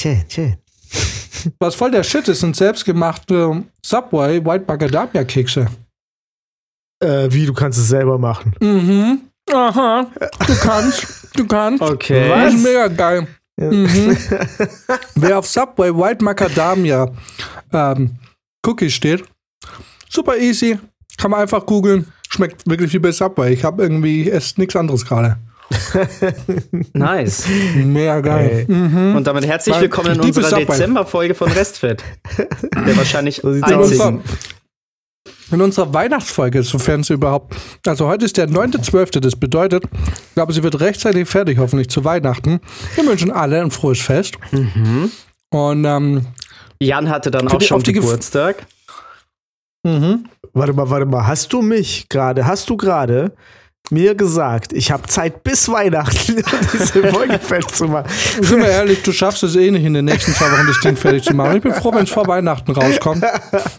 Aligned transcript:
schön, 0.00 0.24
schön. 0.28 0.56
Was 1.58 1.74
voll 1.74 1.90
der 1.90 2.02
Shit 2.02 2.28
ist, 2.28 2.40
sind 2.40 2.56
selbstgemachte 2.56 3.64
Subway 3.84 4.44
White 4.44 4.64
Macadamia 4.66 5.24
Kekse. 5.24 5.68
Äh, 7.02 7.28
wie, 7.30 7.46
du 7.46 7.54
kannst 7.54 7.78
es 7.78 7.88
selber 7.88 8.18
machen. 8.18 8.54
Mhm. 8.60 9.22
Aha. 9.52 10.06
Du 10.46 10.54
kannst. 10.60 11.28
Du 11.34 11.46
kannst. 11.46 11.82
Okay. 11.82 12.28
Das 12.28 12.54
ist 12.54 12.62
mega 12.62 12.88
geil. 12.88 13.26
Mhm. 13.56 14.16
Wer 15.14 15.38
auf 15.38 15.46
Subway 15.46 15.94
White 15.94 16.24
Macadamia 16.24 17.10
ähm, 17.72 18.18
Cookies 18.66 18.92
steht, 18.92 19.24
super 20.08 20.36
easy. 20.36 20.78
Kann 21.16 21.30
man 21.30 21.40
einfach 21.40 21.64
googeln. 21.64 22.06
Schmeckt 22.30 22.68
wirklich 22.68 22.92
wie 22.92 22.98
bei 22.98 23.12
Subway. 23.12 23.52
Ich 23.52 23.64
habe 23.64 23.82
irgendwie, 23.82 24.22
ich 24.22 24.32
esse 24.32 24.60
nichts 24.60 24.76
anderes 24.76 25.04
gerade. 25.04 25.38
Nice. 26.92 27.44
Mega 27.76 28.20
geil. 28.20 28.64
Mhm. 28.68 29.16
Und 29.16 29.26
damit 29.26 29.46
herzlich 29.46 29.74
Weil 29.74 29.82
willkommen 29.82 30.12
in 30.14 30.20
unserer. 30.20 30.58
Dezemberfolge 30.64 31.34
von 31.34 31.50
Restfett. 31.52 32.02
Der 32.74 32.96
wahrscheinlich 32.96 33.36
So 33.42 33.48
einzigen. 33.48 34.22
in 35.52 35.60
unserer 35.60 35.92
Weihnachtsfolge, 35.94 36.62
sofern 36.62 37.02
sie 37.02 37.14
überhaupt. 37.14 37.54
Also 37.86 38.06
heute 38.08 38.24
ist 38.24 38.36
der 38.36 38.48
9.12. 38.48 39.20
Das 39.20 39.36
bedeutet, 39.36 39.84
ich 40.28 40.34
glaube, 40.34 40.52
sie 40.52 40.62
wird 40.62 40.80
rechtzeitig 40.80 41.28
fertig, 41.28 41.58
hoffentlich 41.58 41.88
zu 41.88 42.04
Weihnachten. 42.04 42.60
Wir 42.96 43.06
wünschen 43.06 43.30
alle 43.30 43.60
ein 43.60 43.70
frohes 43.70 44.00
Fest. 44.00 44.36
Und 45.50 45.84
ähm, 45.84 46.26
Jan 46.80 47.08
hatte 47.10 47.30
dann 47.30 47.48
auch 47.48 47.58
die- 47.58 47.66
schon 47.66 47.76
auf 47.78 47.82
die 47.82 47.92
Gef- 47.92 48.00
Geburtstag. 48.00 48.66
mhm. 49.84 50.26
Warte 50.52 50.72
mal, 50.72 50.90
warte 50.90 51.06
mal. 51.06 51.26
Hast 51.28 51.52
du 51.52 51.62
mich 51.62 52.08
gerade, 52.08 52.44
hast 52.44 52.68
du 52.70 52.76
gerade 52.76 53.32
mir 53.90 54.14
gesagt, 54.14 54.72
ich 54.72 54.90
habe 54.90 55.06
Zeit 55.08 55.42
bis 55.42 55.68
Weihnachten, 55.68 56.36
um 56.36 56.42
diese 56.72 57.08
Folge 57.08 57.38
fertig 57.42 57.74
zu 57.74 57.84
machen? 57.86 58.06
sind 58.40 58.58
wir 58.60 58.68
ehrlich, 58.68 59.02
du 59.02 59.12
schaffst 59.12 59.42
es 59.42 59.56
eh 59.56 59.70
nicht 59.70 59.84
in 59.84 59.94
den 59.94 60.04
nächsten 60.04 60.32
zwei 60.34 60.46
Wochen, 60.52 60.66
das 60.66 60.80
Ding 60.80 60.96
fertig 60.96 61.24
zu 61.24 61.34
machen. 61.34 61.56
Ich 61.56 61.62
bin 61.62 61.74
froh, 61.74 61.92
wenn 61.94 62.04
es 62.04 62.10
vor 62.10 62.26
Weihnachten 62.26 62.72
rauskommt. 62.72 63.24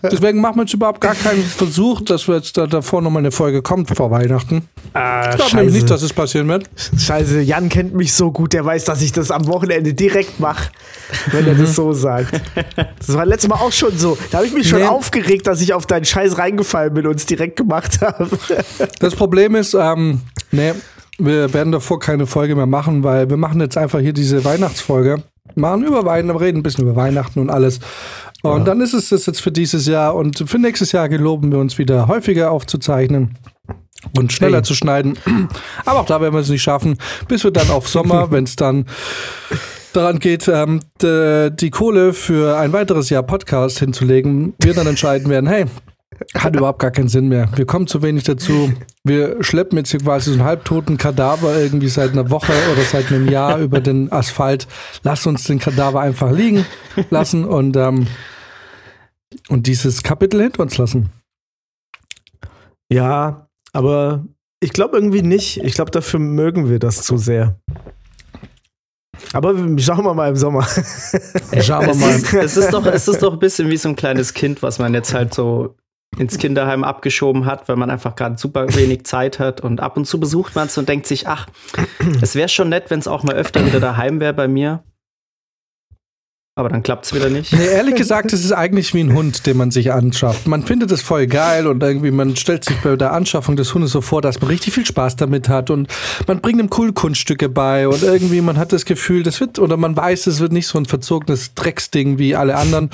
Deswegen 0.04 0.42
machen 0.42 0.56
wir 0.58 0.64
jetzt 0.64 0.74
überhaupt 0.74 1.02
gar 1.02 1.16
keinen 1.16 1.44
Versuch, 1.44 2.02
dass 2.02 2.28
wir 2.28 2.36
jetzt 2.36 2.58
da 2.58 2.68
davor 2.68 3.02
nochmal 3.02 3.22
eine 3.22 3.32
Folge 3.32 3.62
kommt 3.62 3.96
vor 3.96 4.12
Weihnachten. 4.12 4.68
Ah, 4.94 5.30
Ich 5.30 5.36
glaube 5.38 5.56
nämlich 5.58 5.76
nicht, 5.76 5.90
dass 5.90 6.02
es 6.02 6.14
passieren 6.14 6.48
wird. 6.48 6.70
Scheiße, 6.98 7.42
Jan 7.42 7.70
kennt 7.70 7.94
mich 7.94 8.14
so 8.14 8.32
gut, 8.32 8.54
der 8.54 8.66
weiß, 8.66 8.86
dass 8.86 9.02
ich 9.02 9.12
das 9.12 9.32
am 9.32 9.48
Wochenende 9.48 9.94
direkt 9.94 10.40
mache, 10.40 10.70
wenn 11.32 11.48
er 11.48 11.56
das 11.56 11.76
so 11.76 11.94
sagt. 11.94 12.40
Das 13.00 13.14
war 13.16 13.26
letztes 13.26 13.50
Mal 13.50 13.56
auch 13.56 13.72
schon 13.72 13.98
so. 13.98 14.18
Da 14.32 14.40
habe 14.40 14.48
ich 14.48 14.54
mich 14.54 14.68
schon 14.68 14.80
Nee. 14.80 14.86
aufgeregt, 14.88 15.48
dass 15.48 15.62
ich 15.62 15.74
auf 15.74 15.86
deinen 15.86 16.06
Scheiß 16.06 16.38
reingefallen 16.38 16.94
bin 16.94 17.08
und 17.08 17.16
es 17.16 17.26
direkt 17.26 17.56
gemacht 17.58 18.00
habe. 18.02 18.28
Das 19.00 19.16
Problem 19.16 19.56
ist, 19.56 19.74
ähm, 19.74 20.01
nee, 20.52 20.74
wir 21.18 21.54
werden 21.54 21.72
davor 21.72 22.00
keine 22.00 22.26
Folge 22.26 22.56
mehr 22.56 22.66
machen, 22.66 23.04
weil 23.04 23.30
wir 23.30 23.38
machen 23.38 23.60
jetzt 23.62 23.78
einfach 23.78 24.00
hier 24.00 24.14
diese 24.14 24.44
Weihnachtsfolge. 24.44 25.24
Machen 25.56 25.84
über 25.84 26.06
Weihnachten, 26.06 26.38
reden 26.38 26.60
ein 26.60 26.64
bisschen 26.64 26.86
über 26.86 26.96
Weihnachten 26.96 27.40
und 27.40 27.50
alles. 27.50 27.80
Und 28.42 28.66
dann 28.66 28.82
ist 28.82 28.94
es 28.94 29.10
das 29.10 29.26
jetzt 29.26 29.42
für 29.42 29.52
dieses 29.52 29.86
Jahr 29.86 30.16
und 30.16 30.44
für 30.48 30.58
nächstes 30.58 30.94
Jahr 30.94 31.10
geloben 31.10 31.52
wir 31.52 31.60
uns 31.60 31.78
wieder 31.78 32.08
häufiger 32.08 32.52
aufzuzeichnen 32.52 33.38
und 34.18 34.34
schneller 34.34 34.58
Hey. 34.58 34.64
zu 34.64 34.74
schneiden. 34.74 35.18
Aber 35.86 36.00
auch 36.00 36.06
da 36.06 36.22
werden 36.22 36.34
wir 36.34 36.40
es 36.40 36.50
nicht 36.50 36.64
schaffen, 36.64 36.98
bis 37.28 37.44
wir 37.44 37.52
dann 37.52 37.70
auf 37.70 37.88
Sommer, 37.88 38.32
wenn 38.32 38.46
es 38.46 38.56
dann 38.56 38.86
daran 39.94 40.20
geht, 40.20 40.48
ähm, 40.48 40.80
die 41.04 41.70
Kohle 41.70 42.14
für 42.14 42.58
ein 42.58 42.74
weiteres 42.74 43.10
Jahr 43.10 43.24
Podcast 43.24 43.80
hinzulegen, 43.80 44.54
wir 44.60 44.74
dann 44.74 44.88
entscheiden 44.88 45.30
werden, 45.30 45.48
hey, 45.48 45.66
hat 46.36 46.56
überhaupt 46.56 46.80
gar 46.80 46.92
keinen 46.92 47.08
Sinn 47.08 47.28
mehr. 47.28 47.50
Wir 47.56 47.66
kommen 47.66 47.88
zu 47.88 48.02
wenig 48.02 48.24
dazu. 48.24 48.72
Wir 49.04 49.44
schleppen 49.44 49.78
jetzt 49.78 49.92
hier 49.92 50.00
quasi 50.00 50.32
so 50.32 50.34
einen 50.40 50.44
halbtoten 50.44 50.98
Kadaver 50.98 51.58
irgendwie 51.58 51.88
seit 51.88 52.12
einer 52.12 52.30
Woche 52.30 52.54
oder 52.72 52.82
seit 52.84 53.12
einem 53.12 53.28
Jahr 53.30 53.60
über 53.60 53.80
den 53.80 54.12
Asphalt. 54.12 54.68
Lass 55.04 55.26
uns 55.26 55.44
den 55.46 55.60
Kadaver 55.60 56.02
einfach 56.02 56.32
liegen 56.32 56.66
lassen 57.10 57.46
und, 57.46 57.76
ähm, 57.78 58.08
und 59.50 59.68
dieses 59.68 60.04
Kapitel 60.04 60.42
hinter 60.42 60.64
uns 60.64 60.78
lassen. 60.78 61.10
Ja, 62.92 63.48
aber 63.74 64.26
ich 64.60 64.74
glaube 64.74 64.98
irgendwie 64.98 65.22
nicht. 65.24 65.58
Ich 65.64 65.74
glaube, 65.74 65.92
dafür 65.92 66.20
mögen 66.20 66.70
wir 66.70 66.80
das 66.80 67.04
zu 67.04 67.18
sehr. 67.18 67.56
Aber 69.34 69.56
schauen 69.78 70.04
wir 70.04 70.14
mal 70.14 70.30
im 70.30 70.36
Sommer. 70.36 70.64
Schauen 71.62 71.86
wir 71.86 71.92
Es 71.92 72.00
mal. 72.00 72.10
ist, 72.10 72.34
es, 72.34 72.58
ist 72.58 72.74
doch, 72.74 72.86
es 72.86 73.08
ist 73.08 73.24
doch 73.24 73.34
ein 73.34 73.40
bisschen 73.40 73.70
wie 73.70 73.78
so 73.78 73.90
ein 73.90 73.96
kleines 73.96 74.34
Kind, 74.34 74.62
was 74.62 74.80
man 74.80 74.94
jetzt 74.94 75.14
halt 75.14 75.34
so 75.34 75.76
ins 76.18 76.38
Kinderheim 76.38 76.84
abgeschoben 76.84 77.46
hat, 77.46 77.70
weil 77.70 77.78
man 77.78 77.90
einfach 77.90 78.16
gerade 78.16 78.38
super 78.38 78.68
wenig 78.76 79.06
Zeit 79.06 79.40
hat 79.40 79.62
und 79.62 79.80
ab 79.80 79.96
und 79.98 80.06
zu 80.06 80.20
besucht 80.20 80.56
man 80.56 80.68
es 80.68 80.78
und 80.78 80.90
denkt 80.90 81.08
sich, 81.08 81.28
ach, 81.28 81.48
es 82.22 82.36
wäre 82.36 82.50
schon 82.50 82.70
nett, 82.70 82.90
wenn 82.90 83.00
es 83.00 83.08
auch 83.08 83.24
mal 83.24 83.36
öfter 83.36 83.66
wieder 83.66 83.80
daheim 83.80 84.20
wäre 84.20 84.34
bei 84.34 84.48
mir. 84.48 84.84
Aber 86.56 86.68
dann 86.68 86.84
klappt 86.84 87.06
es 87.06 87.14
wieder 87.14 87.30
nicht. 87.30 87.54
Nee, 87.54 87.66
ehrlich 87.66 87.96
gesagt, 87.96 88.34
es 88.34 88.44
ist 88.44 88.52
eigentlich 88.52 88.94
wie 88.94 89.00
ein 89.00 89.14
Hund, 89.14 89.46
den 89.46 89.56
man 89.56 89.72
sich 89.72 89.94
anschafft. 89.94 90.48
Man 90.48 90.64
findet 90.64 90.92
es 90.92 91.02
voll 91.02 91.26
geil 91.26 91.66
und 91.66 91.82
irgendwie 91.82 92.12
man 92.12 92.36
stellt 92.36 92.66
sich 92.66 92.76
bei 92.82 92.98
der 92.98 93.14
Anschaffung 93.14 93.56
des 93.56 93.74
Hundes 93.74 93.92
so 93.92 94.02
vor, 94.02 94.22
dass 94.22 94.42
man 94.42 94.50
richtig 94.50 94.74
viel 94.74 94.86
Spaß 94.86 95.16
damit 95.16 95.48
hat 95.48 95.70
und 95.70 95.88
man 96.28 96.42
bringt 96.42 96.60
ihm 96.60 96.70
cool 96.78 96.92
Kunststücke 96.92 97.48
bei 97.48 97.88
und 97.88 98.04
irgendwie 98.04 98.42
man 98.42 98.58
hat 98.58 98.74
das 98.74 98.84
Gefühl, 98.84 99.24
das 99.24 99.40
wird 99.40 99.60
oder 99.60 99.78
man 99.78 99.96
weiß, 99.96 100.28
es 100.28 100.42
wird 100.42 100.52
nicht 100.52 100.68
so 100.68 100.78
ein 100.78 100.86
verzogenes 100.86 101.54
Drecksding 101.54 102.18
wie 102.18 102.36
alle 102.36 102.58
anderen. 102.58 102.90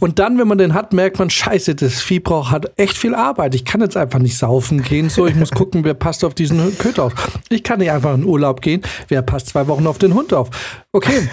Und 0.00 0.18
dann, 0.18 0.38
wenn 0.38 0.48
man 0.48 0.56
den 0.56 0.72
hat, 0.72 0.94
merkt 0.94 1.18
man, 1.18 1.28
scheiße, 1.28 1.74
das 1.74 2.00
Vieh 2.00 2.20
braucht 2.20 2.50
hat 2.50 2.72
echt 2.76 2.96
viel 2.96 3.14
Arbeit. 3.14 3.54
Ich 3.54 3.66
kann 3.66 3.82
jetzt 3.82 3.98
einfach 3.98 4.18
nicht 4.18 4.38
saufen 4.38 4.82
gehen, 4.82 5.10
so 5.10 5.26
ich 5.26 5.34
muss 5.34 5.50
gucken, 5.50 5.84
wer 5.84 5.92
passt 5.92 6.24
auf 6.24 6.32
diesen 6.32 6.78
Köter 6.78 7.04
auf. 7.04 7.12
Ich 7.50 7.62
kann 7.62 7.80
nicht 7.80 7.90
einfach 7.90 8.14
in 8.14 8.24
Urlaub 8.24 8.62
gehen, 8.62 8.80
wer 9.08 9.20
passt 9.20 9.48
zwei 9.48 9.68
Wochen 9.68 9.86
auf 9.86 9.98
den 9.98 10.14
Hund 10.14 10.32
auf. 10.32 10.48
Okay, 10.92 11.28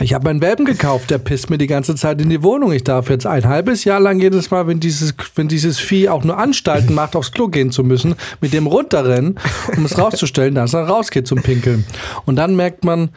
ich 0.00 0.14
habe 0.14 0.24
meinen 0.24 0.40
Welpen 0.40 0.64
gekauft, 0.64 1.10
der 1.10 1.18
pisst 1.18 1.50
mir 1.50 1.58
die 1.58 1.66
ganze 1.66 1.94
Zeit 1.94 2.20
in 2.20 2.30
die 2.30 2.42
Wohnung. 2.42 2.72
Ich 2.72 2.82
darf 2.82 3.10
jetzt 3.10 3.26
ein 3.26 3.46
halbes 3.46 3.84
Jahr 3.84 4.00
lang 4.00 4.20
jedes 4.20 4.50
Mal, 4.50 4.66
wenn 4.66 4.80
dieses, 4.80 5.14
wenn 5.34 5.48
dieses 5.48 5.78
Vieh 5.78 6.08
auch 6.08 6.24
nur 6.24 6.38
Anstalten 6.38 6.94
macht, 6.94 7.14
aufs 7.14 7.32
Klo 7.32 7.48
gehen 7.48 7.70
zu 7.70 7.84
müssen, 7.84 8.14
mit 8.40 8.52
dem 8.52 8.66
runterrennen, 8.66 9.38
um 9.76 9.84
es 9.84 9.98
rauszustellen, 9.98 10.54
dass 10.54 10.72
er 10.74 10.84
rausgeht 10.84 11.26
zum 11.26 11.42
Pinkeln. 11.42 11.84
Und 12.24 12.36
dann 12.36 12.56
merkt 12.56 12.84
man, 12.84 13.10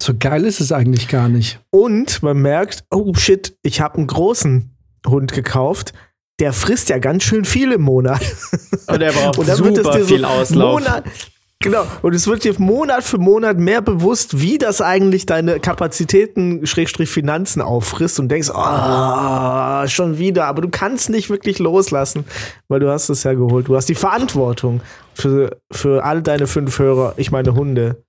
so 0.00 0.12
geil 0.18 0.44
ist 0.44 0.60
es 0.60 0.70
eigentlich 0.70 1.08
gar 1.08 1.28
nicht. 1.28 1.60
Und 1.70 2.22
man 2.22 2.38
merkt, 2.38 2.84
oh 2.90 3.14
shit, 3.14 3.56
ich 3.62 3.80
habe 3.80 3.96
einen 3.96 4.06
großen 4.06 4.76
Hund 5.06 5.32
gekauft. 5.32 5.92
Der 6.40 6.52
frisst 6.52 6.88
ja 6.88 6.98
ganz 6.98 7.24
schön 7.24 7.44
viel 7.44 7.72
im 7.72 7.82
Monat. 7.82 8.20
Und 8.86 9.00
er 9.00 9.12
braucht 9.12 9.38
Und 9.38 9.48
dann 9.48 9.58
wird 9.64 9.78
es 9.78 9.84
super 9.84 9.96
dir 9.96 10.04
so 10.04 10.14
viel 10.14 10.24
Auslauf. 10.24 10.80
Monat, 10.80 11.04
genau. 11.62 11.86
Und 12.02 12.14
es 12.14 12.26
wird 12.26 12.44
dir 12.44 12.54
Monat 12.58 13.04
für 13.04 13.18
Monat 13.18 13.58
mehr 13.58 13.80
bewusst, 13.80 14.40
wie 14.40 14.58
das 14.58 14.80
eigentlich 14.80 15.26
deine 15.26 15.60
Kapazitäten, 15.60 16.66
Schrägstrich 16.66 17.10
Finanzen 17.10 17.62
auffrisst 17.62 18.20
und 18.20 18.28
denkst, 18.28 18.50
ah, 18.50 19.86
schon 19.88 20.18
wieder. 20.18 20.46
Aber 20.46 20.62
du 20.62 20.68
kannst 20.68 21.10
nicht 21.10 21.30
wirklich 21.30 21.58
loslassen, 21.58 22.24
weil 22.68 22.80
du 22.80 22.90
hast 22.90 23.08
es 23.08 23.22
ja 23.22 23.32
geholt. 23.34 23.68
Du 23.68 23.76
hast 23.76 23.88
die 23.88 23.94
Verantwortung 23.94 24.80
für, 25.14 25.56
für 25.70 26.04
all 26.04 26.22
deine 26.22 26.46
fünf 26.46 26.78
Hörer, 26.78 27.14
ich 27.16 27.30
meine 27.30 27.54
Hunde. 27.54 28.02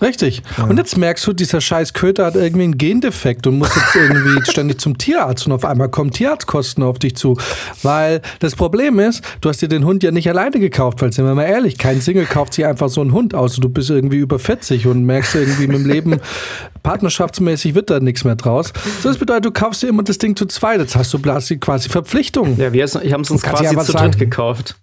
Richtig. 0.00 0.42
Und 0.68 0.76
jetzt 0.76 0.96
merkst 0.96 1.26
du, 1.26 1.32
dieser 1.32 1.60
scheiß 1.60 1.92
Köter 1.92 2.26
hat 2.26 2.34
irgendwie 2.34 2.64
einen 2.64 2.78
Gendefekt 2.78 3.46
und 3.46 3.58
muss 3.58 3.74
jetzt 3.74 3.94
irgendwie 3.94 4.44
ständig 4.50 4.80
zum 4.80 4.98
Tierarzt 4.98 5.46
und 5.46 5.52
auf 5.52 5.64
einmal 5.64 5.88
kommen 5.88 6.10
Tierarztkosten 6.10 6.82
auf 6.82 6.98
dich 6.98 7.16
zu. 7.16 7.36
Weil 7.82 8.20
das 8.40 8.56
Problem 8.56 8.98
ist, 8.98 9.22
du 9.40 9.48
hast 9.48 9.62
dir 9.62 9.68
den 9.68 9.84
Hund 9.84 10.02
ja 10.02 10.10
nicht 10.10 10.28
alleine 10.28 10.58
gekauft, 10.60 11.02
weil 11.02 11.12
sind 11.12 11.24
wir 11.24 11.34
mal 11.34 11.44
ehrlich, 11.44 11.78
kein 11.78 12.00
Single 12.00 12.26
kauft 12.26 12.54
sich 12.54 12.66
einfach 12.66 12.88
so 12.88 13.00
einen 13.00 13.12
Hund 13.12 13.34
aus. 13.34 13.56
Du 13.56 13.68
bist 13.68 13.90
irgendwie 13.90 14.18
über 14.18 14.38
40 14.38 14.86
und 14.86 15.04
merkst 15.04 15.34
irgendwie 15.34 15.66
mit 15.66 15.78
dem 15.78 15.86
Leben, 15.86 16.20
partnerschaftsmäßig 16.82 17.74
wird 17.74 17.90
da 17.90 18.00
nichts 18.00 18.24
mehr 18.24 18.36
draus. 18.36 18.72
So, 19.02 19.08
das 19.08 19.18
bedeutet, 19.18 19.46
du 19.46 19.50
kaufst 19.50 19.82
dir 19.82 19.88
immer 19.88 20.02
das 20.02 20.18
Ding 20.18 20.36
zu 20.36 20.46
zweit. 20.46 20.80
Jetzt 20.80 20.96
hast 20.96 21.12
du 21.14 21.18
quasi 21.18 21.58
quasi 21.58 21.88
Verpflichtungen. 21.88 22.58
Ja, 22.58 22.72
wir 22.72 22.86
haben 22.86 23.20
es 23.22 23.30
uns 23.30 23.42
quasi 23.42 23.64
ja 23.64 23.78
zu 23.78 23.92
sagen. 23.92 24.12
dritt 24.12 24.18
gekauft. 24.18 24.76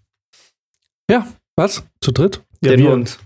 Ja, 1.09 1.27
was? 1.55 1.83
Zu 2.01 2.11
dritt? 2.11 2.41
Ja, 2.61 2.71
Den 2.71 2.79
wir, 2.79 2.91
Hund. 2.91 3.19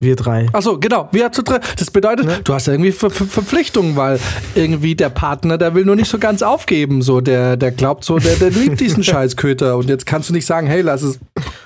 Wir 0.00 0.16
drei. 0.16 0.46
Achso, 0.52 0.78
genau, 0.78 1.08
wir 1.12 1.32
zu 1.32 1.42
dritt. 1.42 1.62
Das 1.78 1.90
bedeutet, 1.90 2.26
Ja. 2.26 2.38
du 2.44 2.52
hast 2.54 2.68
irgendwie 2.68 2.92
Ver 2.92 3.10
Ver 3.10 3.24
Verpflichtungen, 3.26 3.96
weil 3.96 4.18
irgendwie 4.54 4.94
der 4.94 5.08
Partner, 5.08 5.56
der 5.56 5.74
will 5.74 5.84
nur 5.84 5.96
nicht 5.96 6.10
so 6.10 6.18
ganz 6.18 6.42
aufgeben. 6.42 7.00
So, 7.00 7.20
der, 7.20 7.56
der 7.56 7.70
glaubt 7.70 8.04
so, 8.04 8.18
der, 8.18 8.36
der 8.36 8.50
liebt 8.50 8.80
diesen 8.80 9.02
Scheißköter. 9.04 9.76
Und 9.76 9.88
jetzt 9.88 10.04
kannst 10.04 10.28
du 10.28 10.34
nicht 10.34 10.46
sagen, 10.46 10.66
hey, 10.66 10.82
lass 10.82 11.02
es, 11.02 11.18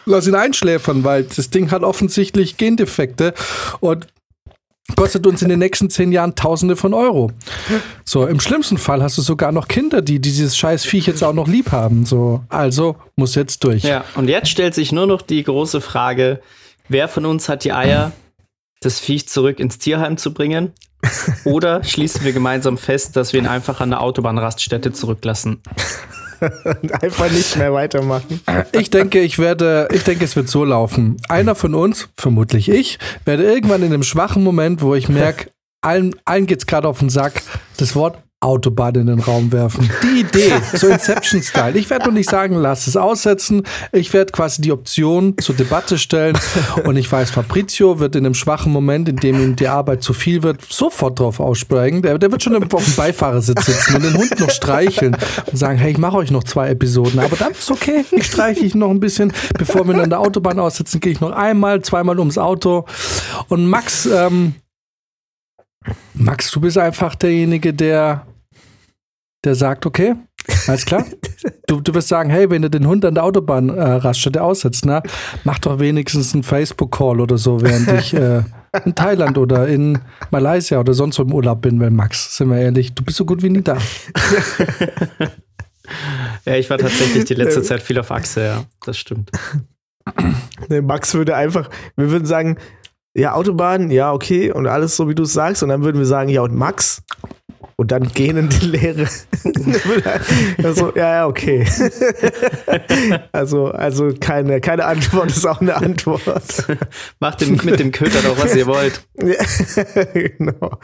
lass 0.07 0.27
ihn 0.29 0.35
einschläfern, 0.37 1.03
weil 1.05 1.25
das 1.25 1.51
Ding 1.51 1.71
hat 1.71 1.83
offensichtlich 1.83 2.57
Gendefekte 2.59 3.35
und 3.81 4.07
kostet 4.97 5.27
uns 5.27 5.43
in 5.43 5.49
den 5.49 5.59
nächsten 5.59 5.91
zehn 5.91 6.13
Jahren 6.13 6.35
Tausende 6.35 6.77
von 6.77 6.95
Euro. 6.95 7.31
So, 8.05 8.27
im 8.27 8.41
schlimmsten 8.41 8.79
Fall 8.79 9.03
hast 9.03 9.19
du 9.19 9.23
sogar 9.23 9.53
noch 9.53 9.69
Kinder, 9.69 10.01
die 10.01 10.19
dieses 10.21 10.57
scheiß 10.57 10.85
Viech 10.85 11.07
jetzt 11.07 11.23
auch 11.25 11.35
noch 11.35 11.47
lieb 11.49 11.73
haben. 11.73 12.07
So, 12.07 12.43
also 12.49 12.97
muss 13.17 13.35
jetzt 13.35 13.65
durch. 13.65 13.83
Ja, 13.83 14.05
und 14.15 14.29
jetzt 14.29 14.49
stellt 14.49 14.75
sich 14.75 14.93
nur 14.93 15.07
noch 15.07 15.23
die 15.23 15.43
große 15.43 15.81
Frage, 15.81 16.41
wer 16.89 17.09
von 17.09 17.27
uns 17.27 17.49
hat 17.49 17.65
die 17.65 17.73
Eier, 17.73 18.13
das 18.81 19.01
Viech 19.01 19.29
zurück 19.29 19.59
ins 19.59 19.79
Tierheim 19.79 20.17
zu 20.17 20.33
bringen? 20.33 20.73
Oder 21.45 21.85
schließen 21.85 22.25
wir 22.25 22.33
gemeinsam 22.33 22.79
fest, 22.79 23.17
dass 23.17 23.33
wir 23.33 23.41
ihn 23.41 23.47
einfach 23.47 23.81
an 23.81 23.91
der 23.91 24.01
Autobahnraststätte 24.01 24.93
zurücklassen? 24.93 25.63
Und 26.41 27.03
einfach 27.03 27.31
nicht 27.31 27.57
mehr 27.57 27.73
weitermachen. 27.73 28.41
Ich 28.71 28.91
denke, 28.91 29.21
ich 29.21 29.41
werde, 29.41 29.89
ich 29.93 30.05
denke, 30.05 30.25
es 30.25 30.37
wird 30.37 30.49
so 30.49 30.65
laufen. 30.65 31.17
Einer 31.29 31.57
von 31.57 31.75
uns, 31.75 32.11
vermutlich 32.17 32.69
ich, 32.69 32.99
werde 33.25 33.43
irgendwann 33.43 33.83
in 33.83 33.93
einem 33.93 34.05
schwachen 34.05 34.45
Moment, 34.45 34.81
wo 34.81 34.95
ich 34.95 35.09
merke, 35.09 35.51
allen, 35.81 36.15
allen 36.25 36.47
geht's 36.47 36.67
gerade 36.67 36.87
auf 36.87 37.01
den 37.01 37.11
Sack. 37.11 37.43
Das 37.77 37.97
Wort 37.97 38.23
Autobahn 38.41 38.95
in 38.95 39.07
den 39.09 39.19
Raum 39.19 39.51
werfen. 39.51 39.91
Die 40.03 40.21
Idee, 40.21 40.53
so 40.73 40.87
Inception-Style. 40.87 41.77
Ich 41.77 41.91
werde 41.91 42.05
nur 42.05 42.15
nicht 42.15 42.31
sagen, 42.31 42.55
lass 42.55 42.87
es 42.87 42.97
aussetzen. 42.97 43.65
Ich 43.91 44.13
werde 44.13 44.31
quasi 44.31 44.63
die 44.63 44.71
Option 44.71 45.35
zur 45.39 45.57
Debatte 45.57 45.99
stellen. 45.99 46.39
Und 46.85 46.97
ich 46.97 47.11
weiß, 47.11 47.31
Fabrizio 47.31 47.99
wird 47.99 48.15
in 48.15 48.25
einem 48.25 48.35
schwachen 48.35 48.73
Moment, 48.73 49.09
in 49.09 49.17
dem 49.17 49.43
ihm 49.43 49.57
die 49.57 49.67
Arbeit 49.67 50.05
zu 50.05 50.13
viel 50.13 50.45
wird, 50.45 50.63
sofort 50.69 51.19
drauf 51.19 51.41
aussprechen. 51.41 52.03
Der, 52.03 52.17
der 52.19 52.31
wird 52.31 52.45
schon 52.45 52.55
auf 52.55 52.85
dem 52.85 52.95
Beifahrersitz 52.97 53.67
sitzen 53.67 53.97
und 53.97 54.05
den 54.05 54.15
Hund 54.15 54.39
noch 54.39 54.51
streicheln 54.51 55.17
und 55.47 55.59
sagen, 55.59 55.77
hey, 55.77 55.91
ich 55.91 55.99
mache 55.99 56.17
euch 56.17 56.31
noch 56.31 56.45
zwei 56.45 56.69
Episoden. 56.69 57.19
Aber 57.19 57.37
dann 57.37 57.53
ist 57.53 57.71
okay, 57.73 58.05
ich 58.13 58.27
streiche 58.27 58.65
ich 58.65 58.77
noch 58.77 58.91
ein 58.91 59.01
bisschen. 59.01 59.33
Bevor 59.59 59.85
wir 59.89 60.01
an 60.01 60.11
der 60.11 60.21
Autobahn 60.21 60.61
aussitzen, 60.61 61.01
gehe 61.01 61.11
ich 61.11 61.21
noch 61.21 61.33
einmal, 61.33 61.83
zweimal 61.83 62.21
ums 62.21 62.39
Auto. 62.39 62.85
Und 63.49 63.67
Max, 63.67 64.07
ähm, 64.07 64.55
Max, 66.15 66.53
du 66.53 66.61
bist 66.61 66.79
einfach 66.79 67.17
derjenige, 67.17 67.75
der, 67.75 68.28
der 69.45 69.55
sagt, 69.55 69.87
okay, 69.87 70.15
alles 70.67 70.85
klar. 70.85 71.05
Du, 71.67 71.81
du 71.81 71.95
wirst 71.95 72.09
sagen, 72.09 72.31
hey, 72.31 72.51
wenn 72.51 72.63
du 72.63 72.71
den 72.71 72.87
Hund 72.87 73.05
an 73.05 73.15
der 73.15 73.25
Autobahn 73.25 73.69
äh, 73.69 73.83
Raststätte 73.83 74.43
aussetzt, 74.43 74.85
na, 74.87 75.03
mach 75.45 75.59
doch 75.59 75.79
wenigstens 75.79 76.35
einen 76.35 76.43
Facebook-Call 76.43 77.21
oder 77.21 77.39
so, 77.39 77.61
während 77.61 77.93
ich 77.93 78.15
äh, 78.15 78.43
in 78.85 78.95
Thailand 78.95 79.39
oder 79.39 79.69
in 79.69 79.99
Malaysia 80.31 80.81
oder 80.81 80.95
sonst 80.95 81.19
wo 81.19 81.23
im 81.23 81.33
Urlaub 81.33 81.63
bin, 81.63 81.79
weil 81.81 81.91
Max, 81.91 82.37
sind 82.37 82.49
wir 82.51 82.59
ehrlich, 82.59 82.95
du 82.95 83.05
bist 83.05 83.19
so 83.19 83.25
gut 83.25 83.43
wie 83.43 83.51
nie 83.51 83.63
da. 83.63 83.77
ja, 86.45 86.57
ich 86.57 86.69
war 86.71 86.79
tatsächlich 86.79 87.25
die 87.27 87.35
letzte 87.35 87.63
Zeit 87.65 87.83
viel 87.83 87.99
auf 87.99 88.11
Achse, 88.11 88.45
ja, 88.45 88.65
das 88.85 88.99
stimmt. 88.99 89.31
Nee, 90.69 90.81
Max 90.81 91.15
würde 91.15 91.37
einfach, 91.37 91.69
wir 91.97 92.11
würden 92.11 92.27
sagen, 92.27 92.57
ja, 93.15 93.35
Autobahn, 93.35 93.91
ja, 93.91 94.13
okay, 94.13 94.53
und 94.53 94.67
alles 94.67 94.97
so, 94.97 95.09
wie 95.09 95.15
du 95.15 95.25
es 95.25 95.33
sagst. 95.33 95.63
Und 95.63 95.71
dann 95.71 95.83
würden 95.83 95.99
wir 95.99 96.07
sagen, 96.07 96.29
ja, 96.29 96.43
und 96.43 96.55
Max? 96.55 97.03
Und 97.77 97.93
dann 97.93 98.09
gehen 98.09 98.37
in 98.37 98.49
die 98.49 98.67
Leere. 98.67 99.07
also, 100.63 100.93
ja, 100.95 101.15
ja, 101.15 101.27
okay. 101.27 101.67
also, 103.33 103.67
also 103.67 104.13
keine, 104.21 104.61
keine 104.61 104.85
Antwort 104.85 105.31
ist 105.31 105.47
auch 105.47 105.61
eine 105.61 105.77
Antwort. 105.77 106.67
Macht 107.21 107.47
mit 107.65 107.79
dem 107.79 107.93
Köter 107.93 108.21
doch, 108.23 108.43
was 108.43 108.55
ihr 108.57 108.67
wollt. 108.67 109.07
genau. 110.15 110.79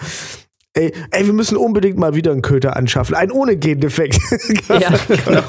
Ey, 0.76 0.92
ey, 1.12 1.24
wir 1.24 1.32
müssen 1.32 1.56
unbedingt 1.56 1.98
mal 1.98 2.16
wieder 2.16 2.32
einen 2.32 2.42
Köter 2.42 2.76
anschaffen. 2.76 3.14
Einen 3.14 3.30
ohne 3.30 3.56
Gendefekt. 3.56 4.18
ja, 4.68 4.90
genau. 5.24 5.42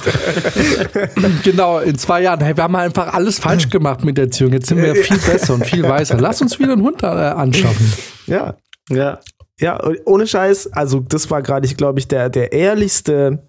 genau, 1.44 1.80
in 1.80 1.98
zwei 1.98 2.22
Jahren. 2.22 2.42
Hey, 2.42 2.56
wir 2.56 2.64
haben 2.64 2.76
einfach 2.76 3.12
alles 3.12 3.40
falsch 3.40 3.72
gemacht 3.72 4.06
mit 4.06 4.18
der 4.18 4.26
Erziehung. 4.26 4.54
Jetzt 4.54 4.68
sind 4.68 4.84
wir 4.84 4.96
viel 4.96 5.18
besser 5.18 5.56
und 5.56 5.66
viel 5.66 5.82
weiser. 5.82 6.20
Lass 6.20 6.44
uns 6.44 6.60
wieder 6.60 6.74
einen 6.74 6.84
Hund 6.84 7.02
äh, 7.02 7.08
anschaffen. 7.08 7.92
Ja. 8.28 8.56
Ja. 8.90 9.20
Ja, 9.60 9.80
ohne 10.06 10.28
Scheiß. 10.28 10.74
Also, 10.74 11.00
das 11.00 11.30
war 11.30 11.42
gerade, 11.42 11.66
ich 11.66 11.78
glaube 11.78 12.00
ich, 12.00 12.08
der, 12.08 12.30
der 12.30 12.52
ehrlichste, 12.52 13.46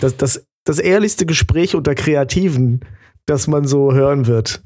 das, 0.00 0.16
das, 0.16 0.46
das 0.64 0.78
ehrlichste 0.78 1.26
Gespräch 1.26 1.74
unter 1.76 1.94
Kreativen, 1.94 2.80
das 3.26 3.46
man 3.46 3.66
so 3.66 3.92
hören 3.92 4.26
wird. 4.26 4.62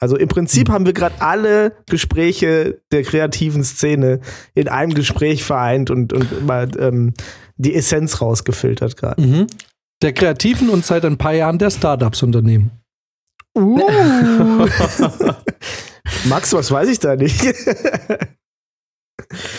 Also 0.00 0.16
im 0.16 0.28
Prinzip 0.28 0.70
haben 0.70 0.86
wir 0.86 0.94
gerade 0.94 1.20
alle 1.20 1.72
Gespräche 1.86 2.80
der 2.90 3.02
kreativen 3.02 3.62
Szene 3.62 4.20
in 4.54 4.66
einem 4.66 4.94
Gespräch 4.94 5.44
vereint 5.44 5.90
und, 5.90 6.14
und 6.14 6.46
mal 6.46 6.70
ähm, 6.78 7.12
die 7.56 7.74
Essenz 7.74 8.22
rausgefiltert 8.22 8.96
gerade. 8.96 9.20
Mhm. 9.20 9.46
Der 10.02 10.14
kreativen 10.14 10.70
und 10.70 10.86
seit 10.86 11.04
ein 11.04 11.18
paar 11.18 11.34
Jahren 11.34 11.58
der 11.58 11.70
Startups-Unternehmen. 11.70 12.70
Uh. 13.54 13.78
Max, 16.24 16.54
was 16.54 16.70
weiß 16.70 16.88
ich 16.88 16.98
da 16.98 17.16
nicht? 17.16 17.44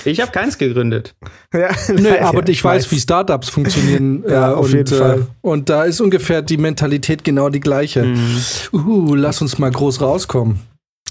Ich 0.06 0.20
habe 0.22 0.32
keins 0.32 0.58
gegründet. 0.58 1.16
Ja, 1.54 1.70
nee, 1.94 2.18
aber 2.20 2.48
ich 2.48 2.64
weiß, 2.64 2.86
weiß, 2.86 2.92
wie 2.92 3.00
Startups 3.00 3.50
funktionieren. 3.50 4.24
ja, 4.28 4.52
äh, 4.52 4.54
auf 4.54 4.68
und, 4.68 4.74
jeden 4.74 4.98
Fall. 4.98 5.20
Äh, 5.20 5.24
und 5.42 5.70
da 5.70 5.84
ist 5.84 6.00
ungefähr 6.00 6.42
die 6.42 6.56
Mentalität 6.56 7.26
genau 7.26 7.50
die 7.50 7.60
gleiche. 7.60 8.04
Mhm. 8.04 8.38
Uh, 8.72 9.16
lass 9.16 9.42
uns 9.42 9.60
mal 9.60 9.70
groß 9.70 10.00
rauskommen. 10.00 10.62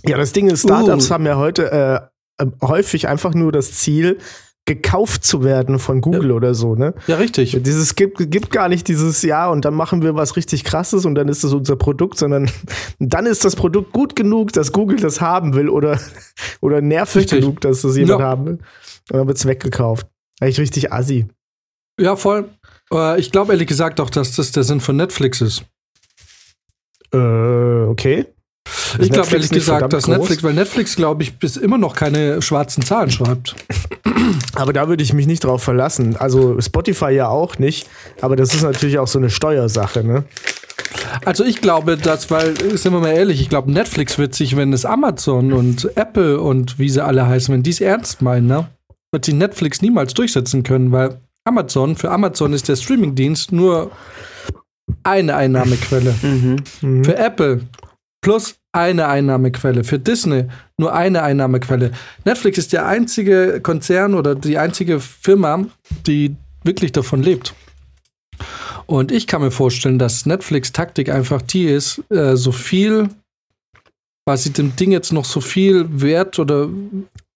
Ja, 0.06 0.16
das 0.16 0.32
Ding 0.32 0.48
ist, 0.48 0.62
Startups 0.62 1.10
uh. 1.10 1.14
haben 1.14 1.26
ja 1.26 1.36
heute 1.36 2.08
äh, 2.40 2.46
häufig 2.62 3.06
einfach 3.06 3.34
nur 3.34 3.52
das 3.52 3.72
Ziel, 3.74 4.18
gekauft 4.70 5.24
zu 5.24 5.42
werden 5.42 5.80
von 5.80 6.00
Google 6.00 6.28
ja. 6.28 6.36
oder 6.36 6.54
so, 6.54 6.76
ne? 6.76 6.94
Ja, 7.08 7.16
richtig. 7.16 7.60
Dieses 7.60 7.96
gibt, 7.96 8.30
gibt 8.30 8.52
gar 8.52 8.68
nicht 8.68 8.86
dieses 8.86 9.20
Jahr 9.22 9.50
und 9.50 9.64
dann 9.64 9.74
machen 9.74 10.02
wir 10.02 10.14
was 10.14 10.36
richtig 10.36 10.62
krasses 10.62 11.04
und 11.04 11.16
dann 11.16 11.26
ist 11.26 11.42
es 11.42 11.52
unser 11.52 11.74
Produkt, 11.74 12.18
sondern 12.18 12.48
dann 13.00 13.26
ist 13.26 13.44
das 13.44 13.56
Produkt 13.56 13.92
gut 13.92 14.14
genug, 14.14 14.52
dass 14.52 14.70
Google 14.70 15.00
das 15.00 15.20
haben 15.20 15.54
will 15.54 15.68
oder, 15.68 15.98
oder 16.60 16.80
nervig 16.80 17.22
richtig. 17.22 17.40
genug, 17.40 17.60
dass 17.62 17.82
das 17.82 17.96
jemand 17.96 18.20
ja. 18.20 18.26
haben 18.26 18.46
will. 18.46 18.58
Und 19.10 19.18
dann 19.18 19.26
wird 19.26 19.38
es 19.38 19.44
weggekauft. 19.44 20.06
Eigentlich 20.40 20.60
richtig 20.60 20.92
assi. 20.92 21.26
Ja, 21.98 22.14
voll. 22.14 22.48
Äh, 22.92 23.18
ich 23.18 23.32
glaube 23.32 23.52
ehrlich 23.52 23.66
gesagt 23.66 23.98
auch, 23.98 24.08
dass 24.08 24.36
das 24.36 24.52
der 24.52 24.62
Sinn 24.62 24.80
von 24.80 24.94
Netflix 24.94 25.40
ist. 25.40 25.64
Äh, 27.12 27.18
okay. 27.88 28.26
Ich 28.98 29.10
glaube 29.10 29.28
ehrlich 29.32 29.50
gesagt, 29.50 29.92
dass 29.92 30.06
Netflix, 30.06 30.42
weil 30.42 30.54
Netflix, 30.54 30.96
glaube 30.96 31.22
ich, 31.22 31.38
bis 31.38 31.56
immer 31.56 31.78
noch 31.78 31.94
keine 31.94 32.42
schwarzen 32.42 32.84
Zahlen 32.84 33.10
schreibt. 33.10 33.54
Aber 34.54 34.72
da 34.72 34.88
würde 34.88 35.02
ich 35.02 35.12
mich 35.12 35.26
nicht 35.26 35.44
drauf 35.44 35.62
verlassen. 35.62 36.16
Also 36.16 36.60
Spotify 36.60 37.10
ja 37.10 37.28
auch 37.28 37.58
nicht. 37.58 37.88
Aber 38.20 38.36
das 38.36 38.54
ist 38.54 38.62
natürlich 38.62 38.98
auch 38.98 39.08
so 39.08 39.18
eine 39.18 39.30
Steuersache, 39.30 40.04
ne? 40.04 40.24
Also 41.24 41.44
ich 41.44 41.60
glaube, 41.60 41.96
dass, 41.96 42.30
weil, 42.30 42.56
sind 42.76 42.92
wir 42.92 43.00
mal 43.00 43.12
ehrlich, 43.12 43.40
ich 43.40 43.48
glaube, 43.48 43.70
Netflix 43.70 44.18
wird 44.18 44.34
sich, 44.34 44.56
wenn 44.56 44.72
es 44.72 44.84
Amazon 44.84 45.52
und 45.52 45.96
Apple 45.96 46.40
und 46.40 46.78
wie 46.78 46.88
sie 46.88 47.04
alle 47.04 47.26
heißen, 47.26 47.52
wenn 47.52 47.62
die 47.62 47.70
es 47.70 47.80
ernst 47.80 48.22
meinen, 48.22 48.46
ne, 48.46 48.68
wird 49.12 49.24
sich 49.24 49.34
Netflix 49.34 49.82
niemals 49.82 50.14
durchsetzen 50.14 50.62
können, 50.62 50.92
weil 50.92 51.20
Amazon, 51.44 51.96
für 51.96 52.10
Amazon 52.10 52.52
ist 52.52 52.68
der 52.68 52.76
Streamingdienst 52.76 53.52
nur 53.52 53.90
eine 55.02 55.34
Einnahmequelle. 55.36 56.14
Mhm. 56.22 56.56
Mhm. 56.80 57.04
Für 57.04 57.16
Apple 57.16 57.60
plus 58.22 58.56
eine 58.72 59.08
Einnahmequelle. 59.08 59.84
Für 59.84 59.98
Disney 59.98 60.44
nur 60.76 60.92
eine 60.94 61.22
Einnahmequelle. 61.22 61.92
Netflix 62.24 62.58
ist 62.58 62.72
der 62.72 62.86
einzige 62.86 63.60
Konzern 63.60 64.14
oder 64.14 64.34
die 64.34 64.58
einzige 64.58 65.00
Firma, 65.00 65.66
die 66.06 66.36
wirklich 66.62 66.92
davon 66.92 67.22
lebt. 67.22 67.54
Und 68.86 69.12
ich 69.12 69.26
kann 69.26 69.42
mir 69.42 69.50
vorstellen, 69.50 69.98
dass 69.98 70.26
Netflix 70.26 70.72
Taktik 70.72 71.10
einfach 71.10 71.42
die 71.42 71.64
ist, 71.64 72.02
äh, 72.10 72.36
so 72.36 72.52
viel, 72.52 73.08
quasi 74.26 74.52
dem 74.52 74.74
Ding 74.76 74.92
jetzt 74.92 75.12
noch 75.12 75.24
so 75.24 75.40
viel 75.40 75.86
Wert 76.00 76.38
oder 76.38 76.68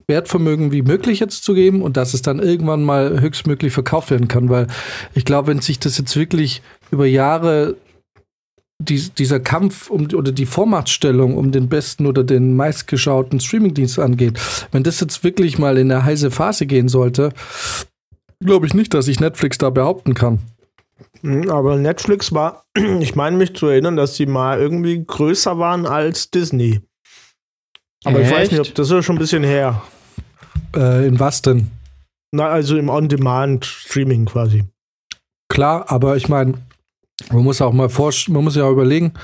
Wertvermögen 0.06 0.72
wie 0.72 0.82
möglich 0.82 1.20
jetzt 1.20 1.44
zu 1.44 1.54
geben 1.54 1.82
und 1.82 1.96
dass 1.96 2.14
es 2.14 2.22
dann 2.22 2.38
irgendwann 2.38 2.82
mal 2.82 3.20
höchstmöglich 3.20 3.72
verkauft 3.72 4.10
werden 4.10 4.28
kann, 4.28 4.48
weil 4.48 4.66
ich 5.14 5.24
glaube, 5.24 5.48
wenn 5.48 5.60
sich 5.60 5.78
das 5.78 5.96
jetzt 5.96 6.16
wirklich 6.16 6.62
über 6.90 7.06
Jahre 7.06 7.76
die, 8.78 9.08
dieser 9.10 9.40
Kampf 9.40 9.90
um, 9.90 10.08
oder 10.14 10.32
die 10.32 10.46
Vormachtstellung 10.46 11.36
um 11.36 11.52
den 11.52 11.68
besten 11.68 12.06
oder 12.06 12.24
den 12.24 12.56
meistgeschauten 12.56 13.40
Streamingdienst 13.40 13.98
angeht, 13.98 14.38
wenn 14.72 14.82
das 14.82 15.00
jetzt 15.00 15.22
wirklich 15.24 15.58
mal 15.58 15.78
in 15.78 15.90
eine 15.90 16.04
heiße 16.04 16.30
Phase 16.30 16.66
gehen 16.66 16.88
sollte, 16.88 17.30
glaube 18.40 18.66
ich 18.66 18.74
nicht, 18.74 18.94
dass 18.94 19.08
ich 19.08 19.20
Netflix 19.20 19.58
da 19.58 19.70
behaupten 19.70 20.14
kann. 20.14 20.40
Hm, 21.22 21.50
aber 21.50 21.76
Netflix 21.76 22.32
war, 22.32 22.64
ich 23.00 23.14
meine 23.14 23.36
mich 23.36 23.54
zu 23.54 23.66
erinnern, 23.66 23.96
dass 23.96 24.16
sie 24.16 24.26
mal 24.26 24.58
irgendwie 24.58 25.04
größer 25.04 25.58
waren 25.58 25.86
als 25.86 26.30
Disney. 26.30 26.80
Aber 28.04 28.20
Echt? 28.20 28.30
ich 28.30 28.36
weiß 28.36 28.50
nicht, 28.50 28.60
ob 28.60 28.74
das 28.74 28.90
ist 28.90 29.04
schon 29.04 29.16
ein 29.16 29.20
bisschen 29.20 29.44
her. 29.44 29.82
Äh, 30.76 31.06
in 31.06 31.18
was 31.18 31.42
denn? 31.42 31.70
Na, 32.32 32.48
also 32.48 32.76
im 32.76 32.88
On-Demand-Streaming 32.88 34.26
quasi. 34.26 34.64
Klar, 35.48 35.90
aber 35.90 36.16
ich 36.16 36.28
meine, 36.28 36.54
man 37.32 37.44
muss 37.44 37.62
auch 37.62 37.72
mal 37.72 37.88
man 38.28 38.44
muss 38.44 38.56
ja 38.56 38.64
auch 38.64 38.72
überlegen, 38.72 39.14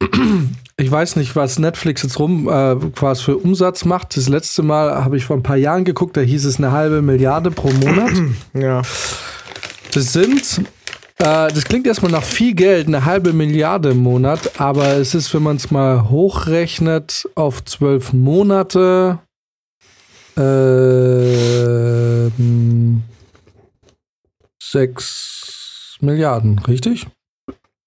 ich 0.76 0.90
weiß 0.90 1.16
nicht, 1.16 1.36
was 1.36 1.58
Netflix 1.58 2.02
jetzt 2.02 2.18
rum 2.18 2.48
äh, 2.48 2.76
quasi 2.94 3.24
für 3.24 3.36
Umsatz 3.36 3.84
macht. 3.84 4.16
Das 4.16 4.28
letzte 4.28 4.62
Mal 4.62 5.04
habe 5.04 5.16
ich 5.16 5.24
vor 5.24 5.36
ein 5.36 5.42
paar 5.42 5.56
Jahren 5.56 5.84
geguckt, 5.84 6.16
da 6.16 6.20
hieß 6.20 6.44
es 6.44 6.56
eine 6.58 6.72
halbe 6.72 7.02
Milliarde 7.02 7.50
pro 7.50 7.70
Monat. 7.70 8.12
ja. 8.54 8.82
Das 9.92 10.12
sind 10.12 10.62
äh, 11.18 11.48
das 11.52 11.64
klingt 11.64 11.86
erstmal 11.86 12.12
nach 12.12 12.22
viel 12.22 12.54
Geld, 12.54 12.86
eine 12.86 13.04
halbe 13.04 13.32
Milliarde 13.32 13.90
im 13.90 13.98
Monat, 13.98 14.60
aber 14.60 14.96
es 14.96 15.14
ist, 15.14 15.34
wenn 15.34 15.42
man 15.42 15.56
es 15.56 15.70
mal 15.70 16.08
hochrechnet 16.08 17.28
auf 17.34 17.64
zwölf 17.64 18.12
Monate, 18.12 19.18
äh, 20.36 22.30
sechs 24.62 25.98
Milliarden, 26.00 26.60
richtig? 26.60 27.08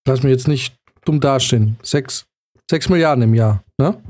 Lass 0.08 0.24
mich 0.24 0.32
jetzt 0.32 0.48
nicht 0.48 0.76
dumm 1.06 1.20
dastehen. 1.20 1.78
Sechs, 1.84 2.26
sechs 2.70 2.90
Milliarden 2.90 3.24
im 3.24 3.34
Jahr, 3.34 3.64
ne? 3.78 4.02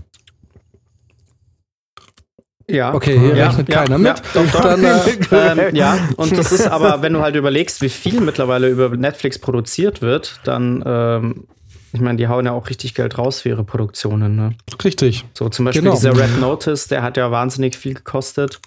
Ja. 2.71 2.93
Okay, 2.93 3.19
hier 3.19 3.35
ja, 3.35 3.47
rechnet 3.47 3.69
ja, 3.69 3.83
keiner 3.83 3.97
mit. 3.97 4.07
Ja, 4.07 4.15
doch, 4.33 4.51
doch. 4.51 4.61
Dann, 4.61 4.83
äh, 4.83 5.67
ähm, 5.67 5.75
ja, 5.75 5.97
und 6.15 6.37
das 6.37 6.53
ist 6.53 6.67
aber, 6.67 7.01
wenn 7.01 7.11
du 7.11 7.21
halt 7.21 7.35
überlegst, 7.35 7.81
wie 7.81 7.89
viel 7.89 8.21
mittlerweile 8.21 8.69
über 8.69 8.89
Netflix 8.95 9.39
produziert 9.39 10.01
wird, 10.01 10.39
dann, 10.45 10.81
ähm, 10.85 11.47
ich 11.91 11.99
meine, 11.99 12.17
die 12.17 12.29
hauen 12.29 12.45
ja 12.45 12.53
auch 12.53 12.69
richtig 12.69 12.95
Geld 12.95 13.17
raus 13.17 13.41
für 13.41 13.49
ihre 13.49 13.65
Produktionen. 13.65 14.37
Ne? 14.37 14.55
Richtig. 14.83 15.25
So 15.33 15.49
zum 15.49 15.65
Beispiel 15.65 15.81
genau. 15.81 15.95
dieser 15.95 16.17
Red 16.17 16.39
Notice, 16.39 16.87
der 16.87 17.03
hat 17.03 17.17
ja 17.17 17.29
wahnsinnig 17.31 17.75
viel 17.75 17.95
gekostet. 17.95 18.61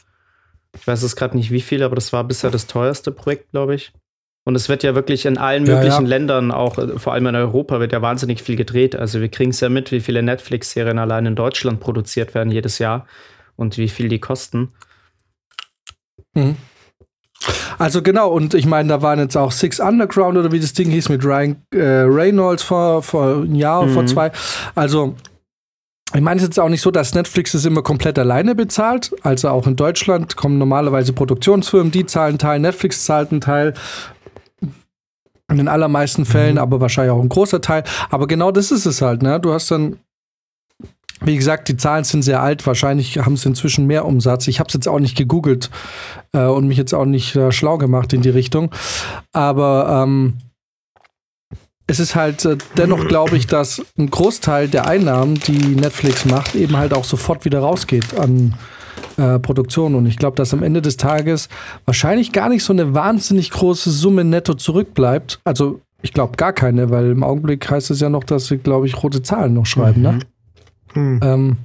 Ich 0.76 0.86
weiß 0.86 1.02
es 1.02 1.16
gerade 1.16 1.36
nicht 1.36 1.50
wie 1.50 1.62
viel, 1.62 1.82
aber 1.82 1.94
das 1.94 2.12
war 2.12 2.24
bisher 2.24 2.50
das 2.50 2.66
teuerste 2.66 3.10
Projekt, 3.10 3.52
glaube 3.52 3.74
ich. 3.76 3.92
Und 4.46 4.54
es 4.56 4.68
wird 4.68 4.82
ja 4.82 4.94
wirklich 4.94 5.24
in 5.24 5.38
allen 5.38 5.64
Ja, 5.66 5.74
möglichen 5.76 6.02
ja. 6.04 6.08
Ländern, 6.08 6.50
auch 6.52 6.76
äh, 6.78 6.98
vor 6.98 7.14
allem 7.14 7.26
in 7.26 7.34
Europa, 7.36 7.80
wird 7.80 7.92
ja 7.92 8.02
wahnsinnig 8.02 8.42
viel 8.42 8.56
gedreht. 8.56 8.94
Also 8.94 9.20
wir 9.20 9.28
kriegen 9.28 9.50
es 9.50 9.60
ja 9.60 9.68
mit, 9.70 9.90
wie 9.90 10.00
viele 10.00 10.22
Netflix-Serien 10.22 10.98
allein 10.98 11.24
in 11.26 11.34
Deutschland 11.34 11.80
produziert 11.80 12.34
werden 12.34 12.52
jedes 12.52 12.78
Jahr 12.78 13.06
und 13.56 13.78
wie 13.78 13.88
viel 13.88 14.08
die 14.08 14.18
kosten. 14.20 14.72
Mhm. 16.34 16.56
Also 17.78 18.02
genau, 18.02 18.30
und 18.30 18.54
ich 18.54 18.66
meine, 18.66 18.88
da 18.88 19.02
waren 19.02 19.18
jetzt 19.18 19.36
auch 19.36 19.52
Six 19.52 19.80
Underground 19.80 20.38
oder 20.38 20.52
wie 20.52 20.60
das 20.60 20.72
Ding 20.72 20.90
hieß 20.90 21.08
mit 21.08 21.24
Ryan 21.24 21.56
äh, 21.74 22.02
Reynolds 22.06 22.62
vor, 22.62 23.02
vor 23.02 23.26
einem 23.36 23.54
Jahr 23.54 23.82
oder 23.82 23.92
vor 23.92 24.02
Mhm. 24.02 24.08
zwei. 24.08 24.32
Also, 24.74 25.14
ich 26.14 26.20
meine, 26.20 26.36
es 26.36 26.44
ist 26.44 26.50
jetzt 26.50 26.60
auch 26.60 26.68
nicht 26.68 26.80
so, 26.80 26.92
dass 26.92 27.14
Netflix 27.14 27.54
es 27.54 27.64
immer 27.64 27.82
komplett 27.82 28.18
alleine 28.18 28.54
bezahlt. 28.54 29.12
Also 29.22 29.48
auch 29.48 29.66
in 29.66 29.74
Deutschland 29.74 30.36
kommen 30.36 30.58
normalerweise 30.58 31.12
Produktionsfirmen, 31.12 31.90
die 31.90 32.06
zahlen 32.06 32.30
einen 32.30 32.38
Teil, 32.38 32.60
Netflix 32.60 33.04
zahlt 33.04 33.32
einen 33.32 33.40
Teil. 33.40 33.74
In 35.50 35.58
den 35.58 35.68
allermeisten 35.68 36.24
Fällen, 36.24 36.56
aber 36.56 36.80
wahrscheinlich 36.80 37.12
auch 37.12 37.20
ein 37.20 37.28
großer 37.28 37.60
Teil. 37.60 37.84
Aber 38.08 38.26
genau 38.26 38.50
das 38.50 38.70
ist 38.70 38.86
es 38.86 39.02
halt, 39.02 39.22
ne? 39.22 39.38
Du 39.40 39.52
hast 39.52 39.70
dann 39.70 39.98
wie 41.20 41.36
gesagt, 41.36 41.68
die 41.68 41.76
Zahlen 41.76 42.04
sind 42.04 42.22
sehr 42.22 42.42
alt. 42.42 42.66
Wahrscheinlich 42.66 43.18
haben 43.18 43.36
sie 43.36 43.48
inzwischen 43.48 43.86
mehr 43.86 44.04
Umsatz. 44.04 44.46
Ich 44.46 44.58
habe 44.58 44.68
es 44.68 44.74
jetzt 44.74 44.88
auch 44.88 44.98
nicht 44.98 45.16
gegoogelt 45.16 45.70
äh, 46.32 46.44
und 46.44 46.66
mich 46.66 46.76
jetzt 46.76 46.92
auch 46.92 47.04
nicht 47.04 47.34
äh, 47.36 47.52
schlau 47.52 47.78
gemacht 47.78 48.12
in 48.12 48.22
die 48.22 48.30
Richtung. 48.30 48.70
Aber 49.32 50.02
ähm, 50.02 50.34
es 51.86 52.00
ist 52.00 52.14
halt 52.14 52.44
äh, 52.44 52.58
dennoch, 52.76 53.06
glaube 53.06 53.36
ich, 53.36 53.46
dass 53.46 53.82
ein 53.98 54.10
Großteil 54.10 54.68
der 54.68 54.86
Einnahmen, 54.86 55.34
die 55.34 55.76
Netflix 55.76 56.24
macht, 56.24 56.54
eben 56.54 56.76
halt 56.76 56.92
auch 56.92 57.04
sofort 57.04 57.44
wieder 57.44 57.60
rausgeht 57.60 58.18
an 58.18 58.54
äh, 59.16 59.38
Produktion. 59.38 59.94
Und 59.94 60.06
ich 60.06 60.16
glaube, 60.16 60.36
dass 60.36 60.52
am 60.52 60.62
Ende 60.62 60.82
des 60.82 60.96
Tages 60.96 61.48
wahrscheinlich 61.84 62.32
gar 62.32 62.48
nicht 62.48 62.64
so 62.64 62.72
eine 62.72 62.94
wahnsinnig 62.94 63.50
große 63.50 63.90
Summe 63.90 64.24
netto 64.24 64.54
zurückbleibt. 64.54 65.40
Also 65.44 65.80
ich 66.02 66.12
glaube 66.12 66.36
gar 66.36 66.52
keine, 66.52 66.90
weil 66.90 67.10
im 67.10 67.22
Augenblick 67.22 67.70
heißt 67.70 67.90
es 67.90 68.00
ja 68.00 68.10
noch, 68.10 68.24
dass 68.24 68.46
sie, 68.46 68.58
glaube 68.58 68.86
ich, 68.86 69.02
rote 69.02 69.22
Zahlen 69.22 69.54
noch 69.54 69.66
schreiben, 69.66 70.02
ne? 70.02 70.18
Hm. 70.92 71.20
ähm, 71.22 71.56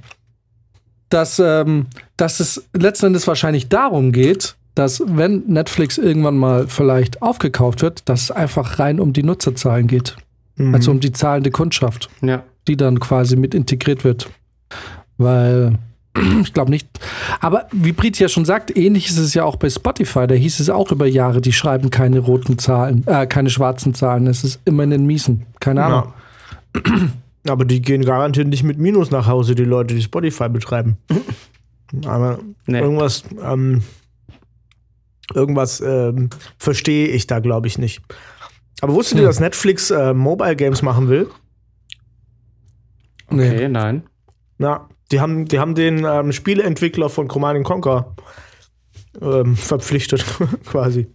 dass, 1.08 1.38
ähm, 1.38 1.86
dass 2.16 2.40
es 2.40 2.68
letzten 2.72 3.06
Endes 3.06 3.26
wahrscheinlich 3.26 3.68
darum 3.68 4.12
geht, 4.12 4.56
dass 4.74 5.02
wenn 5.04 5.44
Netflix 5.46 5.98
irgendwann 5.98 6.36
mal 6.36 6.68
vielleicht 6.68 7.20
aufgekauft 7.20 7.82
wird, 7.82 8.08
dass 8.08 8.22
es 8.22 8.30
einfach 8.30 8.78
rein 8.78 9.00
um 9.00 9.12
die 9.12 9.22
Nutzerzahlen 9.22 9.88
geht. 9.88 10.16
Mhm. 10.56 10.74
Also 10.74 10.90
um 10.92 11.00
die 11.00 11.12
zahlende 11.12 11.50
Kundschaft, 11.50 12.08
Ja. 12.22 12.44
die 12.68 12.76
dann 12.76 13.00
quasi 13.00 13.36
mit 13.36 13.54
integriert 13.54 14.04
wird. 14.04 14.30
Weil 15.18 15.78
ich 16.42 16.52
glaube 16.52 16.70
nicht. 16.70 16.88
Aber 17.40 17.66
wie 17.72 17.92
Brit 17.92 18.18
ja 18.18 18.28
schon 18.28 18.44
sagt, 18.44 18.76
ähnlich 18.76 19.08
ist 19.08 19.18
es 19.18 19.34
ja 19.34 19.44
auch 19.44 19.56
bei 19.56 19.70
Spotify. 19.70 20.26
Da 20.26 20.34
hieß 20.34 20.60
es 20.60 20.68
auch 20.70 20.90
über 20.90 21.06
Jahre, 21.06 21.40
die 21.40 21.52
schreiben 21.52 21.90
keine 21.90 22.18
roten 22.18 22.58
Zahlen, 22.58 23.06
äh, 23.06 23.26
keine 23.26 23.50
schwarzen 23.50 23.94
Zahlen. 23.94 24.26
Es 24.26 24.42
ist 24.44 24.60
immer 24.64 24.82
in 24.84 24.90
den 24.90 25.06
Miesen. 25.06 25.46
Keine 25.60 25.84
Ahnung. 25.84 26.12
Ja. 26.76 26.82
Aber 27.48 27.64
die 27.64 27.80
gehen 27.80 28.04
garantiert 28.04 28.48
nicht 28.48 28.64
mit 28.64 28.78
Minus 28.78 29.10
nach 29.10 29.26
Hause, 29.26 29.54
die 29.54 29.64
Leute, 29.64 29.94
die 29.94 30.02
Spotify 30.02 30.48
betreiben. 30.48 30.96
Aber 32.04 32.38
Nee. 32.66 32.80
irgendwas, 32.80 33.24
ähm, 33.42 33.82
irgendwas 35.34 35.80
ähm, 35.80 36.30
verstehe 36.58 37.08
ich 37.08 37.26
da, 37.26 37.38
glaube 37.40 37.66
ich, 37.66 37.78
nicht. 37.78 38.02
Aber 38.82 38.94
wusstet 38.94 39.18
ihr, 39.18 39.22
Hm. 39.22 39.28
dass 39.28 39.40
Netflix 39.40 39.90
äh, 39.90 40.12
Mobile 40.14 40.56
Games 40.56 40.82
machen 40.82 41.08
will? 41.08 41.28
Nee. 43.30 43.48
Okay, 43.48 43.68
nein. 43.68 44.02
Ja, 44.58 44.88
die 45.12 45.20
haben, 45.20 45.46
die 45.46 45.58
haben 45.58 45.74
den 45.74 46.04
ähm, 46.04 46.32
Spieleentwickler 46.32 47.08
von 47.08 47.28
Command 47.28 47.64
Conquer 47.64 48.14
ähm, 49.20 49.56
verpflichtet, 49.56 50.24
quasi. 50.66 51.08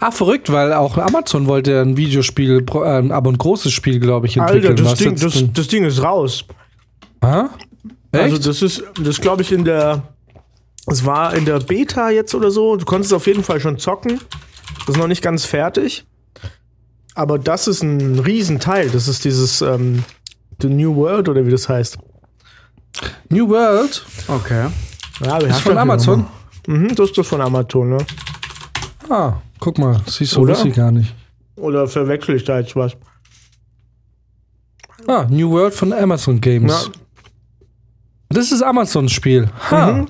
Ah, 0.00 0.10
verrückt, 0.10 0.50
weil 0.50 0.72
auch 0.72 0.96
Amazon 0.96 1.46
wollte 1.46 1.80
ein 1.82 1.96
Videospiel, 1.96 2.62
pro- 2.62 2.84
äh, 2.84 3.10
aber 3.10 3.30
ein 3.30 3.38
großes 3.38 3.72
Spiel, 3.72 4.00
glaube 4.00 4.26
ich, 4.26 4.36
entwickeln. 4.36 4.72
Alter, 4.72 4.82
das 4.82 4.98
Ding, 4.98 5.16
das, 5.16 5.44
das 5.52 5.68
Ding 5.68 5.84
ist 5.84 6.02
raus. 6.02 6.44
Hä? 7.22 7.42
Echt? 8.12 8.24
Also 8.24 8.38
das 8.38 8.62
ist, 8.62 8.82
das 9.02 9.20
glaube 9.20 9.42
ich 9.42 9.52
in 9.52 9.64
der, 9.64 10.02
es 10.86 11.04
war 11.04 11.34
in 11.34 11.44
der 11.44 11.60
Beta 11.60 12.10
jetzt 12.10 12.34
oder 12.34 12.50
so. 12.50 12.76
Du 12.76 12.84
konntest 12.84 13.12
auf 13.14 13.26
jeden 13.26 13.42
Fall 13.44 13.60
schon 13.60 13.78
zocken. 13.78 14.20
Das 14.86 14.96
ist 14.96 15.00
noch 15.00 15.06
nicht 15.06 15.22
ganz 15.22 15.44
fertig. 15.44 16.04
Aber 17.14 17.38
das 17.38 17.68
ist 17.68 17.82
ein 17.82 18.18
Riesenteil. 18.18 18.88
Das 18.90 19.06
ist 19.06 19.24
dieses 19.24 19.60
ähm, 19.62 20.02
The 20.60 20.68
New 20.68 20.96
World 20.96 21.28
oder 21.28 21.46
wie 21.46 21.50
das 21.50 21.68
heißt. 21.68 21.98
New 23.28 23.48
World 23.48 24.04
Okay. 24.28 24.68
Ja, 25.24 25.36
ist 25.38 25.60
von 25.60 25.78
Amazon. 25.78 26.26
Mhm, 26.66 26.94
das 26.94 27.10
ist 27.10 27.26
von 27.26 27.40
Amazon, 27.40 27.90
ne? 27.90 27.98
Ah, 29.08 29.34
guck 29.60 29.78
mal, 29.78 30.00
siehst 30.06 30.34
du, 30.36 30.46
wusste 30.46 30.68
ich 30.68 30.74
gar 30.74 30.90
nicht. 30.92 31.14
Oder 31.56 31.86
verwechsel 31.86 32.36
ich 32.36 32.44
da 32.44 32.58
jetzt 32.60 32.74
was? 32.76 32.92
Ah, 35.06 35.26
New 35.28 35.50
World 35.50 35.74
von 35.74 35.92
Amazon 35.92 36.40
Games. 36.40 36.72
Ja. 36.86 37.66
Das 38.30 38.52
ist 38.52 38.62
Amazons 38.62 39.12
Spiel. 39.12 39.50
Ha. 39.70 39.92
Mhm. 39.92 40.08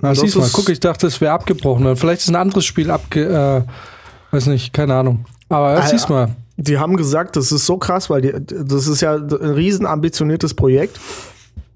Na, 0.00 0.10
Das 0.10 0.20
siehst 0.20 0.36
mal, 0.36 0.48
guck, 0.52 0.68
ich 0.68 0.80
dachte, 0.80 1.06
es 1.06 1.20
wäre 1.20 1.32
abgebrochen. 1.32 1.96
Vielleicht 1.96 2.20
ist 2.22 2.28
ein 2.28 2.36
anderes 2.36 2.64
Spiel 2.64 2.90
abge... 2.90 3.64
Äh, 3.68 4.34
weiß 4.34 4.46
nicht, 4.46 4.72
keine 4.72 4.94
Ahnung. 4.94 5.24
Aber 5.48 5.68
Ah, 5.70 5.82
siehst 5.86 6.08
mal. 6.08 6.34
Die 6.56 6.78
haben 6.78 6.96
gesagt, 6.96 7.36
das 7.36 7.50
ist 7.52 7.66
so 7.66 7.78
krass, 7.78 8.08
weil 8.10 8.20
die, 8.20 8.32
das 8.46 8.86
ist 8.86 9.00
ja 9.00 9.14
ein 9.16 9.28
riesen 9.30 9.86
ambitioniertes 9.86 10.54
Projekt. 10.54 11.00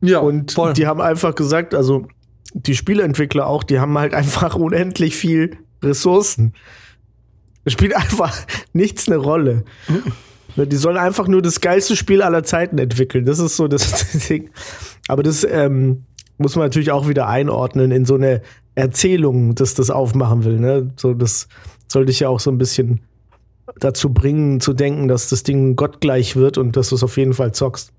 Ja, 0.07 0.21
Und 0.21 0.57
die 0.77 0.87
haben 0.87 1.01
einfach 1.01 1.35
gesagt, 1.35 1.75
also 1.75 2.07
die 2.53 2.75
Spieleentwickler 2.77 3.47
auch, 3.47 3.65
die 3.65 3.81
haben 3.81 3.99
halt 3.99 4.15
einfach 4.15 4.55
unendlich 4.55 5.17
viel 5.17 5.57
Ressourcen. 5.83 6.55
Es 7.65 7.73
spielt 7.73 7.97
einfach 7.97 8.37
nichts 8.73 9.09
eine 9.09 9.17
Rolle. 9.17 9.65
Ne, 10.57 10.67
Die 10.67 10.77
sollen 10.77 10.97
einfach 10.97 11.29
nur 11.29 11.43
das 11.43 11.61
geilste 11.61 11.97
Spiel 11.97 12.23
aller 12.23 12.45
Zeiten 12.45 12.79
entwickeln. 12.79 13.25
Das 13.25 13.39
ist 13.39 13.57
so 13.57 13.69
das 13.69 14.07
Ding. 14.29 14.51
Aber 15.09 15.23
das 15.23 15.45
ähm, 15.45 16.05
muss 16.39 16.57
man 16.57 16.67
natürlich 16.67 16.91
auch 16.91 17.09
wieder 17.09 17.27
einordnen 17.29 17.91
in 17.91 18.05
so 18.05 18.15
eine 18.15 18.43
Erzählung, 18.75 19.55
dass 19.55 19.75
das 19.75 19.91
aufmachen 19.91 20.45
will. 20.45 20.59
Ne? 20.59 20.91
So, 20.97 21.15
das 21.15 21.49
soll 21.89 22.07
dich 22.07 22.21
ja 22.21 22.29
auch 22.29 22.41
so 22.41 22.51
ein 22.51 22.59
bisschen 22.59 23.01
dazu 23.81 24.13
bringen, 24.13 24.61
zu 24.61 24.73
denken, 24.73 25.09
dass 25.09 25.29
das 25.29 25.43
Ding 25.43 25.77
gottgleich 25.77 26.37
wird 26.37 26.59
und 26.59 26.77
dass 26.77 26.91
du 26.91 26.97
es 26.97 27.03
auf 27.03 27.17
jeden 27.17 27.35
Fall 27.35 27.53
zockst. 27.53 27.93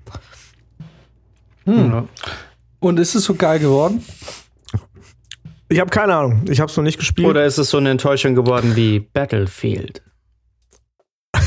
Hm. 1.65 1.91
Ja. 1.91 2.07
Und 2.79 3.00
ist 3.00 3.15
es 3.15 3.24
so 3.25 3.36
geil 3.36 3.60
geworden? 3.60 4.03
Ich 5.69 5.79
habe 5.79 5.89
keine 5.89 6.15
Ahnung. 6.15 6.41
Ich 6.48 6.60
habe 6.60 6.69
es 6.69 6.77
noch 6.77 6.84
nicht 6.84 7.00
gespielt. 7.00 7.27
Oder 7.27 7.45
ist 7.45 7.57
es 7.57 7.69
so 7.72 7.77
eine 7.77 7.89
Enttäuschung 7.89 8.36
geworden 8.36 8.75
wie 8.75 9.00
Battlefield? 9.00 10.01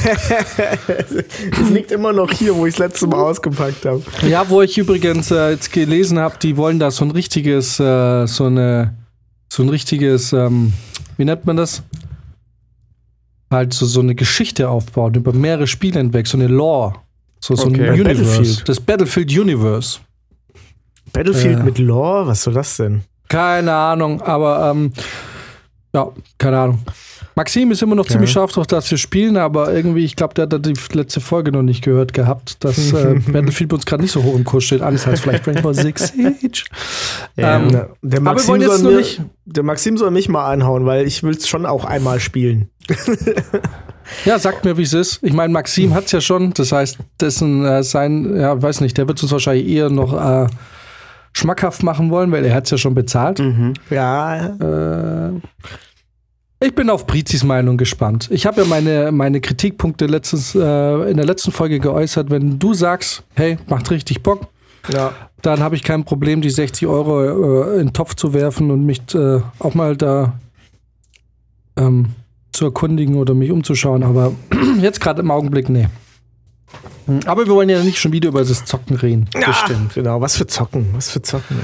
Es 1.61 1.71
liegt 1.71 1.91
immer 1.93 2.13
noch 2.13 2.31
hier, 2.31 2.55
wo 2.55 2.67
ich 2.67 2.75
das 2.75 2.79
letzte 2.89 3.07
Mal 3.07 3.21
ausgepackt 3.21 3.85
habe. 3.85 4.03
Ja, 4.29 4.49
wo 4.49 4.63
ich 4.63 4.77
übrigens 4.79 5.31
äh, 5.31 5.51
jetzt 5.51 5.73
gelesen 5.73 6.19
habe, 6.19 6.37
die 6.41 6.57
wollen 6.57 6.79
da 6.79 6.91
so 6.91 7.05
ein 7.05 7.11
richtiges, 7.11 7.79
äh, 7.81 8.27
so 8.27 8.45
eine, 8.47 8.95
so 9.53 9.63
ein 9.63 9.69
richtiges, 9.69 10.33
ähm, 10.33 10.73
wie 11.17 11.25
nennt 11.25 11.47
man 11.47 11.57
das? 11.57 11.83
Halt 13.51 13.73
so, 13.73 13.87
so 13.87 14.01
eine 14.01 14.15
Geschichte 14.15 14.69
aufbauen, 14.69 15.15
über 15.15 15.33
mehrere 15.33 15.67
Spiele 15.67 15.99
hinweg, 16.01 16.27
so 16.27 16.37
eine 16.37 16.49
Lore. 16.49 16.95
So, 17.41 17.55
so 17.57 17.67
Okay. 17.69 17.89
ein 17.89 18.01
Universe. 18.01 18.25
Battlefield. 18.25 18.69
Das 18.69 18.81
Battlefield 18.81 19.31
Universe. 19.39 20.01
Battlefield 21.13 21.59
Ja. 21.59 21.65
mit 21.65 21.79
Lore? 21.79 22.27
Was 22.27 22.43
soll 22.43 22.55
das 22.55 22.77
denn? 22.77 23.03
Keine 23.29 23.73
Ahnung, 23.75 24.23
aber 24.23 24.71
ähm, 24.71 24.93
ja, 25.95 26.09
keine 26.39 26.59
Ahnung. 26.59 26.79
Maxim 27.35 27.71
ist 27.71 27.83
immer 27.83 27.95
noch 27.95 28.07
Ja. 28.07 28.13
ziemlich 28.13 28.33
scharf 28.33 28.51
drauf, 28.53 28.67
dass 28.67 28.91
wir 28.91 28.99
spielen, 28.99 29.37
aber 29.37 29.73
irgendwie, 29.73 30.05
ich 30.05 30.17
glaube, 30.17 30.35
der 30.35 30.49
hat 30.49 30.67
die 30.67 30.75
letzte 30.93 31.21
Folge 31.21 31.53
noch 31.53 31.63
nicht 31.63 31.85
gehört 31.85 32.13
gehabt, 32.13 32.65
dass 32.65 32.93
äh, 32.93 33.15
Battlefield 33.33 33.69
bei 33.71 33.75
uns 33.77 33.87
gerade 33.87 34.03
nicht 34.03 34.11
so 34.11 34.25
hoch 34.25 34.35
im 34.35 34.43
Kurs 34.45 34.65
steht. 34.65 34.83
Anders 34.83 35.07
als 35.07 35.21
vielleicht 35.21 35.47
Rainbow 35.47 35.73
Six 35.73 36.09
Siege. 36.09 36.65
Ähm, 37.37 37.69
Na, 37.71 37.71
der, 37.71 37.81
aber 37.83 37.91
wir 38.03 38.21
Maxim 38.23 38.49
wollen 38.49 38.61
jetzt 38.63 38.79
soll 38.79 38.93
mir, 38.93 38.99
nicht- 38.99 39.23
der 39.45 39.63
Maxim 39.63 39.97
soll 39.99 40.11
mich 40.11 40.29
mal 40.29 40.51
anhauen, 40.51 40.85
weil 40.85 41.07
ich 41.07 41.23
will 41.23 41.37
es 41.37 41.47
schon 41.49 41.65
auch 41.65 41.85
einmal 41.85 42.19
spielen. 42.19 42.71
Ja, 44.25 44.39
sagt 44.39 44.65
mir, 44.65 44.79
wie 44.79 44.83
es 44.85 44.95
ist. 44.95 45.19
Ich 45.23 45.35
meine, 45.35 45.53
Maxim 45.53 45.93
hat 45.95 46.07
es 46.07 46.13
ja 46.13 46.23
schon, 46.23 46.55
das 46.55 46.73
heißt, 46.73 46.97
dessen 47.21 47.65
äh, 47.67 47.83
sein, 47.83 48.35
ja, 48.41 48.61
weiß 48.61 48.81
nicht, 48.81 48.97
der 48.97 49.07
wird 49.07 49.23
uns 49.23 49.31
wahrscheinlich 49.33 49.69
eher 49.69 49.91
noch 49.91 50.15
äh, 50.15 50.47
schmackhaft 51.33 51.83
machen 51.83 52.11
wollen, 52.11 52.33
weil 52.33 52.45
er 52.45 52.55
hat 52.55 52.65
es 52.65 52.71
ja 52.71 52.79
schon 52.79 52.95
bezahlt. 52.95 53.39
Mhm. 53.39 53.75
Ja, 53.91 54.47
Äh, 54.47 55.41
ich 56.61 56.75
bin 56.75 56.91
auf 56.91 57.07
Brizis 57.07 57.45
Meinung 57.45 57.77
gespannt. 57.77 58.29
Ich 58.33 58.45
habe 58.45 58.63
ja 58.63 58.67
meine, 58.67 59.13
meine 59.13 59.41
Kritikpunkte 59.41 60.07
letztens, 60.07 60.57
äh, 60.57 61.11
in 61.11 61.17
der 61.17 61.25
letzten 61.25 61.53
Folge 61.53 61.79
geäußert. 61.79 62.31
Wenn 62.31 62.59
du 62.59 62.75
sagst, 62.75 63.23
hey, 63.37 63.59
macht 63.69 63.89
richtig 63.93 64.25
Bock, 64.25 64.49
ja. 64.93 65.13
dann 65.43 65.61
habe 65.61 65.77
ich 65.77 65.85
kein 65.85 66.05
Problem, 66.05 66.41
die 66.41 66.51
60 66.51 66.89
Euro 66.89 67.23
äh, 67.23 67.75
in 67.75 67.87
den 67.87 67.93
Topf 67.93 68.17
zu 68.17 68.35
werfen 68.35 68.73
und 68.73 68.85
mich 68.85 69.03
äh, 69.15 69.41
auch 69.61 69.75
mal 69.75 69.97
da 69.97 70.33
ähm, 71.77 72.07
zu 72.51 72.65
erkundigen 72.65 73.15
oder 73.15 73.35
mich 73.35 73.53
umzuschauen. 73.53 74.03
Aber 74.03 74.33
jetzt 74.81 75.01
gerade 75.01 75.23
im 75.23 75.31
Augenblick, 75.31 75.69
nee. 75.69 75.87
Hm, 77.09 77.21
Aber 77.27 77.45
wir 77.47 77.53
wollen 77.55 77.69
ja 77.69 77.83
nicht 77.83 77.99
schon 77.99 78.13
wieder 78.13 78.29
über 78.29 78.45
das 78.45 78.65
Zocken 78.65 78.97
reden. 78.97 79.29
Ja, 79.35 79.53
genau. 79.95 80.21
Was 80.21 80.37
für 80.37 80.47
Zocken, 80.47 80.87
was 80.93 81.11
für 81.11 81.23
Zocken. 81.23 81.57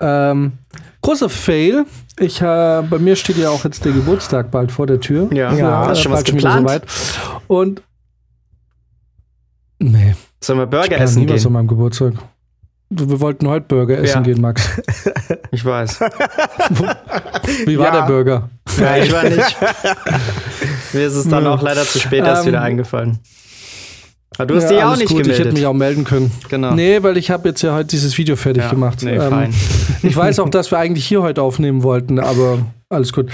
ähm, 0.00 0.52
großer 1.00 1.28
Fail. 1.30 1.86
Ich, 2.18 2.42
äh, 2.42 2.82
bei 2.90 2.98
mir 2.98 3.16
steht 3.16 3.38
ja 3.38 3.48
auch 3.50 3.64
jetzt 3.64 3.84
der 3.84 3.92
Geburtstag 3.92 4.50
bald 4.50 4.70
vor 4.72 4.86
der 4.86 5.00
Tür. 5.00 5.28
Ja, 5.32 5.52
Ja, 5.54 5.86
hast 5.86 5.98
du 5.98 6.02
schon 6.02 6.12
was 6.12 6.24
geplant? 6.24 6.68
soweit. 6.68 6.82
Und 7.46 7.82
nee, 9.78 10.14
Sollen 10.42 10.58
wir 10.58 10.64
ich 10.64 10.70
Burger 10.70 10.88
plan 10.88 11.00
essen 11.02 11.22
nie 11.22 11.28
was 11.28 11.34
an 11.40 11.42
gehen? 11.44 11.52
meinem 11.52 11.68
Geburtstag. 11.68 12.14
Wir 12.90 13.20
wollten 13.20 13.48
heute 13.48 13.66
Burger 13.68 13.96
essen 13.98 14.18
Ja. 14.18 14.22
gehen, 14.22 14.40
Max. 14.40 14.68
Ich 15.54 15.64
weiß. 15.64 16.00
Wie 17.66 17.78
war 17.78 17.86
Ja. 17.86 18.00
der 18.00 18.06
Burger? 18.06 18.50
Ja, 18.78 18.96
ich 18.96 19.12
war 19.12 19.22
nicht. 19.28 19.56
Mir 20.94 21.06
ist 21.06 21.14
es 21.14 21.28
dann 21.28 21.46
auch 21.46 21.60
leider 21.62 21.82
zu 21.84 21.98
spät 21.98 22.24
erst 22.24 22.42
Ähm, 22.42 22.48
wieder 22.48 22.62
eingefallen. 22.62 23.18
Aber 24.38 24.46
du 24.46 24.56
hast 24.56 24.64
Ja, 24.64 24.70
dich 24.70 24.82
auch 24.84 24.96
nicht 24.96 25.08
gut. 25.08 25.20
Ich 25.20 25.26
hätte 25.28 25.32
gemeldet. 25.38 25.52
mich 25.54 25.66
auch 25.66 25.72
melden 25.74 26.04
können. 26.04 26.30
genau. 26.48 26.74
Nee, 26.74 27.02
weil 27.02 27.16
ich 27.16 27.30
habe 27.30 27.48
jetzt 27.48 27.62
ja 27.62 27.74
heute 27.74 27.88
dieses 27.88 28.16
Video 28.18 28.36
fertig 28.36 28.62
Ja, 28.64 28.70
gemacht. 28.70 29.02
Nee, 29.02 29.16
Ähm, 29.16 29.30
fein. 29.30 29.54
Ich 30.02 30.16
weiß 30.16 30.38
auch, 30.40 30.48
dass 30.48 30.70
wir 30.70 30.78
eigentlich 30.78 31.06
hier 31.06 31.22
heute 31.22 31.42
aufnehmen 31.42 31.82
wollten, 31.82 32.18
aber 32.18 32.58
alles 32.88 33.12
gut. 33.12 33.30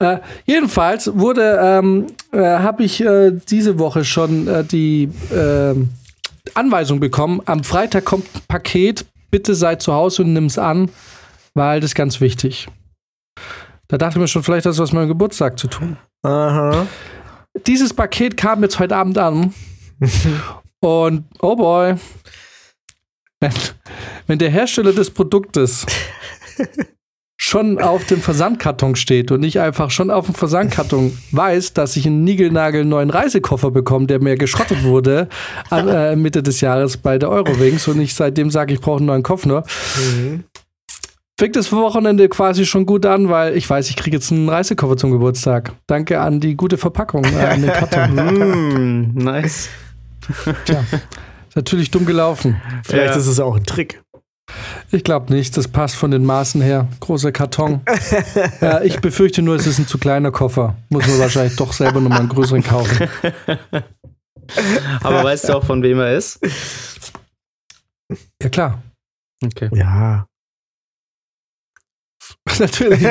Äh, 0.00 0.18
jedenfalls 0.46 1.10
wurde, 1.14 1.58
ähm, 1.62 2.06
äh, 2.32 2.38
habe 2.40 2.82
ich 2.82 3.00
äh, 3.04 3.32
diese 3.48 3.78
Woche 3.78 4.04
schon 4.04 4.48
äh, 4.48 4.64
die 4.64 5.10
ähm, 5.32 5.90
Anweisung 6.54 6.98
bekommen. 7.00 7.40
Am 7.46 7.62
Freitag 7.62 8.04
kommt 8.04 8.26
ein 8.34 8.40
Paket. 8.48 9.04
Bitte 9.30 9.54
sei 9.54 9.76
zu 9.76 9.92
Hause 9.92 10.22
und 10.22 10.32
nimm 10.32 10.46
es 10.46 10.58
an, 10.58 10.90
weil 11.54 11.80
das 11.80 11.90
ist 11.90 11.94
ganz 11.94 12.20
wichtig. 12.20 12.66
Da 13.86 13.96
dachte 13.98 14.16
ich 14.18 14.20
mir 14.20 14.28
schon, 14.28 14.42
vielleicht 14.42 14.64
hat 14.66 14.70
das 14.72 14.78
was 14.78 14.92
mit 14.92 15.00
meinem 15.00 15.08
Geburtstag 15.08 15.58
zu 15.58 15.68
tun. 15.68 15.96
Aha. 16.22 16.86
Dieses 17.66 17.92
Paket 17.94 18.36
kam 18.36 18.62
jetzt 18.62 18.78
heute 18.78 18.96
Abend 18.96 19.18
an. 19.18 19.52
und 20.80 21.24
oh 21.40 21.56
boy. 21.56 21.94
Wenn, 23.40 23.52
wenn 24.26 24.38
der 24.38 24.50
Hersteller 24.50 24.92
des 24.92 25.10
Produktes 25.10 25.86
schon 27.40 27.80
auf 27.80 28.04
dem 28.04 28.20
Versandkarton 28.20 28.96
steht 28.96 29.30
und 29.30 29.40
nicht 29.40 29.60
einfach 29.60 29.90
schon 29.90 30.10
auf 30.10 30.26
dem 30.26 30.34
Versandkarton 30.34 31.16
weiß, 31.30 31.72
dass 31.72 31.96
ich 31.96 32.04
einen 32.06 32.24
niegelnagel 32.24 32.84
neuen 32.84 33.10
Reisekoffer 33.10 33.70
bekomme, 33.70 34.06
der 34.06 34.20
mir 34.20 34.36
geschrottet 34.36 34.82
wurde 34.82 35.28
an, 35.70 35.88
äh, 35.88 36.16
Mitte 36.16 36.42
des 36.42 36.60
Jahres 36.60 36.96
bei 36.96 37.16
der 37.16 37.30
Eurowings 37.30 37.86
und 37.86 38.00
ich 38.00 38.14
seitdem 38.14 38.50
sage, 38.50 38.74
ich 38.74 38.80
brauche 38.80 38.98
einen 38.98 39.06
neuen 39.06 39.22
Koffer, 39.22 39.62
fängt 41.38 41.54
das 41.54 41.70
Wochenende 41.70 42.28
quasi 42.28 42.66
schon 42.66 42.84
gut 42.84 43.06
an, 43.06 43.28
weil 43.28 43.56
ich 43.56 43.70
weiß, 43.70 43.88
ich 43.88 43.96
kriege 43.96 44.16
jetzt 44.16 44.32
einen 44.32 44.48
Reisekoffer 44.48 44.96
zum 44.96 45.12
Geburtstag. 45.12 45.72
Danke 45.86 46.20
an 46.20 46.40
die 46.40 46.56
gute 46.56 46.76
Verpackung, 46.76 47.24
äh, 47.24 47.46
an 47.46 47.62
den 47.62 47.72
Karton. 47.72 48.08
Mm, 49.14 49.14
nice. 49.14 49.68
Tja, 50.64 50.84
ist 51.48 51.56
natürlich 51.56 51.90
dumm 51.90 52.06
gelaufen. 52.06 52.60
Vielleicht 52.84 53.14
Ja. 53.14 53.20
ist 53.20 53.26
es 53.26 53.40
auch 53.40 53.56
ein 53.56 53.64
Trick. 53.64 54.02
Ich 54.90 55.04
glaube 55.04 55.32
nicht, 55.32 55.54
das 55.58 55.68
passt 55.68 55.96
von 55.96 56.10
den 56.10 56.24
Maßen 56.24 56.62
her. 56.62 56.88
Großer 57.00 57.32
Karton. 57.32 57.82
ja, 58.62 58.80
ich 58.82 58.98
befürchte 59.00 59.42
nur, 59.42 59.56
es 59.56 59.66
ist 59.66 59.78
ein 59.78 59.86
zu 59.86 59.98
kleiner 59.98 60.30
Koffer. 60.30 60.76
Muss 60.88 61.06
man 61.06 61.18
wahrscheinlich 61.18 61.56
doch 61.56 61.72
selber 61.74 62.00
nochmal 62.00 62.20
einen 62.20 62.28
größeren 62.30 62.62
kaufen. 62.62 63.08
Aber 65.02 65.22
weißt 65.24 65.50
du 65.50 65.56
auch, 65.58 65.64
von 65.64 65.82
wem 65.82 65.98
er 66.00 66.16
ist? 66.16 66.40
Ja, 68.42 68.48
klar. 68.48 68.82
Okay. 69.44 69.68
Ja. 69.74 70.26
Natürlich. 72.58 73.02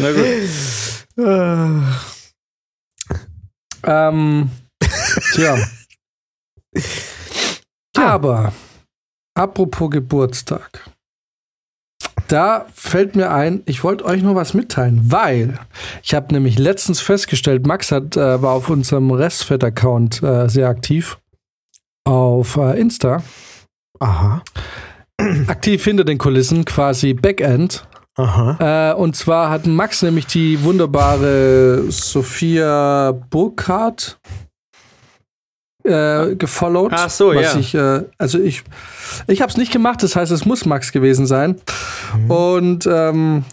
Na 0.00 0.12
gut. 0.12 0.24
Ähm, 3.82 4.50
tja. 5.32 5.58
Aber, 7.96 8.52
apropos 9.34 9.90
Geburtstag. 9.90 10.90
Da 12.28 12.66
fällt 12.72 13.16
mir 13.16 13.32
ein, 13.32 13.62
ich 13.66 13.82
wollte 13.82 14.04
euch 14.04 14.22
noch 14.22 14.36
was 14.36 14.54
mitteilen, 14.54 15.00
weil 15.10 15.58
ich 16.02 16.14
habe 16.14 16.32
nämlich 16.32 16.58
letztens 16.58 17.00
festgestellt, 17.00 17.66
Max 17.66 17.90
hat, 17.90 18.16
äh, 18.16 18.40
war 18.40 18.52
auf 18.52 18.70
unserem 18.70 19.10
Restfett-Account 19.10 20.22
äh, 20.22 20.48
sehr 20.48 20.68
aktiv 20.68 21.18
auf 22.04 22.56
äh, 22.56 22.80
Insta. 22.80 23.24
Aha. 23.98 24.42
aktiv 25.48 25.82
hinter 25.82 26.04
den 26.04 26.18
Kulissen, 26.18 26.64
quasi 26.64 27.14
Backend. 27.14 27.84
Aha. 28.20 28.90
Äh, 28.90 28.94
und 28.94 29.16
zwar 29.16 29.50
hat 29.50 29.66
Max 29.66 30.02
nämlich 30.02 30.26
die 30.26 30.62
wunderbare 30.62 31.84
Sophia 31.88 33.12
Burkhardt 33.30 34.18
äh, 35.84 36.34
gefollowt. 36.36 36.92
Ach 36.94 37.10
so, 37.10 37.34
was 37.34 37.54
ja. 37.54 37.60
Ich, 37.60 37.74
äh, 37.74 38.04
also 38.18 38.38
ich, 38.38 38.62
ich 39.26 39.40
habe 39.40 39.50
es 39.50 39.56
nicht 39.56 39.72
gemacht, 39.72 40.02
das 40.02 40.16
heißt, 40.16 40.30
es 40.32 40.44
muss 40.44 40.66
Max 40.66 40.92
gewesen 40.92 41.26
sein. 41.26 41.60
Und 42.28 42.86
ähm, 42.90 43.44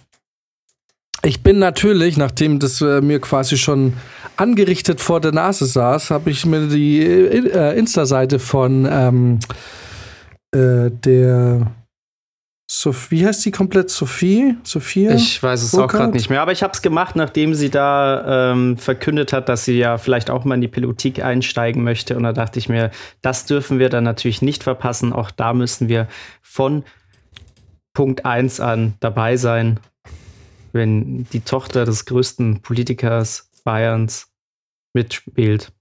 ich 1.24 1.42
bin 1.42 1.60
natürlich, 1.60 2.18
nachdem 2.18 2.60
das 2.60 2.82
äh, 2.82 3.02
mir 3.02 3.20
quasi 3.20 3.58
schon 3.58 3.94
angerichtet 4.36 5.02
vor 5.02 5.20
der 5.20 5.32
Nase 5.32 5.66
saß, 5.66 6.12
habe 6.12 6.30
ich 6.30 6.46
mir 6.46 6.68
die 6.68 7.02
äh, 7.02 7.78
Insta-Seite 7.78 8.40
von 8.40 8.88
ähm, 8.90 9.40
äh, 10.52 10.92
der 10.92 11.72
Sophie, 12.70 13.12
wie 13.12 13.26
heißt 13.26 13.46
die 13.46 13.52
komplett? 13.52 13.90
Sophie? 13.90 14.58
Sophia? 14.64 15.12
Ich 15.12 15.42
weiß 15.42 15.64
es 15.64 15.74
auch 15.74 15.80
Burkhardt? 15.80 16.02
gerade 16.02 16.14
nicht 16.14 16.30
mehr, 16.30 16.42
aber 16.42 16.52
ich 16.52 16.64
habe 16.64 16.74
es 16.74 16.82
gemacht, 16.82 17.16
nachdem 17.16 17.54
sie 17.54 17.70
da 17.70 18.52
ähm, 18.52 18.78
verkündet 18.78 19.32
hat, 19.32 19.48
dass 19.48 19.64
sie 19.64 19.78
ja 19.78 19.98
vielleicht 19.98 20.30
auch 20.30 20.44
mal 20.44 20.56
in 20.56 20.62
die 20.62 20.68
Politik 20.68 21.24
einsteigen 21.24 21.84
möchte. 21.84 22.18
Und 22.18 22.24
da 22.24 22.34
dachte 22.34 22.60
ich 22.60 22.68
mir, 22.68 22.92
das 23.22 23.46
dürfen 23.46 23.80
wir 23.80 23.88
dann 23.88 24.04
natürlich 24.04 24.42
nicht 24.42 24.64
verpassen. 24.64 25.14
Auch 25.14 25.32
da 25.32 25.54
müssen 25.54 25.88
wir 25.88 26.10
von 26.42 26.84
Punkt 27.94 28.26
1 28.26 28.60
an 28.60 28.96
dabei 29.00 29.38
sein, 29.38 29.80
wenn 30.74 31.24
die 31.32 31.42
Tochter 31.42 31.86
des 31.86 32.06
größten 32.06 32.62
Politikers 32.62 33.50
Bayerns 33.64 34.28
mitspielt. 34.94 35.72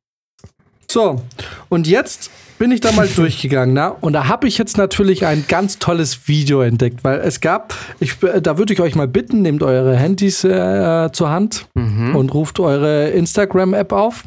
So, 0.89 1.21
und 1.69 1.89
jetzt 1.89 2.31
bin 2.59 2.71
ich 2.73 2.81
da 2.81 2.93
mal 2.93 3.07
durchgegangen, 3.17 3.75
na? 3.75 3.89
Und 3.89 4.13
da 4.15 4.29
habe 4.29 4.47
ich 4.49 4.59
jetzt 4.59 4.77
natürlich 4.77 5.27
ein 5.27 5.45
ganz 5.49 5.79
tolles 5.79 6.29
Video 6.29 6.61
entdeckt, 6.63 7.05
weil 7.05 7.21
es 7.21 7.41
gab, 7.41 7.75
ich, 8.01 8.23
äh, 8.23 8.41
da 8.41 8.59
würde 8.59 8.73
ich 8.73 8.81
euch 8.81 8.95
mal 8.95 9.09
bitten, 9.09 9.43
nehmt 9.43 9.63
eure 9.63 9.97
Handys 9.97 10.45
äh, 10.45 11.11
zur 11.13 11.31
Hand 11.31 11.69
und 11.75 12.33
ruft 12.35 12.59
eure 12.61 13.11
Instagram-App 13.11 13.93
auf. 13.93 14.25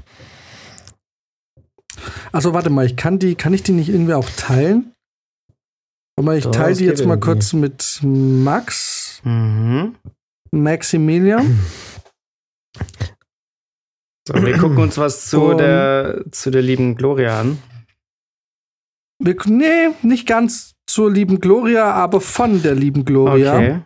Also 2.31 2.53
warte 2.53 2.69
mal, 2.69 2.85
ich 2.85 2.95
kann 2.95 3.19
die, 3.19 3.35
kann 3.35 3.53
ich 3.53 3.63
die 3.63 3.73
nicht 3.73 3.89
irgendwie 3.89 4.13
auch 4.13 4.29
teilen? 4.37 4.93
Aber 6.17 6.35
ich 6.35 6.43
Doch, 6.45 6.51
teile 6.51 6.75
die 6.75 6.85
jetzt 6.85 7.05
mal 7.05 7.13
irgendwie. 7.15 7.27
kurz 7.27 7.53
mit 7.53 7.99
Max, 8.03 9.21
Mhm. 9.23 9.95
Maximilian. 10.51 11.59
So, 14.27 14.33
wir 14.35 14.57
gucken 14.57 14.77
uns 14.77 14.97
was 14.97 15.25
zu, 15.25 15.41
Und- 15.41 15.57
der, 15.57 16.23
zu 16.31 16.51
der 16.51 16.61
lieben 16.61 16.95
Gloria 16.95 17.39
an. 17.41 17.57
Wir, 19.19 19.36
nee, 19.45 19.89
nicht 20.01 20.25
ganz 20.27 20.73
zur 20.88 21.12
lieben 21.12 21.39
Gloria, 21.39 21.91
aber 21.91 22.21
von 22.21 22.62
der 22.63 22.75
lieben 22.75 23.05
Gloria. 23.05 23.55
Okay. 23.55 23.79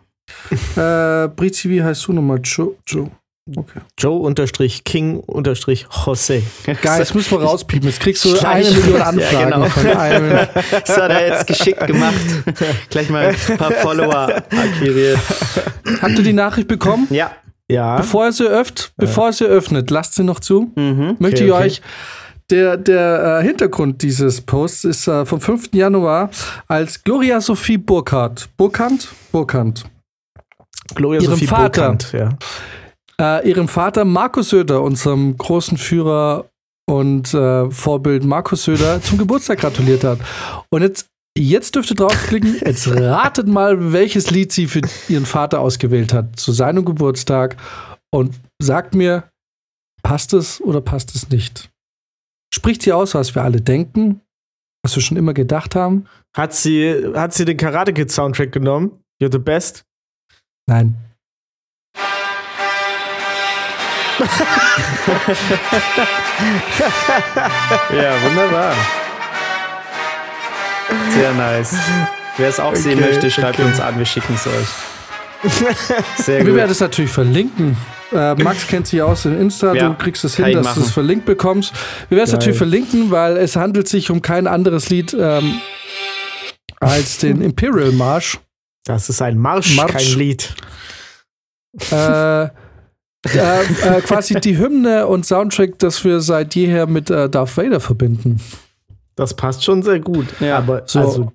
Äh, 0.76 1.28
Brizi, 1.36 1.68
wie 1.68 1.82
heißt 1.82 2.06
du 2.06 2.14
nochmal? 2.14 2.40
Joe. 2.42 2.76
Joe. 2.86 3.10
Okay. 3.54 3.80
Joe 3.98 4.20
unterstrich 4.20 4.82
King 4.84 5.18
unterstrich 5.20 5.86
Jose. 6.06 6.42
Geil, 6.64 6.98
das 6.98 7.12
müssen 7.12 7.32
wir 7.32 7.42
rauspiepen. 7.44 7.90
Jetzt 7.90 8.00
kriegst 8.00 8.24
du 8.24 8.32
Gleich. 8.32 8.66
eine 8.66 8.70
Million 8.78 8.98
Ja, 9.00 9.04
Anfragen 9.04 9.50
genau. 9.52 9.66
von 9.66 9.86
einem. 9.86 10.48
Das 10.70 10.96
hat 10.96 11.10
er 11.10 11.26
jetzt 11.28 11.46
geschickt 11.46 11.86
gemacht. 11.86 12.14
Gleich 12.88 13.10
mal 13.10 13.26
ein 13.48 13.56
paar 13.58 13.72
Follower 13.72 14.28
akquiriert. 14.50 15.18
Habt 16.00 16.16
ihr 16.16 16.24
die 16.24 16.32
Nachricht 16.32 16.68
bekommen? 16.68 17.06
Ja. 17.10 17.32
Ja. 17.70 17.96
Bevor 17.98 18.24
ihr 18.24 18.32
sie 18.32 18.46
öffnet, 18.46 18.92
bevor 18.96 19.28
ihr 19.28 19.32
sie 19.34 19.44
öffnet, 19.44 19.90
lasst 19.90 20.14
sie 20.14 20.24
noch 20.24 20.40
zu. 20.40 20.72
Mhm. 20.74 21.16
Möchte 21.18 21.42
Okay, 21.42 21.44
ich 21.44 21.52
okay. 21.52 21.64
euch. 21.66 21.82
Der, 22.50 22.76
der 22.76 23.40
äh, 23.40 23.42
Hintergrund 23.42 24.02
dieses 24.02 24.40
Posts 24.42 24.84
ist 24.84 25.08
äh, 25.08 25.24
vom 25.24 25.40
5. 25.40 25.70
Januar, 25.72 26.30
als 26.68 27.02
Gloria 27.02 27.40
Sophie 27.40 27.78
Burkhardt, 27.78 28.48
Burkhardt? 28.56 29.08
Burkhardt, 29.32 29.84
Gloria 30.94 31.20
Ihrem 31.22 31.32
Sophie 31.32 31.46
Vater. 31.46 31.92
Burkhardt, 31.92 32.12
ja. 32.12 33.38
äh, 33.38 33.48
ihrem 33.48 33.66
Vater 33.66 34.04
Markus 34.04 34.50
Söder, 34.50 34.82
unserem 34.82 35.36
großen 35.38 35.78
Führer 35.78 36.50
und 36.86 37.32
äh, 37.32 37.70
Vorbild 37.70 38.24
Markus 38.24 38.64
Söder, 38.64 39.00
zum 39.00 39.16
Geburtstag 39.16 39.60
gratuliert 39.60 40.04
hat. 40.04 40.18
Und 40.68 40.82
jetzt, 40.82 41.06
jetzt 41.38 41.74
dürft 41.74 41.90
ihr 41.90 41.96
draufklicken, 41.96 42.60
jetzt 42.62 42.88
ratet 42.88 43.48
mal, 43.48 43.94
welches 43.94 44.30
Lied 44.30 44.52
sie 44.52 44.66
für 44.66 44.82
ihren 45.08 45.24
Vater 45.24 45.60
ausgewählt 45.60 46.12
hat 46.12 46.38
zu 46.38 46.52
seinem 46.52 46.84
Geburtstag 46.84 47.56
und 48.12 48.34
sagt 48.60 48.94
mir, 48.94 49.24
passt 50.02 50.34
es 50.34 50.60
oder 50.60 50.82
passt 50.82 51.14
es 51.14 51.30
nicht? 51.30 51.70
Spricht 52.54 52.82
sie 52.82 52.92
aus, 52.92 53.16
was 53.16 53.34
wir 53.34 53.42
alle 53.42 53.60
denken, 53.60 54.20
was 54.84 54.94
wir 54.94 55.02
schon 55.02 55.16
immer 55.16 55.34
gedacht 55.34 55.74
haben? 55.74 56.06
Hat 56.36 56.54
sie, 56.54 57.10
hat 57.16 57.34
sie 57.34 57.44
den 57.44 57.56
Karate 57.56 57.92
Kid 57.92 58.12
Soundtrack 58.12 58.52
genommen? 58.52 59.02
You're 59.20 59.32
the 59.32 59.40
best? 59.40 59.82
Nein. 60.68 60.94
ja, 67.90 68.22
wunderbar. 68.22 68.74
Sehr 71.10 71.32
nice. 71.34 71.76
Wer 72.36 72.48
es 72.50 72.60
auch 72.60 72.76
sehen 72.76 73.00
Okay, 73.00 73.10
möchte, 73.10 73.32
schreibt 73.32 73.58
okay. 73.58 73.68
uns 73.68 73.80
an, 73.80 73.98
wir 73.98 74.06
schicken 74.06 74.34
es 74.36 74.46
euch. 74.46 74.68
Sehr 76.18 76.38
Wir 76.38 76.44
gut. 76.46 76.54
werden 76.54 76.70
es 76.70 76.78
natürlich 76.78 77.10
verlinken. 77.10 77.76
Äh, 78.12 78.34
Max 78.36 78.66
kennt 78.68 78.86
sich 78.86 79.02
aus 79.02 79.24
in 79.24 79.38
Insta, 79.40 79.74
Ja, 79.74 79.88
du 79.88 79.94
kriegst 79.94 80.24
es 80.24 80.36
hin, 80.36 80.52
dass 80.52 80.74
du 80.74 80.80
es 80.82 80.90
verlinkt 80.92 81.24
bekommst. 81.26 81.72
Wir 82.08 82.16
werden 82.16 82.26
es 82.26 82.32
natürlich 82.32 82.58
verlinken, 82.58 83.10
weil 83.10 83.36
es 83.36 83.56
handelt 83.56 83.88
sich 83.88 84.10
um 84.10 84.22
kein 84.22 84.46
anderes 84.46 84.88
Lied 84.90 85.16
ähm, 85.18 85.60
als 86.80 87.18
den 87.18 87.40
Imperial 87.42 87.92
Marsch. 87.92 88.38
Das 88.84 89.08
ist 89.08 89.20
ein 89.22 89.38
Marsch, 89.38 89.74
Marsch. 89.76 89.92
kein 89.92 90.18
Lied. 90.18 90.54
äh, 91.90 92.44
äh, 92.44 92.48
äh, 93.26 94.00
quasi 94.02 94.34
die 94.34 94.58
Hymne 94.58 95.06
und 95.06 95.24
Soundtrack, 95.26 95.78
das 95.78 96.04
wir 96.04 96.20
seit 96.20 96.54
jeher 96.54 96.86
mit 96.86 97.10
äh, 97.10 97.28
Darth 97.30 97.56
Vader 97.56 97.80
verbinden. 97.80 98.40
Das 99.16 99.34
passt 99.34 99.64
schon 99.64 99.82
sehr 99.82 99.98
gut. 100.00 100.26
Ja. 100.40 100.58
Aber 100.58 100.82
So. 100.86 101.00
also, 101.00 101.32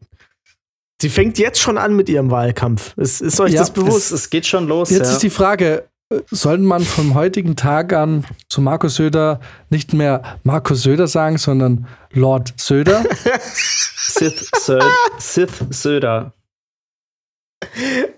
sie 1.01 1.09
fängt 1.09 1.39
jetzt 1.39 1.59
schon 1.59 1.77
an 1.77 1.95
mit 1.95 2.07
ihrem 2.09 2.29
Wahlkampf. 2.29 2.93
Ist, 2.97 3.21
ist 3.21 3.39
euch 3.39 3.53
Ja, 3.53 3.59
das 3.61 3.69
es, 3.69 3.73
bewusst? 3.73 4.11
es 4.11 4.29
geht 4.29 4.45
schon 4.45 4.67
los. 4.67 4.91
Jetzt 4.91 5.07
ja. 5.07 5.13
ist 5.13 5.23
die 5.23 5.29
Frage, 5.31 5.85
soll 6.31 6.57
man 6.59 6.81
vom 6.81 7.13
heutigen 7.13 7.55
Tag 7.55 7.93
an 7.93 8.25
zu 8.49 8.61
Markus 8.61 8.95
Söder 8.95 9.39
nicht 9.69 9.93
mehr 9.93 10.23
Markus 10.43 10.81
Söder 10.83 11.07
sagen, 11.07 11.37
sondern 11.37 11.87
Lord 12.11 12.53
Söder? 12.57 13.03
Sith, 13.43 14.49
Sö 14.57 14.79
Sith 15.19 15.65
Söder. 15.69 16.33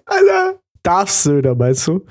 Alter, 0.06 0.60
Darth 0.84 1.10
Söder, 1.12 1.56
meinst 1.56 1.88
du? 1.88 2.06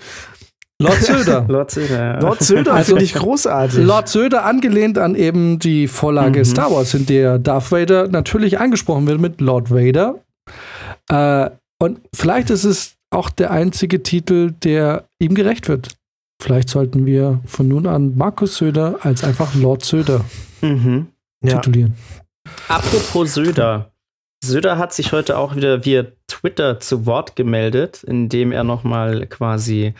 Lord 0.82 1.02
Söder. 1.02 1.44
Lord 1.48 1.70
Söder, 1.70 1.98
ja. 2.14 2.18
Lord 2.20 2.42
Söder 2.42 2.74
Also- 2.74 2.90
finde 2.90 3.04
ich 3.04 3.14
großartig. 3.14 3.84
Lord 3.84 4.08
Söder 4.08 4.44
angelehnt 4.44 4.98
an 4.98 5.14
eben 5.14 5.58
die 5.58 5.88
Vorlage 5.88 6.40
Mhm. 6.40 6.44
Star 6.44 6.70
Wars, 6.72 6.94
in 6.94 7.06
der 7.06 7.38
Darth 7.38 7.70
Vader 7.72 8.08
natürlich 8.08 8.58
angesprochen 8.60 9.06
wird 9.06 9.20
mit 9.20 9.40
Lord 9.40 9.70
Vader. 9.70 10.20
Äh, 11.08 11.50
und 11.82 12.00
vielleicht 12.14 12.50
ist 12.50 12.64
es 12.64 12.94
auch 13.10 13.30
der 13.30 13.50
einzige 13.50 14.02
Titel, 14.02 14.52
der 14.52 15.08
ihm 15.18 15.34
gerecht 15.34 15.68
wird. 15.68 15.96
Vielleicht 16.40 16.68
sollten 16.70 17.04
wir 17.06 17.40
von 17.44 17.68
nun 17.68 17.86
an 17.86 18.16
Markus 18.16 18.56
Söder 18.56 18.98
als 19.02 19.24
einfach 19.24 19.54
Lord 19.54 19.84
Söder 19.84 20.24
Mhm. 20.62 21.08
ja. 21.44 21.56
titulieren. 21.56 21.94
Apropos 22.68 23.34
Söder. 23.34 23.92
Söder 24.42 24.78
hat 24.78 24.94
sich 24.94 25.12
heute 25.12 25.36
auch 25.36 25.54
wieder 25.54 25.84
via 25.84 26.06
Twitter 26.26 26.80
zu 26.80 27.04
Wort 27.04 27.36
gemeldet, 27.36 28.02
indem 28.04 28.52
er 28.52 28.64
nochmal 28.64 29.26
quasi 29.26 29.92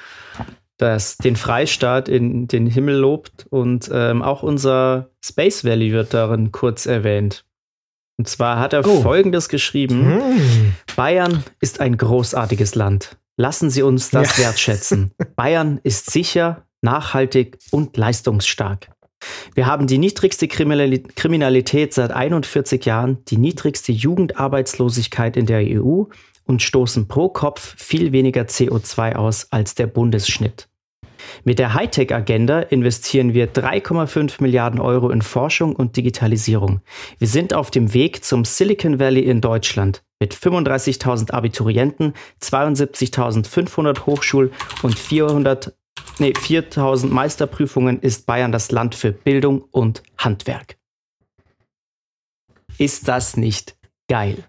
das, 0.79 1.19
den 1.19 1.37
Freistaat 1.37 2.09
in 2.09 2.49
den 2.49 2.67
Himmel 2.67 2.97
lobt 2.97 3.47
und 3.51 3.91
ähm, 3.93 4.23
auch 4.23 4.43
unser 4.43 5.11
Space 5.23 5.63
Valley 5.63 5.93
wird 5.93 6.15
darin 6.15 6.53
kurz 6.53 6.87
erwähnt. 6.87 7.45
Und 8.21 8.29
zwar 8.29 8.59
hat 8.59 8.75
er 8.75 8.87
Oh. 8.87 9.01
Folgendes 9.01 9.49
geschrieben. 9.49 10.05
Hm. 10.05 10.73
Bayern 10.95 11.43
ist 11.63 11.81
ein 11.81 11.97
großartiges 11.97 12.75
Land. 12.75 13.17
Lassen 13.39 13.71
Sie 13.71 13.81
uns 13.81 14.11
das 14.11 14.39
wertschätzen. 14.39 15.13
Bayern 15.37 15.81
ist 15.85 16.11
sicher, 16.11 16.67
nachhaltig 16.83 17.57
und 17.71 17.97
leistungsstark. 17.97 18.91
Wir 19.55 19.65
haben 19.65 19.87
die 19.87 19.97
niedrigste 19.97 20.49
Kriminali- 20.49 21.03
Kriminalität 21.17 21.95
seit 21.95 22.11
41 22.13 22.85
Jahren, 22.85 23.25
die 23.25 23.39
niedrigste 23.39 23.93
Jugendarbeitslosigkeit 23.93 25.39
in 25.39 25.47
der 25.47 25.63
EU 25.81 26.03
und 26.45 26.61
stoßen 26.61 27.09
pro 27.09 27.31
Kopf 27.31 27.75
viel 27.79 28.13
weniger 28.13 28.43
CO2 28.43 29.15
aus 29.15 29.47
als 29.51 29.75
der 29.75 29.87
Bundesschnitt. 29.87 30.69
Mit 31.45 31.59
der 31.59 31.75
Hightech-Agenda 31.75 32.61
investieren 32.61 33.35
wir 33.35 33.53
3,5 33.53 34.43
Milliarden 34.43 34.81
Euro 34.81 35.11
in 35.11 35.23
Forschung 35.23 35.75
und 35.75 35.97
Digitalisierung. 35.97 36.81
Wir 37.19 37.29
sind 37.29 37.55
auf 37.55 37.71
dem 37.71 37.95
Weg 37.95 38.25
zum 38.25 38.45
Silicon 38.45 38.99
Valley 38.99 39.23
in 39.23 39.41
Deutschland. 39.41 40.03
Mit 40.21 40.35
35.000 40.35 41.31
Abiturienten, 41.31 42.15
72.500 42.43 44.07
Hochschul- 44.07 44.51
und 44.83 44.99
400, 44.99 45.73
nee, 46.19 46.33
4.000 46.33 47.07
Meisterprüfungen 47.07 48.01
ist 48.01 48.27
Bayern 48.27 48.53
das 48.53 48.71
Land 48.71 48.95
für 48.95 49.13
Bildung 49.13 49.63
und 49.71 50.03
Handwerk. 50.19 50.77
Ist 52.77 53.09
das 53.09 53.37
nicht 53.37 53.77
geil? 54.09 54.45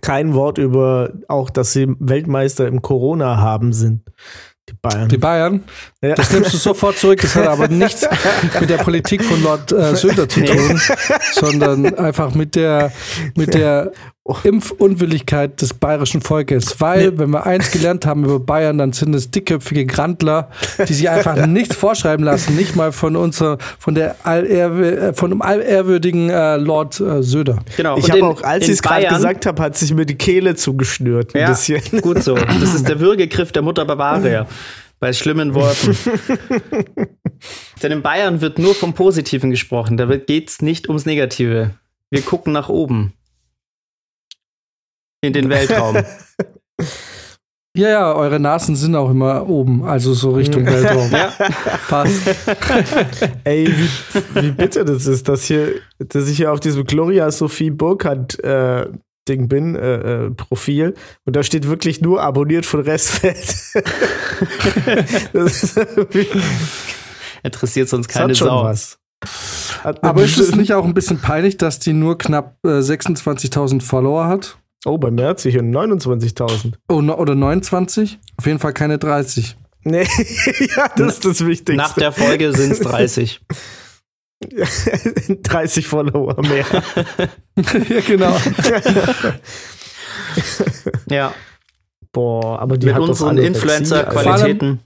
Kein 0.00 0.34
Wort 0.34 0.58
über 0.58 1.12
auch, 1.28 1.50
dass 1.50 1.72
sie 1.72 1.86
Weltmeister 1.98 2.66
im 2.66 2.82
Corona 2.82 3.38
haben 3.38 3.72
sind. 3.72 4.02
Die 4.68 4.74
Bayern. 4.80 5.08
Die 5.08 5.18
Bayern, 5.18 5.64
ja. 6.02 6.14
das 6.14 6.32
nimmst 6.32 6.52
du 6.52 6.56
sofort 6.56 6.96
zurück. 6.98 7.20
Das 7.20 7.34
hat 7.34 7.46
aber 7.46 7.68
nichts 7.68 8.06
mit 8.60 8.70
der 8.70 8.78
Politik 8.78 9.24
von 9.24 9.42
Lord 9.42 9.72
äh, 9.72 9.96
Söder 9.96 10.28
zu 10.28 10.44
tun, 10.44 10.80
sondern 11.32 11.94
einfach 11.96 12.34
mit 12.34 12.54
der, 12.54 12.92
mit 13.34 13.54
der 13.54 13.92
Impfunwilligkeit 14.44 15.60
des 15.60 15.74
bayerischen 15.74 16.20
Volkes. 16.20 16.80
Weil, 16.80 17.18
wenn 17.18 17.30
wir 17.30 17.46
eins 17.46 17.70
gelernt 17.70 18.04
haben 18.06 18.24
über 18.24 18.38
Bayern, 18.38 18.78
dann 18.78 18.92
sind 18.92 19.14
es 19.14 19.30
dickköpfige 19.30 19.86
Grandler, 19.86 20.50
die 20.86 20.92
sich 20.92 21.08
einfach 21.08 21.46
nichts 21.46 21.74
vorschreiben 21.74 22.24
lassen, 22.24 22.54
nicht 22.54 22.76
mal 22.76 22.92
von 22.92 23.16
unserer, 23.16 23.58
von 23.78 23.94
der 23.94 24.16
allehrw 24.24 24.82
äh, 24.82 25.14
von 25.14 25.30
dem 25.30 25.42
allehrwürdigen 25.42 26.28
äh, 26.30 26.56
Lord 26.56 27.00
äh, 27.00 27.22
Söder. 27.22 27.58
Genau. 27.76 27.96
ich 27.96 28.10
habe 28.10 28.24
auch, 28.24 28.42
als 28.42 28.64
ich 28.64 28.74
es 28.74 28.82
gerade 28.82 29.06
gesagt 29.06 29.46
habe, 29.46 29.62
hat 29.62 29.76
sich 29.76 29.94
mir 29.94 30.04
die 30.04 30.16
Kehle 30.16 30.54
zugeschnürt. 30.54 31.34
Ein 31.34 31.40
Ja, 31.40 31.48
bisschen. 31.50 31.80
gut 32.02 32.22
so. 32.22 32.34
Das 32.34 32.74
ist 32.74 32.88
der 32.88 33.00
Würgegriff 33.00 33.52
der 33.52 33.62
Mutter 33.62 33.84
Bavaria. 33.84 34.46
Bei 35.00 35.12
schlimmen 35.12 35.54
Worten. 35.54 35.96
Denn 37.82 37.92
in 37.92 38.02
Bayern 38.02 38.40
wird 38.40 38.58
nur 38.58 38.74
vom 38.74 38.94
Positiven 38.94 39.50
gesprochen. 39.50 39.96
Da 39.96 40.06
geht 40.16 40.48
es 40.48 40.60
nicht 40.60 40.88
ums 40.88 41.06
Negative. 41.06 41.70
Wir 42.10 42.22
gucken 42.22 42.52
nach 42.52 42.68
oben. 42.68 43.12
In 45.20 45.32
den 45.32 45.48
Weltraum. 45.48 46.02
Ja, 47.76 47.88
ja, 47.90 48.14
eure 48.14 48.40
Nasen 48.40 48.74
sind 48.74 48.96
auch 48.96 49.08
immer 49.08 49.48
oben, 49.48 49.84
also 49.84 50.12
so 50.12 50.32
Richtung 50.32 50.66
Weltraum. 50.66 51.10
ja. 51.12 51.32
Passt. 51.88 52.22
Ey, 53.44 53.68
wie, 53.68 54.42
wie 54.42 54.50
bitter 54.50 54.84
das 54.84 55.06
ist, 55.06 55.28
dass 55.28 55.44
hier, 55.44 55.74
dass 56.00 56.28
ich 56.28 56.38
hier 56.38 56.50
auf 56.50 56.58
diesem 56.58 56.82
Gloria 56.82 57.30
Sophie 57.30 57.70
Burkhardt 57.70 58.42
äh, 58.42 58.86
Ding 59.28 59.48
bin, 59.48 59.76
äh, 59.76 60.26
äh, 60.26 60.30
Profil, 60.30 60.94
und 61.24 61.36
da 61.36 61.42
steht 61.42 61.68
wirklich 61.68 62.00
nur 62.00 62.22
abonniert 62.22 62.66
von 62.66 62.80
Restfeld. 62.80 63.56
das 65.32 65.76
Interessiert 67.42 67.88
sonst 67.88 68.08
das 68.08 68.14
keine 68.14 68.30
hat 68.30 68.36
schon 68.36 68.48
Sau. 68.48 68.64
was. 68.64 68.98
Hat 69.82 70.02
Aber 70.04 70.22
ist 70.22 70.38
es 70.38 70.54
nicht 70.54 70.74
auch 70.74 70.84
ein 70.84 70.94
bisschen 70.94 71.20
peinlich, 71.20 71.56
dass 71.56 71.78
die 71.78 71.92
nur 71.92 72.18
knapp 72.18 72.56
äh, 72.64 72.80
26.000 72.80 73.82
Follower 73.82 74.26
hat? 74.26 74.58
Oh, 74.84 74.96
bei 74.96 75.10
mir 75.10 75.26
hat 75.26 75.40
sie 75.40 75.50
hier 75.50 75.62
29.000. 75.62 76.74
Oh, 76.88 77.00
no, 77.00 77.16
oder 77.16 77.34
29? 77.34 78.18
Auf 78.36 78.46
jeden 78.46 78.58
Fall 78.58 78.72
keine 78.72 78.98
30. 78.98 79.56
Nee, 79.84 80.02
ja, 80.76 80.88
das 80.96 81.14
ist 81.14 81.24
das 81.24 81.46
Wichtigste. 81.46 81.74
Nach 81.74 81.94
der 81.94 82.12
Folge 82.12 82.52
sind 82.52 82.72
es 82.72 82.80
30. 82.80 83.40
30 85.42 85.86
Follower 85.86 86.40
mehr. 86.42 86.64
ja, 87.88 88.00
genau. 88.06 88.36
Ja, 91.10 91.34
Boah, 92.12 92.58
aber 92.60 92.78
die 92.78 92.86
mit 92.86 92.94
hat 92.94 93.02
unseren. 93.02 93.38
Influencer-Qualitäten. 93.38 94.80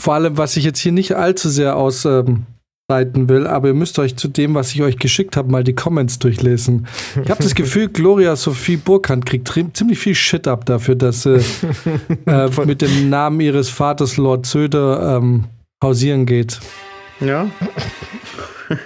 Vor 0.00 0.14
allem, 0.14 0.36
was 0.36 0.56
ich 0.56 0.64
jetzt 0.64 0.78
hier 0.78 0.92
nicht 0.92 1.16
allzu 1.16 1.48
sehr 1.48 1.76
ausbreiten 1.76 2.46
will, 3.28 3.46
aber 3.46 3.68
ihr 3.68 3.74
müsst 3.74 3.98
euch 3.98 4.16
zu 4.16 4.28
dem, 4.28 4.54
was 4.54 4.72
ich 4.72 4.82
euch 4.82 4.98
geschickt 4.98 5.36
habe, 5.36 5.50
mal 5.50 5.64
die 5.64 5.74
Comments 5.74 6.18
durchlesen. 6.18 6.86
Ich 7.22 7.30
habe 7.30 7.42
das 7.42 7.54
Gefühl, 7.54 7.88
Gloria 7.88 8.36
Sophie 8.36 8.76
Burkhardt 8.76 9.26
kriegt 9.26 9.76
ziemlich 9.76 9.98
viel 9.98 10.14
Shit 10.14 10.46
ab 10.46 10.66
dafür, 10.66 10.94
dass 10.94 11.22
sie 11.22 11.40
äh, 12.26 12.50
mit 12.64 12.82
dem 12.82 13.08
Namen 13.08 13.40
ihres 13.40 13.68
Vaters 13.68 14.16
Lord 14.16 14.46
Söder 14.46 15.16
ähm, 15.16 15.46
hausieren 15.82 16.26
geht. 16.26 16.60
Ja. 17.20 17.50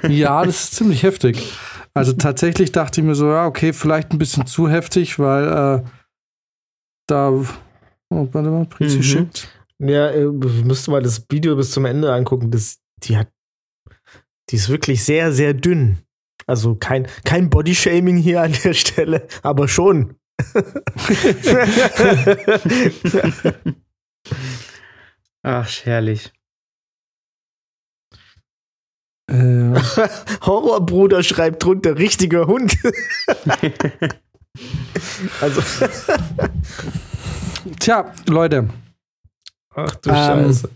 Ja, 0.09 0.45
das 0.45 0.65
ist 0.65 0.75
ziemlich 0.75 1.03
heftig. 1.05 1.55
Also 1.95 2.13
tatsächlich 2.13 2.71
dachte 2.71 3.01
ich 3.01 3.07
mir 3.07 3.15
so, 3.15 3.29
ja, 3.31 3.47
okay, 3.47 3.73
vielleicht 3.73 4.13
ein 4.13 4.19
bisschen 4.19 4.45
zu 4.47 4.69
heftig, 4.69 5.19
weil 5.19 5.45
äh, 5.49 5.83
da. 7.07 7.31
Oh, 7.31 8.29
warte 8.31 8.51
mal, 8.51 8.67
Prinzi 8.67 8.99
Mhm. 8.99 9.03
schickt. 9.03 9.49
Ja, 9.79 10.11
äh, 10.11 10.27
müsste 10.27 10.91
mal 10.91 11.01
das 11.03 11.25
Video 11.31 11.57
bis 11.57 11.71
zum 11.71 11.87
Ende 11.87 12.13
angucken. 12.13 12.51
Das, 12.51 12.79
die 13.05 13.17
hat, 13.17 13.29
die 14.51 14.57
ist 14.57 14.69
wirklich 14.69 15.03
sehr, 15.03 15.33
sehr 15.33 15.55
dünn. 15.55 16.01
Also 16.47 16.75
kein, 16.75 17.07
kein 17.25 17.49
Bodyshaming 17.49 18.19
hier 18.19 18.43
an 18.43 18.53
der 18.63 18.75
Stelle, 18.75 19.27
aber 19.43 19.67
schon. 19.67 20.17
Ach, 25.43 25.71
herrlich. 25.85 26.33
Äh, 29.31 29.75
Horrorbruder 30.43 31.23
schreibt 31.23 31.63
drunter, 31.63 31.97
richtiger 31.97 32.49
Hund. 32.49 32.77
also, 35.41 35.63
tja, 37.79 38.13
Leute, 38.27 38.69
ach 39.75 39.95
du 39.97 40.11
Ähm, 40.11 40.17
Scheiße. 40.17 40.71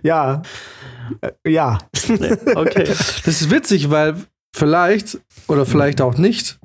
ja. 0.04 0.44
Äh, 1.22 1.32
ja. 1.50 1.80
Okay. 2.56 2.84
Das 2.84 3.28
ist 3.28 3.50
witzig, 3.50 3.90
weil 3.90 4.16
vielleicht 4.56 5.20
oder 5.48 5.66
vielleicht 5.66 6.02
auch 6.02 6.18
nicht 6.18 6.60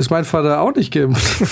ist 0.00 0.10
mein 0.10 0.24
Vater 0.24 0.60
auch 0.62 0.74
nicht 0.74 0.92
geimpft. 0.92 1.44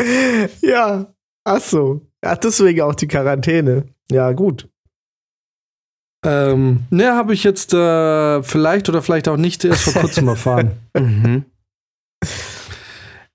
ja. 0.62 1.12
Ach 1.44 1.60
so. 1.60 2.06
Ach, 2.22 2.36
deswegen 2.38 2.82
auch 2.82 2.94
die 2.94 3.08
Quarantäne. 3.08 3.88
Ja, 4.10 4.30
gut. 4.32 4.68
Ähm, 6.24 6.86
ne, 6.90 7.12
habe 7.14 7.34
ich 7.34 7.42
jetzt 7.44 7.74
äh, 7.74 8.42
vielleicht 8.42 8.88
oder 8.88 9.02
vielleicht 9.02 9.28
auch 9.28 9.36
nicht 9.36 9.64
erst 9.64 9.82
vor 9.90 10.00
kurzem 10.00 10.28
erfahren. 10.34 10.78
mhm. 10.94 11.44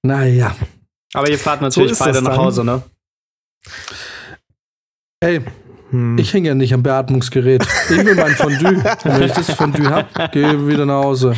Naja. 0.02 0.56
Aber 1.14 1.30
ihr 1.30 1.40
fahrt 1.40 1.62
natürlich 1.62 1.96
so 1.96 2.04
beide 2.04 2.22
nach 2.22 2.38
Hause, 2.38 2.64
ne? 2.66 2.84
Ey, 5.22 5.42
hm. 5.94 6.18
Ich 6.18 6.34
hänge 6.34 6.48
ja 6.48 6.56
nicht 6.56 6.74
am 6.74 6.82
Beatmungsgerät. 6.82 7.64
Ich 7.92 8.04
will 8.04 8.16
mein 8.16 8.32
Fondue. 8.32 8.84
wenn 9.04 9.22
ich 9.22 9.32
das 9.32 9.52
Fondue 9.52 9.88
habe, 9.88 10.08
gehe 10.32 10.52
ich 10.52 10.68
wieder 10.68 10.88
nach 10.88 11.04
Hause. 11.04 11.36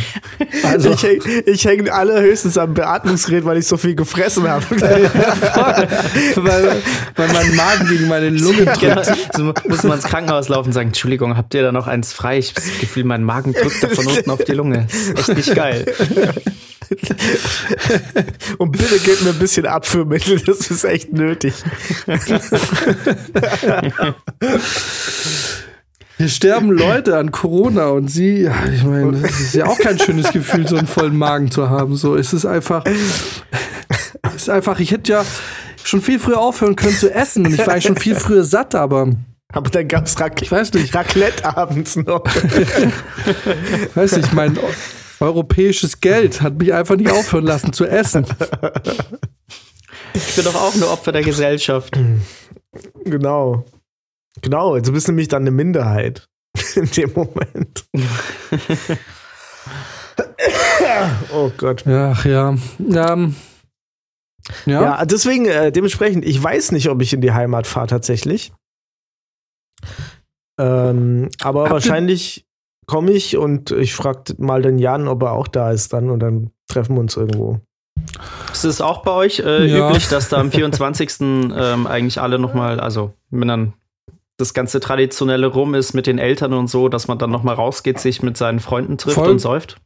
Also. 0.64 0.92
Ich 0.92 1.04
hänge 1.04 1.20
ich 1.46 1.66
häng 1.66 1.90
allerhöchstens 1.90 2.58
am 2.58 2.74
Beatmungsgerät, 2.74 3.44
weil 3.44 3.58
ich 3.58 3.68
so 3.68 3.76
viel 3.76 3.96
gefressen 3.96 4.48
habe. 4.48 4.64
weil, 4.72 5.12
weil 7.18 7.28
mein 7.34 7.56
Magen 7.58 7.88
gegen 7.90 8.08
meine 8.08 8.30
Lunge 8.30 8.64
drückt. 8.64 8.80
Genau. 8.80 9.02
So 9.36 9.54
muss 9.68 9.84
man 9.84 9.98
ins 9.98 10.06
Krankenhaus 10.06 10.48
laufen 10.48 10.70
und 10.70 10.74
sagen, 10.74 10.88
Entschuldigung, 10.88 11.36
habt 11.36 11.54
ihr 11.54 11.62
da 11.62 11.74
noch 11.74 11.88
eins 11.88 12.14
frei? 12.14 12.38
Ich 12.38 12.52
habe 12.52 12.62
das 12.62 12.80
Gefühl, 12.80 13.04
mein 13.04 13.24
Magen 13.24 13.52
drückt 13.52 13.84
da 13.84 13.90
von 13.90 14.08
unten 14.08 14.32
auf 14.32 14.46
die 14.46 14.54
Lunge. 14.54 14.88
Ist 14.90 15.20
echt 15.20 15.36
nicht 15.36 15.54
geil. 15.54 15.86
Und 18.58 18.72
bitte 18.72 19.00
gebt 19.00 19.24
mir 19.24 19.32
ein 19.32 19.40
bisschen 19.40 19.66
Abführmittel, 19.66 20.40
das 20.42 20.70
ist 20.72 20.84
echt 20.84 21.14
nötig. 21.14 21.54
Hier 26.18 26.30
sterben 26.30 26.72
Leute 26.72 27.18
an 27.18 27.32
Corona 27.32 27.88
und 27.88 28.10
sie, 28.10 28.44
ja, 28.44 28.54
ich 28.74 28.84
meine, 28.84 29.20
das 29.20 29.38
ist 29.42 29.54
ja 29.54 29.66
auch 29.66 29.78
kein 29.78 30.00
schönes 30.00 30.32
Gefühl, 30.32 30.66
so 30.66 30.78
einen 30.78 30.88
vollen 30.88 31.18
Magen 31.18 31.52
zu 31.52 31.70
haben. 31.70 31.98
So, 31.98 32.16
es 32.16 32.32
ist 32.32 32.46
einfach, 32.46 32.86
es 32.86 34.44
ist 34.44 34.50
einfach, 34.50 34.80
ich 34.80 34.92
hätte 34.92 35.12
ja 35.12 35.26
schon 35.84 36.02
viel 36.02 36.20
früher 36.20 36.40
aufhören 36.40 36.78
können 36.78 36.96
zu 36.96 37.14
essen 37.14 37.46
und 37.46 37.54
ich 37.54 37.68
war 37.68 37.76
ja 37.76 37.82
schon 37.82 37.98
viel 37.98 38.16
früher 38.16 38.46
satt, 38.46 38.76
aber. 38.76 39.10
Aber 39.52 39.70
dann 39.70 39.88
gab 39.88 40.06
es 40.06 40.20
Raclette, 40.20 40.94
Raclette 40.94 41.46
abends 41.46 41.98
noch. 41.98 42.24
weiß 43.96 44.18
nicht, 44.18 44.34
mein 44.34 44.58
Europäisches 45.20 46.00
Geld 46.00 46.42
hat 46.42 46.58
mich 46.58 46.74
einfach 46.74 46.96
nicht 46.96 47.12
aufhören 47.12 47.46
lassen 47.46 47.74
zu 47.74 47.86
essen. 47.86 48.26
Ich 50.14 50.36
bin 50.36 50.46
doch 50.46 50.56
auch 50.56 50.76
nur 50.76 50.92
Opfer 50.92 51.12
der 51.12 51.24
Gesellschaft. 51.24 51.98
Genau. 53.04 53.66
Genau, 54.42 54.78
du 54.80 54.92
bist 54.92 55.08
nämlich 55.08 55.28
dann 55.28 55.44
eine 55.44 55.52
Minderheit 55.52 56.28
in 56.76 56.90
dem 56.92 57.14
Moment. 57.14 57.86
oh 61.34 61.52
Gott. 61.58 61.86
Ach 61.88 62.26
ja. 62.26 62.56
ja. 62.80 63.18
Ja. 64.66 64.82
ja, 64.82 65.06
deswegen, 65.06 65.46
äh, 65.46 65.72
dementsprechend, 65.72 66.24
ich 66.24 66.42
weiß 66.42 66.72
nicht, 66.72 66.90
ob 66.90 67.02
ich 67.02 67.14
in 67.14 67.22
die 67.22 67.32
Heimat 67.32 67.66
fahre 67.66 67.88
tatsächlich. 67.88 68.54
Ähm, 70.60 71.30
aber 71.42 71.64
Habt 71.64 71.72
wahrscheinlich 71.72 72.45
komme 72.86 73.12
ich 73.12 73.38
und 73.38 73.72
ich 73.72 73.96
frage 73.96 74.34
mal 74.38 74.62
den 74.62 74.78
Jan, 74.78 75.08
ob 75.08 75.24
er 75.24 75.34
auch 75.34 75.48
da 75.48 75.72
ist 75.72 75.94
dann 75.94 76.10
und 76.10 76.20
dann 76.20 76.52
treffen 76.68 76.96
wir 76.96 77.02
uns 77.02 77.18
irgendwo. 77.18 77.60
Ist 78.52 78.66
es 78.66 78.82
auch 78.82 79.04
bei 79.04 79.12
euch 79.12 79.40
äh, 79.40 79.66
ja. 79.66 79.90
üblich, 79.90 80.08
dass 80.08 80.30
da 80.30 80.38
am 80.38 80.52
24. 80.52 81.22
ähm, 81.22 81.88
eigentlich 81.88 82.22
alle 82.22 82.40
nochmal, 82.40 82.80
also 82.80 83.14
wenn 83.30 83.48
dann 83.48 83.74
das 84.38 84.54
ganze 84.54 84.80
Traditionelle 84.80 85.48
rum 85.48 85.76
ist 85.76 85.94
mit 85.94 86.08
den 86.08 86.20
Eltern 86.20 86.54
und 86.54 86.70
so, 86.70 86.90
dass 86.90 87.08
man 87.08 87.18
dann 87.18 87.32
nochmal 87.32 87.56
rausgeht, 87.56 88.00
sich 88.00 88.22
mit 88.22 88.38
seinen 88.38 88.60
Freunden 88.60 88.98
trifft 88.98 89.16
Voll. 89.16 89.30
und 89.30 89.40
säuft? 89.40 89.78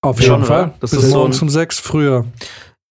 Auf 0.00 0.20
jeden 0.20 0.34
Schon, 0.34 0.44
Fall. 0.44 0.74
Das 0.80 0.92
Bis 0.92 1.04
ist 1.04 1.10
morgens 1.12 1.38
so 1.38 1.42
um 1.44 1.48
sechs 1.48 1.80
früher. 1.80 2.24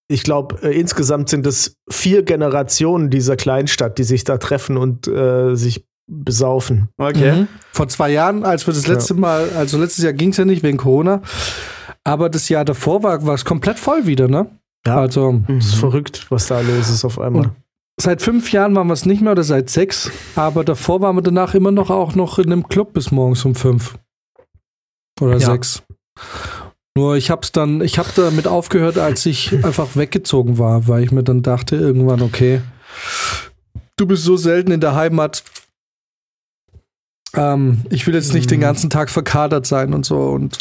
Ich 0.08 0.24
glaube, 0.24 0.58
äh, 0.62 0.78
insgesamt 0.78 1.30
sind 1.30 1.48
es 1.48 1.78
vier 1.90 2.24
Generationen 2.24 3.10
dieser 3.10 3.38
Kleinstadt, 3.38 3.98
die 3.98 4.04
sich 4.04 4.24
da 4.24 4.38
treffen 4.38 4.78
und 4.78 5.08
äh, 5.08 5.56
sich 5.56 5.86
besaufen. 6.08 6.90
Okay. 6.98 7.32
Mhm. 7.32 7.48
Vor 7.72 7.88
zwei 7.88 8.12
Jahren, 8.12 8.44
als 8.44 8.68
wir 8.68 8.74
das 8.74 8.88
letzte 8.88 9.14
ja. 9.16 9.20
Mal, 9.20 9.50
also 9.56 9.78
letztes 9.78 10.04
Jahr 10.04 10.14
ging 10.14 10.30
es 10.30 10.38
ja 10.38 10.46
nicht 10.46 10.64
wegen 10.64 10.78
Corona, 10.78 11.22
aber 12.04 12.30
das 12.30 12.50
Jahr 12.50 12.66
davor 12.66 13.04
war, 13.04 13.34
es 13.34 13.46
komplett 13.46 13.80
voll 13.80 14.06
wieder, 14.06 14.28
ne? 14.28 14.48
Ja. 14.86 14.98
Also, 14.98 15.32
mhm. 15.32 15.46
das 15.48 15.66
ist 15.66 15.76
verrückt, 15.76 16.28
was 16.30 16.48
da 16.48 16.62
los 16.62 16.90
ist 16.90 17.06
auf 17.06 17.20
einmal. 17.20 17.48
Und 17.48 17.52
seit 18.00 18.22
fünf 18.22 18.52
Jahren 18.52 18.76
waren 18.76 18.88
wir 18.88 18.94
es 18.94 19.06
nicht 19.06 19.22
mehr 19.22 19.32
oder 19.32 19.44
seit 19.44 19.70
sechs, 19.70 20.12
aber 20.36 20.64
davor 20.64 21.02
waren 21.02 21.16
wir 21.16 21.24
danach 21.24 21.56
immer 21.56 21.72
noch 21.72 21.90
auch 21.90 22.16
noch 22.16 22.38
in 22.38 22.52
einem 22.52 22.68
Club 22.68 22.94
bis 22.94 23.12
morgens 23.12 23.44
um 23.46 23.56
fünf. 23.56 23.98
Oder 25.20 25.38
ja. 25.38 25.52
sechs. 25.52 25.84
Nur 26.98 27.18
ich 27.18 27.30
hab's 27.30 27.52
dann, 27.52 27.82
ich 27.82 27.98
hab 27.98 28.14
damit 28.16 28.48
aufgehört, 28.48 28.98
als 28.98 29.26
ich 29.26 29.52
einfach 29.66 29.96
weggezogen 29.96 30.58
war, 30.58 30.88
weil 30.88 31.04
ich 31.04 31.12
mir 31.12 31.24
dann 31.24 31.42
dachte 31.42 31.76
irgendwann, 31.76 32.22
okay, 32.22 32.62
du 33.98 34.06
bist 34.06 34.24
so 34.24 34.38
selten 34.38 34.72
in 34.72 34.80
der 34.80 34.96
Heimat, 34.96 35.44
ähm, 37.38 37.82
ich 37.90 38.06
will 38.08 38.14
jetzt 38.14 38.34
nicht 38.34 38.46
mhm. 38.46 38.56
den 38.56 38.60
ganzen 38.62 38.90
Tag 38.90 39.10
verkadert 39.10 39.66
sein 39.66 39.94
und 39.94 40.06
so 40.06 40.30
und 40.30 40.58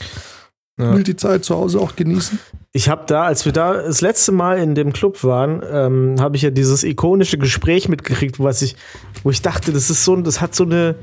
ja. 0.79 0.95
will 0.95 1.03
die 1.03 1.17
Zeit 1.17 1.45
zu 1.45 1.55
Hause 1.55 1.81
auch 1.81 1.97
genießen. 1.97 2.39
Ich 2.73 2.89
habe 2.89 3.05
da, 3.07 3.25
als 3.25 3.45
wir 3.45 3.53
da 3.53 3.75
das 3.75 4.01
letzte 4.01 4.33
Mal 4.33 4.59
in 4.59 4.75
dem 4.75 4.93
Club 4.93 5.23
waren, 5.23 5.63
ähm, 5.71 6.17
habe 6.21 6.37
ich 6.37 6.43
ja 6.43 6.51
dieses 6.51 6.83
ikonische 6.83 7.39
Gespräch 7.39 7.89
mitgekriegt, 7.89 8.41
was 8.41 8.63
ich, 8.63 8.77
wo 9.23 9.31
ich 9.31 9.43
dachte, 9.43 9.73
das 9.73 9.91
ist 9.91 10.05
so, 10.05 10.17
das 10.17 10.41
hat 10.41 10.55
so 10.55 10.65
eine 10.65 10.97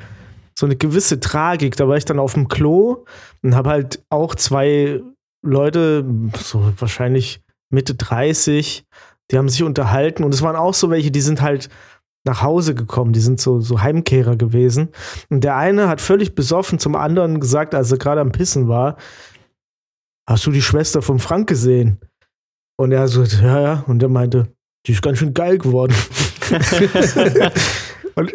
so 0.58 0.66
eine 0.66 0.76
gewisse 0.76 1.20
Tragik. 1.20 1.76
Da 1.76 1.88
war 1.88 1.98
ich 1.98 2.06
dann 2.06 2.20
auf 2.20 2.34
dem 2.34 2.48
Klo 2.48 3.06
und 3.42 3.56
habe 3.56 3.70
halt 3.70 4.04
auch 4.10 4.36
zwei 4.36 5.02
Leute, 5.42 6.06
so 6.38 6.74
wahrscheinlich 6.78 7.42
Mitte 7.70 7.96
30, 7.96 8.86
die 9.32 9.38
haben 9.38 9.50
sich 9.50 9.64
unterhalten 9.64 10.24
und 10.24 10.34
es 10.34 10.42
waren 10.42 10.56
auch 10.56 10.74
so 10.74 10.90
welche, 10.90 11.10
die 11.10 11.22
sind 11.22 11.42
halt 11.42 11.70
nach 12.24 12.42
Hause 12.42 12.76
gekommen. 12.76 13.14
Die 13.14 13.20
sind 13.20 13.40
so, 13.42 13.60
so 13.62 13.82
Heimkehrer 13.82 14.36
gewesen. 14.36 14.90
Und 15.30 15.44
der 15.44 15.56
eine 15.56 15.88
hat 15.88 16.02
völlig 16.02 16.36
besoffen 16.36 16.80
zum 16.80 16.96
anderen 16.96 17.40
gesagt, 17.40 17.74
als 17.76 17.92
er 17.92 17.98
gerade 17.98 18.22
am 18.22 18.32
Pissen 18.32 18.68
war, 18.68 18.98
hast 20.28 20.46
du 20.46 20.52
die 20.52 20.62
Schwester 20.62 21.02
von 21.02 21.20
Frank 21.20 21.48
gesehen? 21.48 22.00
Und 22.78 22.92
er 22.92 23.08
so, 23.08 23.24
ja, 23.24 23.62
ja. 23.62 23.84
Und 23.88 24.02
er 24.02 24.10
meinte, 24.10 24.48
die 24.86 24.94
ist 24.94 25.02
ganz 25.02 25.20
schön 25.20 25.34
geil 25.34 25.58
geworden. 25.58 25.96
und, 28.16 28.34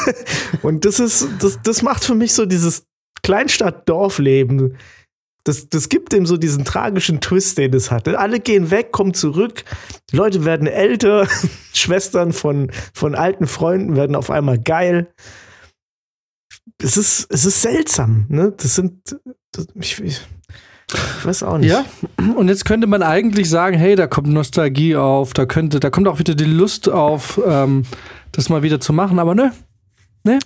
und 0.62 0.84
das 0.84 1.00
ist, 1.00 1.28
das, 1.40 1.60
das 1.62 1.82
macht 1.82 2.04
für 2.04 2.14
mich 2.14 2.34
so 2.34 2.46
dieses 2.46 2.84
Kleinstadt-Dorfleben 3.22 4.76
das, 5.48 5.70
das 5.70 5.88
gibt 5.88 6.12
ihm 6.12 6.26
so 6.26 6.36
diesen 6.36 6.66
tragischen 6.66 7.22
Twist, 7.22 7.56
den 7.56 7.72
es 7.72 7.90
hatte. 7.90 8.18
Alle 8.18 8.38
gehen 8.38 8.70
weg, 8.70 8.92
kommen 8.92 9.14
zurück, 9.14 9.64
Leute 10.12 10.44
werden 10.44 10.66
älter, 10.66 11.26
Schwestern 11.72 12.32
von, 12.32 12.70
von 12.92 13.14
alten 13.14 13.46
Freunden 13.46 13.96
werden 13.96 14.14
auf 14.14 14.30
einmal 14.30 14.58
geil. 14.58 15.08
Es 16.82 16.98
ist, 16.98 17.26
es 17.30 17.46
ist 17.46 17.62
seltsam, 17.62 18.26
ne? 18.28 18.52
Das 18.54 18.74
sind, 18.74 19.16
das, 19.52 19.68
ich, 19.74 19.98
ich, 20.00 20.20
Ich 21.18 21.24
weiß 21.24 21.42
auch 21.44 21.56
nicht. 21.56 21.70
Ja, 21.70 21.86
und 22.36 22.48
jetzt 22.48 22.66
könnte 22.66 22.86
man 22.86 23.02
eigentlich 23.02 23.48
sagen, 23.48 23.78
hey, 23.78 23.96
da 23.96 24.06
kommt 24.06 24.28
Nostalgie 24.28 24.96
auf, 24.96 25.32
da 25.32 25.46
könnte, 25.46 25.80
da 25.80 25.88
kommt 25.88 26.08
auch 26.08 26.18
wieder 26.18 26.34
die 26.34 26.44
Lust 26.44 26.90
auf, 26.90 27.40
ähm, 27.44 27.84
das 28.32 28.50
mal 28.50 28.62
wieder 28.62 28.80
zu 28.80 28.92
machen, 28.92 29.18
aber 29.18 29.34
ne, 29.34 29.54
ne, 30.24 30.38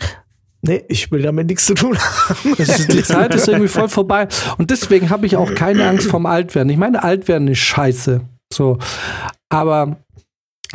Nee, 0.64 0.84
ich 0.88 1.10
will 1.10 1.22
damit 1.22 1.48
nichts 1.48 1.66
zu 1.66 1.74
tun 1.74 1.98
haben. 1.98 2.54
ist, 2.56 2.92
die 2.92 3.02
Zeit 3.02 3.34
ist 3.34 3.48
irgendwie 3.48 3.68
voll 3.68 3.88
vorbei. 3.88 4.28
Und 4.58 4.70
deswegen 4.70 5.10
habe 5.10 5.26
ich 5.26 5.36
auch 5.36 5.54
keine 5.54 5.88
Angst 5.88 6.08
vorm 6.08 6.24
Altwerden. 6.24 6.70
Ich 6.70 6.78
meine, 6.78 7.02
Altwerden 7.02 7.48
ist 7.48 7.58
scheiße. 7.58 8.20
So. 8.52 8.78
Aber 9.48 9.96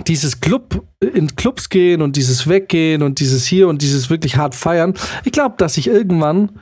dieses 0.05 0.41
Club, 0.41 0.85
in 0.99 1.35
Clubs 1.37 1.69
gehen 1.69 2.01
und 2.01 2.17
dieses 2.17 2.47
Weggehen 2.47 3.01
und 3.01 3.19
dieses 3.19 3.45
hier 3.45 3.69
und 3.69 3.81
dieses 3.81 4.09
wirklich 4.09 4.35
hart 4.35 4.55
feiern, 4.55 4.93
ich 5.23 5.31
glaube, 5.31 5.55
dass 5.57 5.77
ich 5.77 5.87
irgendwann, 5.87 6.59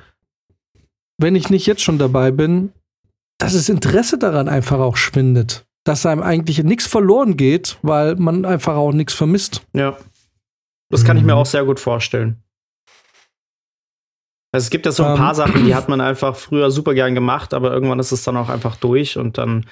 wenn 1.18 1.36
ich 1.36 1.50
nicht 1.50 1.66
jetzt 1.66 1.82
schon 1.82 1.98
dabei 1.98 2.30
bin, 2.30 2.72
dass 3.40 3.54
das 3.54 3.70
Interesse 3.70 4.20
daran 4.20 4.48
einfach 4.48 4.80
auch 4.80 4.98
schwindet. 4.98 5.66
Dass 5.84 6.06
einem 6.06 6.22
eigentlich 6.22 6.64
nichts 6.64 6.86
verloren 6.86 7.38
geht, 7.38 7.78
weil 7.82 8.16
man 8.16 8.46
einfach 8.46 8.76
auch 8.76 8.92
nichts 8.92 9.14
vermisst. 9.14 9.64
Ja. 9.74 9.98
Das 10.90 11.04
kann 11.04 11.18
ich 11.18 11.24
mir 11.24 11.36
auch 11.36 11.46
sehr 11.46 11.66
gut 11.66 11.80
vorstellen. 11.80 12.38
Also 14.56 14.68
es 14.68 14.70
gibt 14.70 14.86
ja 14.86 14.94
so 14.94 15.04
ein 15.04 15.12
Ähm. 15.12 15.18
paar 15.18 15.36
Sachen, 15.36 15.66
die 15.66 15.76
hat 15.76 15.90
man 15.90 16.00
einfach 16.00 16.34
früher 16.38 16.72
super 16.72 16.94
gern 16.94 17.14
gemacht, 17.14 17.54
aber 17.54 17.74
irgendwann 17.74 18.00
ist 18.00 18.14
es 18.14 18.24
dann 18.24 18.38
auch 18.38 18.48
einfach 18.48 18.78
durch 18.78 19.18
und 19.18 19.38
dann, 19.38 19.66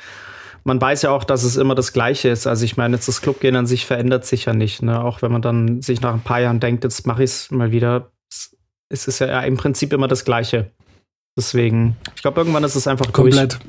man 0.65 0.81
weiß 0.81 1.03
ja 1.03 1.11
auch, 1.11 1.23
dass 1.23 1.43
es 1.43 1.55
immer 1.55 1.73
das 1.73 1.93
Gleiche 1.93 2.27
ist. 2.27 2.47
Also 2.47 2.65
ich 2.65 2.75
meine, 2.75 2.97
jetzt 2.97 3.07
das 3.07 3.21
Clubgehen 3.21 3.55
an 3.55 3.65
sich 3.65 3.85
verändert 3.85 4.25
sich 4.25 4.43
ja 4.43 4.53
nicht, 4.53 4.81
ne? 4.81 5.01
Auch 5.01 5.21
wenn 5.21 5.31
man 5.31 5.41
dann 5.41 5.81
sich 5.81 6.01
nach 6.01 6.13
ein 6.13 6.19
paar 6.19 6.41
Jahren 6.41 6.59
denkt, 6.59 6.83
jetzt 6.83 7.07
mache 7.07 7.23
ich 7.23 7.29
es 7.29 7.51
mal 7.51 7.71
wieder. 7.71 8.11
Es 8.89 9.07
ist 9.07 9.19
ja 9.19 9.39
im 9.39 9.55
Prinzip 9.55 9.93
immer 9.93 10.09
das 10.09 10.25
Gleiche. 10.25 10.71
Deswegen, 11.37 11.95
ich 12.13 12.21
glaube, 12.21 12.41
irgendwann 12.41 12.65
ist 12.65 12.75
es 12.75 12.85
einfach 12.85 13.09
Komplett. 13.13 13.59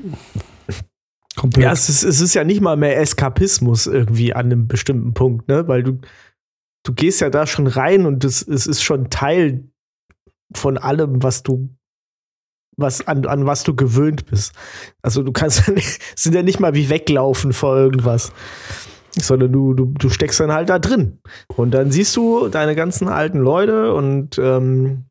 Komplett. 1.37 1.63
Ja, 1.63 1.71
es 1.71 1.87
ist, 1.87 2.03
es 2.03 2.19
ist 2.19 2.33
ja 2.33 2.43
nicht 2.43 2.59
mal 2.59 2.75
mehr 2.75 2.99
Eskapismus 2.99 3.87
irgendwie 3.87 4.33
an 4.33 4.47
einem 4.47 4.67
bestimmten 4.67 5.13
Punkt, 5.13 5.47
ne? 5.47 5.65
Weil 5.69 5.81
du, 5.81 5.99
du 6.83 6.93
gehst 6.93 7.21
ja 7.21 7.29
da 7.29 7.47
schon 7.47 7.67
rein 7.67 8.05
und 8.05 8.25
es, 8.25 8.45
es 8.45 8.67
ist 8.67 8.83
schon 8.83 9.09
Teil 9.09 9.63
von 10.53 10.77
allem, 10.77 11.23
was 11.23 11.43
du, 11.43 11.69
was, 12.77 13.07
an, 13.07 13.25
an 13.25 13.45
was 13.45 13.63
du 13.63 13.75
gewöhnt 13.75 14.25
bist. 14.25 14.53
Also 15.01 15.23
du 15.23 15.31
kannst 15.31 15.67
ja 15.67 15.73
nicht, 15.73 16.01
es 16.15 16.23
sind 16.23 16.35
ja 16.35 16.43
nicht 16.43 16.59
mal 16.59 16.75
wie 16.75 16.89
weglaufen 16.89 17.53
vor 17.53 17.75
irgendwas. 17.77 18.31
Sondern 19.17 19.53
du, 19.53 19.73
du, 19.73 19.85
du 19.85 20.09
steckst 20.09 20.41
dann 20.41 20.51
halt 20.51 20.69
da 20.69 20.77
drin. 20.77 21.19
Und 21.55 21.71
dann 21.71 21.89
siehst 21.89 22.15
du 22.17 22.49
deine 22.49 22.75
ganzen 22.75 23.07
alten 23.07 23.39
Leute 23.39 23.93
und 23.93 24.37
ähm, 24.37 25.05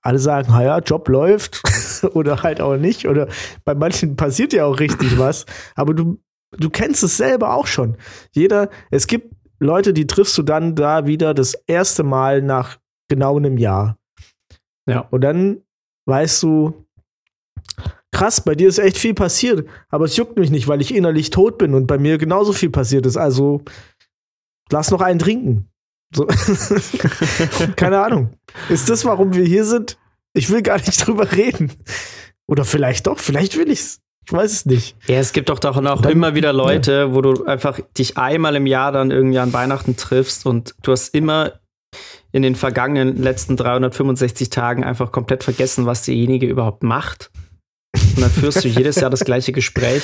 alle 0.00 0.18
sagen, 0.18 0.50
ja, 0.52 0.78
Job 0.78 1.08
läuft 1.08 1.62
oder 2.14 2.42
halt 2.42 2.62
auch 2.62 2.78
nicht. 2.78 3.06
Oder 3.06 3.28
bei 3.66 3.74
manchen 3.74 4.16
passiert 4.16 4.54
ja 4.54 4.64
auch 4.64 4.80
richtig 4.80 5.18
was. 5.18 5.44
Aber 5.74 5.92
du, 5.92 6.18
du 6.52 6.70
kennst 6.70 7.02
es 7.02 7.18
selber 7.18 7.54
auch 7.54 7.66
schon. 7.66 7.98
Jeder, 8.32 8.70
es 8.90 9.06
gibt 9.06 9.34
Leute, 9.60 9.92
die 9.92 10.06
triffst 10.06 10.38
du 10.38 10.42
dann 10.42 10.74
da 10.74 11.06
wieder 11.06 11.34
das 11.34 11.54
erste 11.66 12.04
Mal 12.04 12.40
nach 12.40 12.78
genau 13.08 13.36
einem 13.36 13.58
Jahr. 13.58 13.97
Ja. 14.88 15.00
Und 15.10 15.20
dann 15.20 15.58
weißt 16.06 16.42
du, 16.42 16.86
krass, 18.12 18.40
bei 18.40 18.54
dir 18.54 18.68
ist 18.68 18.78
echt 18.78 18.98
viel 18.98 19.14
passiert, 19.14 19.68
aber 19.90 20.06
es 20.06 20.16
juckt 20.16 20.38
mich 20.38 20.50
nicht, 20.50 20.66
weil 20.68 20.80
ich 20.80 20.94
innerlich 20.94 21.30
tot 21.30 21.58
bin 21.58 21.74
und 21.74 21.86
bei 21.86 21.98
mir 21.98 22.18
genauso 22.18 22.52
viel 22.52 22.70
passiert 22.70 23.06
ist. 23.06 23.16
Also 23.16 23.62
lass 24.70 24.90
noch 24.90 25.00
einen 25.02 25.18
trinken. 25.18 25.68
So. 26.14 26.26
Keine 27.76 28.00
Ahnung. 28.02 28.30
Ist 28.68 28.88
das, 28.88 29.04
warum 29.04 29.34
wir 29.34 29.44
hier 29.44 29.64
sind? 29.64 29.98
Ich 30.32 30.50
will 30.50 30.62
gar 30.62 30.78
nicht 30.78 30.96
drüber 31.06 31.30
reden. 31.32 31.72
Oder 32.46 32.64
vielleicht 32.64 33.06
doch, 33.06 33.18
vielleicht 33.18 33.56
will 33.58 33.70
ich's. 33.70 34.00
Ich 34.26 34.32
weiß 34.32 34.52
es 34.52 34.66
nicht. 34.66 34.96
Ja, 35.06 35.16
es 35.18 35.32
gibt 35.32 35.48
doch 35.48 35.58
doch 35.58 35.76
auch 35.76 36.00
Dann- 36.02 36.12
immer 36.12 36.34
wieder 36.34 36.52
Leute, 36.52 37.14
wo 37.14 37.22
du 37.22 37.44
einfach 37.44 37.80
dich 37.96 38.18
einmal 38.18 38.56
im 38.56 38.66
Jahr 38.66 38.92
dann 38.92 39.10
irgendwie 39.10 39.38
an 39.38 39.52
Weihnachten 39.54 39.96
triffst 39.96 40.44
und 40.46 40.74
du 40.82 40.92
hast 40.92 41.14
immer 41.14 41.52
in 42.38 42.42
den 42.42 42.54
vergangenen 42.54 43.20
letzten 43.20 43.56
365 43.56 44.48
Tagen 44.50 44.84
einfach 44.84 45.10
komplett 45.12 45.42
vergessen, 45.44 45.86
was 45.86 46.04
derjenige 46.04 46.46
überhaupt 46.46 46.82
macht. 46.84 47.30
Und 48.14 48.20
dann 48.20 48.30
führst 48.30 48.62
du 48.64 48.68
jedes 48.68 48.96
Jahr 48.96 49.10
das 49.10 49.24
gleiche 49.24 49.50
Gespräch. 49.52 50.02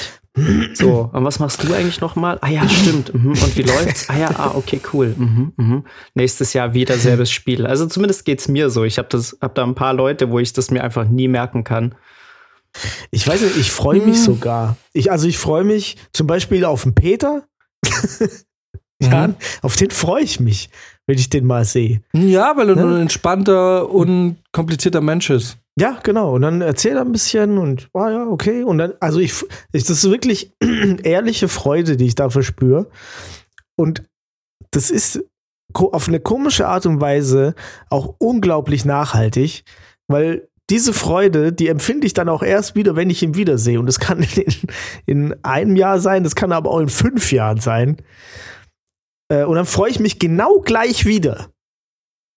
So, 0.74 1.10
und 1.12 1.24
was 1.24 1.38
machst 1.38 1.62
du 1.62 1.72
eigentlich 1.72 2.00
nochmal? 2.00 2.38
Ah 2.40 2.48
ja, 2.48 2.68
stimmt. 2.68 3.14
Mhm. 3.14 3.28
Und 3.30 3.56
wie 3.56 3.62
läuft's? 3.62 4.08
Ah 4.08 4.16
ja, 4.18 4.30
ah, 4.36 4.52
okay, 4.56 4.80
cool. 4.92 5.14
Mhm, 5.16 5.52
mhm. 5.56 5.84
Nächstes 6.14 6.52
Jahr 6.54 6.74
wieder 6.74 6.96
selbes 6.96 7.30
Spiel. 7.30 7.66
Also 7.66 7.86
zumindest 7.86 8.24
geht's 8.24 8.48
mir 8.48 8.68
so. 8.70 8.82
Ich 8.84 8.98
habe 8.98 9.16
hab 9.40 9.54
da 9.54 9.62
ein 9.62 9.74
paar 9.76 9.94
Leute, 9.94 10.30
wo 10.30 10.38
ich 10.40 10.52
das 10.52 10.70
mir 10.72 10.82
einfach 10.82 11.06
nie 11.08 11.28
merken 11.28 11.62
kann. 11.62 11.94
Ich 13.12 13.26
weiß 13.28 13.40
nicht, 13.42 13.56
ich 13.58 13.70
freue 13.70 14.00
mich 14.00 14.16
Hm. 14.16 14.24
sogar. 14.24 14.76
Ich, 14.92 15.12
also 15.12 15.28
ich 15.28 15.38
freue 15.38 15.62
mich 15.62 15.96
zum 16.12 16.26
Beispiel 16.26 16.64
auf 16.64 16.82
den 16.82 16.94
Peter. 16.94 17.44
ja, 19.00 19.28
Mhm. 19.28 19.34
auf 19.62 19.76
den 19.76 19.90
freue 19.90 20.22
ich 20.24 20.40
mich, 20.40 20.70
wenn 21.06 21.18
ich 21.18 21.30
den 21.30 21.44
mal 21.46 21.64
sehe. 21.64 22.02
Ja, 22.12 22.56
weil 22.56 22.70
er 22.70 22.76
Ne? 22.76 22.82
ein 22.82 23.02
entspannter, 23.02 23.90
unkomplizierter 23.90 25.00
Mensch 25.00 25.30
ist. 25.30 25.58
Ja, 25.78 25.98
genau. 26.02 26.34
Und 26.34 26.42
dann 26.42 26.60
erzählt 26.60 26.94
er 26.94 27.00
ein 27.02 27.12
bisschen 27.12 27.58
und, 27.58 27.88
ah 27.94 28.10
ja, 28.10 28.26
okay. 28.26 28.62
Und 28.62 28.78
dann, 28.78 28.94
also 29.00 29.18
ich, 29.18 29.34
ich 29.72 29.82
das 29.84 30.04
ist 30.04 30.10
wirklich 30.10 30.52
ehrliche 31.02 31.48
Freude, 31.48 31.96
die 31.96 32.06
ich 32.06 32.14
da 32.14 32.30
verspüre. 32.30 32.88
Und 33.76 34.04
das 34.70 34.90
ist 34.90 35.24
auf 35.72 36.08
eine 36.08 36.20
komische 36.20 36.68
Art 36.68 36.86
und 36.86 37.00
Weise 37.00 37.54
auch 37.90 38.14
unglaublich 38.18 38.84
nachhaltig, 38.84 39.64
weil 40.06 40.48
diese 40.70 40.92
Freude, 40.92 41.52
die 41.52 41.68
empfinde 41.68 42.06
ich 42.06 42.14
dann 42.14 42.28
auch 42.28 42.42
erst 42.42 42.74
wieder, 42.74 42.96
wenn 42.96 43.10
ich 43.10 43.22
ihn 43.22 43.34
wiedersehe. 43.34 43.78
Und 43.80 43.86
das 43.86 43.98
kann 43.98 44.22
in, 44.36 44.54
in 45.06 45.44
einem 45.44 45.76
Jahr 45.76 45.98
sein, 45.98 46.22
das 46.24 46.36
kann 46.36 46.52
aber 46.52 46.70
auch 46.70 46.80
in 46.80 46.88
fünf 46.88 47.32
Jahren 47.32 47.60
sein. 47.60 47.96
Äh, 49.34 49.44
Und 49.44 49.56
dann 49.56 49.66
freue 49.66 49.90
ich 49.90 50.00
mich 50.00 50.18
genau 50.18 50.60
gleich 50.60 51.04
wieder. 51.06 51.48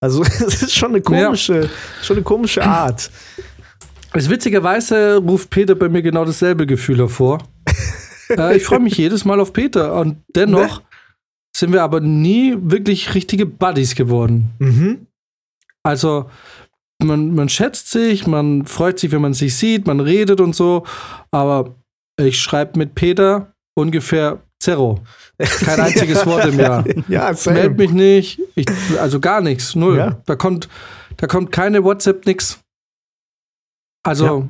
Also 0.02 0.24
es 0.48 0.64
ist 0.64 0.76
schon 0.76 0.90
eine 0.92 1.02
komische, 1.02 1.70
schon 2.02 2.18
eine 2.18 2.24
komische 2.24 2.64
Art. 2.64 3.10
Also 4.12 4.30
witzigerweise 4.30 5.18
ruft 5.18 5.50
Peter 5.50 5.76
bei 5.76 5.90
mir 5.90 6.02
genau 6.02 6.26
dasselbe 6.26 6.66
Gefühl 6.66 6.98
hervor. 7.00 7.40
äh, 8.30 8.58
ich 8.58 8.64
freue 8.64 8.80
mich 8.80 8.98
jedes 8.98 9.26
Mal 9.26 9.40
auf 9.40 9.54
Peter 9.54 10.00
und 10.00 10.24
dennoch 10.36 10.80
Ne? 10.80 10.86
sind 11.56 11.74
wir 11.74 11.82
aber 11.82 12.00
nie 12.02 12.56
wirklich 12.60 13.16
richtige 13.16 13.48
Buddies 13.48 13.96
geworden. 13.96 14.52
Mhm. 14.60 15.08
Also 15.84 16.30
man, 17.04 17.34
man 17.34 17.50
schätzt 17.50 17.90
sich, 17.90 18.28
man 18.28 18.66
freut 18.66 19.00
sich, 19.00 19.12
wenn 19.12 19.22
man 19.22 19.34
sich 19.34 19.56
sieht, 19.56 19.88
man 19.88 20.00
redet 20.00 20.40
und 20.40 20.56
so, 20.56 20.86
aber 21.32 21.76
ich 22.20 22.40
schreibe 22.40 22.78
mit 22.78 22.94
Peter 22.94 23.54
ungefähr 23.76 24.44
Zero. 24.68 25.00
Kein 25.38 25.80
einziges 25.80 26.26
Wort 26.26 26.46
im 26.46 26.60
Jahr. 26.60 26.84
Ja, 27.08 27.34
same. 27.34 27.70
mich 27.70 27.92
nicht, 27.92 28.42
ich, 28.56 28.68
also 29.00 29.20
gar 29.20 29.42
nichts, 29.42 29.76
null. 29.76 29.98
Ja. 29.98 30.22
Da 30.26 30.36
kommt, 30.36 30.68
da 31.18 31.28
kommt 31.28 31.52
keine 31.52 31.84
WhatsApp, 31.84 32.26
nix. 32.26 32.60
Also, 34.04 34.50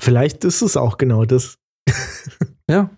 Vielleicht 0.00 0.44
ist 0.44 0.62
es 0.62 0.76
auch 0.76 0.96
genau 0.96 1.24
das. 1.24 1.58
ja. 2.70 2.90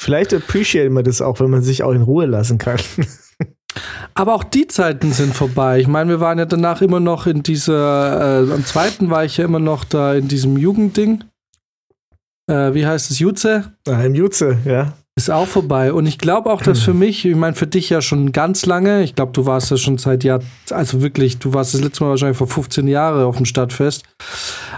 Vielleicht 0.00 0.32
appreciate 0.32 0.90
man 0.90 1.02
das 1.02 1.20
auch, 1.20 1.40
wenn 1.40 1.50
man 1.50 1.62
sich 1.62 1.82
auch 1.82 1.90
in 1.90 2.02
Ruhe 2.02 2.26
lassen 2.26 2.58
kann. 2.58 2.78
Aber 4.14 4.34
auch 4.34 4.44
die 4.44 4.68
Zeiten 4.68 5.12
sind 5.12 5.34
vorbei. 5.34 5.80
Ich 5.80 5.88
meine, 5.88 6.10
wir 6.10 6.20
waren 6.20 6.38
ja 6.38 6.44
danach 6.44 6.82
immer 6.82 7.00
noch 7.00 7.26
in 7.26 7.42
dieser, 7.42 8.46
äh, 8.46 8.52
am 8.52 8.64
zweiten 8.64 9.10
war 9.10 9.24
ich 9.24 9.36
ja 9.36 9.44
immer 9.44 9.58
noch 9.58 9.84
da 9.84 10.14
in 10.14 10.28
diesem 10.28 10.56
Jugendding. 10.56 11.24
Äh, 12.48 12.74
wie 12.74 12.86
heißt 12.86 13.10
es? 13.10 13.18
Jutze? 13.18 13.72
Im 13.86 14.14
Jutze, 14.14 14.58
ja. 14.64 14.92
Ist 15.18 15.30
auch 15.30 15.48
vorbei. 15.48 15.92
Und 15.92 16.06
ich 16.06 16.18
glaube 16.18 16.48
auch, 16.48 16.62
dass 16.62 16.78
für 16.78 16.94
mich, 16.94 17.24
ich 17.24 17.34
meine, 17.34 17.56
für 17.56 17.66
dich 17.66 17.90
ja 17.90 18.00
schon 18.00 18.30
ganz 18.30 18.66
lange, 18.66 19.02
ich 19.02 19.16
glaube, 19.16 19.32
du 19.32 19.46
warst 19.46 19.68
ja 19.72 19.76
schon 19.76 19.98
seit 19.98 20.22
Jahr, 20.22 20.40
also 20.70 21.02
wirklich, 21.02 21.38
du 21.38 21.52
warst 21.52 21.74
das 21.74 21.80
letzte 21.80 22.04
Mal 22.04 22.10
wahrscheinlich 22.10 22.38
vor 22.38 22.46
15 22.46 22.86
Jahren 22.86 23.24
auf 23.24 23.36
dem 23.36 23.44
Stadtfest. 23.44 24.04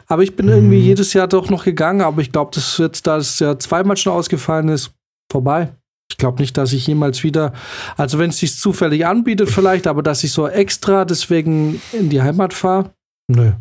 Aber 0.07 0.23
ich 0.23 0.37
bin 0.37 0.49
irgendwie 0.49 0.79
jedes 0.79 1.13
Jahr 1.13 1.29
doch 1.29 1.51
noch 1.51 1.65
gegangen, 1.65 2.01
aber 2.01 2.23
ich 2.23 2.33
glaube, 2.33 2.53
das 2.55 2.79
jetzt, 2.79 3.07
da 3.07 3.19
es 3.19 3.39
ja 3.39 3.59
zweimal 3.59 3.99
schon 3.99 4.15
ausgefallen 4.15 4.71
ist, 4.71 4.93
vorbei. 5.31 5.69
Ich 6.11 6.17
glaube 6.17 6.41
nicht, 6.41 6.57
dass 6.57 6.73
ich 6.73 6.87
jemals 6.87 7.23
wieder, 7.23 7.53
also 7.99 8.19
wenn 8.19 8.31
es 8.31 8.39
sich 8.39 8.57
zufällig 8.57 9.07
anbietet, 9.07 9.51
vielleicht, 9.51 9.87
aber 9.87 10.03
dass 10.03 10.25
ich 10.25 10.33
so 10.33 10.49
extra 10.49 11.05
deswegen 11.05 11.83
in 11.93 12.09
die 12.09 12.23
Heimat 12.23 12.55
fahre, 12.55 12.95
nö. 13.29 13.53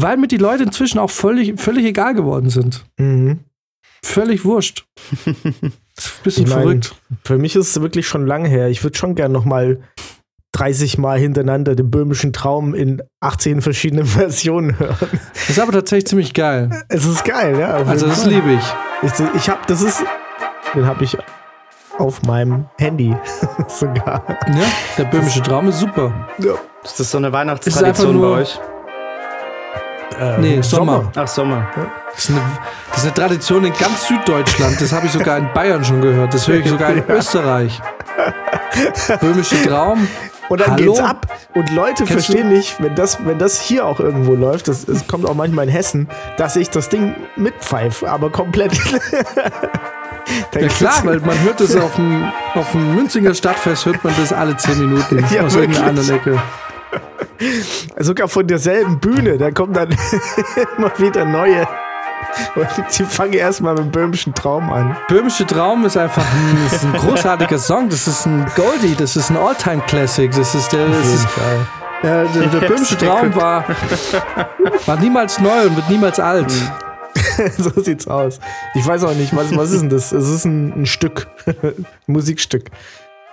Weil 0.00 0.16
mir 0.16 0.28
die 0.28 0.36
Leute 0.36 0.62
inzwischen 0.62 0.98
auch 0.98 1.10
völlig, 1.10 1.60
völlig 1.60 1.84
egal 1.84 2.14
geworden 2.14 2.50
sind. 2.50 2.84
Mhm. 2.98 3.40
Völlig 4.02 4.44
wurscht. 4.44 4.86
Bisschen 6.22 6.44
Ich 6.44 6.50
mein, 6.50 6.62
verrückt. 6.62 6.94
Für 7.24 7.36
mich 7.38 7.56
ist 7.56 7.76
es 7.76 7.82
wirklich 7.82 8.06
schon 8.06 8.24
lange 8.26 8.48
her. 8.48 8.68
Ich 8.68 8.82
würde 8.84 8.96
schon 8.96 9.16
gern 9.16 9.32
noch 9.32 9.44
mal 9.44 9.80
30 10.52 10.98
Mal 10.98 11.18
hintereinander 11.18 11.74
den 11.74 11.90
böhmischen 11.90 12.32
Traum 12.32 12.74
in 12.74 13.02
18 13.20 13.60
verschiedenen 13.60 14.06
Versionen 14.06 14.78
hören. 14.78 14.96
Das 15.34 15.50
ist 15.50 15.58
aber 15.60 15.72
tatsächlich 15.72 16.06
ziemlich 16.06 16.32
geil. 16.32 16.70
Es 16.88 17.04
ist 17.04 17.24
geil, 17.24 17.58
ja. 17.58 17.74
Also 17.74 18.06
das 18.06 18.22
Fall. 18.22 18.32
liebe 18.32 18.52
ich. 18.52 18.64
Ich, 19.02 19.12
ich 19.34 19.48
habe, 19.48 19.60
das 19.66 19.82
ist, 19.82 20.04
den 20.74 20.86
habe 20.86 21.02
ich 21.04 21.16
auf 21.98 22.22
meinem 22.22 22.66
Handy 22.78 23.14
sogar. 23.68 24.22
Ja, 24.48 24.64
der 24.96 25.04
böhmische 25.06 25.42
Traum 25.42 25.68
ist 25.68 25.80
super. 25.80 26.28
Ja. 26.38 26.54
Ist 26.84 27.00
das 27.00 27.10
so 27.10 27.18
eine 27.18 27.32
Weihnachtstradition 27.32 28.12
bei 28.20 28.26
nur- 28.28 28.36
euch? 28.36 28.60
Äh, 30.18 30.38
nee, 30.38 30.62
Sommer. 30.62 30.92
Sommer. 30.96 31.12
Ach, 31.16 31.28
Sommer. 31.28 31.68
Das 32.12 32.24
ist, 32.24 32.30
eine, 32.30 32.40
das 32.90 32.98
ist 32.98 33.04
eine 33.04 33.14
Tradition 33.14 33.64
in 33.64 33.72
ganz 33.72 34.06
Süddeutschland. 34.08 34.80
Das 34.80 34.92
habe 34.92 35.06
ich 35.06 35.12
sogar 35.12 35.38
in 35.38 35.52
Bayern 35.52 35.84
schon 35.84 36.00
gehört. 36.00 36.34
Das 36.34 36.48
höre 36.48 36.56
ich 36.56 36.68
sogar 36.68 36.90
in 36.90 37.04
Österreich. 37.08 37.80
Böhmische 39.20 39.62
Traum. 39.62 40.08
Und 40.48 40.60
dann 40.60 40.72
Hallo? 40.72 40.94
geht's 40.94 41.00
ab. 41.00 41.26
Und 41.54 41.70
Leute 41.70 42.04
Kennst 42.04 42.12
verstehen 42.12 42.50
du? 42.50 42.56
nicht, 42.56 42.82
wenn 42.82 42.94
das, 42.94 43.24
wenn 43.24 43.38
das 43.38 43.60
hier 43.60 43.86
auch 43.86 44.00
irgendwo 44.00 44.34
läuft, 44.34 44.68
das, 44.68 44.86
das 44.86 45.06
kommt 45.06 45.26
auch 45.26 45.34
manchmal 45.34 45.66
in 45.66 45.70
Hessen, 45.70 46.08
dass 46.36 46.56
ich 46.56 46.70
das 46.70 46.88
Ding 46.88 47.14
mitpfeife, 47.36 48.08
aber 48.08 48.30
komplett. 48.30 48.72
ja 50.54 50.68
klar, 50.68 51.04
weil 51.04 51.20
man 51.20 51.38
hört 51.42 51.60
das 51.60 51.76
auf 51.76 51.96
dem, 51.96 52.32
auf 52.54 52.70
dem 52.72 52.94
Münzinger 52.94 53.34
Stadtfest, 53.34 53.86
hört 53.86 54.02
man 54.02 54.14
das 54.18 54.32
alle 54.32 54.56
zehn 54.56 54.78
Minuten 54.78 55.24
ja, 55.30 55.42
aus 55.42 55.54
irgendeiner 55.54 55.88
anderen 55.88 56.10
Ecke. 56.10 56.42
Sogar 57.98 58.28
von 58.28 58.46
derselben 58.46 58.98
Bühne, 58.98 59.38
da 59.38 59.50
kommen 59.50 59.72
dann 59.72 59.88
immer 60.76 60.90
wieder 60.98 61.24
neue. 61.24 61.66
Und 62.54 62.68
sie 62.88 63.04
fangen 63.04 63.34
erstmal 63.34 63.74
mit 63.74 63.84
dem 63.84 63.90
Böhmischen 63.90 64.34
Traum 64.34 64.70
an. 64.70 64.96
Böhmische 65.08 65.46
Traum 65.46 65.84
ist 65.84 65.96
einfach 65.96 66.24
ein, 66.24 66.66
ist 66.72 66.84
ein 66.84 66.92
großartiger 66.92 67.58
Song. 67.58 67.88
Das 67.88 68.06
ist 68.06 68.26
ein 68.26 68.46
Goldie, 68.54 68.94
das 68.96 69.16
ist 69.16 69.30
ein 69.30 69.36
Alltime 69.36 69.82
classic 69.86 70.30
Das 70.32 70.54
ist 70.54 70.72
der. 70.72 70.88
Das 70.88 71.06
ist, 71.06 71.26
ja, 72.02 72.24
der, 72.24 72.46
der 72.46 72.68
Böhmische 72.68 72.96
Traum 72.96 73.34
war, 73.34 73.64
war 74.86 74.96
niemals 74.96 75.40
neu 75.40 75.66
und 75.66 75.76
wird 75.76 75.88
niemals 75.90 76.20
alt. 76.20 76.52
so 77.58 77.70
sieht's 77.80 78.06
aus. 78.06 78.38
Ich 78.74 78.86
weiß 78.86 79.04
auch 79.04 79.14
nicht, 79.14 79.34
was, 79.34 79.56
was 79.56 79.70
ist 79.72 79.82
denn 79.82 79.90
das? 79.90 80.12
Es 80.12 80.28
ist 80.28 80.44
ein, 80.44 80.82
ein 80.82 80.86
Stück. 80.86 81.26
ein 81.46 81.86
Musikstück. 82.06 82.70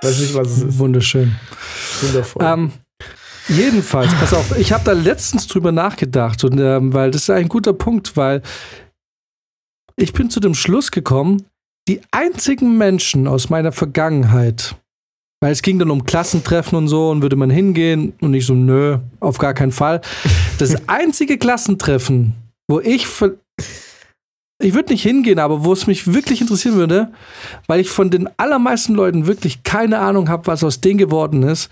Weiß 0.02 0.20
nicht, 0.20 0.36
was 0.36 0.48
es 0.48 0.64
ist. 0.64 0.80
Wunderschön. 0.80 1.36
Wundervoll. 2.02 2.44
Ähm, 2.44 2.72
Jedenfalls, 3.48 4.14
pass 4.16 4.34
auf, 4.34 4.58
ich 4.58 4.72
habe 4.74 4.84
da 4.84 4.94
letztens 4.94 5.48
drüber 5.48 5.72
nachgedacht, 5.72 6.44
und, 6.44 6.60
ähm, 6.60 6.94
weil 6.94 7.12
das 7.12 7.24
ist 7.24 7.30
ein 7.30 7.48
guter 7.48 7.74
Punkt, 7.74 8.18
weil 8.18 8.42
ich 9.96 10.14
bin 10.14 10.30
zu 10.30 10.40
dem 10.40 10.56
Schluss 10.56 10.92
gekommen, 10.92 11.46
die 11.88 12.02
einzigen 12.12 12.78
Menschen 12.78 13.28
aus 13.28 13.50
meiner 13.50 13.72
Vergangenheit, 13.72 14.76
weil 15.42 15.52
es 15.52 15.62
ging 15.62 15.78
dann 15.78 15.92
um 15.92 16.06
Klassentreffen 16.06 16.78
und 16.78 16.88
so 16.88 17.12
und 17.12 17.22
würde 17.22 17.36
man 17.36 17.52
hingehen 17.52 18.14
und 18.20 18.34
ich 18.34 18.46
so, 18.46 18.56
nö, 18.56 18.98
auf 19.20 19.38
gar 19.38 19.54
keinen 19.54 19.72
Fall. 19.72 20.02
Das 20.58 20.88
einzige 20.88 21.38
Klassentreffen, 21.38 22.34
wo 22.68 22.80
ich 22.80 23.08
ich 24.60 24.74
würde 24.74 24.94
nicht 24.94 25.04
hingehen, 25.04 25.40
aber 25.40 25.66
wo 25.66 25.74
es 25.74 25.86
mich 25.86 26.14
wirklich 26.14 26.42
interessieren 26.42 26.76
würde, 26.76 27.12
weil 27.68 27.82
ich 27.82 27.90
von 27.90 28.10
den 28.10 28.30
allermeisten 28.38 28.94
Leuten 28.94 29.28
wirklich 29.28 29.64
keine 29.64 30.00
Ahnung 30.00 30.30
habe, 30.30 30.48
was 30.48 30.64
aus 30.64 30.80
denen 30.80 30.98
geworden 30.98 31.44
ist, 31.44 31.70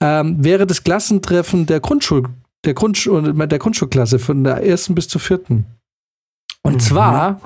ähm, 0.00 0.42
wäre 0.42 0.66
das 0.66 0.84
Klassentreffen 0.84 1.66
der 1.66 1.80
Grundschul 1.80 2.24
der, 2.64 2.74
Grundschul 2.74 3.34
der 3.34 3.58
Grundschulklasse 3.58 4.18
von 4.18 4.42
der 4.42 4.64
ersten 4.64 4.94
bis 4.94 5.08
zur 5.08 5.20
vierten. 5.20 5.66
Und 6.62 6.76
mhm. 6.76 6.80
zwar 6.80 7.40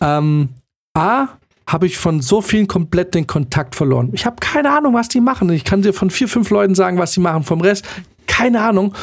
ähm, 0.00 0.48
A 0.94 1.28
habe 1.66 1.86
ich 1.86 1.98
von 1.98 2.22
so 2.22 2.40
vielen 2.40 2.66
komplett 2.66 3.14
den 3.14 3.26
Kontakt 3.26 3.74
verloren. 3.74 4.08
Ich 4.14 4.24
habe 4.24 4.36
keine 4.40 4.70
Ahnung, 4.70 4.94
was 4.94 5.08
die 5.08 5.20
machen. 5.20 5.50
Ich 5.50 5.64
kann 5.64 5.82
dir 5.82 5.92
von 5.92 6.08
vier, 6.08 6.28
fünf 6.28 6.48
Leuten 6.48 6.74
sagen, 6.74 6.96
was 6.96 7.12
sie 7.12 7.20
machen. 7.20 7.42
Vom 7.42 7.60
Rest 7.60 7.84
keine 8.26 8.62
Ahnung. 8.62 8.94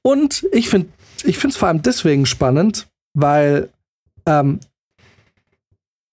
Und 0.00 0.46
ich 0.52 0.70
finde 0.70 0.88
ich 1.24 1.36
finde 1.36 1.52
es 1.52 1.56
vor 1.58 1.68
allem 1.68 1.82
deswegen 1.82 2.26
spannend, 2.26 2.86
weil 3.12 3.68
ähm, 4.28 4.60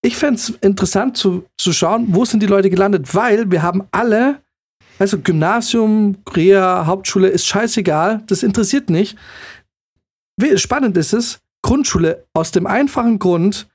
ich 0.02 0.18
fände 0.18 0.36
es 0.36 0.50
interessant 0.62 1.18
zu, 1.18 1.46
zu 1.58 1.74
schauen, 1.74 2.08
wo 2.10 2.26
sind 2.26 2.42
die 2.42 2.48
Leute 2.48 2.70
gelandet, 2.70 3.14
weil 3.16 3.50
wir 3.52 3.64
haben 3.64 3.84
alle, 3.92 4.42
also 5.00 5.20
Gymnasium, 5.20 6.18
Reha, 6.32 6.86
Hauptschule, 6.86 7.28
ist 7.28 7.48
scheißegal, 7.48 8.24
das 8.28 8.44
interessiert 8.44 8.90
nicht. 8.90 9.18
Spannend 10.56 10.96
ist 10.98 11.14
es, 11.14 11.40
Grundschule 11.64 12.26
aus 12.34 12.52
dem 12.52 12.68
einfachen 12.68 13.18
Grund, 13.20 13.68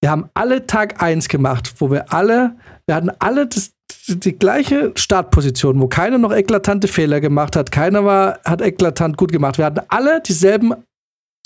wir 0.00 0.10
haben 0.10 0.28
alle 0.34 0.66
Tag 0.66 1.02
1 1.02 1.28
gemacht, 1.28 1.74
wo 1.78 1.90
wir 1.90 2.12
alle, 2.12 2.56
wir 2.86 2.94
hatten 2.94 3.10
alle 3.18 3.46
das, 3.46 3.72
die, 4.06 4.20
die 4.20 4.38
gleiche 4.38 4.92
Startposition, 4.96 5.80
wo 5.80 5.86
keiner 5.86 6.18
noch 6.18 6.32
eklatante 6.32 6.88
Fehler 6.88 7.20
gemacht 7.20 7.56
hat, 7.56 7.70
keiner 7.70 8.04
war, 8.04 8.38
hat 8.44 8.60
eklatant 8.60 9.16
gut 9.16 9.32
gemacht. 9.32 9.58
Wir 9.58 9.64
hatten 9.66 9.80
alle 9.88 10.20
dieselben 10.20 10.74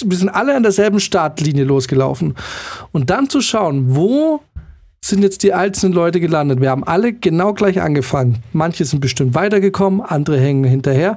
wir 0.05 0.17
sind 0.17 0.29
alle 0.29 0.55
an 0.55 0.63
derselben 0.63 1.01
Startlinie 1.01 1.65
losgelaufen. 1.65 2.35
Und 2.93 3.11
dann 3.11 3.29
zu 3.29 3.41
schauen, 3.41 3.97
wo 3.97 4.41
sind 5.05 5.23
jetzt 5.23 5.43
die 5.43 5.55
einzelnen 5.55 5.93
Leute 5.93 6.21
gelandet. 6.21 6.61
Wir 6.61 6.71
haben 6.71 6.85
alle 6.85 7.13
genau 7.13 7.55
gleich 7.55 7.81
angefangen. 7.81 8.43
Manche 8.53 8.85
sind 8.85 9.01
bestimmt 9.01 9.35
weitergekommen, 9.35 10.01
andere 10.01 10.41
hängen 10.41 10.65
hinterher. 10.65 11.17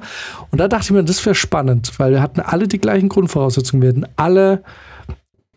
Und 0.51 0.59
da 0.59 0.67
dachte 0.67 0.85
ich 0.85 0.91
mir, 0.91 1.03
das 1.03 1.25
wäre 1.25 1.35
spannend, 1.35 1.91
weil 1.97 2.11
wir 2.11 2.21
hatten 2.21 2.39
alle 2.39 2.67
die 2.67 2.79
gleichen 2.79 3.09
Grundvoraussetzungen. 3.09 3.81
Wir 3.81 3.89
hätten 3.89 4.05
alle 4.15 4.63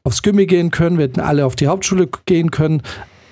aufs 0.04 0.22
Gimmi 0.22 0.46
gehen 0.46 0.70
können, 0.70 0.98
wir 0.98 1.04
hätten 1.04 1.20
alle 1.20 1.46
auf 1.46 1.56
die 1.56 1.66
Hauptschule 1.66 2.08
gehen 2.26 2.50
können. 2.50 2.82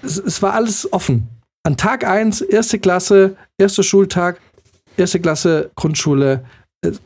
Es, 0.03 0.19
es 0.19 0.43
war 0.43 0.55
alles 0.55 0.91
offen. 0.93 1.29
An 1.65 1.77
Tag 1.77 2.05
1, 2.05 2.41
erste 2.41 2.79
Klasse, 2.79 3.37
erster 3.59 3.83
Schultag, 3.83 4.41
erste 4.97 5.21
Klasse 5.21 5.71
Grundschule, 5.75 6.45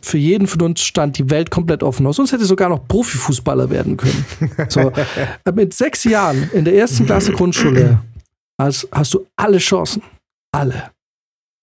für 0.00 0.18
jeden 0.18 0.46
von 0.46 0.62
uns 0.62 0.80
stand 0.82 1.18
die 1.18 1.28
Welt 1.30 1.50
komplett 1.50 1.82
offen 1.82 2.06
aus. 2.06 2.16
Sonst 2.16 2.32
hätte 2.32 2.46
sogar 2.46 2.68
noch 2.68 2.86
Profifußballer 2.88 3.70
werden 3.70 3.96
können. 3.96 4.24
So, 4.68 4.92
mit 5.54 5.74
sechs 5.74 6.04
Jahren 6.04 6.50
in 6.52 6.64
der 6.64 6.74
ersten 6.74 7.06
Klasse 7.06 7.32
Grundschule 7.32 8.00
hast, 8.60 8.88
hast 8.92 9.14
du 9.14 9.26
alle 9.36 9.58
Chancen. 9.58 10.02
Alle. 10.52 10.90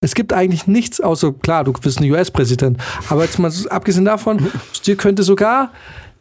Es 0.01 0.15
gibt 0.15 0.33
eigentlich 0.33 0.67
nichts 0.67 0.99
außer, 0.99 1.33
klar, 1.33 1.63
du 1.63 1.71
bist 1.73 1.99
ein 1.99 2.11
US-Präsident, 2.11 2.77
aber 3.09 3.23
jetzt 3.23 3.39
mal 3.39 3.51
abgesehen 3.69 4.05
davon, 4.05 4.51
dir 4.85 4.97
könnte 4.97 5.23
sogar 5.23 5.71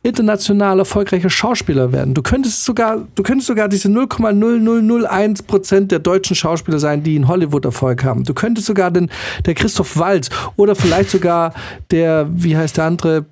international 0.03 0.81
erfolgreicher 0.81 1.31
Schauspieler 1.31 1.93
werden. 1.93 2.15
Du 2.15 2.23
könntest 2.23 2.65
sogar, 2.65 3.07
du 3.15 3.23
könntest 3.23 3.47
sogar 3.47 3.69
diese 3.69 3.89
0,0001 3.89 5.47
Prozent 5.47 5.93
der 5.93 6.01
deutschen 6.01 6.35
Schauspieler 6.35 6.81
sein, 6.81 7.03
die 7.03 7.15
in 7.15 7.29
Hollywood 7.29 7.65
Erfolg 7.65 8.03
haben. 8.03 8.25
Du 8.25 8.35
könntest 8.35 8.67
sogar 8.67 8.91
den, 8.91 9.11
der 9.47 9.55
Christoph 9.55 9.97
Waltz 9.97 10.29
oder 10.57 10.75
vielleicht 10.75 11.11
sogar 11.11 11.55
der, 11.91 12.27
wie 12.31 12.57
heißt 12.57 12.77
der 12.77 12.85
andere, 12.85 13.27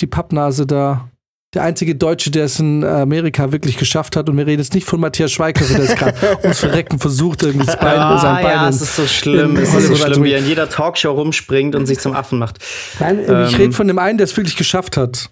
die 0.00 0.06
Pappnase 0.06 0.66
da, 0.66 1.08
der 1.52 1.62
einzige 1.62 1.96
Deutsche, 1.96 2.30
der 2.30 2.44
es 2.44 2.60
in 2.60 2.84
Amerika 2.84 3.50
wirklich 3.50 3.76
geschafft 3.76 4.14
hat. 4.14 4.28
Und 4.28 4.36
wir 4.36 4.46
reden 4.46 4.60
jetzt 4.60 4.74
nicht 4.74 4.86
von 4.86 5.00
Matthias 5.00 5.32
Schweighöfer, 5.32 5.74
der 5.74 5.84
es 5.84 5.96
gerade 5.96 6.16
ums 6.42 6.60
Verrecken 6.60 6.98
versucht, 6.98 7.42
irgendwie 7.42 7.66
das 7.66 7.78
Bein, 7.78 7.98
ah, 7.98 8.18
sein 8.18 8.36
Bein. 8.36 8.54
Ja, 8.54 8.68
es 8.68 8.80
ist 8.80 8.94
so 8.94 9.06
schlimm, 9.06 9.56
es 9.56 9.74
ist 9.74 9.88
so 9.88 9.96
schlimm, 9.96 10.22
wie 10.22 10.32
er 10.32 10.38
in 10.38 10.46
jeder 10.46 10.68
Talkshow 10.68 11.10
rumspringt 11.10 11.74
und 11.74 11.86
sich 11.86 11.98
zum 11.98 12.12
Affen 12.12 12.38
macht. 12.38 12.58
Nein, 13.00 13.18
ähm, 13.26 13.46
ich 13.48 13.58
rede 13.58 13.72
von 13.72 13.88
dem 13.88 13.98
einen, 13.98 14.18
der 14.18 14.26
es 14.26 14.36
wirklich 14.36 14.56
geschafft 14.56 14.96
hat. 14.96 15.30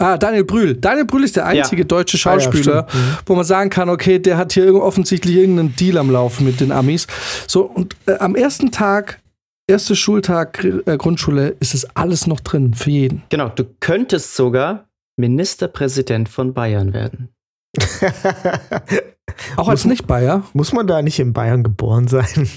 Ah, 0.00 0.16
Daniel 0.16 0.44
Brühl. 0.44 0.74
Daniel 0.74 1.04
Brühl 1.04 1.24
ist 1.24 1.36
der 1.36 1.44
einzige 1.44 1.82
ja. 1.82 1.86
deutsche 1.86 2.16
Schauspieler, 2.16 2.86
ah, 2.88 2.92
ja, 2.92 2.98
mhm. 2.98 3.16
wo 3.26 3.34
man 3.34 3.44
sagen 3.44 3.68
kann, 3.68 3.90
okay, 3.90 4.18
der 4.18 4.38
hat 4.38 4.52
hier 4.52 4.74
offensichtlich 4.74 5.36
irgendeinen 5.36 5.76
Deal 5.76 5.98
am 5.98 6.10
Laufen 6.10 6.46
mit 6.46 6.60
den 6.60 6.72
Amis. 6.72 7.06
So, 7.46 7.64
und 7.64 7.94
äh, 8.06 8.14
am 8.14 8.34
ersten 8.34 8.70
Tag, 8.70 9.20
erster 9.68 9.94
Schultag 9.94 10.64
äh, 10.64 10.96
Grundschule, 10.96 11.48
ist 11.60 11.74
es 11.74 11.84
alles 11.94 12.26
noch 12.26 12.40
drin 12.40 12.72
für 12.72 12.90
jeden. 12.90 13.22
Genau, 13.28 13.50
du 13.50 13.64
könntest 13.80 14.34
sogar 14.34 14.88
Ministerpräsident 15.18 16.30
von 16.30 16.54
Bayern 16.54 16.94
werden. 16.94 17.28
Auch 19.56 19.68
als 19.68 19.84
Nicht-Bayer? 19.84 20.44
Muss 20.54 20.72
man 20.72 20.86
da 20.86 21.02
nicht 21.02 21.18
in 21.18 21.34
Bayern 21.34 21.62
geboren 21.62 22.08
sein? 22.08 22.48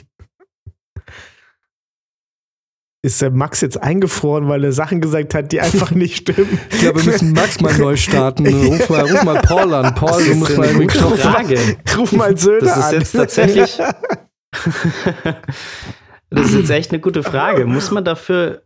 Ist 3.04 3.22
der 3.22 3.32
Max 3.32 3.60
jetzt 3.60 3.84
eingefroren, 3.84 4.48
weil 4.48 4.64
er 4.64 4.72
Sachen 4.72 5.02
gesagt 5.02 5.36
hat, 5.36 5.52
die 5.52 5.60
einfach 5.60 5.92
nicht 5.96 6.18
stimmen. 6.18 6.58
Ich 6.72 6.80
glaube, 6.80 7.06
wir 7.06 7.12
müssen 7.12 7.34
Max 7.34 7.60
mal 7.60 7.78
neu 7.78 7.98
starten. 7.98 8.48
Ruf 8.66 8.90
mal, 8.90 9.02
ruf 9.02 9.24
mal 9.24 9.42
Paul 9.42 9.74
an. 9.74 9.94
Paul, 9.94 10.24
du 10.24 10.36
musst 10.36 10.58
mal 10.58 10.68
irgendwie 10.68 10.98
Frage. 10.98 11.60
Ruf 11.98 12.14
mal 12.14 12.36
Söder 12.38 12.74
an. 12.74 12.80
Das 12.80 12.86
ist 12.88 12.94
jetzt 12.94 13.12
tatsächlich. 13.12 13.78
das 16.30 16.48
ist 16.48 16.56
jetzt 16.56 16.70
echt 16.70 16.92
eine 16.92 17.02
gute 17.02 17.24
Frage. 17.24 17.66
Muss 17.66 17.92
man 17.92 18.06
dafür 18.06 18.64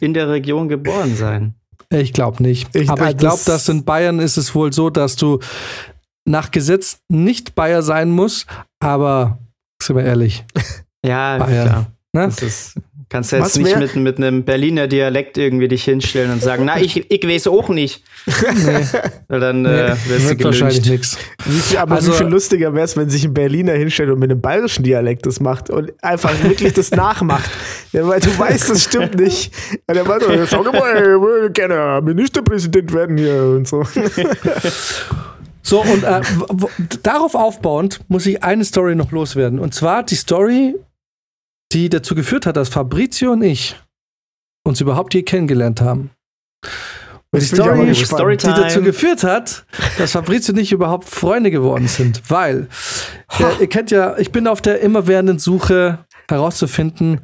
in 0.00 0.12
der 0.12 0.28
Region 0.28 0.68
geboren 0.68 1.16
sein? 1.16 1.54
Ich 1.88 2.12
glaube 2.12 2.42
nicht. 2.42 2.74
Ich, 2.74 2.90
Aber 2.90 3.10
ich 3.10 3.16
glaube, 3.16 3.40
dass 3.46 3.68
in 3.70 3.84
Bayern 3.84 4.18
ist 4.18 4.36
es 4.36 4.54
wohl 4.54 4.72
so, 4.72 4.90
dass 4.90 5.16
du 5.16 5.40
nach 6.26 6.50
Gesetz 6.50 7.00
nicht 7.08 7.54
Bayer 7.54 7.82
sein 7.82 8.10
musst. 8.10 8.46
Aber 8.80 9.38
sind 9.82 9.96
wir 9.96 10.04
ehrlich. 10.04 10.44
Ja, 11.04 11.38
Bayern. 11.38 11.68
klar. 11.68 11.86
Ne? 12.14 12.26
Das 12.26 12.42
ist 12.42 12.74
Kannst 13.12 13.30
du 13.30 13.36
jetzt 13.36 13.58
nicht 13.58 13.76
mit, 13.76 13.94
mit 13.94 14.16
einem 14.16 14.42
Berliner 14.42 14.86
Dialekt 14.86 15.36
irgendwie 15.36 15.68
dich 15.68 15.84
hinstellen 15.84 16.32
und 16.32 16.42
sagen, 16.42 16.64
na, 16.64 16.80
ich, 16.80 17.10
ich 17.12 17.28
weiß 17.28 17.46
auch 17.48 17.68
nicht. 17.68 18.02
nee. 18.26 18.86
Weil 19.28 19.38
dann 19.38 19.66
äh, 19.66 19.94
wirst 20.06 20.40
du 20.40 20.44
wahrscheinlich 20.44 20.88
nichts. 20.88 21.18
Aber 21.76 21.96
also, 21.96 22.10
wie 22.10 22.16
viel 22.16 22.28
lustiger 22.28 22.72
wäre 22.72 22.86
es, 22.86 22.96
wenn 22.96 23.10
sich 23.10 23.24
ein 23.26 23.34
Berliner 23.34 23.74
hinstellt 23.74 24.08
und 24.08 24.18
mit 24.18 24.30
einem 24.30 24.40
bayerischen 24.40 24.82
Dialekt 24.82 25.26
das 25.26 25.40
macht 25.40 25.68
und 25.68 25.92
einfach 26.02 26.32
wirklich 26.42 26.72
das 26.72 26.90
nachmacht. 26.92 27.50
Ja, 27.92 28.08
weil 28.08 28.20
du 28.20 28.30
weißt, 28.38 28.70
das 28.70 28.84
stimmt 28.84 29.18
nicht. 29.18 29.52
Und 29.86 29.94
er 29.94 30.04
meint, 30.04 30.22
oh, 30.26 30.46
sag 30.46 30.72
mal, 30.72 31.46
ich 31.46 31.52
gerne 31.52 32.00
Ministerpräsident 32.02 32.94
werden 32.94 33.18
hier 33.18 33.42
und 33.42 33.68
so. 33.68 33.82
So, 35.64 35.82
und 35.82 36.02
äh, 36.02 36.22
darauf 37.02 37.34
aufbauend 37.34 38.00
muss 38.08 38.26
ich 38.26 38.42
eine 38.42 38.64
Story 38.64 38.96
noch 38.96 39.12
loswerden. 39.12 39.58
Und 39.58 39.74
zwar 39.74 40.02
die 40.02 40.16
Story 40.16 40.74
die 41.72 41.88
dazu 41.88 42.14
geführt 42.14 42.46
hat, 42.46 42.56
dass 42.56 42.68
Fabrizio 42.68 43.32
und 43.32 43.42
ich 43.42 43.76
uns 44.64 44.80
überhaupt 44.80 45.14
je 45.14 45.22
kennengelernt 45.22 45.80
haben. 45.80 46.10
Und 47.34 47.40
die 47.40 47.46
Story, 47.46 47.94
Story 47.94 48.36
die 48.36 48.46
dazu 48.46 48.82
geführt 48.82 49.24
hat, 49.24 49.64
dass 49.96 50.12
Fabrizio 50.12 50.52
und 50.52 50.60
ich 50.60 50.72
überhaupt 50.72 51.08
Freunde 51.08 51.50
geworden 51.50 51.88
sind. 51.88 52.22
Weil, 52.28 52.68
ja, 53.38 53.52
ihr 53.58 53.68
kennt 53.68 53.90
ja, 53.90 54.18
ich 54.18 54.32
bin 54.32 54.46
auf 54.46 54.60
der 54.60 54.80
immerwährenden 54.80 55.38
Suche 55.38 56.04
herauszufinden, 56.28 57.22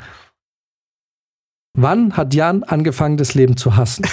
wann 1.76 2.16
hat 2.16 2.32
Jan 2.32 2.62
angefangen, 2.62 3.18
das 3.18 3.34
Leben 3.34 3.58
zu 3.58 3.76
hassen. 3.76 4.06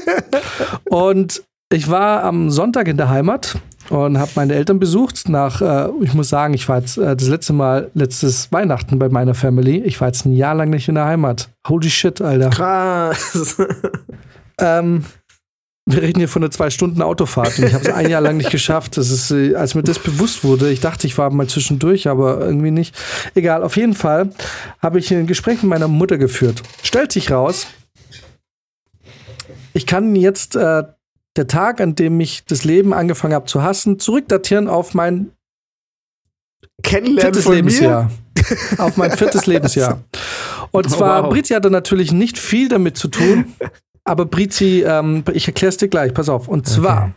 und 0.84 1.42
ich 1.70 1.90
war 1.90 2.24
am 2.24 2.50
Sonntag 2.50 2.88
in 2.88 2.96
der 2.96 3.10
Heimat 3.10 3.58
und 3.90 4.18
habe 4.18 4.30
meine 4.34 4.54
Eltern 4.54 4.78
besucht. 4.78 5.28
Nach, 5.28 5.60
äh, 5.60 5.90
ich 6.02 6.14
muss 6.14 6.28
sagen, 6.28 6.54
ich 6.54 6.68
war 6.68 6.78
jetzt 6.78 6.98
äh, 6.98 7.16
das 7.16 7.28
letzte 7.28 7.52
Mal, 7.52 7.90
letztes 7.94 8.50
Weihnachten 8.52 8.98
bei 8.98 9.08
meiner 9.08 9.34
Family. 9.34 9.78
Ich 9.82 10.00
war 10.00 10.08
jetzt 10.08 10.24
ein 10.24 10.32
Jahr 10.32 10.54
lang 10.54 10.70
nicht 10.70 10.88
in 10.88 10.94
der 10.94 11.04
Heimat. 11.04 11.50
Holy 11.68 11.90
shit, 11.90 12.20
Alter. 12.20 12.50
Krass. 12.50 13.56
Ähm, 14.60 15.04
wir 15.86 16.02
reden 16.02 16.20
hier 16.20 16.28
von 16.28 16.42
einer 16.42 16.50
zwei 16.52 16.70
Stunden 16.70 17.02
Autofahrt 17.02 17.58
und 17.58 17.66
ich 17.66 17.74
habe 17.74 17.84
es 17.84 17.92
ein 17.92 18.08
Jahr 18.08 18.20
lang 18.20 18.36
nicht 18.36 18.50
geschafft. 18.50 18.96
Das 18.96 19.10
ist, 19.10 19.32
äh, 19.32 19.56
als 19.56 19.74
mir 19.74 19.82
das 19.82 19.98
bewusst 19.98 20.44
wurde, 20.44 20.70
ich 20.70 20.80
dachte, 20.80 21.06
ich 21.08 21.18
war 21.18 21.30
mal 21.30 21.48
zwischendurch, 21.48 22.06
aber 22.06 22.40
irgendwie 22.40 22.70
nicht. 22.70 22.94
Egal, 23.34 23.64
auf 23.64 23.76
jeden 23.76 23.94
Fall 23.94 24.30
habe 24.80 25.00
ich 25.00 25.12
ein 25.12 25.26
Gespräch 25.26 25.62
mit 25.62 25.70
meiner 25.70 25.88
Mutter 25.88 26.18
geführt. 26.18 26.62
Stellt 26.84 27.10
sich 27.10 27.32
raus, 27.32 27.66
ich 29.72 29.86
kann 29.86 30.14
jetzt 30.14 30.54
äh, 30.54 30.84
der 31.36 31.46
Tag, 31.46 31.80
an 31.80 31.94
dem 31.94 32.20
ich 32.20 32.44
das 32.44 32.64
Leben 32.64 32.92
angefangen 32.92 33.34
habe 33.34 33.46
zu 33.46 33.62
hassen, 33.62 33.98
zurückdatieren 33.98 34.68
auf 34.68 34.94
mein 34.94 35.32
Kennenlernen 36.82 37.34
viertes 37.34 37.48
Lebensjahr. 37.48 38.04
mir. 38.04 38.78
Auf 38.78 38.96
mein 38.96 39.12
viertes 39.12 39.46
Lebensjahr. 39.46 40.02
Und 40.70 40.90
zwar, 40.90 41.24
wow. 41.24 41.30
Brizi 41.30 41.54
hatte 41.54 41.70
natürlich 41.70 42.12
nicht 42.12 42.38
viel 42.38 42.68
damit 42.68 42.96
zu 42.96 43.08
tun, 43.08 43.54
aber 44.04 44.26
Brizi, 44.26 44.84
ähm, 44.86 45.24
ich 45.32 45.46
erkläre 45.46 45.70
es 45.70 45.76
dir 45.76 45.88
gleich, 45.88 46.12
pass 46.12 46.28
auf. 46.28 46.48
Und 46.48 46.66
zwar, 46.66 47.14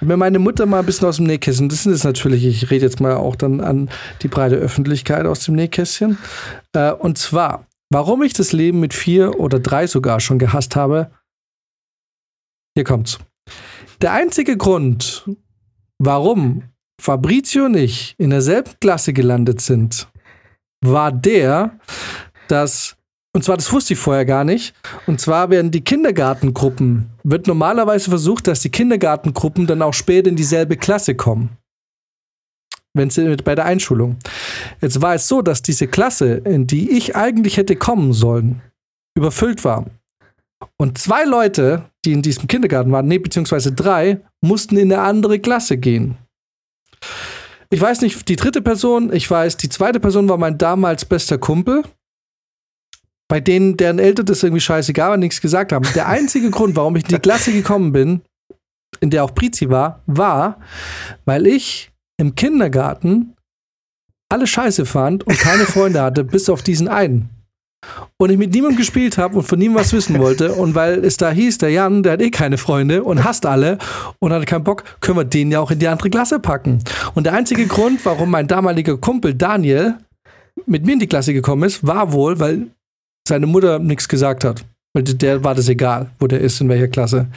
hat 0.00 0.08
mir 0.08 0.16
meine 0.16 0.38
Mutter 0.38 0.66
mal 0.66 0.80
ein 0.80 0.86
bisschen 0.86 1.06
aus 1.06 1.16
dem 1.16 1.26
Nähkästchen, 1.26 1.68
das 1.68 1.86
ist 1.86 2.04
natürlich, 2.04 2.44
ich 2.44 2.70
rede 2.70 2.84
jetzt 2.84 3.00
mal 3.00 3.14
auch 3.14 3.36
dann 3.36 3.60
an 3.60 3.90
die 4.22 4.28
breite 4.28 4.56
Öffentlichkeit 4.56 5.26
aus 5.26 5.40
dem 5.40 5.54
Nähkästchen. 5.54 6.18
Äh, 6.72 6.92
und 6.92 7.18
zwar, 7.18 7.66
warum 7.90 8.22
ich 8.22 8.32
das 8.32 8.52
Leben 8.52 8.80
mit 8.80 8.94
vier 8.94 9.38
oder 9.38 9.60
drei 9.60 9.86
sogar 9.86 10.20
schon 10.20 10.38
gehasst 10.38 10.76
habe, 10.76 11.10
hier 12.74 12.84
kommt's. 12.84 13.18
Der 14.02 14.12
einzige 14.12 14.56
Grund, 14.56 15.28
warum 15.98 16.62
Fabrizio 17.00 17.66
und 17.66 17.76
ich 17.76 18.14
in 18.16 18.30
derselben 18.30 18.72
Klasse 18.80 19.12
gelandet 19.12 19.60
sind, 19.60 20.08
war 20.82 21.12
der, 21.12 21.78
dass, 22.48 22.96
und 23.34 23.44
zwar 23.44 23.58
das 23.58 23.70
wusste 23.70 23.92
ich 23.92 24.00
vorher 24.00 24.24
gar 24.24 24.44
nicht, 24.44 24.74
und 25.06 25.20
zwar 25.20 25.50
werden 25.50 25.70
die 25.70 25.82
Kindergartengruppen, 25.82 27.10
wird 27.24 27.46
normalerweise 27.46 28.08
versucht, 28.08 28.46
dass 28.46 28.60
die 28.60 28.70
Kindergartengruppen 28.70 29.66
dann 29.66 29.82
auch 29.82 29.94
später 29.94 30.30
in 30.30 30.36
dieselbe 30.36 30.78
Klasse 30.78 31.14
kommen. 31.14 31.58
Wenn 32.94 33.10
sie 33.10 33.36
bei 33.36 33.54
der 33.54 33.66
Einschulung. 33.66 34.16
Jetzt 34.80 35.00
war 35.00 35.14
es 35.14 35.28
so, 35.28 35.42
dass 35.42 35.60
diese 35.62 35.86
Klasse, 35.86 36.36
in 36.44 36.66
die 36.66 36.90
ich 36.90 37.14
eigentlich 37.14 37.58
hätte 37.58 37.76
kommen 37.76 38.14
sollen, 38.14 38.62
überfüllt 39.14 39.62
war. 39.62 39.86
Und 40.76 40.98
zwei 40.98 41.24
Leute, 41.24 41.89
die 42.04 42.12
in 42.12 42.22
diesem 42.22 42.46
Kindergarten 42.46 42.92
waren, 42.92 43.06
nee, 43.06 43.18
beziehungsweise 43.18 43.72
drei, 43.72 44.20
mussten 44.40 44.76
in 44.76 44.92
eine 44.92 45.02
andere 45.02 45.38
Klasse 45.38 45.76
gehen. 45.76 46.16
Ich 47.70 47.80
weiß 47.80 48.00
nicht, 48.00 48.28
die 48.28 48.36
dritte 48.36 48.62
Person, 48.62 49.12
ich 49.12 49.30
weiß, 49.30 49.56
die 49.56 49.68
zweite 49.68 50.00
Person 50.00 50.28
war 50.28 50.38
mein 50.38 50.58
damals 50.58 51.04
bester 51.04 51.38
Kumpel, 51.38 51.84
bei 53.28 53.40
denen, 53.40 53.76
deren 53.76 54.00
Eltern 54.00 54.26
das 54.26 54.42
irgendwie 54.42 54.60
scheißegal 54.60 55.10
war, 55.10 55.16
nichts 55.16 55.40
gesagt 55.40 55.72
haben. 55.72 55.86
Der 55.94 56.08
einzige 56.08 56.50
Grund, 56.50 56.74
warum 56.74 56.96
ich 56.96 57.04
in 57.04 57.10
die 57.10 57.18
Klasse 57.18 57.52
gekommen 57.52 57.92
bin, 57.92 58.22
in 59.00 59.10
der 59.10 59.24
auch 59.24 59.34
Prizi 59.34 59.70
war, 59.70 60.02
war, 60.06 60.60
weil 61.24 61.46
ich 61.46 61.92
im 62.16 62.34
Kindergarten 62.34 63.36
alle 64.28 64.46
Scheiße 64.46 64.84
fand 64.84 65.24
und 65.24 65.38
keine 65.38 65.64
Freunde 65.64 66.02
hatte, 66.02 66.24
bis 66.24 66.48
auf 66.48 66.62
diesen 66.62 66.88
einen. 66.88 67.30
Und 68.18 68.30
ich 68.30 68.38
mit 68.38 68.52
niemandem 68.52 68.76
gespielt 68.76 69.16
habe 69.16 69.38
und 69.38 69.44
von 69.44 69.58
niemandem 69.58 69.84
was 69.84 69.92
wissen 69.92 70.18
wollte. 70.18 70.52
Und 70.52 70.74
weil 70.74 71.04
es 71.04 71.16
da 71.16 71.30
hieß, 71.30 71.58
der 71.58 71.70
Jan, 71.70 72.02
der 72.02 72.12
hat 72.12 72.22
eh 72.22 72.30
keine 72.30 72.58
Freunde 72.58 73.02
und 73.02 73.24
hasst 73.24 73.46
alle 73.46 73.78
und 74.18 74.32
hatte 74.32 74.44
keinen 74.44 74.64
Bock, 74.64 74.84
können 75.00 75.18
wir 75.18 75.24
den 75.24 75.50
ja 75.50 75.60
auch 75.60 75.70
in 75.70 75.78
die 75.78 75.88
andere 75.88 76.10
Klasse 76.10 76.38
packen. 76.40 76.84
Und 77.14 77.24
der 77.24 77.32
einzige 77.32 77.66
Grund, 77.66 78.04
warum 78.04 78.30
mein 78.30 78.46
damaliger 78.46 78.98
Kumpel 78.98 79.34
Daniel 79.34 79.96
mit 80.66 80.84
mir 80.84 80.92
in 80.92 80.98
die 80.98 81.06
Klasse 81.06 81.32
gekommen 81.32 81.62
ist, 81.62 81.86
war 81.86 82.12
wohl, 82.12 82.38
weil 82.38 82.66
seine 83.26 83.46
Mutter 83.46 83.78
nichts 83.78 84.08
gesagt 84.08 84.44
hat. 84.44 84.64
Weil 84.92 85.04
der 85.04 85.44
war 85.44 85.54
das 85.54 85.68
egal, 85.68 86.10
wo 86.18 86.26
der 86.26 86.40
ist, 86.40 86.60
in 86.60 86.68
welcher 86.68 86.88
Klasse. 86.88 87.28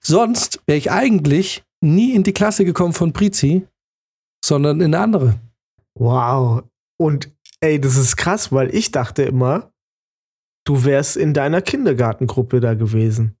Sonst 0.00 0.60
wäre 0.66 0.78
ich 0.78 0.90
eigentlich 0.90 1.62
nie 1.80 2.14
in 2.14 2.22
die 2.22 2.32
Klasse 2.32 2.64
gekommen 2.64 2.92
von 2.92 3.12
Prizi, 3.12 3.66
sondern 4.44 4.80
in 4.80 4.94
eine 4.94 5.02
andere. 5.02 5.34
Wow. 5.98 6.62
Und 6.98 7.30
ey, 7.60 7.80
das 7.80 7.96
ist 7.96 8.16
krass, 8.16 8.52
weil 8.52 8.74
ich 8.74 8.92
dachte 8.92 9.22
immer, 9.22 9.69
du 10.64 10.84
wärst 10.84 11.16
in 11.16 11.34
deiner 11.34 11.62
Kindergartengruppe 11.62 12.60
da 12.60 12.74
gewesen. 12.74 13.36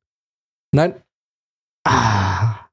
Nein, 0.72 0.94
Ah. 1.84 2.68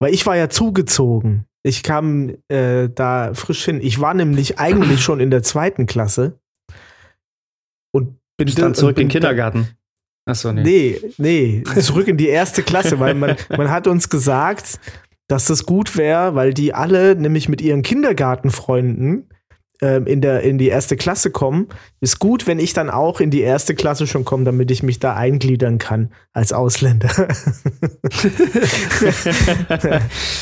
Weil 0.00 0.14
ich 0.14 0.26
war 0.26 0.36
ja 0.36 0.48
zugezogen. 0.48 1.46
Ich 1.62 1.82
kam 1.82 2.36
äh, 2.48 2.88
da 2.88 3.34
frisch 3.34 3.64
hin. 3.64 3.80
Ich 3.80 4.00
war 4.00 4.14
nämlich 4.14 4.58
eigentlich 4.58 5.00
schon 5.02 5.20
in 5.20 5.30
der 5.30 5.42
zweiten 5.42 5.86
Klasse. 5.86 6.40
Und 7.92 8.18
bin 8.36 8.46
Bist 8.46 8.58
dann 8.58 8.74
zurück 8.74 8.96
in 8.98 9.04
den 9.04 9.12
Kindergarten. 9.12 9.68
Achso, 10.24 10.52
nee. 10.52 10.62
Nee, 10.62 11.00
nee, 11.18 11.62
zurück 11.80 12.08
in 12.08 12.16
die 12.16 12.28
erste 12.28 12.62
Klasse, 12.62 13.00
weil 13.00 13.14
man, 13.14 13.36
man 13.50 13.70
hat 13.70 13.86
uns 13.86 14.08
gesagt, 14.08 14.80
dass 15.28 15.46
das 15.46 15.66
gut 15.66 15.96
wäre, 15.96 16.34
weil 16.34 16.54
die 16.54 16.74
alle 16.74 17.14
nämlich 17.16 17.48
mit 17.48 17.60
ihren 17.60 17.82
Kindergartenfreunden 17.82 19.28
ähm, 19.82 20.06
in, 20.06 20.20
der, 20.20 20.42
in 20.42 20.58
die 20.58 20.68
erste 20.68 20.96
Klasse 20.96 21.30
kommen. 21.30 21.68
Ist 22.00 22.20
gut, 22.20 22.46
wenn 22.46 22.60
ich 22.60 22.72
dann 22.72 22.88
auch 22.88 23.20
in 23.20 23.30
die 23.30 23.40
erste 23.40 23.74
Klasse 23.74 24.06
schon 24.06 24.24
komme, 24.24 24.44
damit 24.44 24.70
ich 24.70 24.84
mich 24.84 25.00
da 25.00 25.14
eingliedern 25.14 25.78
kann 25.78 26.12
als 26.32 26.52
Ausländer. 26.52 27.10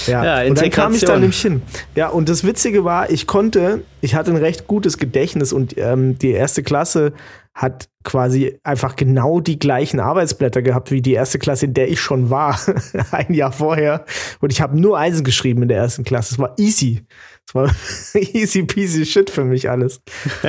ja, 0.07 0.41
Ja, 0.41 0.49
und 0.49 0.61
dann 0.61 0.71
kam 0.71 0.95
ich 0.95 1.01
da 1.01 1.19
nämlich 1.19 1.41
hin. 1.41 1.63
Ja, 1.97 2.09
und 2.09 2.29
das 2.29 2.45
Witzige 2.45 2.85
war, 2.85 3.11
ich 3.11 3.27
konnte, 3.27 3.83
ich 4.03 4.15
hatte 4.15 4.31
ein 4.31 4.37
recht 4.37 4.67
gutes 4.67 4.99
Gedächtnis 4.99 5.55
und 5.55 5.75
ähm, 5.79 6.19
die 6.19 6.33
erste 6.33 6.63
Klasse 6.63 7.15
hat 7.55 7.89
quasi 8.05 8.59
einfach 8.63 8.97
genau 8.97 9.41
die 9.41 9.59
gleichen 9.59 10.01
Arbeitsblätter 10.01 10.63
gehabt 10.63 10.91
wie 10.91 11.03
die 11.03 11.13
erste 11.13 11.39
Klasse, 11.39 11.67
in 11.67 11.75
der 11.75 11.91
ich 11.91 12.01
schon 12.01 12.31
war, 12.31 12.59
ein 13.11 13.35
Jahr 13.35 13.53
vorher. 13.53 14.05
Und 14.41 14.53
ich 14.53 14.61
habe 14.61 14.81
nur 14.81 14.99
Eisen 14.99 15.25
geschrieben 15.25 15.63
in 15.63 15.69
der 15.69 15.79
ersten 15.79 16.05
Klasse. 16.05 16.35
Es 16.35 16.39
war 16.39 16.55
easy. 16.59 17.05
Es 17.51 17.55
war 17.55 17.71
easy 18.15 18.63
peasy 18.63 19.05
shit 19.05 19.31
für 19.31 19.45
mich 19.45 19.69
alles. 19.69 20.01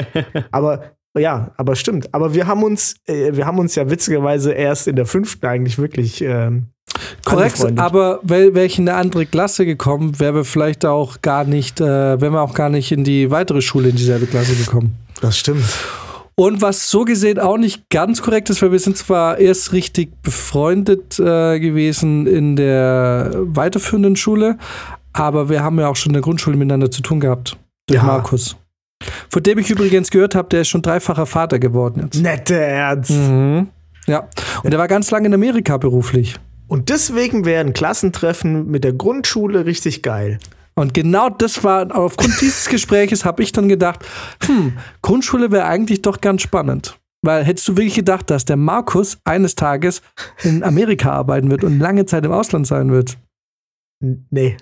Aber 0.51 0.91
ja, 1.17 1.51
aber 1.57 1.75
stimmt. 1.75 2.13
Aber 2.13 2.33
wir 2.33 2.47
haben 2.47 2.63
uns, 2.63 2.95
äh, 3.05 3.35
wir 3.35 3.45
haben 3.45 3.59
uns 3.59 3.75
ja 3.75 3.89
witzigerweise 3.89 4.53
erst 4.53 4.87
in 4.87 4.95
der 4.95 5.05
fünften 5.05 5.45
eigentlich 5.45 5.77
wirklich 5.77 6.21
ähm, 6.21 6.67
korrekt, 7.25 7.77
aber 7.77 8.21
wäre 8.23 8.55
wär 8.55 8.63
ich 8.63 8.79
in 8.79 8.87
eine 8.87 8.97
andere 8.97 9.25
Klasse 9.25 9.65
gekommen, 9.65 10.21
wäre 10.21 10.35
wir 10.35 10.45
vielleicht 10.45 10.85
auch 10.85 11.21
gar 11.21 11.43
nicht, 11.43 11.81
äh, 11.81 12.21
wären 12.21 12.31
wir 12.31 12.41
auch 12.41 12.53
gar 12.53 12.69
nicht 12.69 12.93
in 12.93 13.03
die 13.03 13.29
weitere 13.29 13.61
Schule 13.61 13.89
in 13.89 13.97
dieselbe 13.97 14.25
Klasse 14.25 14.55
gekommen. 14.55 14.95
Das 15.19 15.37
stimmt. 15.37 15.65
Und 16.35 16.61
was 16.61 16.89
so 16.89 17.03
gesehen 17.03 17.39
auch 17.39 17.57
nicht 17.57 17.89
ganz 17.89 18.21
korrekt 18.21 18.49
ist, 18.49 18.61
weil 18.61 18.71
wir 18.71 18.79
sind 18.79 18.95
zwar 18.95 19.37
erst 19.37 19.73
richtig 19.73 20.21
befreundet 20.23 21.19
äh, 21.19 21.59
gewesen 21.59 22.25
in 22.25 22.55
der 22.55 23.31
weiterführenden 23.35 24.15
Schule, 24.15 24.57
aber 25.13 25.49
wir 25.49 25.63
haben 25.63 25.79
ja 25.79 25.87
auch 25.87 25.95
schon 25.95 26.11
in 26.11 26.13
der 26.13 26.21
Grundschule 26.21 26.57
miteinander 26.57 26.91
zu 26.91 27.01
tun 27.01 27.19
gehabt. 27.19 27.57
Durch 27.87 27.99
Ja. 27.99 28.03
Markus. 28.05 28.55
Von 29.29 29.43
dem 29.43 29.57
ich 29.57 29.69
übrigens 29.69 30.11
gehört 30.11 30.35
habe, 30.35 30.49
der 30.49 30.61
ist 30.61 30.67
schon 30.69 30.81
dreifacher 30.81 31.25
Vater 31.25 31.57
geworden 31.59 32.01
jetzt. 32.03 32.21
Nette 32.21 32.59
Ernst. 32.59 33.11
Mhm. 33.11 33.69
Ja. 34.07 34.27
Und 34.63 34.71
er 34.73 34.79
war 34.79 34.87
ganz 34.87 35.09
lange 35.11 35.27
in 35.27 35.33
Amerika 35.33 35.77
beruflich. 35.77 36.35
Und 36.67 36.89
deswegen 36.89 37.43
wäre 37.45 37.61
ein 37.65 37.73
Klassentreffen 37.73 38.67
mit 38.69 38.83
der 38.83 38.93
Grundschule 38.93 39.65
richtig 39.65 40.03
geil. 40.03 40.39
Und 40.75 40.93
genau 40.93 41.29
das 41.29 41.63
war, 41.63 41.93
aufgrund 41.95 42.39
dieses 42.41 42.69
Gespräches 42.69 43.25
habe 43.25 43.43
ich 43.43 43.51
dann 43.51 43.67
gedacht, 43.67 44.05
hm, 44.45 44.77
Grundschule 45.01 45.51
wäre 45.51 45.65
eigentlich 45.65 46.01
doch 46.01 46.21
ganz 46.21 46.41
spannend. 46.43 46.97
Weil 47.23 47.43
hättest 47.43 47.67
du 47.67 47.73
wirklich 47.77 47.95
gedacht, 47.95 48.29
dass 48.29 48.45
der 48.45 48.55
Markus 48.57 49.17
eines 49.25 49.55
Tages 49.55 50.01
in 50.43 50.63
Amerika 50.63 51.11
arbeiten 51.11 51.51
wird 51.51 51.63
und 51.63 51.77
lange 51.79 52.05
Zeit 52.05 52.25
im 52.25 52.31
Ausland 52.31 52.65
sein 52.65 52.91
wird? 52.91 53.17
Nee, 53.99 54.57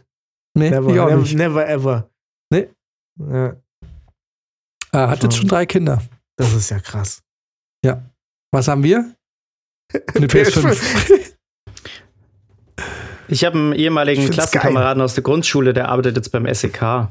Nee, 0.60 0.70
never, 0.70 0.94
ich 0.94 1.00
auch 1.00 1.10
never, 1.10 1.22
nicht. 1.22 1.36
never 1.36 1.68
ever. 1.70 2.10
Nee. 2.52 2.68
Ja, 3.20 3.56
Er 4.92 5.10
hat 5.10 5.24
jetzt 5.24 5.38
schon 5.38 5.48
drei 5.48 5.66
Kinder. 5.66 6.02
das 6.38 6.54
ist 6.54 6.70
ja 6.70 6.80
krass. 6.80 7.22
Was 8.52 8.68
haben 8.68 8.82
wir? 8.82 9.14
Eine 10.16 10.26
PS5. 10.28 11.36
Ich 13.28 13.46
habe 13.46 13.58
einen 13.60 13.74
ehemaligen 13.74 14.28
Klassenkameraden 14.32 15.04
aus 15.04 15.14
der 15.14 15.22
Grundschule, 15.24 15.72
der 15.74 15.90
arbeitet 15.90 16.16
jetzt 16.16 16.32
beim 16.32 16.52
SEK. 16.52 17.10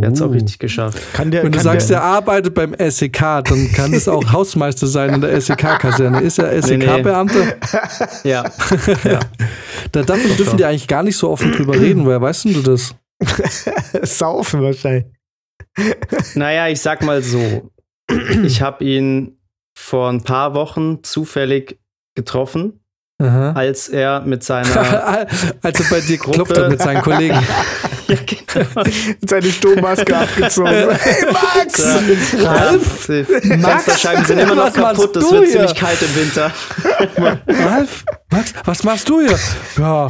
Er 0.00 0.06
hat 0.08 0.14
es 0.14 0.22
auch 0.22 0.28
Uh. 0.28 0.32
richtig 0.32 0.58
geschafft. 0.58 0.98
Kann 1.12 1.30
der, 1.30 1.42
Wenn 1.44 1.52
du 1.52 1.58
kann 1.58 1.64
sagst, 1.64 1.90
der, 1.90 1.98
er 1.98 2.04
arbeitet 2.04 2.54
beim 2.54 2.74
SEK, 2.78 3.18
dann 3.44 3.70
kann 3.74 3.92
es 3.92 4.08
auch 4.08 4.24
Hausmeister 4.32 4.86
sein 4.86 5.12
in 5.14 5.20
der 5.20 5.38
SEK-Kaserne. 5.40 6.20
Ist 6.22 6.38
er 6.38 6.46
Nee, 6.52 6.76
nee. 6.78 6.84
SEK-Beamter? 6.86 7.54
Ja. 8.24 8.44
Da 9.92 10.02
darf, 10.02 10.18
dürfen 10.36 10.56
die 10.56 10.64
eigentlich 10.64 10.88
gar 10.88 11.02
nicht 11.02 11.16
so 11.16 11.28
offen 11.30 11.52
drüber 11.52 11.74
reden. 11.78 12.04
Woher 12.06 12.20
weißt 12.20 12.46
denn 12.46 12.54
du 12.54 12.62
das? 12.62 12.94
saufen 14.02 14.62
wahrscheinlich. 14.62 15.04
Naja, 16.34 16.68
ich 16.68 16.80
sag 16.80 17.02
mal 17.02 17.22
so. 17.22 17.70
Ich 18.44 18.62
habe 18.62 18.84
ihn 18.84 19.38
vor 19.76 20.10
ein 20.10 20.22
paar 20.22 20.54
Wochen 20.54 21.02
zufällig 21.02 21.78
getroffen, 22.14 22.80
Aha. 23.20 23.52
als 23.52 23.88
er 23.88 24.20
mit 24.20 24.42
seiner 24.44 25.26
also 25.62 25.84
bei 25.90 26.00
dir 26.00 26.18
Gruppe- 26.18 26.32
klopft 26.36 26.56
er 26.56 26.68
mit 26.68 26.80
seinen 26.80 27.02
Kollegen. 27.02 27.38
Ja, 28.12 28.18
genau. 28.26 28.84
Seine 29.26 29.50
Sturmmaske 29.50 30.16
abgezogen. 30.16 30.70
hey 30.70 31.26
Max! 31.32 31.84
Ralf, 32.42 33.06
die 33.06 33.24
Fensterscheiben 33.24 34.24
sind 34.24 34.38
immer 34.38 34.54
noch 34.54 34.66
was 34.66 34.76
machst 34.76 35.00
kaputt. 35.00 35.16
Es 35.16 35.28
du 35.28 35.32
wird 35.32 35.44
hier? 35.44 35.52
ziemlich 35.52 35.74
kalt 35.74 35.98
im 36.02 36.14
Winter. 36.16 36.52
Ralf, 37.48 38.04
Max, 38.30 38.54
was 38.64 38.82
machst 38.82 39.08
du 39.08 39.20
hier? 39.20 39.38
Ja, 39.78 40.08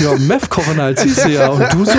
ja, 0.00 0.14
Meth 0.18 0.50
kochen 0.50 0.80
halt, 0.80 0.98
siehst 0.98 1.24
du 1.24 1.28
ja. 1.28 1.48
Und 1.48 1.72
du 1.72 1.84
so? 1.84 1.92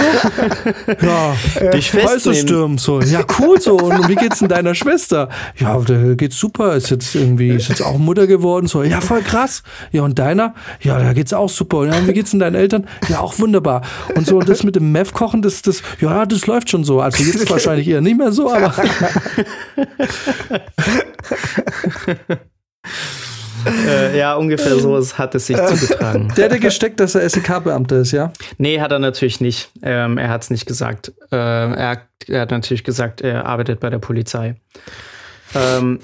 Ja, 1.01 1.69
Dich 1.71 1.91
du, 1.91 1.99
festnehmen. 1.99 2.77
So. 2.77 3.01
Ja, 3.01 3.21
cool 3.39 3.59
so. 3.61 3.77
Und 3.77 4.09
wie 4.09 4.15
geht's 4.15 4.39
denn 4.39 4.49
deiner 4.49 4.75
Schwester? 4.75 5.29
Ja, 5.57 5.77
der 5.79 6.15
geht's 6.15 6.37
super. 6.37 6.75
Ist 6.75 6.89
jetzt 6.89 7.15
irgendwie, 7.15 7.49
ist 7.49 7.69
jetzt 7.69 7.81
auch 7.81 7.97
Mutter 7.97 8.27
geworden. 8.27 8.67
So, 8.67 8.83
ja, 8.83 8.99
voll 9.01 9.21
krass. 9.21 9.63
Ja, 9.91 10.01
und 10.03 10.19
deiner? 10.19 10.55
Ja, 10.81 10.99
da 10.99 11.13
geht's 11.13 11.33
auch 11.33 11.49
super. 11.49 11.79
Und 11.79 11.93
ja, 11.93 12.07
wie 12.07 12.13
geht's 12.13 12.31
denn 12.31 12.39
deinen 12.39 12.55
Eltern? 12.55 12.87
Ja, 13.07 13.19
auch 13.19 13.39
wunderbar. 13.39 13.81
Und 14.15 14.27
so, 14.27 14.37
und 14.39 14.49
das 14.49 14.63
mit 14.63 14.75
dem 14.75 14.91
Meth 14.91 15.13
kochen, 15.13 15.40
das, 15.41 15.61
das, 15.61 15.81
ja, 15.99 16.25
das 16.25 16.47
läuft 16.47 16.69
schon 16.69 16.83
so. 16.83 17.01
Also 17.01 17.23
jetzt 17.23 17.49
wahrscheinlich 17.49 17.87
eher 17.87 18.01
nicht 18.01 18.17
mehr 18.17 18.31
so, 18.31 18.51
aber. 18.51 18.73
Äh, 23.65 24.17
ja, 24.17 24.33
ungefähr 24.35 24.75
so 24.79 24.99
hat 25.17 25.35
es 25.35 25.45
sich 25.45 25.55
zugetragen. 25.55 26.33
Der 26.35 26.45
hat 26.45 26.51
ja 26.51 26.57
gesteckt, 26.57 26.99
dass 26.99 27.13
er 27.13 27.29
SEK-Beamter 27.29 27.97
ist, 27.97 28.11
ja? 28.11 28.33
Nee, 28.57 28.79
hat 28.81 28.91
er 28.91 28.97
natürlich 28.97 29.39
nicht. 29.39 29.69
Ähm, 29.83 30.17
er 30.17 30.29
hat 30.29 30.41
es 30.41 30.49
nicht 30.49 30.65
gesagt. 30.65 31.11
Ähm, 31.31 31.73
er, 31.75 31.89
hat- 31.89 32.07
er 32.27 32.41
hat 32.41 32.49
natürlich 32.51 32.83
gesagt, 32.83 33.21
er 33.21 33.45
arbeitet 33.45 33.79
bei 33.79 33.91
der 33.91 33.99
Polizei. 33.99 34.55
Ähm, 35.53 35.99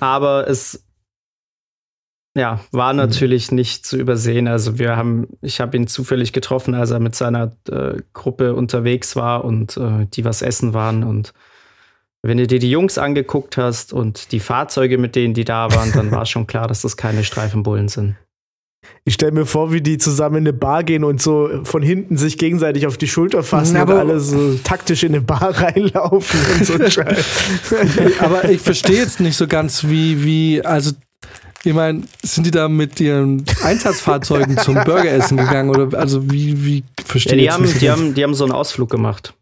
aber 0.00 0.48
es 0.48 0.82
ja, 2.36 2.60
war 2.70 2.92
natürlich 2.92 3.50
nicht 3.50 3.86
zu 3.86 3.96
übersehen. 3.96 4.46
Also 4.46 4.78
wir 4.78 4.96
haben, 4.96 5.26
ich 5.40 5.60
habe 5.60 5.76
ihn 5.76 5.86
zufällig 5.86 6.32
getroffen, 6.34 6.74
als 6.74 6.90
er 6.90 7.00
mit 7.00 7.14
seiner 7.16 7.52
äh, 7.70 7.94
Gruppe 8.12 8.54
unterwegs 8.54 9.16
war 9.16 9.44
und 9.44 9.76
äh, 9.78 10.06
die 10.12 10.24
was 10.24 10.42
essen 10.42 10.74
waren. 10.74 11.02
Und 11.02 11.32
wenn 12.22 12.36
du 12.36 12.46
dir 12.46 12.58
die 12.58 12.70
Jungs 12.70 12.98
angeguckt 12.98 13.56
hast 13.56 13.94
und 13.94 14.32
die 14.32 14.40
Fahrzeuge, 14.40 14.98
mit 14.98 15.16
denen 15.16 15.32
die 15.32 15.44
da 15.44 15.72
waren, 15.74 15.92
dann 15.92 16.10
war 16.10 16.26
schon 16.26 16.46
klar, 16.46 16.68
dass 16.68 16.82
das 16.82 16.98
keine 16.98 17.24
Streifenbullen 17.24 17.88
sind. 17.88 18.16
Ich 19.04 19.14
stelle 19.14 19.32
mir 19.32 19.46
vor, 19.46 19.72
wie 19.72 19.80
die 19.80 19.98
zusammen 19.98 20.36
in 20.36 20.42
eine 20.44 20.52
Bar 20.52 20.84
gehen 20.84 21.04
und 21.04 21.20
so 21.22 21.50
von 21.64 21.82
hinten 21.82 22.16
sich 22.16 22.38
gegenseitig 22.38 22.86
auf 22.86 22.96
die 22.96 23.08
Schulter 23.08 23.42
fassen 23.42 23.74
Na, 23.74 23.82
und 23.82 23.90
aber- 23.90 24.00
alle 24.00 24.20
so 24.20 24.54
taktisch 24.62 25.02
in 25.04 25.14
eine 25.14 25.22
Bar 25.22 25.50
reinlaufen 25.60 26.40
und 26.58 26.66
so. 26.66 26.74
Aber 28.20 28.48
ich 28.48 28.60
verstehe 28.60 28.98
jetzt 28.98 29.20
nicht 29.20 29.36
so 29.36 29.46
ganz, 29.46 29.84
wie, 29.84 30.22
wie, 30.22 30.64
also, 30.64 30.92
ich 31.64 31.74
meine, 31.74 32.02
sind 32.22 32.46
die 32.46 32.50
da 32.50 32.68
mit 32.68 33.00
ihren 33.00 33.44
Einsatzfahrzeugen 33.62 34.56
zum 34.58 34.74
Burgeressen 34.74 35.36
gegangen 35.36 35.70
oder, 35.70 35.98
also, 35.98 36.30
wie, 36.30 36.64
wie, 36.64 36.78
Ja, 36.78 37.04
verstehe 37.04 37.36
die, 37.38 37.44
jetzt 37.44 37.54
haben, 37.54 37.78
die, 37.78 37.90
haben, 37.90 38.14
die 38.14 38.22
haben 38.22 38.34
so 38.34 38.44
einen 38.44 38.52
Ausflug 38.52 38.90
gemacht. 38.90 39.34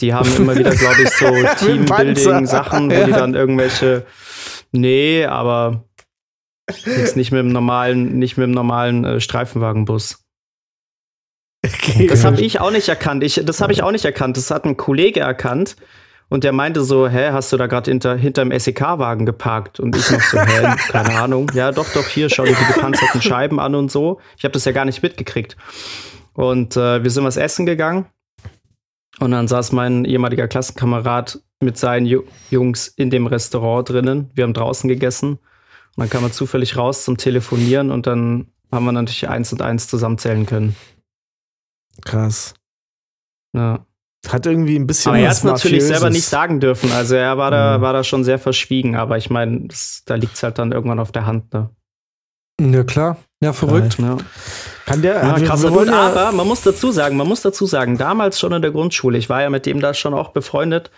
Die 0.00 0.14
haben 0.14 0.34
immer 0.36 0.56
wieder, 0.56 0.74
glaube 0.74 1.02
ich, 1.02 1.10
so. 1.10 1.26
Teambuilding-Sachen, 1.64 2.90
wo 2.90 3.04
die 3.04 3.10
Ja. 3.10 3.18
dann 3.18 3.34
irgendwelche. 3.34 4.06
Nee, 4.72 5.26
aber 5.26 5.84
jetzt 6.86 7.16
nicht 7.16 7.32
mit 7.32 7.40
dem 7.40 7.48
normalen, 7.52 8.18
nicht 8.18 8.36
mit 8.36 8.44
dem 8.44 8.52
normalen 8.52 9.04
äh, 9.04 9.20
Streifenwagenbus. 9.20 10.24
Okay. 11.66 12.06
Das 12.06 12.24
habe 12.24 12.40
ich 12.40 12.60
auch 12.60 12.70
nicht 12.70 12.88
erkannt. 12.88 13.22
Ich, 13.22 13.40
das 13.44 13.60
habe 13.60 13.72
ich 13.72 13.82
auch 13.82 13.92
nicht 13.92 14.04
erkannt. 14.04 14.36
Das 14.36 14.50
hat 14.50 14.64
ein 14.64 14.76
Kollege 14.76 15.20
erkannt. 15.20 15.76
Und 16.30 16.44
der 16.44 16.52
meinte 16.52 16.82
so, 16.82 17.08
hä, 17.08 17.32
hast 17.32 17.52
du 17.52 17.56
da 17.56 17.66
gerade 17.66 17.90
hinter, 17.90 18.16
hinterm 18.16 18.56
SEK-Wagen 18.56 19.26
geparkt? 19.26 19.80
Und 19.80 19.96
ich 19.96 20.10
noch 20.10 20.20
so, 20.20 20.38
hä, 20.38 20.74
keine 20.88 21.20
Ahnung. 21.20 21.50
Ja, 21.54 21.72
doch, 21.72 21.92
doch, 21.92 22.06
hier, 22.06 22.30
schau 22.30 22.44
dir 22.44 22.54
die 22.54 22.72
gepanzerten 22.72 23.20
Scheiben 23.20 23.58
an 23.58 23.74
und 23.74 23.90
so. 23.90 24.20
Ich 24.38 24.44
habe 24.44 24.52
das 24.52 24.64
ja 24.64 24.70
gar 24.70 24.84
nicht 24.84 25.02
mitgekriegt. 25.02 25.56
Und 26.32 26.76
äh, 26.76 27.02
wir 27.02 27.10
sind 27.10 27.24
was 27.24 27.36
essen 27.36 27.66
gegangen. 27.66 28.06
Und 29.18 29.32
dann 29.32 29.48
saß 29.48 29.72
mein 29.72 30.04
ehemaliger 30.04 30.46
Klassenkamerad 30.46 31.40
mit 31.60 31.76
seinen 31.76 32.06
Ju 32.06 32.22
Jungs 32.48 32.86
in 32.86 33.10
dem 33.10 33.26
Restaurant 33.26 33.90
drinnen. 33.90 34.30
Wir 34.34 34.44
haben 34.44 34.54
draußen 34.54 34.88
gegessen. 34.88 35.32
Und 35.32 35.40
dann 35.96 36.10
kam 36.10 36.22
er 36.22 36.32
zufällig 36.32 36.76
raus 36.76 37.04
zum 37.04 37.16
Telefonieren 37.16 37.90
und 37.90 38.06
dann 38.06 38.46
haben 38.70 38.84
wir 38.84 38.92
natürlich 38.92 39.28
eins 39.28 39.52
und 39.52 39.62
eins 39.62 39.88
zusammenzählen 39.88 40.46
können. 40.46 40.76
Krass. 42.04 42.54
Ja. 43.52 43.84
Hat 44.28 44.44
irgendwie 44.46 44.76
ein 44.76 44.86
bisschen 44.86 45.10
Aber 45.12 45.18
er 45.18 45.28
hat 45.30 45.36
es 45.36 45.44
natürlich 45.44 45.84
selber 45.84 46.10
nicht 46.10 46.26
sagen 46.26 46.60
dürfen. 46.60 46.92
Also 46.92 47.14
er 47.14 47.38
war 47.38 47.50
da, 47.50 47.78
Mhm. 47.78 47.82
war 47.82 47.92
da 47.94 48.04
schon 48.04 48.22
sehr 48.22 48.38
verschwiegen, 48.38 48.94
aber 48.96 49.16
ich 49.16 49.30
meine, 49.30 49.68
da 50.06 50.14
liegt 50.14 50.34
es 50.34 50.42
halt 50.42 50.58
dann 50.58 50.72
irgendwann 50.72 50.98
auf 51.00 51.10
der 51.10 51.24
Hand. 51.26 51.52
Ne? 51.54 51.70
Ja, 52.60 52.84
klar. 52.84 53.16
Ja, 53.42 53.54
verrückt. 53.54 53.96
Ja. 53.98 54.18
Kann 54.84 55.00
der, 55.00 55.14
Ja, 55.14 55.40
wir- 55.40 55.46
krass. 55.46 55.62
wir 55.62 55.70
Gut, 55.70 55.86
ja- 55.86 56.08
aber 56.14 56.32
man 56.36 56.46
muss 56.46 56.60
dazu 56.60 56.92
sagen, 56.92 57.16
man 57.16 57.26
muss 57.26 57.40
dazu 57.40 57.64
sagen, 57.64 57.96
damals 57.96 58.38
schon 58.38 58.52
in 58.52 58.60
der 58.60 58.70
Grundschule, 58.72 59.16
ich 59.16 59.30
war 59.30 59.40
ja 59.40 59.48
mit 59.48 59.64
dem 59.64 59.80
da 59.80 59.94
schon 59.94 60.12
auch 60.12 60.30
befreundet. 60.32 60.90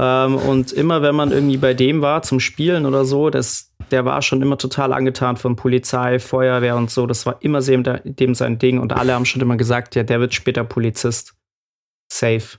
Ähm, 0.00 0.36
und 0.36 0.70
immer 0.70 1.00
wenn 1.02 1.14
man 1.16 1.32
irgendwie 1.32 1.56
bei 1.56 1.72
dem 1.74 2.02
war 2.02 2.22
zum 2.22 2.38
Spielen 2.38 2.84
oder 2.86 3.04
so, 3.06 3.30
das, 3.30 3.72
der 3.90 4.04
war 4.04 4.20
schon 4.22 4.42
immer 4.42 4.58
total 4.58 4.92
angetan 4.92 5.36
von 5.38 5.56
Polizei, 5.56 6.18
Feuerwehr 6.18 6.76
und 6.76 6.90
so. 6.90 7.06
Das 7.06 7.24
war 7.26 7.38
immer 7.40 7.62
dem, 7.62 7.82
dem 8.04 8.34
sein 8.34 8.58
Ding. 8.58 8.78
Und 8.78 8.92
alle 8.92 9.14
haben 9.14 9.24
schon 9.24 9.40
immer 9.42 9.56
gesagt, 9.56 9.94
ja, 9.96 10.02
der 10.02 10.20
wird 10.20 10.34
später 10.34 10.62
Polizist. 10.62 11.34
Safe. 12.12 12.58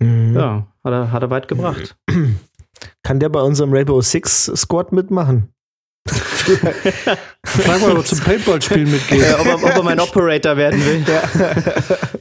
Mhm. 0.00 0.34
Ja, 0.36 0.66
hat 0.84 0.92
er, 0.92 1.12
hat 1.12 1.22
er 1.22 1.30
weit 1.30 1.48
gebracht. 1.48 1.96
Kann 3.02 3.20
der 3.20 3.28
bei 3.30 3.40
unserem 3.40 3.72
Rainbow 3.72 4.00
Six 4.00 4.52
Squad 4.56 4.92
mitmachen? 4.92 5.48
Frag 7.44 7.80
mal, 7.80 7.90
ob 7.92 7.98
er 7.98 8.04
zum 8.04 8.20
Paintball-Spielen 8.20 8.90
mitgeht. 8.90 9.20
Äh, 9.22 9.34
ob, 9.40 9.46
er, 9.46 9.54
ob 9.56 9.62
er 9.76 9.82
mein 9.82 9.98
Operator 9.98 10.56
werden 10.56 10.80
will. 10.84 11.02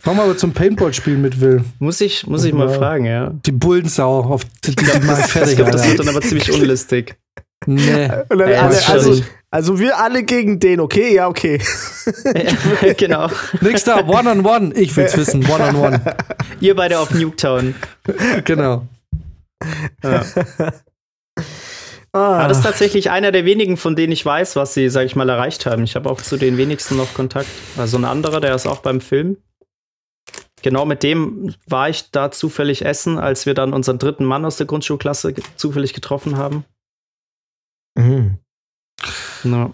Frag 0.02 0.16
mal, 0.16 0.24
ob 0.24 0.30
er 0.30 0.38
zum 0.38 0.54
Paintball-Spielen 0.54 1.22
mit 1.22 1.40
will. 1.40 1.64
Muss 1.80 2.02
ich, 2.02 2.26
muss 2.26 2.44
ich 2.44 2.54
mal 2.54 2.68
Ja. 2.70 2.74
fragen, 2.74 3.06
ja. 3.06 3.32
Die 3.46 3.52
Bullensau, 3.52 4.22
auf 4.24 4.44
die, 4.64 4.76
die, 4.76 4.86
die 4.86 5.00
mach 5.06 5.20
ich 5.20 5.26
Ich 5.26 5.32
fertig, 5.32 5.56
glaube, 5.58 5.72
das 5.72 5.88
wird 5.88 6.00
dann 6.00 6.10
aber 6.10 6.22
ziemlich 6.22 6.52
unlistig. 6.52 7.16
Nee. 7.68 8.10
Und 8.30 8.40
dann 8.40 8.50
Ja, 8.50 8.62
alle, 8.62 8.88
also, 8.88 9.22
also 9.56 9.80
wir 9.80 9.98
alle 9.98 10.24
gegen 10.24 10.60
den, 10.60 10.82
okay? 10.82 11.16
Ja, 11.16 11.30
okay. 11.30 11.62
Ja, 12.84 12.94
genau. 12.98 13.30
Nächster, 13.62 14.06
One-on-One. 14.06 14.74
Ich 14.76 14.94
will's 14.98 15.16
wissen, 15.16 15.46
One-on-One. 15.46 16.02
Ihr 16.60 16.76
beide 16.76 17.00
auf 17.00 17.12
Nuketown. 17.12 17.74
Genau. 18.44 18.86
Ja. 20.04 20.26
Ah, 22.12 22.50
das 22.50 22.58
ist 22.58 22.64
tatsächlich 22.66 23.12
einer 23.12 23.32
der 23.32 23.46
wenigen, 23.46 23.78
von 23.78 23.96
denen 23.96 24.12
ich 24.12 24.26
weiß, 24.26 24.58
was 24.58 24.74
sie, 24.74 24.90
sag 24.90 25.06
ich 25.06 25.16
mal, 25.16 25.30
erreicht 25.30 25.66
haben. 25.66 25.86
Ich 25.86 25.96
habe 25.96 26.10
auch 26.10 26.20
zu 26.20 26.36
den 26.36 26.58
wenigsten 26.58 26.98
noch 26.98 27.14
Kontakt. 27.14 27.48
Also 27.78 27.98
ein 27.98 28.04
anderer, 28.04 28.42
der 28.42 28.56
ist 28.56 28.68
auch 28.68 28.80
beim 28.80 29.00
Film. 29.00 29.38
Genau 30.64 30.86
mit 30.86 31.02
dem 31.02 31.56
war 31.66 31.88
ich 31.88 32.12
da 32.12 32.30
zufällig 32.30 32.84
essen, 32.84 33.20
als 33.20 33.46
wir 33.46 33.54
dann 33.54 33.72
unseren 33.72 34.00
dritten 34.00 34.26
Mann 34.26 34.44
aus 34.44 34.58
der 34.58 34.66
Grundschulklasse 34.66 35.32
ge 35.32 35.46
zufällig 35.56 35.94
getroffen 35.94 36.36
haben. 36.36 36.66
Ja, 39.46 39.70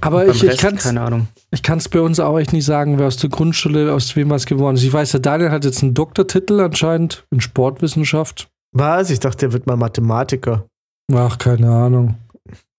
Aber 0.00 0.26
ich, 0.28 0.42
ich 0.42 0.56
kann's, 0.58 0.84
keine 0.84 1.00
Ahnung. 1.02 1.28
ich 1.50 1.62
kann's 1.62 1.88
bei 1.88 2.00
uns 2.00 2.18
auch 2.20 2.38
echt 2.38 2.52
nicht 2.52 2.64
sagen, 2.64 2.98
wer 2.98 3.06
aus 3.08 3.16
der 3.18 3.28
Grundschule, 3.30 3.92
aus 3.92 4.14
wem 4.16 4.30
was 4.30 4.46
geworden 4.46 4.76
ist. 4.76 4.82
Ich 4.84 4.92
weiß, 4.92 5.10
der 5.12 5.20
Daniel 5.20 5.50
hat 5.50 5.64
jetzt 5.64 5.82
einen 5.82 5.94
Doktortitel 5.94 6.60
anscheinend 6.60 7.24
in 7.30 7.40
Sportwissenschaft. 7.40 8.48
Was? 8.72 9.10
Ich 9.10 9.20
dachte, 9.20 9.38
der 9.38 9.52
wird 9.52 9.66
mal 9.66 9.76
Mathematiker. 9.76 10.64
Ach, 11.12 11.36
keine 11.38 11.70
Ahnung. 11.70 12.14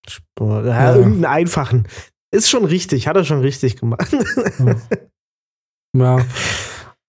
Sport. 0.07 0.65
Ja, 0.65 0.71
Ja. 0.71 0.95
irgendeinen 0.95 1.25
einfachen. 1.25 1.87
Ist 2.33 2.49
schon 2.49 2.63
richtig, 2.65 3.07
hat 3.07 3.17
er 3.17 3.25
schon 3.25 3.41
richtig 3.41 3.75
gemacht. 3.77 4.07
Ja. 5.97 6.25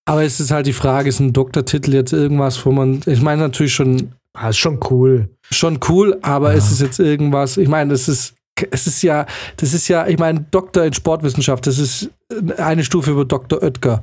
Aber 0.05 0.25
es 0.25 0.41
ist 0.41 0.51
halt 0.51 0.67
die 0.67 0.73
Frage, 0.73 1.09
ist 1.09 1.21
ein 1.21 1.33
Doktortitel 1.33 1.95
jetzt 1.95 2.13
irgendwas, 2.13 2.67
wo 2.67 2.73
man, 2.73 3.01
ich 3.07 3.23
meine 3.23 3.43
natürlich 3.43 3.73
schon, 3.75 4.13
Ah, 4.35 4.49
ist 4.49 4.57
schon 4.59 4.81
cool. 4.91 5.29
schon 5.53 5.79
cool, 5.89 6.19
aber 6.23 6.51
Ja. 6.53 6.59
ist 6.59 6.73
es 6.73 6.81
jetzt 6.81 6.99
irgendwas, 6.99 7.57
ich 7.57 7.69
meine, 7.69 7.91
das 7.93 8.09
ist, 8.09 8.35
es 8.71 8.87
ist 8.87 9.03
ja, 9.03 9.27
das 9.57 9.75
ist 9.75 9.89
ja, 9.89 10.07
ich 10.07 10.19
meine, 10.19 10.47
Doktor 10.51 10.85
in 10.85 10.93
Sportwissenschaft, 10.93 11.67
das 11.67 11.79
ist 11.79 12.11
eine 12.57 12.85
Stufe 12.85 13.11
über 13.11 13.25
Dr. 13.25 13.63
Oetker. 13.63 14.03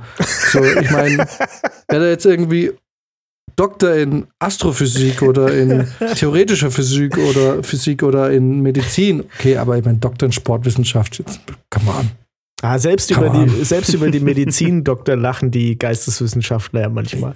So, 0.52 0.64
ich 0.64 0.92
meine, 0.92 1.28
wenn 1.88 2.02
er 2.02 2.10
jetzt 2.10 2.26
irgendwie 2.26 2.72
Doktor 3.56 3.96
in 3.96 4.28
Astrophysik 4.40 5.22
oder 5.22 5.54
in 5.54 5.88
theoretischer 6.16 6.72
Physik 6.72 7.18
oder 7.18 7.62
Physik 7.64 8.04
oder 8.04 8.32
in 8.32 8.62
Medizin, 8.62 9.26
okay, 9.38 9.58
aber 9.58 9.78
ich 9.78 9.86
meine, 9.86 9.98
Doktor 9.98 10.28
in 10.28 10.32
Sportwissenschaft, 10.32 11.20
jetzt, 11.20 11.42
come 11.70 11.92
on. 11.92 12.12
Ah, 12.62 12.78
selbst, 12.78 13.14
Come 13.14 13.28
über 13.28 13.46
die, 13.46 13.64
selbst 13.64 13.94
über 13.94 14.10
die 14.12 14.20
Medizin-Doktor 14.22 15.16
lachen 15.16 15.50
die 15.52 15.78
Geisteswissenschaftler 15.78 16.82
ja 16.82 16.90
manchmal. 16.90 17.36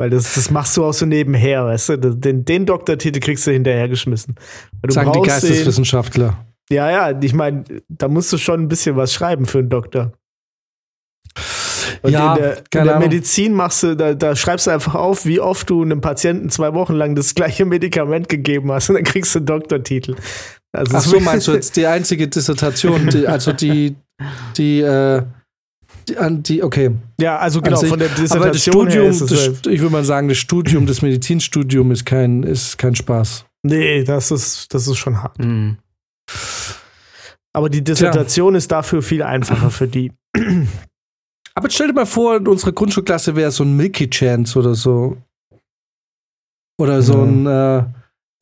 Weil 0.00 0.08
das, 0.08 0.32
das 0.32 0.50
machst 0.50 0.74
du 0.78 0.84
auch 0.86 0.94
so 0.94 1.04
nebenher, 1.04 1.66
weißt 1.66 1.90
du? 1.90 1.98
Den, 1.98 2.46
den 2.46 2.64
Doktortitel 2.64 3.20
kriegst 3.20 3.46
du 3.46 3.50
hinterhergeschmissen. 3.50 4.34
Du 4.80 4.94
Sagen 4.94 5.12
die 5.12 5.20
Geisteswissenschaftler. 5.20 6.38
Den, 6.70 6.76
ja, 6.76 6.90
ja, 7.10 7.20
ich 7.20 7.34
meine, 7.34 7.64
da 7.90 8.08
musst 8.08 8.32
du 8.32 8.38
schon 8.38 8.62
ein 8.62 8.68
bisschen 8.68 8.96
was 8.96 9.12
schreiben 9.12 9.44
für 9.44 9.58
einen 9.58 9.68
Doktor. 9.68 10.12
Und 12.00 12.12
ja, 12.12 12.34
in 12.34 12.42
der, 12.42 12.56
in 12.56 12.84
der 12.86 12.98
Medizin 12.98 13.52
machst 13.52 13.82
du, 13.82 13.94
da, 13.94 14.14
da, 14.14 14.34
schreibst 14.34 14.68
du 14.68 14.70
einfach 14.70 14.94
auf, 14.94 15.26
wie 15.26 15.38
oft 15.38 15.68
du 15.68 15.82
einem 15.82 16.00
Patienten 16.00 16.48
zwei 16.48 16.72
Wochen 16.72 16.94
lang 16.94 17.14
das 17.14 17.34
gleiche 17.34 17.66
Medikament 17.66 18.30
gegeben 18.30 18.72
hast 18.72 18.88
und 18.88 18.94
dann 18.94 19.04
kriegst 19.04 19.34
du 19.34 19.40
einen 19.40 19.46
Doktortitel. 19.46 20.16
Also 20.72 20.96
Ach 20.96 21.02
so, 21.02 21.20
meinst 21.20 21.46
du 21.46 21.52
jetzt 21.52 21.76
die 21.76 21.86
einzige 21.86 22.26
Dissertation, 22.26 23.06
die, 23.08 23.28
also 23.28 23.52
die, 23.52 23.96
die, 24.56 24.80
äh, 24.80 25.24
die, 26.10 26.42
die, 26.42 26.62
okay. 26.62 26.90
Ja, 27.20 27.38
also 27.38 27.60
genau, 27.60 27.80
von 27.80 27.98
der 27.98 28.08
Dissertation 28.08 28.42
aber 28.42 28.50
das 28.50 28.62
Studium, 28.62 29.18
das, 29.18 29.30
halt 29.30 29.66
ich 29.66 29.80
würde 29.80 29.92
mal 29.92 30.04
sagen, 30.04 30.28
das 30.28 30.38
Studium, 30.38 30.86
das 30.86 31.02
Medizinstudium 31.02 31.90
ist 31.92 32.04
kein, 32.04 32.42
ist 32.42 32.78
kein 32.78 32.94
Spaß. 32.94 33.44
Nee, 33.62 34.04
das 34.04 34.30
ist, 34.30 34.72
das 34.74 34.86
ist 34.86 34.96
schon 34.96 35.22
hart. 35.22 35.38
Mhm. 35.38 35.78
Aber 37.52 37.68
die 37.68 37.82
Dissertation 37.82 38.52
Tja. 38.52 38.58
ist 38.58 38.70
dafür 38.70 39.02
viel 39.02 39.22
einfacher 39.22 39.70
für 39.70 39.88
die. 39.88 40.12
Aber 41.54 41.68
stell 41.68 41.88
dir 41.88 41.94
mal 41.94 42.06
vor, 42.06 42.40
unsere 42.46 42.72
Grundschulklasse 42.72 43.34
wäre 43.34 43.50
so 43.50 43.64
ein 43.64 43.76
Milky 43.76 44.08
Chance 44.08 44.58
oder 44.58 44.74
so. 44.74 45.16
Oder 46.78 47.02
so 47.02 47.22
ein, 47.22 47.46
äh, 47.46 47.84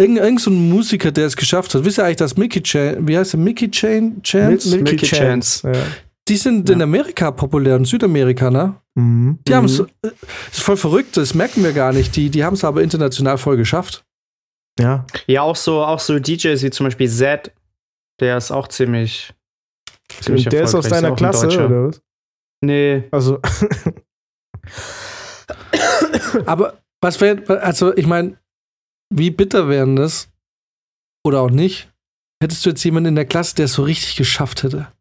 irgend, 0.00 0.18
irgend 0.18 0.40
so 0.40 0.50
ein 0.50 0.68
Musiker, 0.68 1.10
der 1.10 1.26
es 1.26 1.36
geschafft 1.36 1.74
hat. 1.74 1.84
Wisst 1.84 1.98
ihr 1.98 2.04
eigentlich, 2.04 2.16
dass 2.16 2.36
Mickey 2.36 2.62
Chance, 2.62 2.98
wie 3.02 3.18
heißt 3.18 3.32
der? 3.32 3.40
Mickey 3.40 3.70
Chan 3.70 4.22
Chance? 4.22 4.68
Milky, 4.70 4.92
Milky 4.92 5.06
Chance. 5.06 5.62
Chance. 5.62 5.72
Ja. 5.72 5.86
Die 6.28 6.36
sind 6.36 6.68
ja. 6.68 6.74
in 6.74 6.82
Amerika 6.82 7.30
populär, 7.30 7.76
in 7.76 7.84
Südamerika, 7.84 8.50
ne? 8.50 8.80
Mhm. 8.94 9.38
Die 9.46 9.54
haben 9.54 9.64
es, 9.64 9.80
mhm. 9.80 9.88
das 10.02 10.12
ist 10.52 10.62
voll 10.62 10.76
verrückt, 10.76 11.16
das 11.16 11.34
merken 11.34 11.64
wir 11.64 11.72
gar 11.72 11.92
nicht. 11.92 12.14
Die, 12.16 12.30
die 12.30 12.44
haben 12.44 12.54
es 12.54 12.64
aber 12.64 12.82
international 12.82 13.38
voll 13.38 13.56
geschafft. 13.56 14.04
Ja. 14.78 15.06
Ja, 15.26 15.42
auch 15.42 15.56
so, 15.56 15.82
auch 15.82 16.00
so 16.00 16.18
DJs 16.18 16.62
wie 16.62 16.70
zum 16.70 16.84
Beispiel 16.84 17.08
Zed, 17.08 17.52
der 18.20 18.36
ist 18.36 18.50
auch 18.50 18.68
ziemlich. 18.68 19.32
ziemlich 20.20 20.48
der 20.48 20.64
ist 20.64 20.74
aus 20.74 20.88
deiner 20.88 21.10
ist 21.10 21.16
Klasse, 21.16 21.46
oder 21.46 21.88
was? 21.88 22.02
Nee. 22.60 23.04
Also. 23.10 23.40
aber 26.46 26.78
was 27.00 27.20
wäre, 27.20 27.62
also 27.62 27.96
ich 27.96 28.06
meine, 28.06 28.36
wie 29.10 29.30
bitter 29.30 29.68
wären 29.68 29.96
das? 29.96 30.28
Oder 31.24 31.40
auch 31.40 31.50
nicht? 31.50 31.90
Hättest 32.42 32.64
du 32.64 32.70
jetzt 32.70 32.84
jemanden 32.84 33.08
in 33.08 33.14
der 33.16 33.26
Klasse, 33.26 33.56
der 33.56 33.66
es 33.66 33.72
so 33.72 33.82
richtig 33.82 34.16
geschafft 34.16 34.62
hätte? 34.62 34.92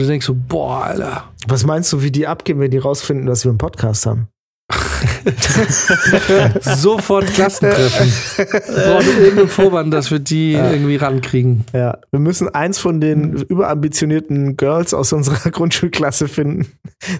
Und 0.00 0.06
du 0.06 0.12
denkst 0.12 0.24
so, 0.24 0.34
boah, 0.34 0.84
Alter. 0.84 1.24
Was 1.46 1.66
meinst 1.66 1.92
du, 1.92 2.02
wie 2.02 2.10
die 2.10 2.26
abgehen, 2.26 2.58
wenn 2.58 2.70
die 2.70 2.78
rausfinden, 2.78 3.26
dass 3.26 3.44
wir 3.44 3.50
einen 3.50 3.58
Podcast 3.58 4.06
haben? 4.06 4.28
Sofort 6.62 7.26
Klassentreffen. 7.26 8.10
Wir 8.38 8.82
brauchen 8.84 9.18
irgendeinen 9.18 9.48
Vorwand, 9.48 9.92
dass 9.92 10.10
wir 10.10 10.20
die 10.20 10.52
ja. 10.52 10.70
irgendwie 10.70 10.96
rankriegen. 10.96 11.66
Ja, 11.74 11.98
wir 12.12 12.20
müssen 12.20 12.48
eins 12.48 12.78
von 12.78 13.02
den 13.02 13.34
überambitionierten 13.34 14.56
Girls 14.56 14.94
aus 14.94 15.12
unserer 15.12 15.50
Grundschulklasse 15.50 16.28
finden. 16.28 16.72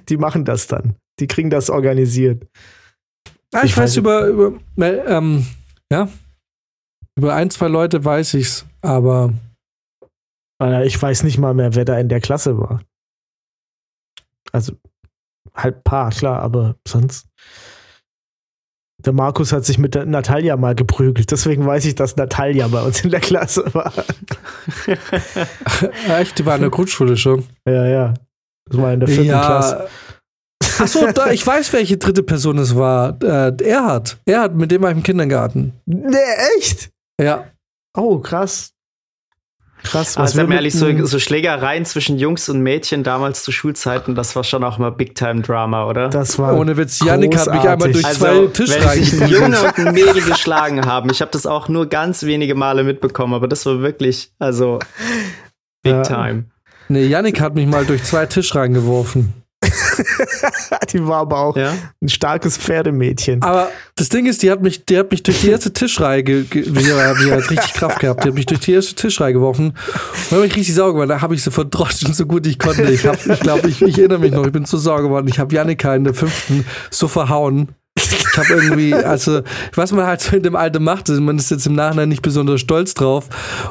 Die 0.08 0.16
machen 0.16 0.46
das 0.46 0.66
dann. 0.66 0.94
Die 1.18 1.26
kriegen 1.26 1.50
das 1.50 1.68
organisiert. 1.68 2.46
Ah, 3.52 3.60
ich, 3.62 3.72
ich 3.72 3.76
weiß 3.76 3.98
über, 3.98 4.24
über 4.24 4.54
ähm, 4.78 5.44
ja, 5.92 6.08
über 7.18 7.34
ein, 7.34 7.50
zwei 7.50 7.68
Leute 7.68 8.02
weiß 8.02 8.32
ich's, 8.32 8.64
aber 8.80 9.34
ich 10.60 11.00
weiß 11.00 11.22
nicht 11.22 11.38
mal 11.38 11.54
mehr, 11.54 11.74
wer 11.74 11.84
da 11.84 11.98
in 11.98 12.08
der 12.08 12.20
Klasse 12.20 12.58
war. 12.58 12.82
Also, 14.52 14.74
halt 15.54 15.84
paar, 15.84 16.10
klar, 16.10 16.42
aber 16.42 16.76
sonst. 16.86 17.26
Der 18.98 19.14
Markus 19.14 19.52
hat 19.52 19.64
sich 19.64 19.78
mit 19.78 19.94
der 19.94 20.04
Natalia 20.04 20.58
mal 20.58 20.74
geprügelt. 20.74 21.30
Deswegen 21.30 21.64
weiß 21.64 21.86
ich, 21.86 21.94
dass 21.94 22.16
Natalia 22.16 22.68
bei 22.68 22.82
uns 22.82 23.02
in 23.02 23.10
der 23.10 23.20
Klasse 23.20 23.64
war. 23.72 23.92
Echt? 26.20 26.38
Die 26.38 26.44
war 26.44 26.56
in 26.56 26.60
der 26.60 26.70
Grundschule 26.70 27.16
schon. 27.16 27.46
Ja, 27.66 27.86
ja. 27.86 28.14
Das 28.66 28.78
war 28.78 28.92
in 28.92 29.00
der 29.00 29.08
vierten 29.08 29.30
ja. 29.30 29.40
Klasse. 29.40 29.88
Achso, 30.78 31.06
ich 31.30 31.46
weiß, 31.46 31.72
welche 31.72 31.96
dritte 31.96 32.22
Person 32.22 32.58
es 32.58 32.76
war. 32.76 33.18
Äh, 33.22 33.56
Erhard. 33.64 34.18
Erhard, 34.26 34.54
mit 34.54 34.70
dem 34.70 34.82
war 34.82 34.90
ich 34.90 34.96
im 34.98 35.02
Kindergarten. 35.02 35.72
Nee, 35.86 36.16
echt? 36.58 36.90
Ja. 37.20 37.46
Oh, 37.96 38.18
krass. 38.18 38.74
Krass, 39.82 40.16
was 40.16 40.36
also 40.36 40.52
ehrlich, 40.52 40.74
so, 40.74 41.06
so 41.06 41.18
Schlägereien 41.18 41.84
zwischen 41.84 42.18
Jungs 42.18 42.48
und 42.48 42.60
Mädchen 42.60 43.02
damals 43.02 43.42
zu 43.42 43.52
Schulzeiten, 43.52 44.14
das 44.14 44.36
war 44.36 44.44
schon 44.44 44.62
auch 44.62 44.78
mal 44.78 44.90
Big-Time-Drama, 44.90 45.86
oder? 45.86 46.08
Das 46.08 46.38
war 46.38 46.56
Ohne 46.56 46.76
Witz, 46.76 47.00
Janik 47.04 47.36
hat 47.36 47.52
mich 47.52 47.68
einmal 47.68 47.92
durch 47.92 48.04
also, 48.04 48.20
zwei 48.20 48.46
Tischreihen 48.52 48.84
Wenn 48.84 49.04
sich 49.04 49.22
ein 49.22 49.28
Junge 49.28 49.60
und 49.60 49.78
ein 49.78 49.94
Mädel 49.94 50.22
geschlagen 50.22 50.84
haben, 50.84 51.10
ich 51.10 51.20
habe 51.20 51.30
das 51.30 51.46
auch 51.46 51.68
nur 51.68 51.86
ganz 51.86 52.22
wenige 52.24 52.54
Male 52.54 52.84
mitbekommen, 52.84 53.34
aber 53.34 53.48
das 53.48 53.64
war 53.66 53.80
wirklich, 53.80 54.32
also 54.38 54.78
Big-Time. 55.82 56.44
Ja. 56.48 56.60
Nee, 56.88 57.06
Janik 57.06 57.40
hat 57.40 57.54
mich 57.54 57.66
mal 57.66 57.86
durch 57.86 58.02
zwei 58.02 58.26
Tischreihen 58.26 58.74
geworfen. 58.74 59.39
die 60.92 61.06
war 61.06 61.18
aber 61.18 61.38
auch 61.38 61.56
ja? 61.56 61.74
ein 62.00 62.08
starkes 62.08 62.56
Pferdemädchen. 62.56 63.42
Aber 63.42 63.70
das 63.94 64.08
Ding 64.08 64.26
ist, 64.26 64.42
die 64.42 64.50
hat 64.50 64.62
mich, 64.62 64.86
die 64.86 64.98
hat 64.98 65.10
mich 65.10 65.22
durch 65.22 65.42
die 65.42 65.50
erste 65.50 65.72
Tischreihe, 65.72 66.22
ge, 66.22 66.44
ge 66.44 66.62
die 66.62 67.30
hat 67.30 67.50
richtig 67.50 67.74
Kraft 67.74 68.00
gehabt, 68.00 68.24
die 68.24 68.28
hat 68.28 68.34
mich 68.34 68.46
durch 68.46 68.60
die 68.60 68.72
erste 68.72 68.94
Tischreihe 68.94 69.34
geworfen. 69.34 69.74
Und 70.30 70.36
habe 70.36 70.46
ich 70.46 70.56
richtig 70.56 70.74
sauer 70.74 70.92
geworden. 70.92 71.10
Da 71.10 71.20
habe 71.20 71.34
ich 71.34 71.42
sie 71.42 71.50
verdroschen, 71.50 72.14
so 72.14 72.24
gut 72.24 72.46
ich 72.46 72.58
konnte. 72.58 72.82
Ich, 72.84 73.04
ich 73.04 73.40
glaube, 73.40 73.68
ich, 73.68 73.82
ich 73.82 73.98
erinnere 73.98 74.18
mich 74.18 74.32
noch, 74.32 74.46
ich 74.46 74.52
bin 74.52 74.64
zu 74.64 74.78
sauer 74.78 75.02
geworden. 75.02 75.28
Ich 75.28 75.38
habe 75.38 75.54
Janika 75.54 75.94
in 75.94 76.04
der 76.04 76.14
fünften 76.14 76.64
so 76.90 77.06
verhauen. 77.06 77.68
Ich 78.32 78.38
habe 78.38 78.54
irgendwie, 78.54 78.94
also, 78.94 79.42
was 79.74 79.92
man 79.92 80.06
halt 80.06 80.20
so 80.20 80.36
in 80.36 80.42
dem 80.42 80.56
Alter 80.56 80.80
macht, 80.80 81.08
man 81.08 81.36
ist 81.36 81.50
jetzt 81.50 81.66
im 81.66 81.74
Nachhinein 81.74 82.08
nicht 82.08 82.22
besonders 82.22 82.60
stolz 82.60 82.94
drauf. 82.94 83.28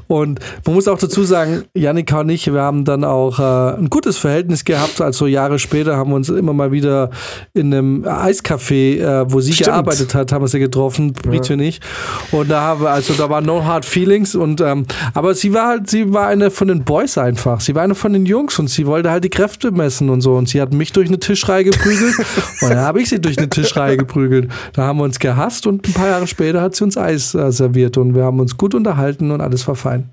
Und 0.08 0.40
man 0.66 0.76
muss 0.76 0.88
auch 0.88 0.98
dazu 0.98 1.24
sagen, 1.24 1.64
Janika 1.74 2.20
und 2.22 2.30
ich, 2.30 2.52
wir 2.52 2.62
haben 2.62 2.86
dann 2.86 3.04
auch 3.04 3.40
äh, 3.40 3.78
ein 3.78 3.90
gutes 3.90 4.18
Verhältnis 4.18 4.66
gehabt. 4.66 5.02
Also 5.02 5.28
Jahre 5.28 5.60
später 5.60 5.98
haben 5.98 6.12
wir 6.12 6.16
uns 6.16 6.30
immer 6.30 6.54
mal 6.54 6.72
wieder 6.72 7.10
in 7.54 7.74
einem 7.74 8.04
Eiscafé, 8.06 9.00
äh, 9.00 9.32
wo 9.32 9.40
sie 9.42 9.54
Stimmt. 9.54 9.68
gearbeitet 9.70 10.14
hat, 10.16 10.32
haben 10.32 10.44
wir 10.44 10.48
sie 10.48 10.60
getroffen, 10.60 11.14
Brigitte 11.14 11.54
ja. 11.54 11.58
nicht. 11.58 11.84
Und 12.32 12.50
da 12.50 12.62
haben 12.62 12.82
wir, 12.82 12.90
also 12.90 13.14
da 13.14 13.30
waren 13.30 13.46
no 13.46 13.64
hard 13.64 13.86
feelings. 13.86 14.36
Und 14.36 14.62
ähm, 14.62 14.86
aber 15.14 15.36
sie 15.36 15.54
war 15.54 15.68
halt, 15.68 15.90
sie 15.90 16.14
war 16.14 16.28
eine 16.28 16.52
von 16.52 16.68
den 16.68 16.84
Boys 16.84 17.18
einfach. 17.18 17.62
Sie 17.62 17.76
war 17.76 17.84
eine 17.84 17.96
von 17.96 18.14
den 18.14 18.26
Jungs 18.26 18.60
und 18.60 18.70
sie 18.70 18.86
wollte 18.86 19.10
halt 19.10 19.24
die 19.24 19.30
Kräfte 19.30 19.72
messen 19.72 20.10
und 20.10 20.22
so. 20.22 20.36
Und 20.36 20.50
sie 20.50 20.62
hat 20.62 20.74
mich 20.74 20.92
durch 20.92 21.08
eine 21.08 21.20
Tischreihe 21.20 21.64
geprügelt 21.64 22.16
und 22.62 22.70
dann 22.70 22.80
habe 22.80 23.02
ich 23.02 23.10
sie 23.10 23.20
durch 23.20 23.38
eine 23.38 23.50
Tischreihe 23.50 23.98
geprügelt. 23.98 24.19
Da 24.74 24.84
haben 24.84 25.00
wir 25.00 25.04
uns 25.04 25.20
gehasst 25.20 25.68
und 25.68 25.88
ein 25.88 25.94
paar 25.94 26.08
Jahre 26.08 26.28
später 26.28 26.62
hat 26.62 26.76
sie 26.76 26.84
uns 26.84 26.98
Eis 26.98 27.34
äh, 27.34 27.52
serviert 27.52 27.98
und 27.98 28.16
wir 28.16 28.24
haben 28.24 28.40
uns 28.40 28.58
gut 28.58 28.76
unterhalten 28.76 29.32
und 29.32 29.42
alles 29.42 29.68
war 29.68 29.76
fein. 29.76 30.10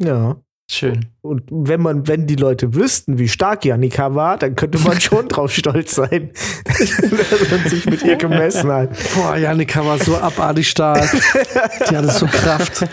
Ja. 0.00 0.36
Schön. 0.68 1.06
Und 1.22 1.42
wenn 1.48 1.80
man, 1.80 2.08
wenn 2.08 2.26
die 2.26 2.34
Leute 2.34 2.74
wüssten, 2.74 3.18
wie 3.18 3.28
stark 3.28 3.64
Janika 3.64 4.16
war, 4.16 4.36
dann 4.36 4.56
könnte 4.56 4.78
man 4.80 5.00
schon 5.00 5.28
drauf 5.28 5.52
stolz 5.52 5.94
sein, 5.94 6.30
dass 6.64 7.50
man 7.50 7.68
sich 7.68 7.86
mit 7.86 8.02
ihr 8.02 8.16
gemessen 8.16 8.70
hat. 8.70 8.90
Boah, 9.14 9.36
Janika 9.36 9.84
war 9.84 9.98
so 9.98 10.16
abartig 10.16 10.68
stark. 10.68 11.08
Die 11.88 11.96
hatte 11.96 12.10
so 12.10 12.26
Kraft. 12.26 12.84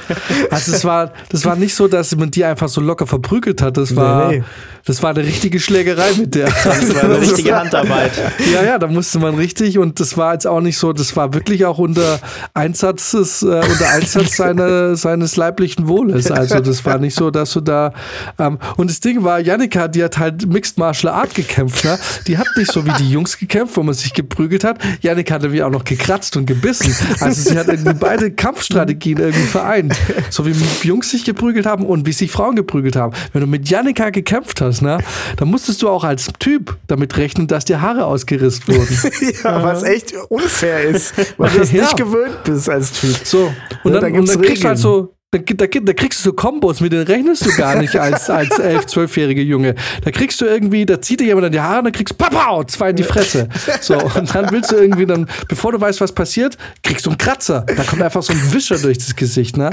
Also 0.51 0.71
es 0.71 0.85
war, 0.85 1.13
das 1.29 1.45
war 1.45 1.55
nicht 1.55 1.73
so, 1.73 1.87
dass 1.87 2.15
man 2.15 2.29
die 2.29 2.45
einfach 2.45 2.69
so 2.69 2.79
locker 2.79 3.07
verprügelt 3.07 3.61
hat. 3.63 3.77
Das 3.77 3.95
war, 3.95 4.29
nee, 4.29 4.37
nee. 4.37 4.43
das 4.85 5.01
war 5.01 5.09
eine 5.09 5.23
richtige 5.23 5.59
Schlägerei 5.59 6.11
mit 6.17 6.35
der. 6.35 6.45
Das 6.45 6.95
war 6.95 7.03
eine 7.05 7.21
richtige 7.21 7.55
Handarbeit. 7.55 8.11
Ja, 8.53 8.63
ja, 8.63 8.77
da 8.77 8.87
musste 8.87 9.17
man 9.17 9.33
richtig 9.35 9.79
und 9.79 9.99
das 9.99 10.15
war 10.15 10.33
jetzt 10.33 10.45
auch 10.45 10.61
nicht 10.61 10.77
so, 10.77 10.93
das 10.93 11.15
war 11.15 11.33
wirklich 11.33 11.65
auch 11.65 11.79
unter 11.79 12.19
Einsatz, 12.53 13.13
äh, 13.13 13.47
unter 13.47 13.89
Einsatz 13.91 14.37
seine, 14.37 14.95
seines 14.95 15.35
leiblichen 15.37 15.87
Wohles. 15.87 16.31
Also 16.31 16.59
das 16.59 16.85
war 16.85 16.99
nicht 16.99 17.15
so, 17.15 17.31
dass 17.31 17.51
du 17.53 17.62
da 17.63 17.93
ähm, 18.39 18.59
und 18.77 18.89
das 18.89 18.99
Ding 18.99 19.23
war, 19.23 19.39
Janika, 19.39 19.87
die 19.87 20.03
hat 20.03 20.17
halt 20.17 20.47
Mixed 20.47 20.77
Martial 20.77 21.13
Art 21.13 21.33
gekämpft. 21.35 21.83
Ne? 21.85 21.97
Die 22.27 22.37
hat 22.37 22.47
nicht 22.55 22.71
so 22.71 22.85
wie 22.85 22.91
die 22.99 23.09
Jungs 23.09 23.37
gekämpft, 23.37 23.77
wo 23.77 23.83
man 23.83 23.93
sich 23.93 24.13
geprügelt 24.13 24.63
hat. 24.63 24.79
Janika 25.01 25.35
hat 25.35 25.43
irgendwie 25.43 25.63
auch 25.63 25.69
noch 25.69 25.83
gekratzt 25.83 26.37
und 26.37 26.45
gebissen. 26.45 26.93
Also 27.19 27.49
sie 27.49 27.57
hat 27.57 27.67
irgendwie 27.67 27.93
beide 27.93 28.31
Kampfstrategien 28.31 29.19
irgendwie 29.19 29.47
vereint. 29.47 29.95
So 30.29 30.45
wie 30.45 30.53
Jungs 30.83 31.11
sich 31.11 31.23
geprügelt 31.25 31.65
haben 31.65 31.85
und 31.85 32.05
wie 32.05 32.11
sich 32.11 32.31
Frauen 32.31 32.55
geprügelt 32.55 32.95
haben. 32.95 33.13
Wenn 33.31 33.41
du 33.41 33.47
mit 33.47 33.69
Janika 33.69 34.09
gekämpft 34.09 34.61
hast, 34.61 34.81
ne, 34.81 34.97
dann 35.37 35.47
musstest 35.47 35.81
du 35.81 35.89
auch 35.89 36.03
als 36.03 36.31
Typ 36.39 36.77
damit 36.87 37.17
rechnen, 37.17 37.47
dass 37.47 37.65
dir 37.65 37.81
Haare 37.81 38.05
ausgerissen 38.05 38.67
wurden. 38.67 39.33
ja, 39.43 39.63
was 39.63 39.83
echt 39.83 40.13
unfair 40.29 40.83
ist, 40.83 41.13
weil 41.37 41.49
du 41.51 41.59
es 41.61 41.71
ja. 41.71 41.83
nicht 41.83 41.97
gewöhnt 41.97 42.43
bist 42.43 42.69
als 42.69 42.91
Typ. 42.91 43.15
So, 43.23 43.53
und 43.83 43.93
dann, 43.93 44.01
da 44.01 44.19
und 44.19 44.27
dann 44.27 44.41
kriegst 44.41 44.63
du 44.63 44.67
halt 44.67 44.77
so 44.77 45.12
da, 45.33 45.39
da, 45.39 45.79
da, 45.81 45.93
kriegst 45.93 46.19
du 46.19 46.29
so 46.29 46.33
Kombos, 46.33 46.79
mit 46.79 46.93
denen 46.93 47.05
rechnest 47.05 47.45
du 47.45 47.55
gar 47.55 47.75
nicht 47.75 47.95
als, 47.95 48.29
als 48.29 48.51
11-, 48.59 48.85
12-jährige 48.85 49.41
Junge. 49.41 49.75
Da 50.03 50.11
kriegst 50.11 50.39
du 50.41 50.45
irgendwie, 50.45 50.85
da 50.85 51.01
zieht 51.01 51.19
dir 51.19 51.25
jemand 51.25 51.47
an 51.47 51.51
die 51.51 51.59
Haare 51.59 51.79
und 51.79 51.85
dann 51.85 51.93
kriegst 51.93 52.13
du 52.13 52.17
Papau, 52.17 52.63
zwei 52.65 52.91
in 52.91 52.95
die 52.95 53.03
Fresse. 53.03 53.49
So, 53.81 53.97
und 53.97 54.33
dann 54.33 54.51
willst 54.51 54.71
du 54.71 54.75
irgendwie 54.75 55.05
dann, 55.05 55.27
bevor 55.47 55.71
du 55.71 55.81
weißt, 55.81 55.99
was 56.01 56.13
passiert, 56.13 56.57
kriegst 56.83 57.05
du 57.05 57.09
einen 57.09 57.17
Kratzer. 57.17 57.65
Da 57.65 57.83
kommt 57.83 58.01
einfach 58.01 58.23
so 58.23 58.33
ein 58.33 58.53
Wischer 58.53 58.77
durch 58.77 58.97
das 58.97 59.15
Gesicht, 59.15 59.57
ne? 59.57 59.71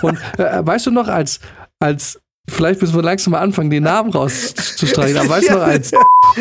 Und 0.00 0.18
äh, 0.38 0.64
weißt 0.64 0.86
du 0.86 0.90
noch, 0.90 1.08
als, 1.08 1.40
als 1.78 2.21
vielleicht 2.48 2.80
müssen 2.80 2.94
wir 2.94 3.02
langsam 3.02 3.32
mal 3.32 3.40
anfangen, 3.40 3.70
die 3.70 3.80
Namen 3.80 4.10
rauszustreichen. 4.10 5.16
Aber 5.18 5.28
weißt 5.28 5.48
du 5.50 5.52
noch 5.54 5.62
eins? 5.62 5.90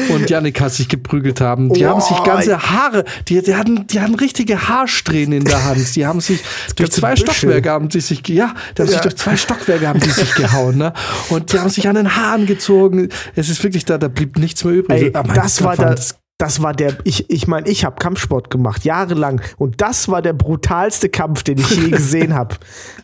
Und 0.09 0.29
Janika 0.29 0.69
sich 0.69 0.87
geprügelt 0.87 1.41
haben. 1.41 1.71
Die 1.73 1.85
Oh, 1.85 1.89
haben 1.89 2.01
sich 2.01 2.23
ganze 2.23 2.61
Haare, 2.71 3.05
die, 3.27 3.41
die, 3.41 3.55
hatten, 3.55 3.87
die 3.87 3.99
hatten 3.99 4.15
richtige 4.15 4.67
Haarsträhnen 4.67 5.39
in 5.41 5.45
der 5.45 5.63
Hand. 5.63 5.95
Die 5.95 6.05
haben 6.05 6.21
sich 6.21 6.41
durch 6.75 6.91
zwei 6.91 7.11
Büschel. 7.11 7.27
Stockwerke 7.33 7.69
haben 7.71 7.89
die 7.89 8.01
sich, 8.01 8.27
ja, 8.27 8.53
die 8.77 8.81
haben 8.81 8.87
sich 8.87 8.95
Ja. 8.97 9.01
durch 9.01 9.15
zwei 9.17 9.37
Stockwerke 9.37 9.87
haben 9.87 9.99
die 9.99 10.09
sich 10.09 10.33
gehauen, 10.35 10.77
ne? 10.77 10.93
Und 11.29 11.53
die 11.53 11.59
haben 11.59 11.69
sich 11.69 11.87
an 11.87 11.95
den 11.95 12.15
Haaren 12.15 12.45
gezogen. 12.45 13.09
Es 13.35 13.49
ist 13.49 13.63
wirklich 13.63 13.85
da, 13.85 13.97
da 13.97 14.07
blieb 14.07 14.37
nichts 14.37 14.63
mehr 14.63 14.73
übrig. 14.73 15.03
Ey, 15.03 15.11
das 15.33 15.57
Gott, 15.57 15.65
war 15.65 15.77
der, 15.77 15.95
das 16.37 16.61
war 16.63 16.73
der, 16.73 16.97
ich 17.03 17.29
ich, 17.29 17.47
mein, 17.47 17.65
ich 17.67 17.85
habe 17.85 17.97
Kampfsport 17.97 18.49
gemacht, 18.49 18.83
jahrelang. 18.85 19.41
Und 19.57 19.81
das 19.81 20.07
war 20.09 20.23
der 20.23 20.33
brutalste 20.33 21.09
Kampf, 21.09 21.43
den 21.43 21.59
ich 21.59 21.69
je 21.69 21.89
gesehen 21.91 22.33
habe. 22.33 22.55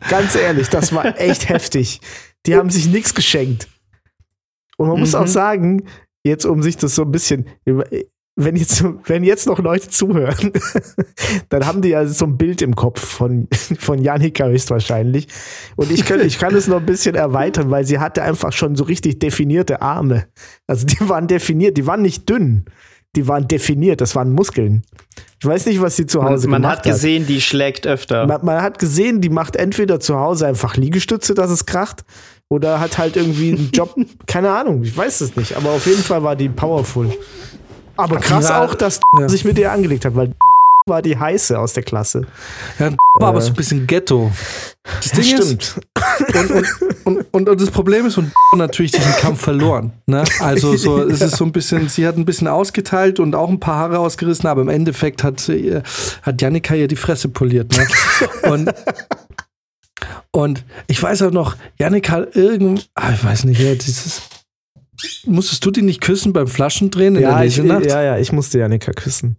Ganz 0.09 0.35
ehrlich, 0.35 0.69
das 0.69 0.91
war 0.93 1.19
echt 1.19 1.47
heftig. 1.49 2.01
Die 2.47 2.55
haben 2.55 2.69
sich 2.69 2.87
nichts 2.87 3.13
geschenkt. 3.13 3.67
Und 4.77 4.87
man 4.89 4.99
muss 4.99 5.13
Mhm. 5.13 5.19
auch 5.19 5.27
sagen, 5.27 5.83
jetzt 6.23 6.45
um 6.45 6.61
sich 6.63 6.77
das 6.77 6.95
so 6.95 7.03
ein 7.03 7.11
bisschen, 7.11 7.45
wenn 8.35 8.55
jetzt, 8.55 8.83
wenn 9.05 9.23
jetzt 9.23 9.47
noch 9.47 9.57
Leute 9.59 9.89
zuhören, 9.89 10.51
dann 11.49 11.65
haben 11.65 11.81
die 11.81 11.89
ja 11.89 12.05
so 12.05 12.25
ein 12.25 12.37
Bild 12.37 12.61
im 12.61 12.75
Kopf 12.75 13.03
von, 13.03 13.47
von 13.79 13.99
Janika 14.01 14.45
höchstwahrscheinlich. 14.45 15.27
Und 15.75 15.89
ich 15.91 16.05
kann, 16.05 16.19
ich 16.21 16.37
kann 16.37 16.53
es 16.55 16.67
noch 16.67 16.77
ein 16.77 16.85
bisschen 16.85 17.15
erweitern, 17.15 17.71
weil 17.71 17.85
sie 17.85 17.97
hatte 17.99 18.21
einfach 18.21 18.53
schon 18.53 18.75
so 18.75 18.83
richtig 18.83 19.19
definierte 19.19 19.81
Arme. 19.81 20.27
Also 20.67 20.85
die 20.85 20.99
waren 21.09 21.27
definiert, 21.27 21.77
die 21.77 21.87
waren 21.87 22.01
nicht 22.03 22.29
dünn. 22.29 22.65
Die 23.15 23.27
waren 23.27 23.47
definiert, 23.47 23.99
das 24.01 24.13
waren 24.15 24.31
Muskeln. 24.31 24.83
Ich 25.39 25.45
weiß 25.45 25.65
nicht, 25.65 25.81
was 25.81 25.95
sie 25.95 26.05
zu 26.05 26.23
Hause 26.23 26.47
Man, 26.47 26.61
man 26.61 26.69
gemacht 26.69 26.77
hat 26.79 26.93
gesehen, 26.93 27.25
die 27.25 27.41
schlägt 27.41 27.87
öfter. 27.87 28.27
Man, 28.27 28.45
man 28.45 28.61
hat 28.61 28.77
gesehen, 28.77 29.21
die 29.21 29.29
macht 29.29 29.55
entweder 29.55 29.99
zu 29.99 30.19
Hause 30.19 30.45
einfach 30.45 30.75
Liegestütze, 30.75 31.33
dass 31.33 31.49
es 31.49 31.65
kracht, 31.65 32.03
oder 32.49 32.79
hat 32.79 32.97
halt 32.97 33.15
irgendwie 33.17 33.51
einen 33.53 33.71
Job, 33.73 33.95
keine 34.25 34.51
Ahnung, 34.51 34.83
ich 34.83 34.95
weiß 34.95 35.21
es 35.21 35.35
nicht, 35.35 35.55
aber 35.57 35.71
auf 35.71 35.85
jeden 35.85 36.03
Fall 36.03 36.23
war 36.23 36.35
die 36.35 36.49
powerful. 36.49 37.11
Aber 37.95 38.17
krass 38.17 38.49
war- 38.49 38.61
auch, 38.63 38.75
dass 38.75 38.99
ja. 39.19 39.27
sich 39.27 39.43
mit 39.43 39.57
ihr 39.57 39.71
angelegt 39.71 40.05
hat, 40.05 40.15
weil 40.15 40.33
war 40.87 41.01
die 41.01 41.17
heiße 41.17 41.59
aus 41.59 41.73
der 41.73 41.83
Klasse. 41.83 42.25
Ja, 42.79 42.91
war 43.15 43.29
aber 43.29 43.41
so 43.41 43.49
ein 43.49 43.55
bisschen 43.55 43.85
Ghetto. 43.87 44.31
Das 45.01 45.11
Ding 45.11 45.19
ist, 45.37 45.43
Stimmt. 45.43 45.75
und, 46.33 46.51
und, 46.51 46.65
und, 47.03 47.25
und, 47.33 47.49
und 47.49 47.61
das 47.61 47.71
Problem 47.71 48.05
ist, 48.05 48.17
und 48.17 48.31
natürlich 48.55 48.93
diesen 48.93 49.11
Kampf 49.13 49.41
verloren. 49.41 49.91
Ne? 50.05 50.23
Also 50.39 50.77
so, 50.77 51.01
es 51.03 51.19
ist 51.21 51.35
so 51.35 51.43
ein 51.43 51.51
bisschen, 51.51 51.89
sie 51.89 52.07
hat 52.07 52.15
ein 52.15 52.23
bisschen 52.23 52.47
ausgeteilt 52.47 53.19
und 53.19 53.35
auch 53.35 53.49
ein 53.49 53.59
paar 53.59 53.75
Haare 53.75 53.99
ausgerissen, 53.99 54.47
aber 54.47 54.61
im 54.61 54.69
Endeffekt 54.69 55.23
hat, 55.25 55.41
sie- 55.41 55.81
hat 56.21 56.41
Janika 56.41 56.73
ihr 56.75 56.87
die 56.87 56.95
Fresse 56.95 57.27
poliert. 57.27 57.75
Ne? 57.75 57.87
Und, 58.49 58.71
und 60.31 60.63
ich 60.87 61.01
weiß 61.01 61.21
auch 61.23 61.31
noch, 61.31 61.55
Janika 61.79 62.13
hat 62.13 62.35
irgend, 62.35 62.89
ah, 62.95 63.11
ich 63.13 63.23
weiß 63.23 63.45
nicht, 63.45 63.59
ja, 63.59 63.73
dieses, 63.75 64.21
musstest 65.25 65.65
du 65.65 65.71
die 65.71 65.81
nicht 65.81 66.01
küssen 66.01 66.33
beim 66.33 66.47
Flaschendrehen 66.47 67.15
in 67.15 67.21
Ja, 67.23 67.37
der 67.37 67.45
ich, 67.47 67.57
Lesenacht? 67.57 67.85
ja, 67.85 68.01
ja, 68.03 68.17
ich 68.17 68.31
musste 68.31 68.59
Janika 68.59 68.91
küssen. 68.91 69.37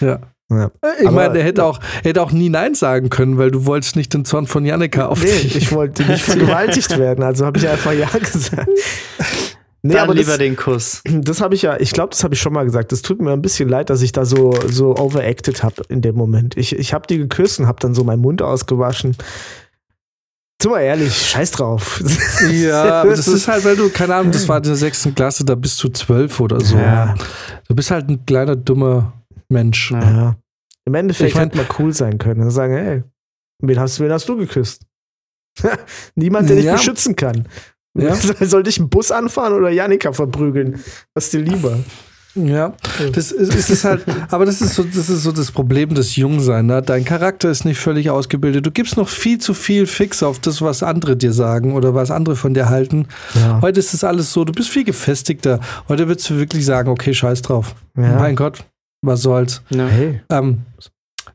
ja. 0.00 0.20
Ja. 0.52 0.68
Ich 1.00 1.06
Aber- 1.06 1.14
meine, 1.14 1.38
er 1.38 1.44
hätte 1.44 1.64
auch, 1.64 1.78
er 2.02 2.08
hätte 2.08 2.20
auch 2.22 2.32
nie 2.32 2.48
Nein 2.48 2.74
sagen 2.74 3.08
können, 3.08 3.38
weil 3.38 3.52
du 3.52 3.66
wolltest 3.66 3.94
nicht 3.94 4.12
den 4.12 4.24
Zorn 4.24 4.48
von 4.48 4.64
Janika 4.66 5.06
auf 5.06 5.22
Nee, 5.22 5.30
dich. 5.30 5.54
ich 5.54 5.70
wollte 5.70 6.02
nicht 6.04 6.22
vergewaltigt 6.24 6.98
werden, 6.98 7.22
also 7.22 7.46
habe 7.46 7.56
ich 7.58 7.68
einfach 7.68 7.92
Ja 7.92 8.08
gesagt. 8.18 8.68
Nee, 9.82 9.94
Dann 9.94 10.02
aber 10.02 10.14
lieber 10.14 10.30
das, 10.30 10.38
den 10.38 10.56
Kuss. 10.56 11.02
das 11.04 11.40
habe 11.40 11.54
ich 11.54 11.62
ja, 11.62 11.78
ich 11.78 11.92
glaube, 11.92 12.10
das 12.10 12.24
habe 12.24 12.34
ich 12.34 12.40
schon 12.40 12.52
mal 12.52 12.64
gesagt. 12.64 12.90
Das 12.90 13.00
tut 13.00 13.22
mir 13.22 13.30
ein 13.32 13.40
bisschen 13.42 13.68
leid, 13.68 13.90
dass 13.90 14.02
ich 14.02 14.10
da 14.10 14.24
so, 14.24 14.52
so 14.68 14.96
overacted 14.96 15.62
habe 15.62 15.84
in 15.88 16.02
dem 16.02 16.16
Moment. 16.16 16.56
Ich, 16.56 16.74
ich 16.76 16.92
habe 16.94 17.06
die 17.06 17.16
geküsst 17.18 17.60
und 17.60 17.68
habe 17.68 17.78
dann 17.80 17.94
so 17.94 18.02
meinen 18.02 18.20
Mund 18.20 18.42
ausgewaschen. 18.42 19.16
Sind 20.62 20.72
wir 20.72 20.80
ehrlich, 20.80 21.14
scheiß 21.16 21.50
drauf. 21.52 22.02
Ja, 22.52 23.04
das 23.04 23.26
ist 23.28 23.48
halt, 23.48 23.64
weil 23.64 23.76
du, 23.76 23.88
keine 23.90 24.14
Ahnung, 24.16 24.32
das 24.32 24.46
war 24.48 24.58
in 24.58 24.62
der 24.64 24.76
sechsten 24.76 25.14
Klasse, 25.14 25.44
da 25.44 25.54
bist 25.54 25.82
du 25.82 25.88
zwölf 25.88 26.38
oder 26.40 26.60
so. 26.60 26.76
Ja. 26.76 27.14
Du 27.68 27.74
bist 27.74 27.90
halt 27.90 28.08
ein 28.08 28.24
kleiner, 28.26 28.56
dummer 28.56 29.12
Mensch. 29.48 29.90
Ja. 29.90 30.36
Im 30.84 30.94
Endeffekt 30.94 31.30
Ich 31.30 31.34
mein- 31.34 31.44
hätte 31.50 31.56
man 31.58 31.66
cool 31.78 31.92
sein 31.92 32.18
können 32.18 32.42
und 32.42 32.50
sagen, 32.50 32.74
hey, 32.74 33.02
wen 33.62 33.78
hast, 33.80 34.00
wen 34.00 34.10
hast 34.12 34.28
du 34.28 34.36
geküsst? 34.36 34.82
Niemand, 36.14 36.48
der 36.48 36.56
dich 36.56 36.64
Ja. 36.66 36.74
beschützen 36.74 37.16
kann. 37.16 37.46
Ja. 37.98 38.14
Soll 38.14 38.66
ich 38.68 38.78
einen 38.78 38.88
Bus 38.88 39.10
anfahren 39.10 39.52
oder 39.54 39.70
Janika 39.70 40.12
verprügeln? 40.12 40.80
Was 41.14 41.24
ist 41.24 41.32
dir 41.32 41.40
lieber? 41.40 41.78
Ja, 42.34 42.74
das 43.12 43.32
ist, 43.32 43.54
ist 43.54 43.70
es 43.70 43.84
halt, 43.84 44.04
aber 44.30 44.44
das 44.44 44.60
ist 44.60 44.74
so, 44.74 44.84
das 44.84 45.08
ist 45.08 45.24
so 45.24 45.32
das 45.32 45.50
Problem 45.50 45.94
des 45.94 46.14
Jungsein. 46.14 46.66
Ne? 46.66 46.80
Dein 46.80 47.04
Charakter 47.04 47.50
ist 47.50 47.64
nicht 47.64 47.78
völlig 47.78 48.10
ausgebildet. 48.10 48.64
Du 48.64 48.70
gibst 48.70 48.96
noch 48.96 49.08
viel 49.08 49.38
zu 49.38 49.52
viel 49.52 49.86
Fix 49.86 50.22
auf 50.22 50.38
das, 50.38 50.62
was 50.62 50.82
andere 50.82 51.16
dir 51.16 51.32
sagen 51.32 51.74
oder 51.74 51.94
was 51.94 52.10
andere 52.10 52.36
von 52.36 52.54
dir 52.54 52.68
halten. 52.68 53.06
Ja. 53.34 53.60
Heute 53.62 53.80
ist 53.80 53.94
es 53.94 54.04
alles 54.04 54.32
so, 54.32 54.44
du 54.44 54.52
bist 54.52 54.68
viel 54.68 54.84
gefestigter. 54.84 55.58
Heute 55.88 56.06
würdest 56.06 56.30
du 56.30 56.36
wirklich 56.36 56.64
sagen, 56.64 56.88
okay, 56.88 57.12
scheiß 57.12 57.42
drauf. 57.42 57.74
Ja. 57.96 58.16
Mein 58.16 58.36
Gott, 58.36 58.64
was 59.02 59.22
soll's. 59.22 59.62
Ja. 59.70 59.86
Hey. 59.86 60.20
Ähm, 60.30 60.62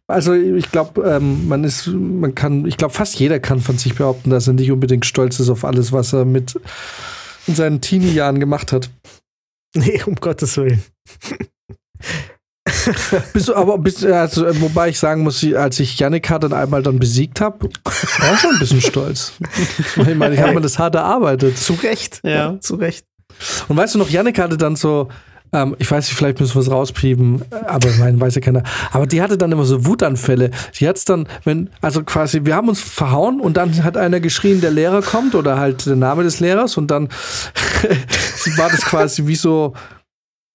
also 0.08 0.34
ich 0.34 0.72
glaube, 0.72 1.02
ähm, 1.02 1.48
man 1.48 1.64
ist, 1.64 1.88
man 1.88 2.36
kann, 2.36 2.66
ich 2.66 2.78
glaube, 2.78 2.94
fast 2.94 3.20
jeder 3.20 3.40
kann 3.40 3.60
von 3.60 3.78
sich 3.78 3.96
behaupten, 3.96 4.30
dass 4.30 4.48
er 4.48 4.54
nicht 4.54 4.72
unbedingt 4.72 5.06
stolz 5.06 5.40
ist 5.40 5.50
auf 5.50 5.66
alles, 5.66 5.92
was 5.92 6.14
er 6.14 6.26
mit 6.26 6.60
in 7.48 7.56
seinen 7.56 7.82
Teenie-Jahren 7.82 8.40
gemacht 8.40 8.72
hat. 8.72 8.90
Nee, 9.80 10.02
um 10.06 10.16
Gottes 10.16 10.58
Willen. 10.58 10.82
Bist 13.34 13.48
du 13.48 13.56
aber, 13.56 13.78
bist, 13.78 14.04
also, 14.06 14.46
wobei 14.62 14.90
ich 14.90 14.98
sagen 14.98 15.22
muss, 15.22 15.44
als 15.54 15.80
ich 15.80 16.00
Janika 16.00 16.40
dann 16.40 16.54
einmal 16.54 16.82
dann 16.82 16.98
besiegt 16.98 17.42
habe, 17.42 17.70
war 17.84 18.34
ich 18.34 18.40
schon 18.40 18.54
ein 18.54 18.60
bisschen 18.60 18.82
stolz. 18.82 19.34
Ich 19.98 20.16
meine, 20.16 20.34
ich 20.34 20.42
habe 20.42 20.54
mir 20.54 20.62
das 20.62 20.80
hart 20.80 20.96
erarbeitet. 20.96 21.58
Zu 21.58 21.74
Recht. 21.74 22.22
Ja. 22.24 22.60
zu 22.60 22.76
Recht. 22.76 23.06
Und 23.68 23.78
weißt 23.78 23.96
du 23.96 24.00
noch, 24.00 24.10
Janika 24.10 24.44
hatte 24.44 24.58
dann 24.58 24.76
so, 24.76 25.10
ähm, 25.56 25.76
ich 25.80 25.90
weiß 25.90 26.08
nicht, 26.08 26.18
vielleicht 26.18 26.40
müssen 26.40 26.56
wir 26.56 26.62
es 26.62 26.70
rauspiepen, 26.70 27.42
äh, 27.50 27.56
aber 27.66 27.90
mein 28.00 28.20
weiß 28.20 28.36
ja 28.36 28.42
keiner. 28.42 28.64
Aber 28.92 29.08
die 29.08 29.22
hatte 29.22 29.38
dann 29.38 29.52
immer 29.52 29.66
so 29.66 29.86
Wutanfälle. 29.86 30.52
Die 30.80 30.88
hat's 30.88 31.06
dann, 31.06 31.28
wenn, 31.44 31.70
also 31.82 32.04
quasi, 32.04 32.42
wir 32.44 32.56
haben 32.56 32.70
uns 32.70 32.82
verhauen 32.82 33.40
und 33.40 33.58
dann 33.58 33.84
hat 33.84 33.98
einer 33.98 34.20
geschrien, 34.20 34.62
der 34.62 34.72
Lehrer 34.72 35.02
kommt 35.02 35.34
oder 35.34 35.58
halt 35.58 35.86
der 35.86 35.96
Name 35.96 36.24
des 36.24 36.40
Lehrers 36.40 36.78
und 36.78 36.92
dann 36.92 37.08
war 38.58 38.70
das 38.70 38.82
quasi 38.82 39.28
wie 39.28 39.36
so, 39.36 39.74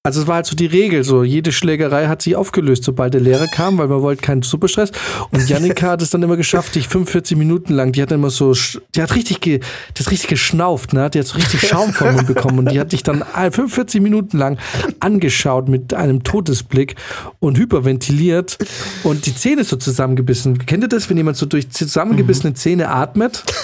also 0.03 0.23
es 0.23 0.27
war 0.27 0.37
halt 0.37 0.47
so 0.47 0.57
die 0.57 0.65
Regel, 0.67 1.05
so 1.05 1.25
jede 1.25 1.53
Schlägerei 1.53 2.07
hat 2.09 2.23
sich 2.23 2.35
aufgelöst, 2.35 2.85
sobald 2.85 3.13
der 3.13 3.21
Lehrer 3.21 3.47
kam, 3.49 3.77
weil 3.77 3.87
man 3.89 4.01
wollte 4.01 4.23
keinen 4.23 4.41
Superstress. 4.41 4.93
Und 5.31 5.47
Janika 5.47 5.89
hat 5.91 6.01
es 6.01 6.09
dann 6.09 6.23
immer 6.23 6.39
geschafft, 6.39 6.75
dich 6.75 6.89
45 6.89 7.37
Minuten 7.37 7.75
lang, 7.75 7.93
die 7.93 8.01
hat 8.01 8.11
immer 8.11 8.31
so, 8.31 8.53
sch- 8.53 8.81
die 8.95 9.03
hat 9.03 9.15
richtig, 9.15 9.41
ge, 9.41 9.59
die 9.59 10.03
hat 10.03 10.11
richtig 10.11 10.31
geschnauft, 10.31 10.95
ne? 10.95 11.11
Die 11.11 11.19
hat 11.19 11.27
so 11.27 11.37
richtig 11.37 11.61
Schaum 11.69 11.93
vom 11.93 12.15
Mund 12.15 12.27
bekommen 12.27 12.59
und 12.61 12.73
die 12.73 12.81
hat 12.81 12.93
dich 12.93 13.03
dann 13.03 13.23
45 13.35 14.01
Minuten 14.01 14.39
lang 14.39 14.57
angeschaut 15.01 15.69
mit 15.69 15.93
einem 15.93 16.25
Todesblick 16.25 16.95
und 17.39 17.59
hyperventiliert 17.59 18.57
und 19.05 19.27
die 19.27 19.35
Zähne 19.35 19.65
so 19.65 19.77
zusammengebissen. 19.77 20.65
Kennt 20.65 20.83
ihr 20.83 20.89
das, 20.89 21.11
wenn 21.11 21.19
jemand 21.19 21.37
so 21.37 21.45
durch 21.45 21.71
zusammengebissene 21.71 22.55
Zähne 22.55 22.89
atmet? 22.89 23.45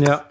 Ja. 0.00 0.22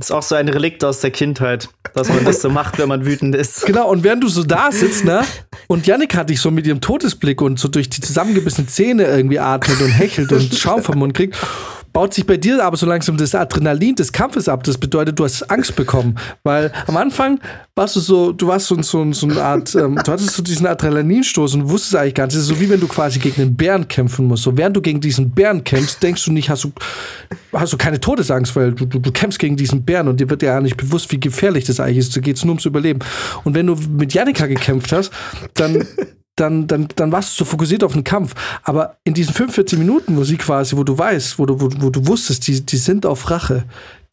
Ist 0.00 0.12
auch 0.12 0.22
so 0.22 0.34
ein 0.34 0.48
Relikt 0.48 0.82
aus 0.82 1.00
der 1.00 1.10
Kindheit, 1.10 1.68
dass 1.94 2.08
man 2.08 2.24
das 2.24 2.40
so 2.40 2.48
macht, 2.48 2.78
wenn 2.78 2.88
man 2.88 3.04
wütend 3.04 3.34
ist. 3.34 3.66
Genau, 3.70 3.88
und 3.88 4.02
während 4.02 4.24
du 4.24 4.28
so 4.28 4.42
da 4.42 4.72
sitzt, 4.72 5.04
ne? 5.04 5.22
Und 5.68 5.86
Yannick 5.86 6.16
hat 6.16 6.30
dich 6.30 6.40
so 6.40 6.50
mit 6.50 6.66
ihrem 6.66 6.80
Todesblick 6.80 7.42
und 7.42 7.58
so 7.60 7.68
durch 7.68 7.90
die 7.90 8.00
zusammengebissenen 8.00 8.66
Zähne 8.68 9.04
irgendwie 9.04 9.38
atmet 9.38 9.80
und 9.80 9.90
hechelt 9.90 10.32
und 10.32 10.54
Schaum 10.54 10.82
vom 10.82 10.98
Mund 10.98 11.14
kriegt, 11.14 11.36
baut 11.92 12.14
sich 12.14 12.26
bei 12.26 12.36
dir 12.36 12.64
aber 12.64 12.76
so 12.76 12.86
langsam 12.86 13.16
das 13.16 13.34
Adrenalin 13.34 13.94
des 13.94 14.12
Kampfes 14.12 14.48
ab. 14.48 14.64
Das 14.64 14.78
bedeutet, 14.78 15.18
du 15.18 15.24
hast 15.24 15.50
Angst 15.50 15.76
bekommen. 15.76 16.16
Weil 16.42 16.72
am 16.86 16.96
Anfang 16.96 17.40
warst 17.74 17.96
du 17.96 18.00
so, 18.00 18.32
du 18.32 18.46
warst 18.46 18.66
so, 18.66 18.80
so, 18.82 19.12
so 19.12 19.26
eine 19.26 19.42
Art, 19.42 19.74
ähm, 19.74 19.96
du 19.96 20.12
hattest 20.12 20.34
so 20.34 20.42
diesen 20.42 20.66
Adrenalinstoß 20.66 21.54
und 21.54 21.68
wusstest 21.68 21.96
eigentlich 21.96 22.14
gar 22.14 22.26
nicht. 22.26 22.36
Das 22.36 22.42
ist 22.42 22.48
so 22.48 22.60
wie 22.60 22.70
wenn 22.70 22.80
du 22.80 22.88
quasi 22.88 23.18
gegen 23.18 23.42
einen 23.42 23.56
Bären 23.56 23.88
kämpfen 23.88 24.26
musst. 24.26 24.44
So 24.44 24.56
während 24.56 24.76
du 24.76 24.80
gegen 24.80 25.00
diesen 25.00 25.30
Bären 25.30 25.64
kämpfst, 25.64 26.02
denkst 26.02 26.24
du 26.24 26.32
nicht, 26.32 26.50
hast 26.50 26.64
du, 26.64 26.72
hast 27.52 27.72
du 27.72 27.76
keine 27.76 28.00
Todesangst, 28.00 28.54
weil 28.56 28.72
du, 28.72 28.86
du, 28.86 28.98
du 28.98 29.12
kämpfst 29.12 29.38
gegen 29.38 29.56
diesen 29.56 29.84
Bären 29.84 30.08
und 30.08 30.20
dir 30.20 30.30
wird 30.30 30.42
ja 30.42 30.60
nicht 30.60 30.76
bewusst, 30.76 31.10
wie 31.12 31.20
gefährlich 31.20 31.64
das 31.64 31.80
eigentlich 31.80 31.98
ist. 31.98 32.16
Da 32.16 32.20
geht 32.20 32.36
es 32.36 32.44
nur 32.44 32.52
ums 32.52 32.64
Überleben. 32.64 33.00
Und 33.44 33.54
wenn 33.54 33.66
du 33.66 33.74
mit 33.74 34.14
Janika 34.14 34.46
gekämpft 34.46 34.92
hast, 34.92 35.10
dann 35.54 35.86
dann, 36.40 36.66
dann, 36.66 36.88
dann 36.96 37.12
warst 37.12 37.32
du 37.32 37.44
so 37.44 37.50
fokussiert 37.50 37.84
auf 37.84 37.92
den 37.92 38.04
Kampf. 38.04 38.34
Aber 38.62 38.96
in 39.04 39.14
diesen 39.14 39.34
45 39.34 39.78
Minuten, 39.78 40.16
wo 40.16 40.24
sie 40.24 40.36
quasi, 40.36 40.76
wo 40.76 40.84
du 40.84 40.96
weißt, 40.96 41.38
wo 41.38 41.46
du, 41.46 41.60
wo, 41.60 41.68
wo 41.78 41.90
du 41.90 42.06
wusstest, 42.06 42.46
die, 42.46 42.64
die 42.64 42.76
sind 42.78 43.04
auf 43.04 43.30
Rache, 43.30 43.64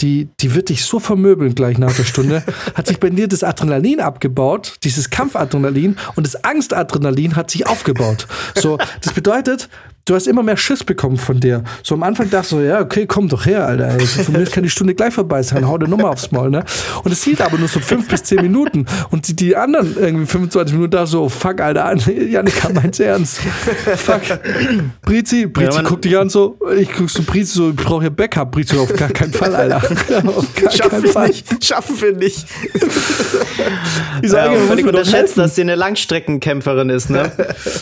die, 0.01 0.27
die 0.39 0.53
wird 0.53 0.69
dich 0.69 0.85
so 0.85 0.99
vermöbeln 0.99 1.55
gleich 1.55 1.77
nach 1.77 1.95
der 1.95 2.03
Stunde, 2.03 2.43
hat 2.75 2.87
sich 2.87 2.99
bei 2.99 3.09
dir 3.09 3.27
das 3.27 3.43
Adrenalin 3.43 4.01
abgebaut, 4.01 4.75
dieses 4.83 5.09
Kampfadrenalin 5.09 5.97
und 6.15 6.27
das 6.27 6.43
Angstadrenalin 6.43 7.35
hat 7.35 7.49
sich 7.49 7.65
aufgebaut. 7.65 8.27
So, 8.55 8.77
das 9.01 9.13
bedeutet, 9.13 9.69
du 10.07 10.15
hast 10.15 10.27
immer 10.27 10.41
mehr 10.41 10.57
Schiss 10.57 10.83
bekommen 10.83 11.17
von 11.17 11.39
der. 11.39 11.63
So 11.83 11.95
am 11.95 12.03
Anfang 12.03 12.29
dachte 12.29 12.45
ich 12.45 12.49
so, 12.49 12.61
ja, 12.61 12.79
okay, 12.79 13.05
komm 13.05 13.27
doch 13.27 13.45
her, 13.45 13.67
Alter. 13.67 13.89
Ey. 13.89 14.05
Von 14.05 14.33
mir 14.33 14.45
kann 14.45 14.63
die 14.63 14.69
Stunde 14.69 14.95
gleich 14.95 15.13
vorbei 15.13 15.43
sein, 15.43 15.67
hau 15.67 15.77
dir 15.77 15.87
Nummer 15.87 16.09
aufs 16.09 16.31
Maul, 16.31 16.49
ne? 16.49 16.63
Und 17.03 17.11
es 17.11 17.23
hielt 17.23 17.41
aber 17.41 17.57
nur 17.57 17.67
so 17.67 17.79
fünf 17.79 18.07
bis 18.07 18.23
zehn 18.23 18.41
Minuten. 18.41 18.85
Und 19.11 19.27
die, 19.27 19.35
die 19.35 19.55
anderen 19.55 19.95
irgendwie 19.97 20.25
25 20.25 20.73
Minuten 20.73 20.91
da 20.91 21.05
so, 21.05 21.27
fuck, 21.29 21.59
Alter, 21.59 21.95
Janika 22.11 22.69
meint's 22.69 22.99
ernst. 22.99 23.39
fuck. 23.97 24.21
Brizi, 25.01 25.45
Brizi 25.45 25.77
ja, 25.77 25.83
guckt 25.83 26.05
dich 26.05 26.17
an 26.17 26.29
so, 26.29 26.57
ich 26.77 26.89
guck 26.91 27.09
so 27.09 27.23
Brizi 27.23 27.53
so, 27.53 27.69
ich 27.69 27.75
brauche 27.75 28.01
hier 28.01 28.09
Backup. 28.09 28.51
Brizi 28.51 28.77
auf 28.77 28.93
gar 28.95 29.09
keinen 29.09 29.33
Fall, 29.33 29.53
Alter. 29.55 29.77
auf 30.27 30.55
gar 30.55 30.71
Schaffen 30.71 31.01
keinen 31.01 31.07
Fall. 31.07 31.27
Nicht. 31.27 31.65
Schaffen 31.65 32.01
wir 32.01 32.13
nicht. 32.13 32.45
ich 34.21 34.29
sage, 34.29 34.55
ja, 34.55 34.61
völlig 34.61 34.85
unterschätzt, 34.85 35.37
dass 35.37 35.55
sie 35.55 35.61
eine 35.61 35.75
Langstreckenkämpferin 35.75 36.89
ist, 36.89 37.09
ne? 37.09 37.31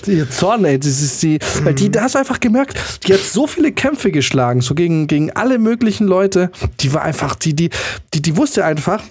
die 0.07 0.27
Zorn, 0.29 0.65
ey, 0.65 0.79
das 0.79 1.01
ist 1.01 1.21
die, 1.21 1.39
weil 1.63 1.73
die, 1.75 1.91
da 1.91 2.09
hast 2.15 2.19
einfach 2.19 2.39
gemerkt, 2.39 2.77
die 3.05 3.13
hat 3.13 3.19
so 3.19 3.45
viele 3.47 3.71
Kämpfe 3.71 4.11
geschlagen, 4.11 4.61
so 4.61 4.73
gegen, 4.73 5.07
gegen 5.07 5.31
alle 5.31 5.59
möglichen 5.59 6.07
Leute. 6.07 6.51
Die 6.79 6.93
war 6.93 7.01
einfach, 7.01 7.35
die, 7.35 7.53
die, 7.53 7.69
die, 8.13 8.21
die 8.21 8.37
wusste 8.37 8.65
einfach, 8.65 9.03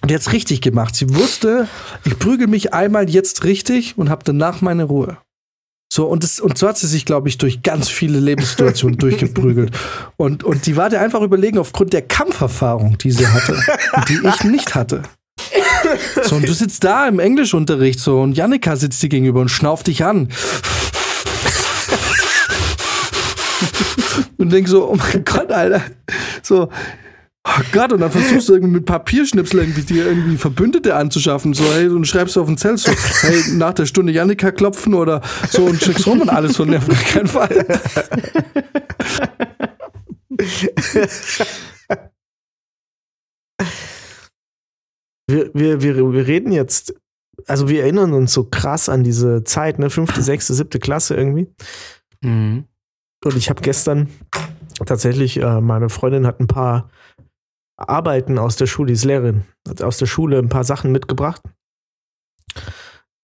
und 0.00 0.10
jetzt 0.10 0.32
richtig 0.32 0.60
gemacht. 0.60 0.94
Sie 0.94 1.14
wusste, 1.14 1.66
ich 2.04 2.18
prügel 2.18 2.46
mich 2.46 2.72
einmal 2.72 3.10
jetzt 3.10 3.44
richtig 3.44 3.98
und 3.98 4.10
habe 4.10 4.22
danach 4.24 4.60
meine 4.60 4.84
Ruhe. 4.84 5.18
So, 5.92 6.06
und, 6.06 6.22
das, 6.22 6.38
und 6.38 6.56
so 6.56 6.68
hat 6.68 6.78
sie 6.78 6.86
sich, 6.86 7.04
glaube 7.04 7.28
ich, 7.28 7.38
durch 7.38 7.62
ganz 7.62 7.88
viele 7.88 8.20
Lebenssituationen 8.20 8.98
durchgeprügelt. 8.98 9.72
Und, 10.16 10.44
und 10.44 10.66
die 10.66 10.76
war 10.76 10.88
dir 10.88 11.00
einfach 11.00 11.22
überlegen, 11.22 11.58
aufgrund 11.58 11.92
der 11.92 12.02
Kampferfahrung, 12.02 12.96
die 12.98 13.10
sie 13.10 13.26
hatte, 13.26 13.60
die 14.08 14.20
ich 14.24 14.44
nicht 14.44 14.74
hatte. 14.74 15.02
So, 16.22 16.36
und 16.36 16.46
du 16.48 16.52
sitzt 16.52 16.84
da 16.84 17.08
im 17.08 17.18
Englischunterricht 17.18 17.98
so 17.98 18.20
und 18.20 18.36
Jannika 18.36 18.76
sitzt 18.76 19.02
dir 19.02 19.08
gegenüber 19.08 19.40
und 19.40 19.48
schnauft 19.48 19.86
dich 19.86 20.04
an. 20.04 20.28
Und 24.38 24.52
denkst 24.52 24.70
so, 24.70 24.88
oh 24.88 24.96
mein 24.96 25.24
Gott, 25.24 25.52
Alter. 25.52 25.82
So, 26.42 26.70
oh 27.44 27.62
Gott, 27.72 27.92
und 27.92 28.00
dann 28.00 28.10
versuchst 28.10 28.48
du 28.48 28.54
irgendwie 28.54 28.74
mit 28.74 28.86
Papierschnipsel 28.86 29.60
irgendwie 29.60 29.82
dir 29.82 30.06
irgendwie 30.06 30.36
Verbündete 30.36 30.94
anzuschaffen. 30.94 31.54
So, 31.54 31.64
hey, 31.72 31.88
und 31.88 32.06
schreibst 32.06 32.36
du 32.36 32.40
auf 32.40 32.46
den 32.46 32.56
Zelt 32.56 32.78
so, 32.78 32.92
hey, 33.22 33.42
nach 33.54 33.74
der 33.74 33.86
Stunde 33.86 34.12
Jannika 34.12 34.52
klopfen 34.52 34.94
oder 34.94 35.20
so 35.50 35.64
und 35.64 35.82
schickst 35.82 36.06
rum 36.06 36.20
und 36.20 36.30
alles 36.30 36.56
von 36.56 36.70
der 36.70 36.78
auf 36.78 37.12
keinen 37.12 37.26
Fall. 37.26 37.66
wir, 45.26 45.50
wir, 45.52 45.82
wir, 45.82 46.12
wir 46.12 46.26
reden 46.26 46.52
jetzt, 46.52 46.94
also 47.46 47.68
wir 47.68 47.82
erinnern 47.82 48.12
uns 48.12 48.32
so 48.32 48.44
krass 48.44 48.88
an 48.88 49.02
diese 49.02 49.42
Zeit, 49.44 49.78
ne, 49.78 49.90
fünfte, 49.90 50.22
sechste, 50.22 50.54
siebte 50.54 50.78
Klasse 50.78 51.16
irgendwie. 51.16 51.48
Mhm. 52.22 52.64
Und 53.24 53.36
ich 53.36 53.50
habe 53.50 53.62
gestern 53.62 54.08
tatsächlich, 54.86 55.40
äh, 55.40 55.60
meine 55.60 55.88
Freundin 55.88 56.26
hat 56.26 56.40
ein 56.40 56.46
paar 56.46 56.88
Arbeiten 57.76 58.38
aus 58.38 58.56
der 58.56 58.66
Schule, 58.66 58.88
die 58.88 58.92
ist 58.94 59.04
Lehrerin, 59.04 59.44
hat 59.68 59.82
aus 59.82 59.98
der 59.98 60.06
Schule 60.06 60.38
ein 60.38 60.48
paar 60.48 60.64
Sachen 60.64 60.92
mitgebracht 60.92 61.42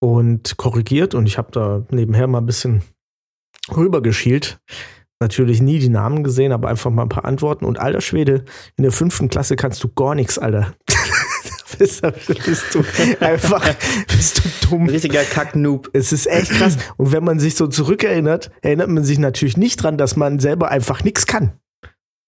und 0.00 0.56
korrigiert 0.56 1.14
und 1.14 1.26
ich 1.26 1.38
habe 1.38 1.50
da 1.52 1.84
nebenher 1.90 2.26
mal 2.26 2.38
ein 2.38 2.46
bisschen 2.46 2.82
rübergeschielt. 3.74 4.58
Natürlich 5.20 5.62
nie 5.62 5.78
die 5.78 5.88
Namen 5.88 6.22
gesehen, 6.22 6.52
aber 6.52 6.68
einfach 6.68 6.90
mal 6.90 7.02
ein 7.02 7.08
paar 7.08 7.24
Antworten. 7.24 7.64
Und 7.64 7.78
alter 7.78 8.00
Schwede, 8.00 8.44
in 8.76 8.82
der 8.82 8.92
fünften 8.92 9.28
Klasse 9.28 9.56
kannst 9.56 9.82
du 9.82 9.88
gar 9.88 10.14
nichts, 10.14 10.38
Alter. 10.38 10.74
bist, 11.78 12.02
bist 12.26 12.74
du 12.74 12.84
einfach 13.20 13.74
bist 14.08 14.44
du 14.44 14.68
dumm. 14.68 14.88
Richtiger 14.88 15.22
Kacknoob. 15.22 15.90
Es 15.92 16.12
ist 16.12 16.26
echt 16.26 16.50
krass. 16.50 16.76
Und 16.96 17.12
wenn 17.12 17.24
man 17.24 17.38
sich 17.38 17.54
so 17.54 17.66
zurückerinnert, 17.66 18.50
erinnert 18.62 18.88
man 18.88 19.04
sich 19.04 19.18
natürlich 19.18 19.56
nicht 19.56 19.82
dran, 19.82 19.98
dass 19.98 20.16
man 20.16 20.38
selber 20.38 20.70
einfach 20.70 21.04
nichts 21.04 21.26
kann 21.26 21.52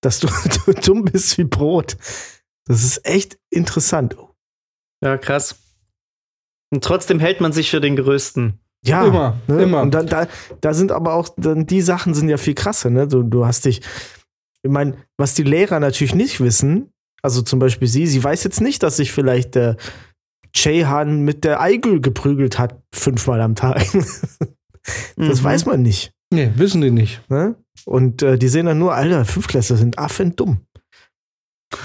dass 0.06 0.20
du, 0.20 0.28
du 0.66 0.72
dumm 0.72 1.04
bist 1.04 1.36
wie 1.36 1.44
Brot. 1.44 1.96
Das 2.66 2.84
ist 2.84 3.04
echt 3.04 3.38
interessant. 3.50 4.16
Ja, 5.02 5.18
krass. 5.18 5.56
Und 6.72 6.82
trotzdem 6.82 7.20
hält 7.20 7.40
man 7.40 7.52
sich 7.52 7.70
für 7.70 7.80
den 7.80 7.96
Größten. 7.96 8.58
Ja, 8.84 9.04
immer, 9.04 9.40
ne? 9.46 9.62
immer. 9.62 9.82
Und 9.82 9.92
dann, 9.92 10.06
da, 10.06 10.28
da 10.60 10.74
sind 10.74 10.92
aber 10.92 11.14
auch, 11.14 11.28
dann, 11.36 11.66
die 11.66 11.82
Sachen 11.82 12.14
sind 12.14 12.28
ja 12.28 12.36
viel 12.36 12.54
krasser, 12.54 12.90
ne? 12.90 13.08
Du, 13.08 13.22
du 13.22 13.44
hast 13.44 13.64
dich, 13.64 13.82
ich 14.62 14.70
meine, 14.70 14.96
was 15.16 15.34
die 15.34 15.42
Lehrer 15.42 15.80
natürlich 15.80 16.14
nicht 16.14 16.40
wissen, 16.40 16.92
also 17.22 17.42
zum 17.42 17.58
Beispiel 17.58 17.88
sie, 17.88 18.06
sie 18.06 18.22
weiß 18.22 18.44
jetzt 18.44 18.60
nicht, 18.60 18.82
dass 18.82 18.96
sich 18.96 19.12
vielleicht 19.12 19.54
der 19.54 19.76
Chehan 20.54 21.20
mit 21.20 21.44
der 21.44 21.60
Eigel 21.60 22.00
geprügelt 22.00 22.58
hat, 22.58 22.80
fünfmal 22.94 23.40
am 23.40 23.54
Tag. 23.54 23.84
das 25.16 25.40
mhm. 25.40 25.44
weiß 25.44 25.66
man 25.66 25.82
nicht. 25.82 26.12
Nee, 26.32 26.50
wissen 26.56 26.80
die 26.80 26.90
nicht. 26.90 27.20
Ne? 27.30 27.56
Und 27.84 28.22
äh, 28.22 28.38
die 28.38 28.48
sehen 28.48 28.66
dann 28.66 28.78
nur, 28.78 28.94
Alter, 28.94 29.24
Fünfklässler 29.24 29.76
sind 29.76 29.98
affen 29.98 30.34
dumm. 30.34 30.60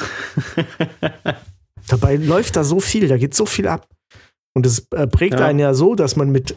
Dabei 1.87 2.15
läuft 2.15 2.55
da 2.55 2.63
so 2.63 2.79
viel, 2.79 3.07
da 3.07 3.17
geht 3.17 3.35
so 3.35 3.45
viel 3.45 3.67
ab. 3.67 3.87
Und 4.53 4.65
es 4.65 4.87
äh, 4.91 5.07
prägt 5.07 5.39
ja. 5.39 5.45
einen 5.45 5.59
ja 5.59 5.73
so, 5.73 5.95
dass 5.95 6.15
man 6.15 6.31
mit 6.31 6.55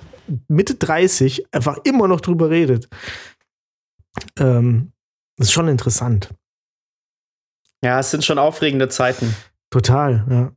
Mitte 0.48 0.74
30 0.74 1.46
einfach 1.52 1.78
immer 1.84 2.08
noch 2.08 2.20
drüber 2.20 2.50
redet. 2.50 2.88
Ähm, 4.38 4.92
das 5.36 5.48
ist 5.48 5.52
schon 5.52 5.68
interessant. 5.68 6.30
Ja, 7.84 8.00
es 8.00 8.10
sind 8.10 8.24
schon 8.24 8.38
aufregende 8.38 8.88
Zeiten. 8.88 9.36
Total, 9.70 10.24
ja. 10.30 10.52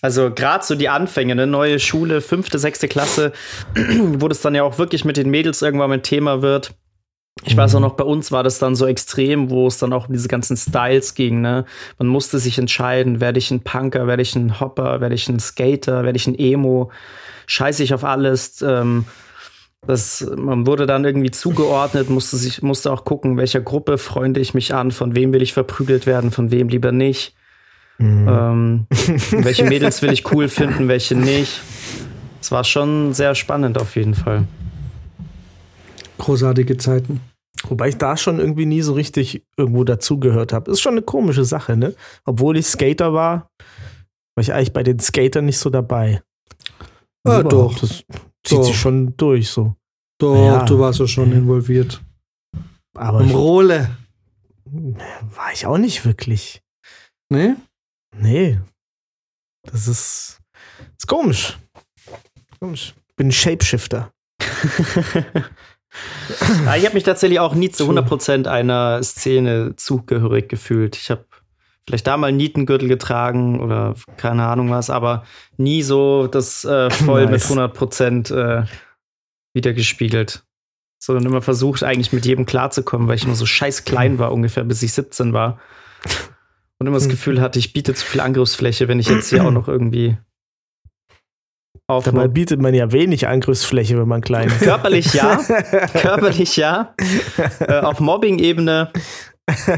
Also 0.00 0.32
gerade 0.34 0.64
so 0.64 0.74
die 0.74 0.88
Anfänge, 0.88 1.36
ne? 1.36 1.46
neue 1.46 1.78
Schule, 1.78 2.20
fünfte, 2.20 2.58
sechste 2.58 2.88
Klasse, 2.88 3.32
wo 3.74 4.26
das 4.26 4.40
dann 4.40 4.56
ja 4.56 4.64
auch 4.64 4.78
wirklich 4.78 5.04
mit 5.04 5.16
den 5.16 5.30
Mädels 5.30 5.62
irgendwann 5.62 5.90
mal 5.90 5.94
ein 5.94 6.02
Thema 6.02 6.42
wird. 6.42 6.74
Ich 7.44 7.56
weiß 7.56 7.76
auch 7.76 7.78
mhm. 7.78 7.86
noch, 7.86 7.92
bei 7.94 8.02
uns 8.02 8.32
war 8.32 8.42
das 8.42 8.58
dann 8.58 8.74
so 8.74 8.84
extrem, 8.86 9.48
wo 9.48 9.68
es 9.68 9.78
dann 9.78 9.92
auch 9.92 10.08
um 10.08 10.12
diese 10.12 10.26
ganzen 10.26 10.56
Styles 10.56 11.14
ging. 11.14 11.40
Ne? 11.40 11.66
Man 11.98 12.08
musste 12.08 12.40
sich 12.40 12.58
entscheiden, 12.58 13.20
werde 13.20 13.38
ich 13.38 13.52
ein 13.52 13.60
Punker, 13.60 14.08
werde 14.08 14.22
ich 14.22 14.34
ein 14.34 14.58
Hopper, 14.58 15.00
werde 15.00 15.14
ich 15.14 15.28
ein 15.28 15.38
Skater, 15.38 16.02
werde 16.02 16.16
ich 16.16 16.26
ein 16.26 16.36
Emo, 16.36 16.90
scheiße 17.46 17.84
ich 17.84 17.94
auf 17.94 18.02
alles. 18.02 18.60
Ähm, 18.60 19.04
das, 19.86 20.24
man 20.36 20.66
wurde 20.66 20.86
dann 20.86 21.04
irgendwie 21.04 21.30
zugeordnet, 21.30 22.08
musste 22.08 22.36
sich, 22.36 22.62
musste 22.62 22.92
auch 22.92 23.04
gucken, 23.04 23.36
welcher 23.36 23.60
Gruppe 23.60 23.98
freunde 23.98 24.40
ich 24.40 24.54
mich 24.54 24.74
an, 24.74 24.92
von 24.92 25.14
wem 25.16 25.32
will 25.32 25.42
ich 25.42 25.52
verprügelt 25.52 26.06
werden, 26.06 26.30
von 26.30 26.50
wem 26.52 26.68
lieber 26.68 26.92
nicht. 26.92 27.34
Mhm. 27.98 28.28
Ähm, 28.28 28.86
welche 29.30 29.64
Mädels 29.64 30.00
will 30.02 30.12
ich 30.12 30.30
cool 30.32 30.48
finden, 30.48 30.88
welche 30.88 31.16
nicht. 31.16 31.60
Es 32.40 32.52
war 32.52 32.64
schon 32.64 33.12
sehr 33.12 33.34
spannend 33.34 33.78
auf 33.78 33.96
jeden 33.96 34.14
Fall. 34.14 34.44
Großartige 36.18 36.76
Zeiten. 36.76 37.20
Wobei 37.68 37.88
ich 37.88 37.96
da 37.96 38.16
schon 38.16 38.38
irgendwie 38.38 38.66
nie 38.66 38.82
so 38.82 38.92
richtig 38.92 39.44
irgendwo 39.56 39.84
dazugehört 39.84 40.52
habe. 40.52 40.70
Ist 40.70 40.80
schon 40.80 40.92
eine 40.92 41.02
komische 41.02 41.44
Sache, 41.44 41.76
ne? 41.76 41.94
Obwohl 42.24 42.56
ich 42.56 42.66
Skater 42.66 43.12
war, 43.12 43.50
war 44.34 44.42
ich 44.42 44.52
eigentlich 44.52 44.72
bei 44.72 44.82
den 44.82 44.98
Skatern 44.98 45.44
nicht 45.44 45.58
so 45.58 45.70
dabei. 45.70 46.22
Ah, 47.24 47.36
also 47.36 47.48
doch. 47.48 47.78
Das 47.78 48.04
zieht 48.44 48.58
doch. 48.58 48.64
sich 48.64 48.78
schon 48.78 49.16
durch, 49.16 49.50
so. 49.50 49.76
Doch, 50.18 50.36
ja. 50.36 50.64
du 50.64 50.78
warst 50.78 51.00
ja 51.00 51.06
schon 51.06 51.32
involviert. 51.32 52.02
Aber. 52.94 53.20
Im 53.20 53.30
Rohle. 53.30 53.96
War 54.64 55.52
ich 55.52 55.66
auch 55.66 55.78
nicht 55.78 56.04
wirklich. 56.04 56.62
Nee? 57.28 57.54
Nee. 58.16 58.60
Das 59.64 59.88
ist, 59.88 60.40
ist 60.98 61.06
komisch. 61.06 61.58
Komisch. 62.58 62.94
Bin 63.16 63.32
Shapeshifter. 63.32 64.12
ich 64.40 64.48
habe 66.84 66.94
mich 66.94 67.04
tatsächlich 67.04 67.40
auch 67.40 67.54
nie 67.54 67.70
zu 67.70 67.88
100% 67.88 68.46
einer 68.46 69.02
Szene 69.02 69.74
zugehörig 69.76 70.48
gefühlt. 70.48 70.96
Ich 70.96 71.10
habe 71.10 71.24
vielleicht 71.86 72.06
da 72.06 72.16
mal 72.16 72.28
einen 72.28 72.36
Nietengürtel 72.36 72.88
getragen 72.88 73.60
oder 73.60 73.94
keine 74.16 74.46
Ahnung 74.46 74.70
was, 74.70 74.90
aber 74.90 75.24
nie 75.56 75.82
so 75.82 76.26
das 76.26 76.64
äh, 76.64 76.90
voll 76.90 77.26
nice. 77.26 77.50
mit 77.50 77.58
100% 77.58 78.34
äh, 78.34 78.66
wiedergespiegelt. 79.54 80.44
Sondern 81.02 81.26
immer 81.26 81.42
versucht, 81.42 81.82
eigentlich 81.82 82.12
mit 82.12 82.24
jedem 82.26 82.46
klarzukommen, 82.46 83.08
weil 83.08 83.16
ich 83.16 83.26
nur 83.26 83.34
so 83.34 83.44
scheiß 83.44 83.84
klein 83.84 84.20
war, 84.20 84.30
ungefähr 84.30 84.62
bis 84.62 84.84
ich 84.84 84.92
17 84.92 85.32
war 85.32 85.58
und 86.82 86.88
immer 86.88 86.96
das 86.96 87.04
hm. 87.04 87.12
Gefühl 87.12 87.40
hatte, 87.40 87.60
ich 87.60 87.72
biete 87.72 87.94
zu 87.94 88.04
viel 88.04 88.20
Angriffsfläche, 88.20 88.88
wenn 88.88 88.98
ich 88.98 89.08
jetzt 89.08 89.30
hier 89.30 89.44
auch 89.44 89.52
noch 89.52 89.68
irgendwie 89.68 90.16
auf. 91.86 92.04
Dabei 92.04 92.26
bietet 92.26 92.60
man 92.60 92.74
ja 92.74 92.90
wenig 92.90 93.28
Angriffsfläche, 93.28 93.96
wenn 93.98 94.08
man 94.08 94.20
klein 94.20 94.48
ist. 94.48 94.62
Körperlich 94.62 95.14
ja. 95.14 95.36
Körperlich 95.92 96.56
ja. 96.56 96.94
äh, 97.60 97.80
auf 97.80 98.00
Mobbing-Ebene 98.00 98.90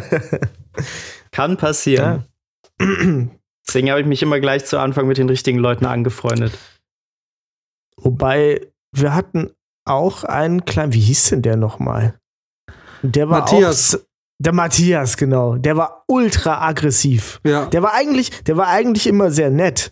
kann 1.35 1.57
passieren. 1.57 2.25
Ja. 2.81 2.87
Deswegen 3.67 3.91
habe 3.91 4.01
ich 4.01 4.07
mich 4.07 4.23
immer 4.23 4.41
gleich 4.41 4.65
zu 4.67 4.79
Anfang 4.79 5.07
mit 5.07 5.19
den 5.19 5.29
richtigen 5.29 5.59
Leuten 5.59 5.85
angefreundet. 5.85 6.57
Wobei, 7.97 8.69
wir 8.93 9.15
hatten 9.15 9.51
auch 9.85 10.25
einen 10.25 10.65
kleinen, 10.65 10.93
wie 10.93 11.01
hieß 11.01 11.31
denn 11.31 11.43
der 11.43 11.57
nochmal? 11.57 12.19
Der 13.03 13.29
war 13.29 13.41
Matthias. 13.41 13.97
Auch, 13.97 14.01
der 14.39 14.53
Matthias, 14.53 15.17
genau. 15.17 15.57
Der 15.57 15.77
war 15.77 16.05
ultra 16.07 16.67
aggressiv. 16.67 17.41
Ja. 17.45 17.67
Der 17.67 17.83
war 17.83 17.95
eigentlich, 17.95 18.31
der 18.45 18.57
war 18.57 18.69
eigentlich 18.69 19.07
immer 19.07 19.31
sehr 19.31 19.51
nett. 19.51 19.91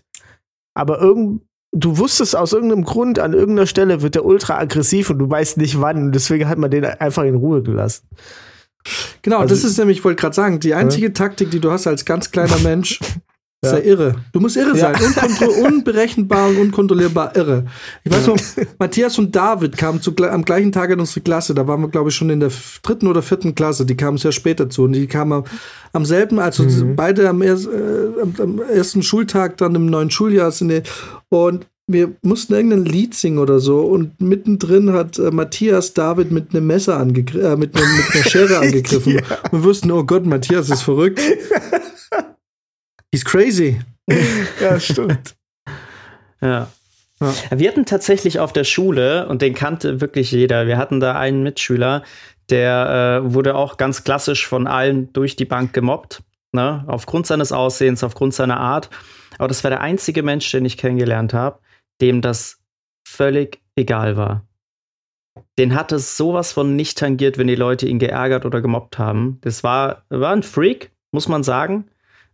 Aber 0.74 1.01
irgend, 1.01 1.43
du 1.72 1.99
wusstest 1.99 2.36
aus 2.36 2.53
irgendeinem 2.53 2.84
Grund, 2.84 3.18
an 3.18 3.32
irgendeiner 3.32 3.66
Stelle 3.66 4.03
wird 4.03 4.14
der 4.14 4.24
ultra 4.24 4.59
aggressiv 4.59 5.11
und 5.11 5.18
du 5.18 5.28
weißt 5.28 5.57
nicht 5.59 5.80
wann. 5.80 6.05
Und 6.05 6.12
deswegen 6.12 6.49
hat 6.49 6.59
man 6.59 6.70
den 6.70 6.84
einfach 6.84 7.24
in 7.24 7.34
Ruhe 7.34 7.62
gelassen. 7.62 8.07
Genau, 9.22 9.39
also, 9.39 9.55
das 9.55 9.64
ist 9.64 9.78
nämlich, 9.78 9.99
ich 9.99 10.05
wollte 10.05 10.20
gerade 10.20 10.35
sagen, 10.35 10.61
die 10.61 10.74
einzige 10.74 11.07
ja. 11.07 11.12
Taktik, 11.12 11.51
die 11.51 11.61
du 11.61 11.70
hast 11.70 11.87
als 11.87 12.05
ganz 12.05 12.30
kleiner 12.30 12.59
Mensch, 12.59 13.01
ist 13.64 13.72
ja. 13.72 13.78
ja 13.78 13.85
irre. 13.85 14.14
Du 14.33 14.41
musst 14.41 14.57
irre 14.57 14.76
sein. 14.76 14.95
Ja. 15.41 15.47
unberechenbar 15.64 16.49
und 16.49 16.59
unkontrollierbar 16.59 17.37
irre. 17.37 17.66
Ich 18.03 18.12
weiß 18.12 18.26
noch, 18.26 18.37
Matthias 18.78 19.18
und 19.18 19.35
David 19.35 19.76
kamen 19.76 20.03
zu, 20.03 20.14
am 20.16 20.45
gleichen 20.45 20.72
Tag 20.72 20.91
in 20.91 20.99
unsere 20.99 21.20
Klasse. 21.20 21.55
Da 21.55 21.68
waren 21.68 21.80
wir, 21.80 21.89
glaube 21.89 22.11
ich, 22.11 22.16
schon 22.16 22.30
in 22.30 22.41
der 22.41 22.51
dritten 22.83 23.07
oder 23.07 23.22
vierten 23.22 23.55
Klasse. 23.55 23.87
Die 23.87 23.97
kamen 23.97 24.18
sehr 24.18 24.33
später 24.33 24.68
zu. 24.68 24.85
Und 24.85 24.93
die 24.95 25.07
kamen 25.07 25.33
am, 25.33 25.45
am 25.93 26.05
selben, 26.05 26.41
also 26.41 26.64
mhm. 26.64 26.97
beide 26.97 27.28
am, 27.28 27.41
er, 27.41 27.55
äh, 27.55 28.43
am, 28.43 28.61
ersten 28.62 29.03
Schultag, 29.03 29.59
dann 29.59 29.76
im 29.76 29.87
neuen 29.87 30.11
Schuljahr 30.11 30.51
sind. 30.51 30.83
Und 31.28 31.66
wir 31.93 32.12
mussten 32.22 32.55
irgendein 32.55 32.84
Lied 32.84 33.14
singen 33.14 33.38
oder 33.38 33.59
so 33.59 33.80
und 33.80 34.20
mittendrin 34.20 34.93
hat 34.93 35.18
äh, 35.18 35.30
Matthias 35.30 35.95
David 35.95 36.30
mit 36.30 36.55
einem 36.55 36.66
Messer 36.66 36.97
angegriffen, 36.99 37.53
äh, 37.53 37.57
mit, 37.57 37.74
ne, 37.74 37.80
mit 37.80 38.14
einer 38.14 38.24
Schere 38.24 38.59
angegriffen. 38.61 39.14
ja. 39.14 39.22
Wir 39.51 39.64
wussten, 39.64 39.90
oh 39.90 40.05
Gott, 40.05 40.26
Matthias 40.26 40.70
ist 40.70 40.82
verrückt. 40.82 41.20
He's 43.12 43.24
crazy. 43.24 43.80
ja, 44.61 44.80
stimmt. 44.80 45.34
ja. 46.40 46.68
ja. 47.20 47.34
Wir 47.51 47.68
hatten 47.68 47.84
tatsächlich 47.84 48.38
auf 48.38 48.53
der 48.53 48.64
Schule, 48.64 49.28
und 49.28 49.43
den 49.43 49.55
kannte 49.55 50.01
wirklich 50.01 50.32
jeder, 50.32 50.66
wir 50.66 50.78
hatten 50.78 51.01
da 51.01 51.14
einen 51.16 51.43
Mitschüler, 51.43 52.03
der 52.51 53.22
äh, 53.24 53.34
wurde 53.34 53.55
auch 53.55 53.76
ganz 53.76 54.05
klassisch 54.05 54.47
von 54.47 54.66
allen 54.66 55.12
durch 55.12 55.36
die 55.36 55.45
Bank 55.45 55.72
gemobbt. 55.72 56.22
Ne? 56.53 56.84
Aufgrund 56.86 57.26
seines 57.26 57.53
Aussehens, 57.53 58.05
aufgrund 58.05 58.34
seiner 58.34 58.59
Art. 58.59 58.90
Aber 59.38 59.49
das 59.49 59.64
war 59.64 59.70
der 59.70 59.80
einzige 59.80 60.22
Mensch, 60.22 60.51
den 60.51 60.64
ich 60.64 60.76
kennengelernt 60.76 61.32
habe, 61.32 61.59
dem 62.03 62.20
das 62.20 62.61
völlig 63.07 63.62
egal 63.76 64.16
war. 64.16 64.46
Den 65.59 65.74
hat 65.74 65.92
es 65.92 66.16
sowas 66.16 66.53
von 66.53 66.76
nicht 66.76 66.98
tangiert, 66.98 67.38
wenn 67.38 67.46
die 67.46 67.55
Leute 67.55 67.86
ihn 67.86 67.98
geärgert 67.98 68.44
oder 68.44 68.61
gemobbt 68.61 68.98
haben. 68.98 69.38
Das 69.42 69.64
war, 69.64 70.05
war 70.11 70.32
ein 70.32 70.42
Freak, 70.42 70.92
muss 71.11 71.28
man 71.28 71.42
sagen. 71.42 71.88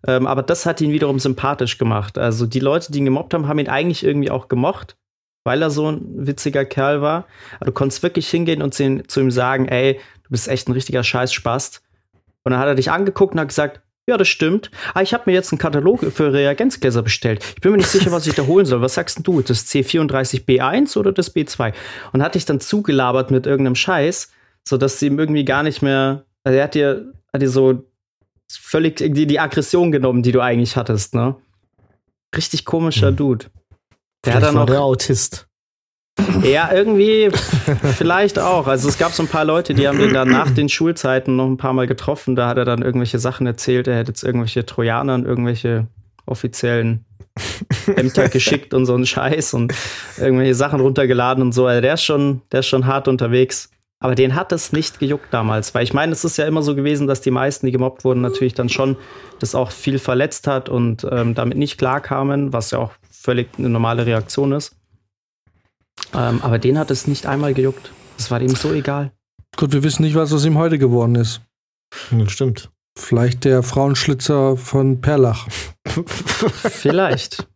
Ähm, 0.06 0.26
aber 0.26 0.42
das 0.42 0.66
hat 0.66 0.80
ihn 0.80 0.92
wiederum 0.92 1.18
sympathisch 1.18 1.78
gemacht. 1.78 2.18
Also 2.18 2.46
die 2.46 2.60
Leute, 2.60 2.92
die 2.92 2.98
ihn 2.98 3.04
gemobbt 3.04 3.34
haben, 3.34 3.48
haben 3.48 3.58
ihn 3.58 3.68
eigentlich 3.68 4.04
irgendwie 4.04 4.30
auch 4.30 4.48
gemocht, 4.48 4.96
weil 5.44 5.62
er 5.62 5.70
so 5.70 5.90
ein 5.90 6.26
witziger 6.26 6.64
Kerl 6.64 7.02
war. 7.02 7.26
Aber 7.56 7.66
du 7.66 7.72
konntest 7.72 8.02
wirklich 8.02 8.28
hingehen 8.28 8.62
und 8.62 8.74
zu, 8.74 9.20
ihm 9.20 9.30
sagen, 9.30 9.68
ey, 9.68 10.00
du 10.24 10.30
bist 10.30 10.48
echt 10.48 10.68
ein 10.68 10.72
richtiger 10.72 11.02
Scheißspast. 11.02 11.82
Und 12.44 12.52
dann 12.52 12.60
hat 12.60 12.68
er 12.68 12.74
dich 12.76 12.90
angeguckt 12.90 13.34
und 13.34 13.40
hat 13.40 13.48
gesagt, 13.48 13.82
ja, 14.08 14.16
das 14.16 14.28
stimmt. 14.28 14.70
Ah, 14.94 15.02
ich 15.02 15.12
habe 15.12 15.24
mir 15.26 15.34
jetzt 15.34 15.52
einen 15.52 15.58
Katalog 15.58 16.00
für 16.12 16.32
Reagenzgläser 16.32 17.02
bestellt. 17.02 17.44
Ich 17.56 17.60
bin 17.60 17.72
mir 17.72 17.78
nicht 17.78 17.90
sicher, 17.90 18.10
was 18.10 18.26
ich 18.26 18.34
da 18.34 18.46
holen 18.46 18.64
soll. 18.64 18.80
Was 18.80 18.94
sagst 18.94 19.20
du? 19.22 19.42
Das 19.42 19.66
C34B1 19.66 20.96
oder 20.96 21.12
das 21.12 21.36
B2? 21.36 21.74
Und 22.14 22.22
hat 22.22 22.34
dich 22.34 22.46
dann 22.46 22.58
zugelabert 22.58 23.30
mit 23.30 23.46
irgendeinem 23.46 23.74
Scheiß, 23.74 24.30
sodass 24.66 24.98
sie 24.98 25.08
ihm 25.08 25.18
irgendwie 25.18 25.44
gar 25.44 25.62
nicht 25.62 25.82
mehr. 25.82 26.24
Also 26.42 26.56
er 26.56 26.64
hat 26.64 26.74
dir, 26.74 27.12
hat 27.34 27.42
dir 27.42 27.50
so 27.50 27.84
völlig 28.50 28.96
die, 28.96 29.26
die 29.26 29.40
Aggression 29.40 29.92
genommen, 29.92 30.22
die 30.22 30.32
du 30.32 30.40
eigentlich 30.40 30.76
hattest, 30.76 31.14
ne? 31.14 31.36
Richtig 32.34 32.64
komischer 32.64 33.08
hm. 33.08 33.16
Dude. 33.16 33.46
Der 34.24 34.32
Vielleicht 34.32 34.46
hat 34.46 34.54
dann 34.54 34.62
auch. 34.62 34.66
Der 34.66 34.80
Autist. 34.80 35.47
Ja, 36.42 36.70
irgendwie 36.72 37.30
vielleicht 37.96 38.38
auch. 38.38 38.66
Also 38.66 38.88
es 38.88 38.98
gab 38.98 39.12
so 39.12 39.22
ein 39.22 39.28
paar 39.28 39.44
Leute, 39.44 39.74
die 39.74 39.88
haben 39.88 40.00
ihn 40.00 40.14
dann 40.14 40.28
nach 40.28 40.50
den 40.50 40.68
Schulzeiten 40.68 41.36
noch 41.36 41.46
ein 41.46 41.56
paar 41.56 41.72
Mal 41.72 41.86
getroffen. 41.86 42.36
Da 42.36 42.48
hat 42.48 42.58
er 42.58 42.64
dann 42.64 42.82
irgendwelche 42.82 43.18
Sachen 43.18 43.46
erzählt. 43.46 43.88
Er 43.88 43.96
hätte 43.96 44.10
jetzt 44.12 44.22
irgendwelche 44.22 44.64
Trojaner 44.64 45.14
und 45.14 45.26
irgendwelche 45.26 45.86
offiziellen 46.26 47.04
Ämter 47.96 48.28
geschickt 48.28 48.74
und 48.74 48.86
so 48.86 48.94
einen 48.94 49.06
Scheiß 49.06 49.54
und 49.54 49.74
irgendwelche 50.18 50.54
Sachen 50.54 50.80
runtergeladen 50.80 51.42
und 51.42 51.52
so. 51.52 51.66
Also 51.66 51.80
der 51.80 51.94
ist 51.94 52.04
schon, 52.04 52.42
der 52.52 52.60
ist 52.60 52.66
schon 52.66 52.86
hart 52.86 53.08
unterwegs. 53.08 53.70
Aber 54.00 54.14
den 54.14 54.36
hat 54.36 54.52
es 54.52 54.72
nicht 54.72 55.00
gejuckt 55.00 55.26
damals, 55.32 55.74
weil 55.74 55.82
ich 55.82 55.92
meine, 55.92 56.12
es 56.12 56.24
ist 56.24 56.36
ja 56.36 56.46
immer 56.46 56.62
so 56.62 56.76
gewesen, 56.76 57.08
dass 57.08 57.20
die 57.20 57.32
meisten, 57.32 57.66
die 57.66 57.72
gemobbt 57.72 58.04
wurden, 58.04 58.20
natürlich 58.20 58.54
dann 58.54 58.68
schon 58.68 58.96
das 59.40 59.56
auch 59.56 59.72
viel 59.72 59.98
verletzt 59.98 60.46
hat 60.46 60.68
und 60.68 61.04
ähm, 61.10 61.34
damit 61.34 61.58
nicht 61.58 61.78
klarkamen, 61.78 62.52
was 62.52 62.70
ja 62.70 62.78
auch 62.78 62.92
völlig 63.10 63.48
eine 63.58 63.68
normale 63.68 64.06
Reaktion 64.06 64.52
ist. 64.52 64.77
Ähm, 66.14 66.40
aber 66.42 66.58
den 66.58 66.78
hat 66.78 66.90
es 66.90 67.06
nicht 67.06 67.26
einmal 67.26 67.54
gejuckt. 67.54 67.92
Es 68.18 68.30
war 68.30 68.40
ihm 68.40 68.54
so 68.54 68.72
egal. 68.72 69.12
Gut, 69.56 69.72
wir 69.72 69.82
wissen 69.82 70.02
nicht, 70.02 70.14
was 70.14 70.32
aus 70.32 70.44
ihm 70.44 70.58
heute 70.58 70.78
geworden 70.78 71.14
ist. 71.14 71.40
Ja, 72.10 72.28
stimmt. 72.28 72.70
Vielleicht 72.96 73.44
der 73.44 73.62
Frauenschlitzer 73.62 74.56
von 74.56 75.00
Perlach. 75.00 75.46
Vielleicht. 75.86 77.46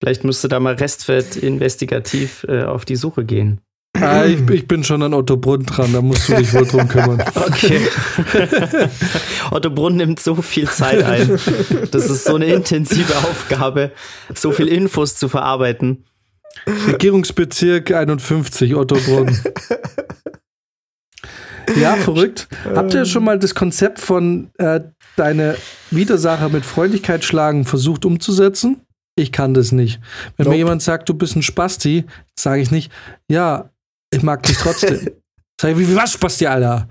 Vielleicht 0.00 0.24
müsste 0.24 0.48
da 0.48 0.58
mal 0.58 0.74
Restfeld 0.74 1.36
investigativ 1.36 2.44
äh, 2.48 2.64
auf 2.64 2.84
die 2.84 2.96
Suche 2.96 3.24
gehen. 3.24 3.60
Ah, 4.00 4.24
ich, 4.24 4.40
ich, 4.50 4.66
bin 4.66 4.82
schon 4.82 5.02
an 5.02 5.14
Otto 5.14 5.36
Brunn 5.36 5.64
dran, 5.64 5.92
da 5.92 6.00
musst 6.00 6.28
du 6.28 6.34
dich 6.34 6.52
wohl 6.54 6.66
drum 6.66 6.88
kümmern. 6.88 7.22
Okay. 7.34 7.86
Otto 9.50 9.70
Brunn 9.70 9.96
nimmt 9.96 10.18
so 10.18 10.34
viel 10.36 10.68
Zeit 10.68 11.04
ein. 11.04 11.38
Das 11.90 12.08
ist 12.08 12.24
so 12.24 12.34
eine 12.34 12.46
intensive 12.46 13.14
Aufgabe, 13.18 13.92
so 14.34 14.50
viel 14.50 14.68
Infos 14.68 15.16
zu 15.16 15.28
verarbeiten. 15.28 16.04
Regierungsbezirk 16.86 17.92
51, 17.92 18.74
Ottobrunn. 18.74 19.38
Ja, 21.76 21.96
verrückt. 21.96 22.48
Habt 22.74 22.92
ihr 22.92 23.04
schon 23.04 23.24
mal 23.24 23.38
das 23.38 23.54
Konzept 23.54 23.98
von 24.00 24.50
äh, 24.58 24.80
deine 25.16 25.56
Widersacher 25.90 26.48
mit 26.48 26.64
Freundlichkeit 26.66 27.24
schlagen 27.24 27.64
versucht 27.64 28.04
umzusetzen? 28.04 28.82
Ich 29.14 29.32
kann 29.32 29.54
das 29.54 29.72
nicht. 29.72 30.00
Wenn 30.36 30.44
nope. 30.44 30.50
mir 30.50 30.58
jemand 30.58 30.82
sagt, 30.82 31.08
du 31.08 31.14
bist 31.14 31.36
ein 31.36 31.42
Spasti, 31.42 32.04
sage 32.38 32.62
ich 32.62 32.70
nicht, 32.70 32.90
ja, 33.28 33.70
ich 34.10 34.22
mag 34.22 34.42
dich 34.42 34.56
trotzdem. 34.56 35.10
Sag 35.60 35.72
ich, 35.72 35.78
wie, 35.78 35.94
was, 35.94 36.12
Spasti, 36.12 36.46
Alter? 36.46 36.88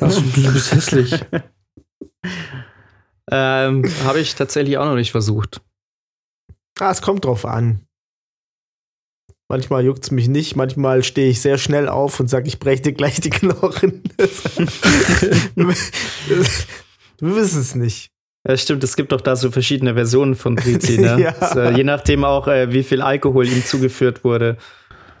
Also, 0.00 0.22
du 0.22 0.52
bist 0.52 0.72
hässlich. 0.72 1.20
Ähm, 3.30 3.84
Habe 4.04 4.20
ich 4.20 4.34
tatsächlich 4.34 4.78
auch 4.78 4.86
noch 4.86 4.94
nicht 4.94 5.10
versucht. 5.10 5.60
Ah, 6.78 6.90
es 6.90 7.02
kommt 7.02 7.24
drauf 7.24 7.44
an. 7.44 7.85
Manchmal 9.48 9.84
juckt 9.84 10.02
es 10.02 10.10
mich 10.10 10.28
nicht, 10.28 10.56
manchmal 10.56 11.04
stehe 11.04 11.28
ich 11.28 11.40
sehr 11.40 11.56
schnell 11.56 11.88
auf 11.88 12.18
und 12.18 12.28
sage, 12.28 12.48
ich 12.48 12.58
breche 12.58 12.82
dir 12.82 12.92
gleich 12.92 13.20
die 13.20 13.30
Knochen. 13.30 14.02
Wir 15.54 15.68
wissen 17.20 17.60
es 17.60 17.76
nicht. 17.76 18.10
Ja, 18.46 18.56
stimmt, 18.56 18.82
es 18.82 18.96
gibt 18.96 19.12
auch 19.12 19.20
da 19.20 19.36
so 19.36 19.50
verschiedene 19.50 19.94
Versionen 19.94 20.34
von 20.34 20.56
Brizi, 20.56 20.98
ne? 20.98 21.20
ja. 21.20 21.34
also, 21.38 21.62
je 21.76 21.84
nachdem 21.84 22.24
auch, 22.24 22.48
äh, 22.48 22.72
wie 22.72 22.82
viel 22.82 23.02
Alkohol 23.02 23.46
ihm 23.46 23.64
zugeführt 23.64 24.24
wurde. 24.24 24.56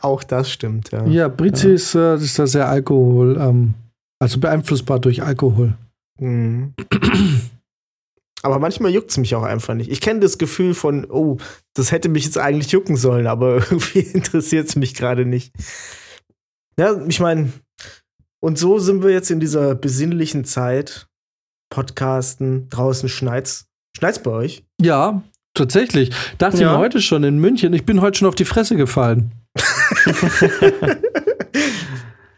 Auch 0.00 0.24
das 0.24 0.50
stimmt, 0.50 0.90
ja. 0.90 1.06
Ja, 1.06 1.28
Brizi 1.28 1.68
ja. 1.68 1.74
Ist, 1.74 1.94
äh, 1.94 2.16
ist 2.16 2.38
da 2.38 2.46
sehr 2.46 2.68
Alkohol, 2.68 3.36
ähm, 3.40 3.74
also 4.18 4.40
beeinflussbar 4.40 4.98
durch 4.98 5.22
Alkohol. 5.22 5.74
Mhm. 6.18 6.74
Aber 8.42 8.58
manchmal 8.58 8.92
juckt 8.92 9.10
es 9.10 9.16
mich 9.16 9.34
auch 9.34 9.42
einfach 9.42 9.74
nicht. 9.74 9.90
Ich 9.90 10.00
kenne 10.00 10.20
das 10.20 10.38
Gefühl 10.38 10.74
von, 10.74 11.10
oh, 11.10 11.38
das 11.74 11.90
hätte 11.90 12.08
mich 12.08 12.24
jetzt 12.24 12.38
eigentlich 12.38 12.70
jucken 12.70 12.96
sollen, 12.96 13.26
aber 13.26 13.56
irgendwie 13.70 14.00
interessiert 14.00 14.68
es 14.68 14.76
mich 14.76 14.94
gerade 14.94 15.24
nicht. 15.24 15.52
Ja, 16.78 17.00
ich 17.06 17.20
meine, 17.20 17.52
und 18.40 18.58
so 18.58 18.78
sind 18.78 19.02
wir 19.02 19.10
jetzt 19.10 19.30
in 19.30 19.40
dieser 19.40 19.74
besinnlichen 19.74 20.44
Zeit. 20.44 21.08
Podcasten, 21.70 22.68
draußen 22.70 23.08
schneit's. 23.08 23.66
Schneit's 23.96 24.22
bei 24.22 24.30
euch? 24.30 24.62
Ja, 24.80 25.22
tatsächlich. 25.54 26.10
Dachte 26.38 26.58
ja. 26.58 26.68
ich 26.68 26.72
mir 26.72 26.78
heute 26.78 27.00
schon 27.00 27.24
in 27.24 27.38
München. 27.38 27.72
Ich 27.72 27.84
bin 27.84 28.00
heute 28.00 28.18
schon 28.18 28.28
auf 28.28 28.36
die 28.36 28.44
Fresse 28.44 28.76
gefallen. 28.76 29.32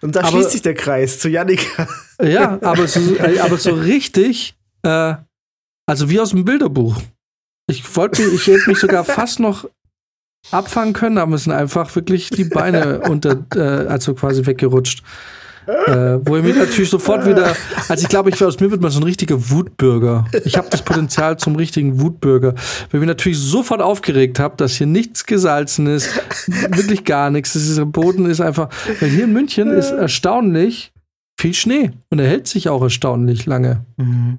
und 0.00 0.16
da 0.16 0.20
aber, 0.20 0.28
schließt 0.30 0.52
sich 0.52 0.62
der 0.62 0.74
Kreis 0.74 1.18
zu 1.18 1.28
Jannika. 1.28 1.88
ja, 2.22 2.58
aber 2.62 2.86
so, 2.86 3.00
aber 3.42 3.58
so 3.58 3.72
richtig 3.72 4.54
äh, 4.82 5.14
also 5.88 6.10
wie 6.10 6.20
aus 6.20 6.30
dem 6.30 6.44
Bilderbuch. 6.44 6.96
Ich 7.66 7.96
wollte, 7.96 8.22
ich 8.22 8.46
hätte 8.46 8.68
mich 8.68 8.78
sogar 8.78 9.04
fast 9.04 9.40
noch 9.40 9.68
abfangen 10.50 10.92
können, 10.92 11.16
aber 11.16 11.36
es 11.36 11.44
sind 11.44 11.54
einfach 11.54 11.94
wirklich 11.96 12.28
die 12.28 12.44
Beine 12.44 13.00
unter, 13.00 13.44
äh, 13.54 13.88
also 13.88 14.14
quasi 14.14 14.44
weggerutscht. 14.44 15.02
Äh, 15.66 16.18
wo 16.26 16.36
er 16.36 16.42
mir 16.42 16.54
natürlich 16.54 16.88
sofort 16.88 17.26
wieder, 17.26 17.54
also 17.88 18.02
ich 18.02 18.08
glaube, 18.08 18.30
ich 18.30 18.42
aus 18.42 18.58
mir 18.58 18.70
wird 18.70 18.80
man 18.80 18.90
so 18.90 19.00
ein 19.00 19.02
richtiger 19.02 19.50
Wutbürger. 19.50 20.24
Ich 20.44 20.56
habe 20.56 20.68
das 20.70 20.82
Potenzial 20.82 21.38
zum 21.38 21.56
richtigen 21.56 22.00
Wutbürger, 22.00 22.54
weil 22.54 22.88
ich 22.92 23.00
mich 23.00 23.06
natürlich 23.06 23.38
sofort 23.38 23.82
aufgeregt 23.82 24.38
habe, 24.38 24.56
dass 24.56 24.76
hier 24.76 24.86
nichts 24.86 25.26
gesalzen 25.26 25.86
ist, 25.86 26.08
wirklich 26.46 27.04
gar 27.04 27.28
nichts. 27.30 27.52
Dieser 27.52 27.84
Boden 27.84 28.24
ist 28.26 28.40
einfach, 28.40 28.70
weil 29.00 29.10
hier 29.10 29.24
in 29.24 29.32
München 29.34 29.70
ist 29.70 29.90
erstaunlich 29.90 30.92
viel 31.38 31.52
Schnee 31.52 31.90
und 32.08 32.18
er 32.18 32.26
hält 32.26 32.46
sich 32.46 32.70
auch 32.70 32.82
erstaunlich 32.82 33.44
lange. 33.44 33.84
Mhm. 33.98 34.38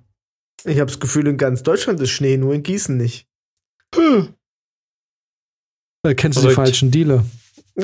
Ich 0.66 0.80
habe 0.80 0.88
das 0.88 1.00
Gefühl, 1.00 1.28
in 1.28 1.38
ganz 1.38 1.64
Deutschland 1.64 2.00
ist 2.00 2.10
Schnee, 2.10 2.38
nur 2.38 2.54
in 2.54 2.64
Gießen 2.64 2.96
nicht. 2.98 3.28
Hm. 3.96 4.34
Da 6.04 6.14
kennst 6.14 6.42
du 6.42 6.48
die 6.48 6.54
falschen 6.54 6.92
Dealer. 6.92 7.26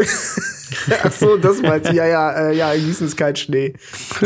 Ach 1.04 1.12
so, 1.12 1.38
das 1.38 1.62
meint. 1.62 1.86
Ja, 1.94 2.06
ja, 2.06 2.32
äh, 2.50 2.56
ja, 2.56 2.76
Gießen 2.76 3.08
ist 3.08 3.18
kein 3.18 3.36
Schnee. 3.36 3.74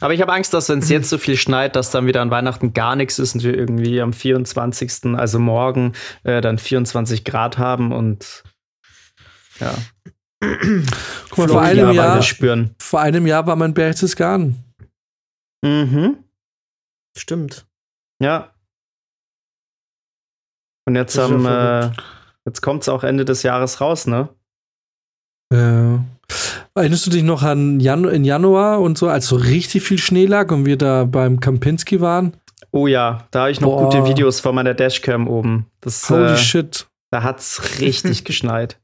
Aber 0.00 0.14
ich 0.14 0.20
habe 0.20 0.32
Angst, 0.32 0.52
dass 0.52 0.68
wenn 0.68 0.80
es 0.80 0.88
jetzt 0.88 1.08
so 1.08 1.16
viel 1.16 1.36
schneit, 1.36 1.76
dass 1.76 1.90
dann 1.90 2.06
wieder 2.06 2.22
an 2.22 2.32
Weihnachten 2.32 2.72
gar 2.72 2.96
nichts 2.96 3.20
ist 3.20 3.36
und 3.36 3.44
wir 3.44 3.56
irgendwie 3.56 4.00
am 4.00 4.12
24., 4.12 5.14
also 5.14 5.38
morgen, 5.38 5.92
äh, 6.24 6.40
dann 6.40 6.58
24 6.58 7.24
Grad 7.24 7.56
haben 7.56 7.92
und 7.92 8.42
ja. 9.60 9.74
Guck 11.30 11.38
mal, 11.38 11.48
vor 11.48 11.62
einem, 11.62 11.92
Jahr, 11.92 12.20
spüren. 12.22 12.74
vor 12.80 13.00
einem 13.00 13.28
Jahr 13.28 13.46
war 13.46 13.54
mein 13.54 13.74
Berchtesgaden. 13.74 14.64
Mhm. 15.62 16.16
Stimmt. 17.16 17.66
Ja. 18.20 18.52
Und 20.86 20.96
jetzt 20.96 21.18
am, 21.18 21.44
ja 21.44 21.86
äh, 21.86 21.90
jetzt 22.44 22.60
kommt 22.60 22.82
es 22.82 22.88
auch 22.88 23.04
Ende 23.04 23.24
des 23.24 23.42
Jahres 23.42 23.80
raus, 23.80 24.06
ne? 24.06 24.28
Ja. 25.52 26.04
Erinnerst 26.74 27.06
du 27.06 27.10
dich 27.10 27.22
noch 27.22 27.42
an 27.42 27.78
Janu 27.80 28.08
in 28.08 28.24
Januar 28.24 28.80
und 28.80 28.96
so, 28.96 29.08
als 29.08 29.26
so 29.26 29.36
richtig 29.36 29.82
viel 29.82 29.98
Schnee 29.98 30.24
lag 30.26 30.50
und 30.50 30.64
wir 30.64 30.78
da 30.78 31.04
beim 31.04 31.38
Kampinski 31.40 32.00
waren? 32.00 32.36
Oh 32.70 32.86
ja, 32.86 33.28
da 33.30 33.40
habe 33.42 33.50
ich 33.50 33.60
noch 33.60 33.68
Boah. 33.68 33.84
gute 33.84 34.06
Videos 34.06 34.40
von 34.40 34.54
meiner 34.54 34.72
Dashcam 34.72 35.28
oben. 35.28 35.66
Das, 35.82 36.08
Holy 36.08 36.32
äh, 36.32 36.36
shit. 36.38 36.86
Da 37.10 37.22
hat's 37.22 37.80
richtig 37.80 38.24
geschneit. 38.24 38.80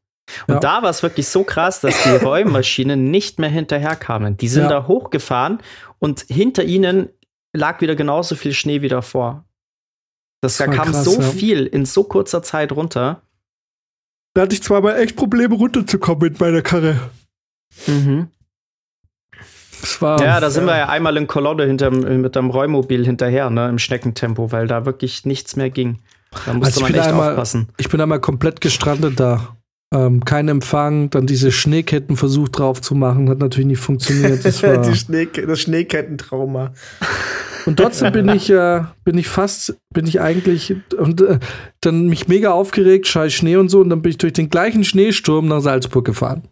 Und 0.46 0.54
Ja. 0.56 0.60
da 0.60 0.82
war 0.82 0.90
es 0.90 1.02
wirklich 1.02 1.26
so 1.28 1.42
krass, 1.42 1.80
dass 1.80 2.02
die 2.02 2.10
Räummaschinen 2.22 3.10
nicht 3.10 3.38
mehr 3.38 3.48
hinterherkamen. 3.48 4.36
Die 4.36 4.48
sind 4.48 4.64
Ja. 4.64 4.68
da 4.68 4.86
hochgefahren 4.86 5.58
und 5.98 6.20
hinter 6.28 6.64
ihnen 6.64 7.08
lag 7.52 7.80
wieder 7.80 7.94
genauso 7.96 8.34
viel 8.34 8.52
Schnee 8.52 8.82
wie 8.82 8.88
davor. 8.88 9.44
Das, 10.40 10.56
da 10.58 10.66
Das 10.66 10.76
kam 10.76 10.92
krass, 10.92 11.04
so 11.04 11.20
ja. 11.20 11.28
viel 11.28 11.66
in 11.66 11.84
so 11.86 12.04
kurzer 12.04 12.42
Zeit 12.42 12.72
runter. 12.72 13.22
Da 14.34 14.42
hatte 14.42 14.54
ich 14.54 14.62
zweimal 14.62 14.96
echt 15.00 15.16
Probleme 15.16 15.54
runterzukommen 15.56 16.22
mit 16.22 16.40
meiner 16.40 16.62
Karre. 16.62 17.10
Das 19.80 20.02
war. 20.02 20.22
Ja, 20.22 20.40
da 20.40 20.50
sind 20.50 20.66
wir 20.66 20.76
ja 20.76 20.88
einmal 20.88 21.16
in 21.16 21.26
Kolonne 21.26 21.64
hinterm, 21.66 22.20
mit 22.20 22.34
dem 22.36 22.50
Räummobil 22.50 23.04
hinterher, 23.04 23.50
ne, 23.50 23.68
im 23.68 23.78
Schneckentempo, 23.78 24.50
weil 24.52 24.66
da 24.66 24.84
wirklich 24.86 25.24
nichts 25.24 25.56
mehr 25.56 25.70
ging. 25.70 26.00
Da 26.46 26.52
musste 26.54 26.66
Also 26.66 26.80
man 26.82 26.94
echt 26.94 27.08
einmal- 27.08 27.30
aufpassen. 27.30 27.68
Ich 27.78 27.88
bin 27.88 28.00
einmal 28.00 28.20
komplett 28.20 28.60
gestrandet 28.60 29.18
da. 29.18 29.56
Ähm, 29.94 30.22
kein 30.22 30.48
Empfang, 30.48 31.08
dann 31.08 31.26
diese 31.26 31.50
Schneeketten 31.50 32.16
versucht 32.16 32.58
drauf 32.58 32.82
zu 32.82 32.94
machen, 32.94 33.30
hat 33.30 33.38
natürlich 33.38 33.68
nicht 33.68 33.80
funktioniert. 33.80 34.44
Das 34.44 34.62
war 34.62 34.84
Schnee, 34.94 35.28
das 35.46 35.60
Schneekettentrauma. 35.60 36.74
und 37.64 37.78
trotzdem 37.78 38.12
bin 38.12 38.28
ich, 38.28 38.50
äh, 38.50 38.82
bin 39.04 39.16
ich 39.16 39.28
fast, 39.28 39.78
bin 39.94 40.06
ich 40.06 40.20
eigentlich 40.20 40.76
und 40.98 41.22
äh, 41.22 41.38
dann 41.80 42.08
mich 42.08 42.28
mega 42.28 42.50
aufgeregt, 42.52 43.06
scheiß 43.06 43.32
Schnee 43.32 43.56
und 43.56 43.70
so, 43.70 43.80
und 43.80 43.88
dann 43.88 44.02
bin 44.02 44.10
ich 44.10 44.18
durch 44.18 44.34
den 44.34 44.50
gleichen 44.50 44.84
Schneesturm 44.84 45.48
nach 45.48 45.62
Salzburg 45.62 46.04
gefahren. 46.04 46.42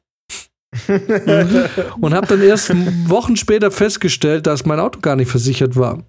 und 2.01 2.15
habe 2.15 2.27
dann 2.27 2.43
erst 2.43 2.73
Wochen 3.09 3.37
später 3.37 3.71
festgestellt, 3.71 4.47
dass 4.47 4.67
mein 4.67 4.81
Auto 4.81 5.01
gar 5.01 5.17
nicht 5.17 5.31
versichert 5.31 5.77
war. 5.77 6.05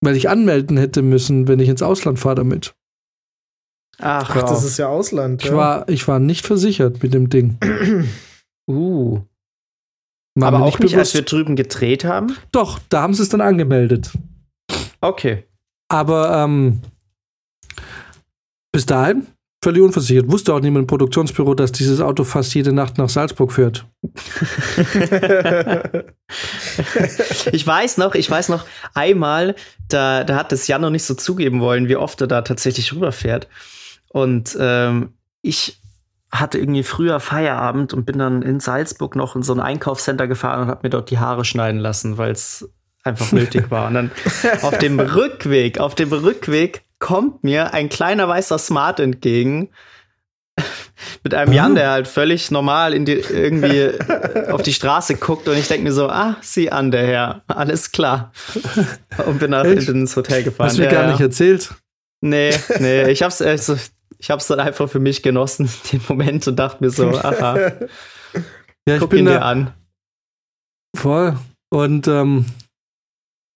Weil 0.00 0.16
ich 0.16 0.28
anmelden 0.28 0.76
hätte 0.76 1.02
müssen, 1.02 1.48
wenn 1.48 1.60
ich 1.60 1.68
ins 1.68 1.82
Ausland 1.82 2.18
fahre 2.18 2.36
damit. 2.36 2.74
Ach, 3.98 4.30
Ach, 4.30 4.42
das 4.42 4.64
ist 4.64 4.78
ja 4.78 4.88
Ausland. 4.88 5.42
Ich 5.42 5.50
ja. 5.50 5.56
war, 5.56 5.88
ich 5.88 6.06
war 6.08 6.18
nicht 6.18 6.46
versichert 6.46 7.02
mit 7.02 7.14
dem 7.14 7.28
Ding. 7.30 7.58
uh. 8.68 9.20
War 10.36 10.48
Aber 10.48 10.62
auch 10.62 10.66
nicht, 10.66 10.82
als 10.82 10.92
bewusst. 10.92 11.14
wir 11.14 11.22
drüben 11.22 11.54
gedreht 11.54 12.04
haben. 12.04 12.36
Doch, 12.50 12.80
da 12.88 13.02
haben 13.02 13.14
sie 13.14 13.22
es 13.22 13.28
dann 13.28 13.40
angemeldet. 13.40 14.10
Okay. 15.00 15.44
Aber 15.88 16.42
ähm, 16.42 16.80
bis 18.72 18.86
dahin 18.86 19.28
völlig 19.64 19.82
unversichert. 19.82 20.30
Wusste 20.30 20.54
auch 20.54 20.60
niemand 20.60 20.82
im 20.82 20.86
Produktionsbüro, 20.86 21.54
dass 21.54 21.72
dieses 21.72 22.00
Auto 22.00 22.22
fast 22.22 22.54
jede 22.54 22.72
Nacht 22.72 22.98
nach 22.98 23.08
Salzburg 23.08 23.50
fährt. 23.50 23.86
ich 27.50 27.66
weiß 27.66 27.96
noch, 27.96 28.14
ich 28.14 28.30
weiß 28.30 28.50
noch, 28.50 28.66
einmal, 28.92 29.54
da, 29.88 30.22
da 30.22 30.36
hat 30.36 30.52
das 30.52 30.68
Jan 30.68 30.82
noch 30.82 30.90
nicht 30.90 31.04
so 31.04 31.14
zugeben 31.14 31.60
wollen, 31.60 31.88
wie 31.88 31.96
oft 31.96 32.20
er 32.20 32.26
da 32.26 32.42
tatsächlich 32.42 32.92
rüberfährt. 32.92 33.48
Und 34.14 34.56
ähm, 34.60 35.14
ich 35.42 35.80
hatte 36.30 36.58
irgendwie 36.58 36.84
früher 36.84 37.18
Feierabend 37.18 37.92
und 37.92 38.04
bin 38.04 38.18
dann 38.18 38.42
in 38.42 38.60
Salzburg 38.60 39.16
noch 39.16 39.34
in 39.34 39.42
so 39.42 39.52
ein 39.52 39.58
Einkaufscenter 39.58 40.28
gefahren 40.28 40.62
und 40.62 40.68
habe 40.68 40.80
mir 40.84 40.90
dort 40.90 41.10
die 41.10 41.18
Haare 41.18 41.44
schneiden 41.44 41.80
lassen, 41.80 42.16
weil 42.16 42.30
es 42.30 42.68
einfach 43.02 43.32
nötig 43.32 43.72
war. 43.72 43.88
Und 43.88 43.94
dann 43.94 44.10
auf 44.62 44.78
dem 44.78 45.00
Rückweg, 45.00 45.80
auf 45.80 45.96
dem 45.96 46.12
Rückweg 46.12 46.84
kommt 47.00 47.42
mir 47.42 47.74
ein 47.74 47.88
kleiner 47.88 48.28
weißer 48.28 48.56
Smart 48.56 49.00
entgegen. 49.00 49.70
Mit 51.24 51.34
einem 51.34 51.52
Jan, 51.52 51.74
der 51.74 51.90
halt 51.90 52.06
völlig 52.06 52.52
normal 52.52 52.94
in 52.94 53.04
die, 53.04 53.14
irgendwie 53.14 53.90
auf 54.48 54.62
die 54.62 54.72
Straße 54.72 55.16
guckt 55.16 55.48
und 55.48 55.58
ich 55.58 55.66
denke 55.66 55.82
mir 55.82 55.92
so, 55.92 56.08
ah, 56.08 56.36
sieh 56.40 56.70
an, 56.70 56.92
der 56.92 57.04
Herr, 57.04 57.42
alles 57.48 57.90
klar. 57.90 58.30
Und 59.26 59.40
bin 59.40 59.50
nach 59.50 59.64
ins 59.64 60.14
Hotel 60.14 60.44
gefahren. 60.44 60.68
Hast 60.68 60.78
du 60.78 60.82
mir 60.82 60.92
Ja, 60.92 61.02
gar 61.02 61.10
nicht 61.10 61.20
erzählt? 61.20 61.74
Nee, 62.20 62.54
nee, 62.78 63.10
ich 63.10 63.22
hab's, 63.22 63.42
also, 63.42 63.76
ich 64.24 64.30
hab's 64.30 64.46
dann 64.46 64.58
einfach 64.58 64.88
für 64.88 65.00
mich 65.00 65.22
genossen, 65.22 65.68
den 65.92 66.00
Moment, 66.08 66.48
und 66.48 66.56
dachte 66.56 66.82
mir 66.82 66.88
so, 66.88 67.08
aha, 67.18 67.58
Ja, 68.88 68.94
ich 68.94 69.00
guck 69.00 69.10
bin 69.10 69.20
ihn 69.20 69.26
dir 69.26 69.34
da 69.34 69.40
an. 69.42 69.74
voll. 70.96 71.36
Und 71.70 72.08
ähm, 72.08 72.46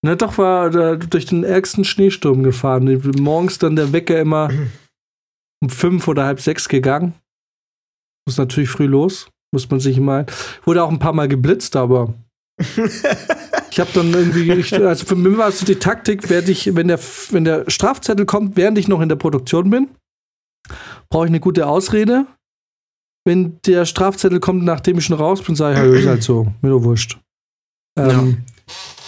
na 0.03 0.15
doch 0.15 0.37
war 0.37 0.69
da 0.69 0.95
durch 0.95 1.25
den 1.25 1.43
ärgsten 1.43 1.85
Schneesturm 1.85 2.43
gefahren. 2.43 3.01
Morgens 3.19 3.57
dann 3.57 3.75
der 3.75 3.93
Wecker 3.93 4.19
immer 4.19 4.49
um 5.63 5.69
fünf 5.69 6.07
oder 6.07 6.25
halb 6.25 6.39
sechs 6.39 6.69
gegangen. 6.69 7.15
Muss 8.27 8.37
natürlich 8.37 8.69
früh 8.69 8.85
los, 8.85 9.27
muss 9.51 9.67
man 9.71 9.79
sich 9.79 9.97
immer. 9.97 10.27
Wurde 10.65 10.83
auch 10.83 10.91
ein 10.91 10.99
paar 10.99 11.13
Mal 11.13 11.27
geblitzt, 11.27 11.75
aber 11.75 12.13
ich 12.59 13.79
habe 13.79 13.89
dann 13.95 14.13
irgendwie, 14.13 14.51
ich, 14.51 14.71
also 14.75 15.05
für 15.05 15.15
mich 15.15 15.35
war 15.35 15.47
es 15.47 15.59
so 15.59 15.65
die 15.65 15.79
Taktik, 15.79 16.29
werde 16.29 16.51
ich, 16.51 16.75
wenn 16.75 16.89
der, 16.89 16.99
wenn 17.31 17.45
der 17.45 17.67
Strafzettel 17.67 18.27
kommt, 18.27 18.55
während 18.55 18.77
ich 18.77 18.87
noch 18.87 19.01
in 19.01 19.09
der 19.09 19.15
Produktion 19.15 19.71
bin, 19.71 19.87
brauche 21.09 21.25
ich 21.25 21.29
eine 21.31 21.39
gute 21.39 21.67
Ausrede. 21.67 22.25
Wenn 23.25 23.59
der 23.65 23.85
Strafzettel 23.85 24.39
kommt, 24.39 24.63
nachdem 24.63 24.97
ich 24.97 25.05
schon 25.05 25.17
raus 25.17 25.41
bin, 25.41 25.55
sage 25.55 25.75
ich, 25.79 25.93
ja, 25.93 25.99
ist 25.99 26.07
halt 26.07 26.23
so, 26.23 26.51
mir 26.61 26.69
doch 26.69 26.83
wurscht. 26.83 27.19
Ähm, 27.97 28.43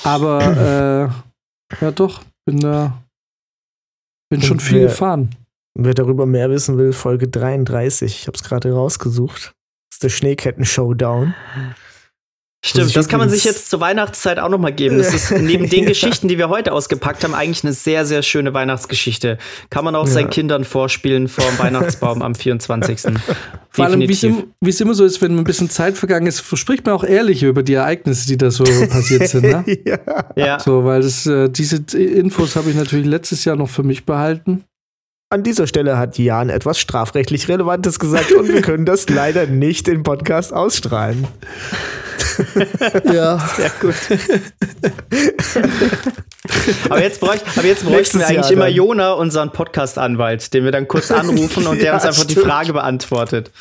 Aber 0.03 0.41
äh, 1.79 1.83
ja 1.85 1.91
doch, 1.91 2.21
bin 2.45 2.59
da 2.59 3.01
bin 4.29 4.41
schon 4.41 4.59
viel 4.59 4.79
wer- 4.81 4.88
gefahren. 4.88 5.35
Wer 5.77 5.93
darüber 5.93 6.25
mehr 6.25 6.49
wissen 6.49 6.77
will, 6.77 6.91
Folge 6.91 7.29
33. 7.29 8.13
Ich 8.21 8.27
habe 8.27 8.35
es 8.35 8.43
gerade 8.43 8.73
rausgesucht. 8.73 9.53
Das 9.89 9.95
ist 9.95 10.03
der 10.03 10.09
Schneeketten-Showdown. 10.09 11.33
Stimmt, 12.63 12.95
das 12.95 13.07
kann 13.07 13.19
man 13.19 13.27
sich 13.27 13.43
jetzt 13.43 13.71
zur 13.71 13.79
Weihnachtszeit 13.79 14.38
auch 14.38 14.47
noch 14.49 14.59
mal 14.59 14.71
geben. 14.71 14.99
Das 14.99 15.15
ist 15.15 15.31
neben 15.41 15.67
den 15.67 15.88
Geschichten, 15.88 16.27
die 16.27 16.38
wir 16.38 16.47
heute 16.49 16.73
ausgepackt 16.73 17.23
haben, 17.23 17.33
eigentlich 17.33 17.63
eine 17.63 17.73
sehr, 17.73 18.05
sehr 18.05 18.21
schöne 18.21 18.53
Weihnachtsgeschichte. 18.53 19.39
Kann 19.71 19.83
man 19.83 19.95
auch 19.95 20.05
Ja. 20.05 20.11
seinen 20.13 20.29
Kindern 20.29 20.63
vorspielen 20.63 21.27
vor 21.27 21.43
dem 21.43 21.57
Weihnachtsbaum 21.57 22.21
am 22.21 22.35
24. 22.35 23.01
Vor 23.73 23.85
allem, 23.85 24.01
wie 24.01 24.11
es 24.11 24.19
Definitiv. 24.19 24.43
im- 24.43 24.53
wie 24.61 24.69
es 24.69 24.81
immer 24.81 24.93
so 24.93 25.05
ist, 25.05 25.21
wenn 25.21 25.38
ein 25.38 25.43
bisschen 25.45 25.69
Zeit 25.69 25.97
vergangen 25.97 26.27
ist, 26.27 26.43
spricht 26.57 26.85
man 26.85 26.93
auch 26.93 27.05
ehrlich 27.05 27.41
über 27.41 27.63
die 27.63 27.73
Ereignisse, 27.73 28.27
die 28.27 28.35
da 28.38 28.51
so 28.51 28.63
passiert 28.65 29.27
sind. 29.29 29.43
Ne? 29.43 29.63
ja. 29.85 29.97
Ja, 30.35 30.59
So, 30.59 30.83
weil 30.83 31.01
das, 31.01 31.25
äh, 31.25 31.49
diese 31.49 31.77
Infos 31.97 32.55
habe 32.57 32.69
ich 32.69 32.75
natürlich 32.75 33.05
letztes 33.07 33.43
Jahr 33.45 33.55
noch 33.55 33.69
für 33.69 33.83
mich 33.83 34.05
behalten. 34.05 34.65
An 35.31 35.43
dieser 35.43 35.65
Stelle 35.67 35.97
hat 35.97 36.17
Jan 36.19 36.49
etwas 36.49 36.77
strafrechtlich 36.79 37.47
Relevantes 37.47 37.97
gesagt 37.97 38.33
und 38.33 38.49
wir 38.49 38.61
können 38.61 38.85
das 38.85 39.07
leider 39.09 39.47
nicht 39.47 39.88
im 39.88 40.03
Podcast 40.03 40.51
ausstrahlen. 40.53 41.25
Ja. 43.11 43.39
sehr 43.55 43.71
gut. 43.81 43.95
aber 46.89 47.01
jetzt, 47.01 47.19
bräuch, 47.19 47.39
aber 47.55 47.67
jetzt 47.67 47.85
bräuchten 47.85 48.19
wir 48.19 48.27
eigentlich 48.27 48.43
Jahr 48.43 48.51
immer 48.51 48.65
dann. 48.65 48.73
Jona, 48.73 49.13
unseren 49.13 49.51
Podcast-Anwalt, 49.51 50.53
den 50.53 50.63
wir 50.63 50.71
dann 50.71 50.88
kurz 50.88 51.11
anrufen 51.11 51.67
und 51.67 51.77
der 51.77 51.88
Ja, 51.88 51.93
uns 51.95 52.05
einfach 52.05 52.25
die 52.25 52.33
stimmt. 52.33 52.47
Frage 52.47 52.73
beantwortet. 52.73 53.51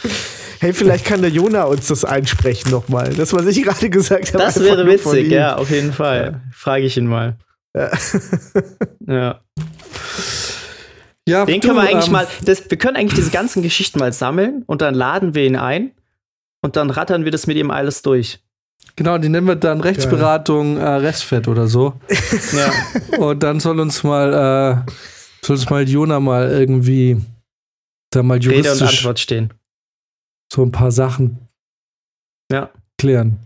Hey, 0.60 0.72
vielleicht 0.72 1.04
kann 1.04 1.22
der 1.22 1.30
Jona 1.30 1.64
uns 1.64 1.88
das 1.88 2.04
einsprechen 2.04 2.70
nochmal. 2.70 3.14
Das, 3.14 3.32
was 3.32 3.46
ich 3.46 3.62
gerade 3.62 3.88
gesagt 3.90 4.34
habe. 4.34 4.44
Das 4.44 4.60
wäre 4.60 4.86
witzig, 4.86 5.30
ja, 5.30 5.56
auf 5.56 5.70
jeden 5.70 5.92
Fall. 5.92 6.42
Frage 6.52 6.84
ich 6.84 6.96
ihn 6.96 7.06
mal. 7.06 7.36
Ja. 7.74 7.90
Ja. 9.06 9.40
ja 11.26 11.44
Den 11.46 11.60
du, 11.60 11.68
können 11.68 11.80
wir 11.80 11.88
eigentlich 11.88 12.06
ähm, 12.06 12.12
mal, 12.12 12.26
das, 12.44 12.68
wir 12.68 12.78
können 12.78 12.96
eigentlich 12.96 13.14
diese 13.14 13.30
ganzen 13.30 13.62
Geschichten 13.62 13.98
mal 13.98 14.12
sammeln 14.12 14.64
und 14.66 14.82
dann 14.82 14.94
laden 14.94 15.34
wir 15.34 15.44
ihn 15.44 15.56
ein 15.56 15.92
und 16.62 16.76
dann 16.76 16.90
rattern 16.90 17.24
wir 17.24 17.32
das 17.32 17.46
mit 17.46 17.56
ihm 17.56 17.70
alles 17.70 18.02
durch. 18.02 18.40
Genau, 18.96 19.18
die 19.18 19.28
nennen 19.28 19.46
wir 19.46 19.56
dann 19.56 19.80
Rechtsberatung 19.80 20.76
äh, 20.76 20.84
Restfett 20.86 21.48
oder 21.48 21.66
so. 21.68 21.94
Ja. 22.52 23.18
Und 23.18 23.42
dann 23.42 23.60
soll 23.60 23.78
uns 23.80 24.02
mal, 24.02 24.32
äh, 24.86 24.90
soll 25.46 25.56
uns 25.56 25.70
mal 25.70 25.88
Jona 25.88 26.20
mal 26.20 26.50
irgendwie 26.50 27.20
da 28.10 28.22
mal 28.22 28.38
Rede 28.38 28.48
und 28.48 28.54
juristisch 28.64 28.98
Antwort 28.98 29.20
stehen. 29.20 29.52
so 30.52 30.62
ein 30.62 30.72
paar 30.72 30.90
Sachen 30.90 31.48
Ja. 32.50 32.70
klären. 32.98 33.38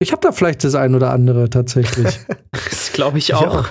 Ich 0.00 0.10
habe 0.10 0.20
da 0.22 0.32
vielleicht 0.32 0.64
das 0.64 0.74
ein 0.74 0.94
oder 0.94 1.10
andere 1.10 1.48
tatsächlich. 1.50 2.18
Das 2.70 2.92
glaube 2.92 3.16
ich 3.18 3.32
auch. 3.32 3.60
auch. 3.64 3.68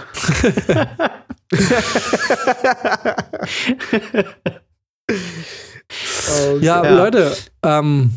Oh, 6.39 6.57
Ja, 6.61 6.83
Ja. 6.83 6.95
Leute, 6.95 7.35
ähm, 7.63 8.11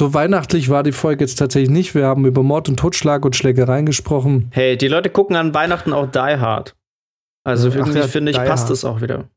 so 0.00 0.14
weihnachtlich 0.14 0.70
war 0.70 0.82
die 0.82 0.92
Folge 0.92 1.22
jetzt 1.24 1.34
tatsächlich 1.38 1.68
nicht. 1.68 1.94
Wir 1.94 2.06
haben 2.06 2.24
über 2.24 2.42
Mord 2.42 2.70
und 2.70 2.78
Totschlag 2.78 3.22
und 3.26 3.36
Schlägereien 3.36 3.84
gesprochen. 3.84 4.48
Hey, 4.50 4.78
die 4.78 4.88
Leute 4.88 5.10
gucken 5.10 5.36
an 5.36 5.52
Weihnachten 5.52 5.92
auch 5.92 6.10
Die 6.10 6.18
Hard. 6.18 6.74
Also 7.44 7.68
Ach 7.68 7.74
irgendwie 7.74 7.98
ja, 7.98 8.08
finde 8.08 8.30
ich, 8.32 8.38
Die 8.38 8.44
passt 8.44 8.62
Hard. 8.62 8.70
das 8.70 8.84
auch 8.86 9.02
wieder. 9.02 9.28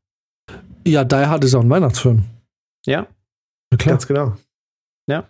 Ja, 0.86 1.04
Die 1.04 1.16
Hard 1.16 1.44
ist 1.44 1.54
auch 1.54 1.60
ein 1.62 1.68
Weihnachtsfilm. 1.68 2.24
Ja? 2.86 3.06
Ja, 3.72 3.76
klar. 3.76 3.92
Ganz 3.94 4.06
genau. 4.06 4.36
Äh, 5.06 5.22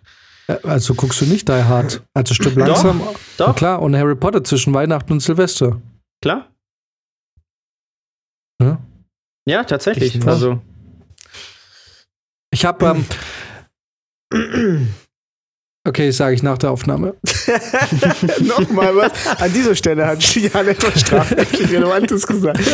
Also 0.63 0.95
guckst 0.95 1.19
du 1.19 1.25
nicht 1.25 1.49
Die 1.49 1.51
Hard. 1.51 2.01
Also 2.13 2.33
stimmt 2.33 2.55
langsam. 2.55 3.01
Na 3.03 3.13
Doch, 3.47 3.55
klar, 3.57 3.81
und 3.81 3.93
Harry 3.93 4.15
Potter 4.15 4.41
zwischen 4.41 4.73
Weihnachten 4.73 5.11
und 5.11 5.19
Silvester. 5.19 5.81
klar. 6.23 6.49
Ja. 8.61 8.79
Ja, 9.47 9.63
tatsächlich. 9.65 10.15
Ich. 10.15 10.25
Also, 10.25 10.61
Ich 12.53 12.63
habe. 12.63 13.03
Ähm, 14.33 14.87
okay, 15.85 16.11
sage 16.11 16.35
ich 16.35 16.43
nach 16.43 16.57
der 16.57 16.71
Aufnahme. 16.71 17.15
Nochmal 18.41 18.95
was. 18.95 19.11
An 19.39 19.53
dieser 19.53 19.75
Stelle 19.75 20.05
hat 20.05 20.21
Jan 20.35 20.67
etwas 20.67 20.99
strafrechtlich 21.01 21.71
Relevantes 21.71 22.25
gesagt. 22.27 22.59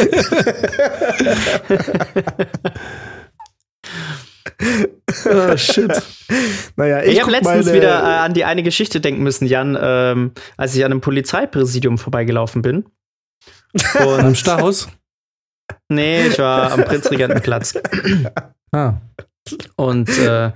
Ah, 5.26 5.58
shit. 5.58 5.92
Naja, 6.76 7.04
ich, 7.04 7.14
ich, 7.14 7.22
habe 7.22 7.32
letztens 7.32 7.66
meine- 7.66 7.78
wieder 7.78 8.00
äh, 8.02 8.18
an 8.20 8.34
die 8.34 8.46
eine 8.46 8.64
Geschichte 8.64 9.02
denken 9.02 9.24
müssen, 9.24 9.46
Jan, 9.46 9.78
ähm, 9.80 10.32
als 10.58 10.76
ich 10.76 10.86
an 10.86 10.92
einem 10.92 11.02
Polizeipräsidium 11.02 11.98
vorbeigelaufen 11.98 12.62
bin. 12.62 12.86
Am 13.96 14.26
Und 14.26 14.38
Stachus? 14.38 14.88
nee, 15.90 16.28
ich 16.28 16.40
war 16.40 16.72
am 16.72 16.84
Prinzregentenplatz. 16.84 17.74
Ah. 18.72 18.94
Und 19.76 20.10
äh, 20.20 20.52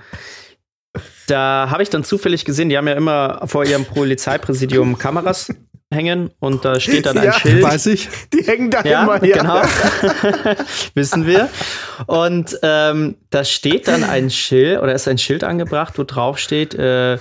da 1.28 1.68
habe 1.70 1.84
ich 1.84 1.90
dann 1.90 2.04
zufällig 2.04 2.46
gesehen, 2.46 2.70
die 2.70 2.78
haben 2.78 2.88
ja 2.88 2.94
immer 2.94 3.42
vor 3.48 3.66
ihrem 3.66 3.86
Polizeipräsidium 3.86 4.98
Kameras 4.98 5.50
hängen 5.94 6.32
und 6.40 6.66
da 6.66 6.80
steht 6.80 7.06
dann 7.06 7.18
ein 7.18 7.26
Ja. 7.26 7.34
Schild. 7.34 7.62
Weiß 7.64 7.86
ich. 7.88 8.10
Die 8.34 8.44
hängen 8.44 8.72
da 8.72 8.82
Ja, 8.84 9.04
immer, 9.04 9.24
ja. 9.24 9.38
genau. 9.38 9.62
Wissen 10.94 11.26
wir. 11.28 11.50
Und 12.08 12.58
ähm, 12.64 13.16
da 13.30 13.44
steht 13.44 13.88
dann 13.88 14.04
ein 14.04 14.30
Schild 14.30 14.82
oder 14.82 14.94
ist 14.94 15.08
ein 15.08 15.18
Schild 15.18 15.44
angebracht, 15.44 15.98
wo 15.98 16.04
drauf 16.04 16.38
steht, 16.40 16.74
äh, 16.74 17.18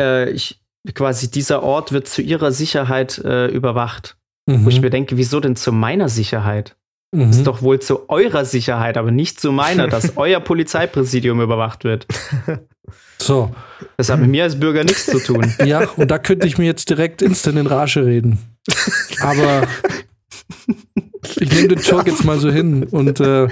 äh, 0.00 0.30
ich, 0.30 0.60
quasi 0.94 1.30
dieser 1.30 1.62
Ort 1.62 1.92
wird 1.92 2.08
zu 2.08 2.22
ihrer 2.22 2.52
Sicherheit 2.52 3.18
äh, 3.18 3.46
überwacht. 3.46 4.16
Wo 4.48 4.68
ich 4.68 4.76
Mhm. 4.76 4.82
mir 4.82 4.90
denke, 4.90 5.16
wieso 5.16 5.40
denn 5.40 5.56
zu 5.56 5.72
meiner 5.72 6.08
Sicherheit? 6.08 6.76
Mhm. 7.16 7.30
Ist 7.30 7.46
doch 7.46 7.62
wohl 7.62 7.80
zu 7.80 8.08
eurer 8.10 8.44
Sicherheit, 8.44 8.98
aber 8.98 9.10
nicht 9.10 9.40
zu 9.40 9.50
meiner, 9.50 9.88
dass 9.88 10.12
euer 10.16 10.40
Polizeipräsidium 10.40 11.40
überwacht 11.40 11.84
wird. 11.84 12.06
So, 13.18 13.54
Das 13.96 14.10
hat 14.10 14.20
mit 14.20 14.28
mir 14.30 14.44
als 14.44 14.60
Bürger 14.60 14.84
nichts 14.84 15.06
zu 15.06 15.18
tun. 15.18 15.50
ja, 15.64 15.88
und 15.96 16.10
da 16.10 16.18
könnte 16.18 16.46
ich 16.46 16.58
mir 16.58 16.66
jetzt 16.66 16.90
direkt 16.90 17.22
instant 17.22 17.58
in 17.58 17.66
Rage 17.66 18.04
reden. 18.04 18.38
Aber 19.20 19.66
ich 21.40 21.50
nehme 21.52 21.68
den 21.68 21.80
Joke 21.80 22.10
jetzt 22.10 22.24
mal 22.24 22.38
so 22.38 22.50
hin 22.50 22.84
und 22.84 23.18
äh, 23.20 23.48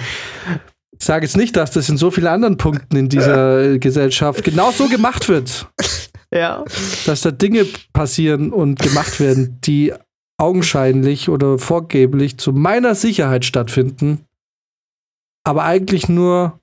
sage 0.99 1.25
jetzt 1.25 1.37
nicht, 1.37 1.57
dass 1.57 1.71
das 1.71 1.89
in 1.89 1.97
so 1.97 2.11
vielen 2.11 2.27
anderen 2.27 2.59
Punkten 2.59 2.97
in 2.97 3.09
dieser 3.09 3.79
Gesellschaft 3.79 4.45
genau 4.45 4.71
so 4.73 4.89
gemacht 4.89 5.29
wird. 5.29 5.69
Ja. 6.31 6.65
dass 7.07 7.21
da 7.21 7.31
Dinge 7.31 7.65
passieren 7.93 8.53
und 8.53 8.81
gemacht 8.81 9.21
werden, 9.21 9.61
die 9.63 9.93
augenscheinlich 10.37 11.29
oder 11.29 11.59
vorgeblich 11.59 12.39
zu 12.39 12.53
meiner 12.53 12.95
Sicherheit 12.95 13.45
stattfinden, 13.45 14.21
aber 15.45 15.65
eigentlich 15.65 16.09
nur 16.09 16.61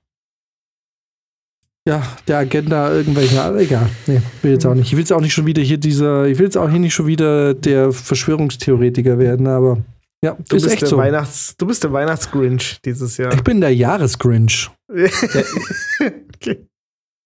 ja, 1.86 2.02
der 2.28 2.38
Agenda 2.38 2.92
irgendwelcher, 2.92 3.56
egal, 3.56 3.90
nee, 4.06 4.22
will 4.42 4.52
jetzt 4.52 4.66
auch 4.66 4.74
nicht. 4.74 4.86
Ich 4.86 4.92
will 4.92 5.00
jetzt 5.00 5.12
auch 5.12 5.20
nicht 5.20 5.34
schon 5.34 5.46
wieder 5.46 5.62
hier 5.62 5.78
dieser, 5.78 6.26
ich 6.26 6.38
will 6.38 6.44
jetzt 6.44 6.56
auch 6.56 6.70
hier 6.70 6.78
nicht 6.78 6.94
schon 6.94 7.06
wieder 7.08 7.54
der 7.54 7.92
Verschwörungstheoretiker 7.92 9.18
werden, 9.18 9.48
aber 9.48 9.78
ja, 10.22 10.36
Du 10.48 10.56
ist 10.56 10.62
bist, 10.62 10.74
echt 10.74 10.82
der 10.82 10.88
so. 10.88 10.96
Weihnachts, 10.98 11.56
du 11.56 11.66
bist 11.66 11.82
der 11.82 11.92
Weihnachtsgrinch 11.92 12.78
dieses 12.84 13.16
Jahr. 13.16 13.32
Ich 13.34 13.42
bin 13.42 13.60
der 13.60 13.74
Jahresgrinch. 13.74 14.70
okay, 14.88 16.64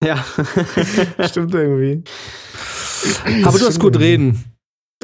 Ja. 0.05 0.25
stimmt 1.29 1.55
irgendwie. 1.55 2.03
Aber 3.45 3.59
du 3.59 3.67
hast 3.67 3.81
gut 3.81 3.99
reden. 3.99 4.45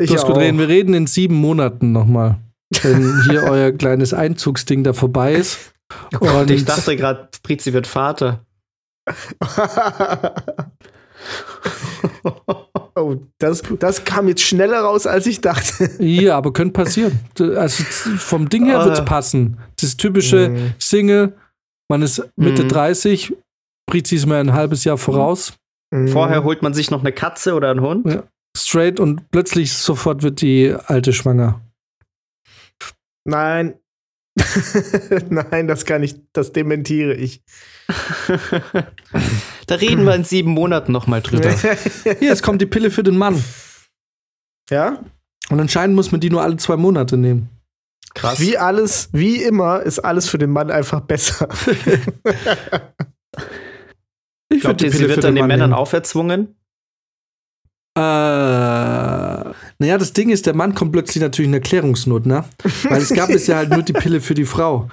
Ich 0.00 0.08
Du 0.10 0.14
hast 0.16 0.26
gut 0.26 0.36
auch. 0.36 0.40
reden. 0.40 0.58
Wir 0.58 0.68
reden 0.68 0.94
in 0.94 1.06
sieben 1.06 1.34
Monaten 1.36 1.92
nochmal. 1.92 2.38
Wenn 2.82 3.22
hier 3.24 3.42
euer 3.50 3.72
kleines 3.72 4.14
Einzugsding 4.14 4.82
da 4.84 4.92
vorbei 4.92 5.34
ist. 5.34 5.74
Und 6.20 6.50
ich 6.50 6.64
dachte 6.64 6.96
gerade, 6.96 7.28
Prizi 7.42 7.72
wird 7.74 7.86
Vater. 7.86 8.44
oh, 12.96 13.16
das, 13.38 13.62
das 13.78 14.04
kam 14.04 14.28
jetzt 14.28 14.42
schneller 14.42 14.80
raus, 14.80 15.06
als 15.06 15.26
ich 15.26 15.40
dachte. 15.40 15.90
Ja, 16.02 16.36
aber 16.36 16.52
könnte 16.52 16.72
passieren. 16.72 17.18
Also 17.38 17.82
vom 18.18 18.48
Ding 18.48 18.66
her 18.66 18.84
wird 18.84 18.94
es 18.94 19.00
Ah. 19.00 19.04
passen. 19.04 19.58
Das 19.80 19.96
typische 19.96 20.48
Mhm. 20.48 20.74
Single, 20.78 21.34
man 21.90 22.02
ist 22.02 22.22
Mitte 22.36 22.64
Mhm. 22.64 22.68
30, 22.68 23.36
Prizi 23.86 24.16
ist 24.16 24.26
mir 24.26 24.36
ein 24.38 24.52
halbes 24.52 24.84
Jahr 24.84 24.98
voraus, 24.98 25.54
Mhm. 25.94 26.08
Vorher 26.08 26.42
holt 26.42 26.62
man 26.62 26.72
sich 26.72 26.90
noch 26.90 27.00
eine 27.00 27.12
Katze 27.12 27.54
oder 27.54 27.70
einen 27.70 27.82
Hund. 27.82 28.06
Ja. 28.06 28.22
Straight 28.56 29.00
und 29.00 29.30
plötzlich 29.30 29.72
sofort 29.72 30.22
wird 30.22 30.40
die 30.40 30.74
alte 30.86 31.12
schwanger. 31.12 31.60
Nein. 33.24 33.74
Nein, 35.28 35.68
das 35.68 35.84
kann 35.84 36.02
ich, 36.02 36.16
das 36.32 36.52
dementiere 36.52 37.14
ich. 37.14 37.42
da 39.66 39.74
reden 39.74 40.06
wir 40.06 40.14
in 40.14 40.24
sieben 40.24 40.50
Monaten 40.50 40.92
noch 40.92 41.06
mal 41.06 41.20
drüber. 41.20 41.50
Hier, 42.18 42.32
es 42.32 42.42
kommt 42.42 42.62
die 42.62 42.66
Pille 42.66 42.90
für 42.90 43.02
den 43.02 43.18
Mann. 43.18 43.42
ja? 44.70 45.04
Und 45.50 45.60
anscheinend 45.60 45.96
muss 45.96 46.12
man 46.12 46.20
die 46.20 46.30
nur 46.30 46.42
alle 46.42 46.56
zwei 46.56 46.76
Monate 46.76 47.16
nehmen. 47.16 47.50
Krass. 48.14 48.40
Wie 48.40 48.56
alles, 48.56 49.08
wie 49.12 49.42
immer, 49.42 49.80
ist 49.82 49.98
alles 49.98 50.28
für 50.28 50.38
den 50.38 50.50
Mann 50.50 50.70
einfach 50.70 51.00
besser. 51.00 51.48
Ich 54.48 54.60
Glaubt 54.60 54.82
ihr, 54.82 54.92
sie 54.92 55.08
wird 55.08 55.24
dann 55.24 55.34
den 55.34 55.42
Mann 55.42 55.48
Männern 55.48 55.70
nehmen. 55.70 55.78
auferzwungen? 55.78 56.54
Äh, 57.94 58.00
naja, 59.78 59.98
das 59.98 60.12
Ding 60.12 60.30
ist, 60.30 60.46
der 60.46 60.54
Mann 60.54 60.74
kommt 60.74 60.92
plötzlich 60.92 61.20
natürlich 61.22 61.48
in 61.48 61.54
Erklärungsnot, 61.54 62.26
ne? 62.26 62.44
Weil 62.88 63.02
es 63.02 63.12
gab 63.12 63.28
bisher 63.32 63.56
halt 63.56 63.70
nur 63.70 63.82
die 63.82 63.92
Pille 63.92 64.20
für 64.20 64.34
die 64.34 64.44
Frau. 64.46 64.88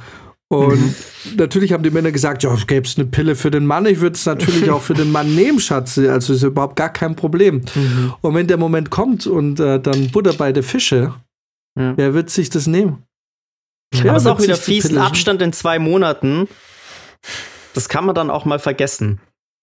Und 0.52 0.96
natürlich 1.38 1.74
haben 1.74 1.84
die 1.84 1.92
Männer 1.92 2.12
gesagt, 2.12 2.42
ja, 2.42 2.56
gäbe 2.66 2.88
es 2.88 2.98
eine 2.98 3.06
Pille 3.06 3.36
für 3.36 3.52
den 3.52 3.68
Mann, 3.68 3.86
ich 3.86 4.00
würde 4.00 4.16
es 4.16 4.26
natürlich 4.26 4.72
auch 4.72 4.82
für 4.82 4.96
den 4.96 5.12
Mann 5.12 5.36
nehmen, 5.36 5.60
Schatze. 5.60 6.12
Also 6.12 6.34
ist 6.34 6.42
überhaupt 6.42 6.76
gar 6.76 6.92
kein 6.92 7.16
Problem. 7.16 7.62
Und 8.22 8.34
wenn 8.34 8.48
der 8.48 8.58
Moment 8.58 8.90
kommt 8.90 9.28
und 9.28 9.60
äh, 9.60 9.80
dann 9.80 10.10
Butter 10.10 10.34
bei 10.34 10.52
der 10.52 10.64
Fische, 10.64 11.14
Ja. 11.78 11.94
wer 11.96 12.14
wird 12.16 12.32
sich 12.32 12.50
das 12.50 12.66
nehmen? 12.66 13.04
Aber 13.94 14.04
Wer 14.04 14.16
es 14.16 14.24
ist 14.24 14.28
auch 14.28 14.42
wieder 14.42 14.56
sich 14.56 14.66
die 14.66 14.72
fies, 14.82 14.86
ein 14.86 14.90
Pille- 14.96 15.04
Abstand 15.06 15.42
in 15.44 15.54
zwei 15.54 15.78
Monaten. 15.78 16.48
Das 17.76 17.88
kann 17.88 18.06
man 18.06 18.16
dann 18.16 18.32
auch 18.32 18.46
mal 18.46 18.58
vergessen. 18.60 19.20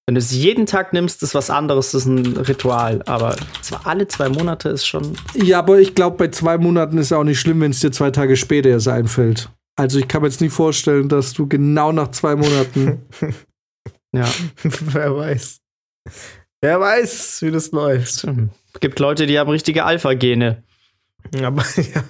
Wenn 0.07 0.15
du 0.15 0.21
es 0.21 0.31
jeden 0.33 0.67
Tag 0.67 0.93
nimmst, 0.93 1.23
ist 1.25 1.35
was 1.35 1.51
anderes, 1.51 1.91
das 1.91 2.03
ist 2.03 2.07
ein 2.07 2.37
Ritual. 2.37 3.03
Aber 3.07 3.37
zwar 3.61 3.87
alle 3.87 4.07
zwei 4.07 4.29
Monate 4.29 4.69
ist 4.69 4.87
schon. 4.87 5.17
Ja, 5.35 5.59
aber 5.59 5.81
ich 5.81 5.95
glaube, 5.97 6.17
bei 6.17 6.29
zwei 6.29 6.59
Monaten 6.59 6.97
ist 6.99 7.07
es 7.07 7.13
auch 7.13 7.25
nicht 7.25 7.41
schlimm, 7.41 7.61
wenn 7.61 7.73
es 7.73 7.81
dir 7.81 7.91
zwei 7.91 8.11
Tage 8.13 8.37
später 8.37 8.69
erst 8.69 8.87
einfällt. 8.89 9.51
Also 9.77 9.99
ich 9.99 10.07
kann 10.09 10.23
mir 10.23 10.29
jetzt 10.29 10.41
nicht 10.41 10.53
vorstellen, 10.53 11.09
dass 11.09 11.33
du 11.33 11.49
genau 11.49 11.91
nach 11.93 12.13
zwei 12.13 12.37
Monaten 12.37 13.03
Ja. 14.15 14.29
Wer 14.63 15.15
weiß. 15.15 15.59
Wer 16.63 16.81
weiß, 16.81 17.43
wie 17.43 17.51
das 17.51 17.71
läuft. 17.73 18.25
Es 18.25 18.81
gibt 18.81 18.99
Leute, 18.99 19.27
die 19.27 19.39
haben 19.39 19.51
richtige 19.51 19.85
Alpha-Gene. 19.85 20.63
Aber 21.43 21.63
ja, 21.77 22.03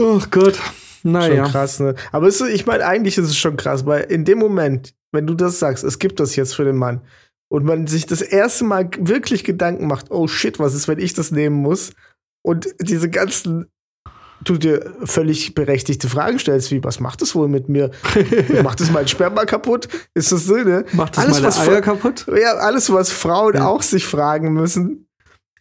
Oh 0.00 0.20
Gott. 0.30 0.56
schon 1.02 1.12
Naja. 1.12 1.46
krass, 1.48 1.78
ne? 1.78 1.94
Aber 2.10 2.26
ist, 2.26 2.40
ich 2.40 2.66
meine, 2.66 2.84
eigentlich 2.86 3.16
ist 3.18 3.26
es 3.26 3.36
schon 3.36 3.56
krass, 3.56 3.86
weil 3.86 4.02
in 4.04 4.24
dem 4.24 4.38
Moment, 4.38 4.94
wenn 5.12 5.26
du 5.26 5.34
das 5.34 5.58
sagst, 5.58 5.84
es 5.84 5.98
gibt 5.98 6.20
das 6.20 6.36
jetzt 6.36 6.54
für 6.54 6.64
den 6.64 6.76
Mann 6.76 7.00
und 7.48 7.64
man 7.64 7.86
sich 7.86 8.06
das 8.06 8.22
erste 8.22 8.64
Mal 8.64 8.90
wirklich 8.98 9.44
Gedanken 9.44 9.86
macht, 9.86 10.10
oh 10.10 10.28
shit, 10.28 10.58
was 10.58 10.74
ist, 10.74 10.88
wenn 10.88 10.98
ich 10.98 11.14
das 11.14 11.30
nehmen 11.30 11.56
muss? 11.56 11.90
Und 12.42 12.68
diese 12.80 13.10
ganzen, 13.10 13.66
du 14.44 14.56
dir 14.56 14.94
völlig 15.04 15.54
berechtigte 15.54 16.08
Fragen 16.08 16.38
stellst, 16.38 16.70
wie, 16.70 16.82
was 16.84 17.00
macht 17.00 17.20
das 17.22 17.34
wohl 17.34 17.48
mit 17.48 17.68
mir? 17.68 17.90
macht 18.62 18.80
das 18.80 18.90
mein 18.90 19.08
Sperma 19.08 19.44
kaputt? 19.44 19.88
Ist 20.14 20.32
das 20.32 20.44
so, 20.44 20.54
ne? 20.54 20.84
Macht 20.92 21.16
das 21.16 21.24
Alles, 21.24 21.36
meine 21.36 21.46
was 21.48 21.58
Eier 21.60 21.80
kaputt? 21.80 22.26
Ja, 22.40 22.54
alles, 22.54 22.92
was 22.92 23.10
Frauen 23.10 23.54
Ja. 23.54 23.66
auch 23.66 23.82
sich 23.82 24.06
fragen 24.06 24.52
müssen. 24.52 25.06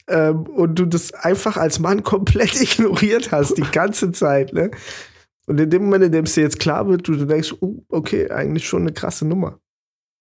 Ähm, 0.08 0.44
und 0.48 0.76
du 0.76 0.86
das 0.86 1.14
einfach 1.14 1.58
als 1.58 1.80
Mann 1.80 2.04
komplett 2.04 2.56
ignoriert 2.62 3.32
hast, 3.32 3.58
die 3.58 3.70
ganze 3.72 4.12
Zeit, 4.12 4.54
ne? 4.54 4.72
Und 5.50 5.60
in 5.60 5.70
dem 5.70 5.86
Moment, 5.86 6.04
in 6.06 6.12
dem 6.12 6.26
es 6.26 6.36
dir 6.36 6.42
jetzt 6.44 6.60
klar 6.60 6.88
wird, 6.88 7.08
du, 7.08 7.16
du 7.16 7.26
denkst, 7.26 7.56
oh, 7.62 7.84
okay, 7.90 8.30
eigentlich 8.30 8.68
schon 8.68 8.84
eine 8.84 8.94
krasse 8.94 9.26
Nummer. 9.28 9.60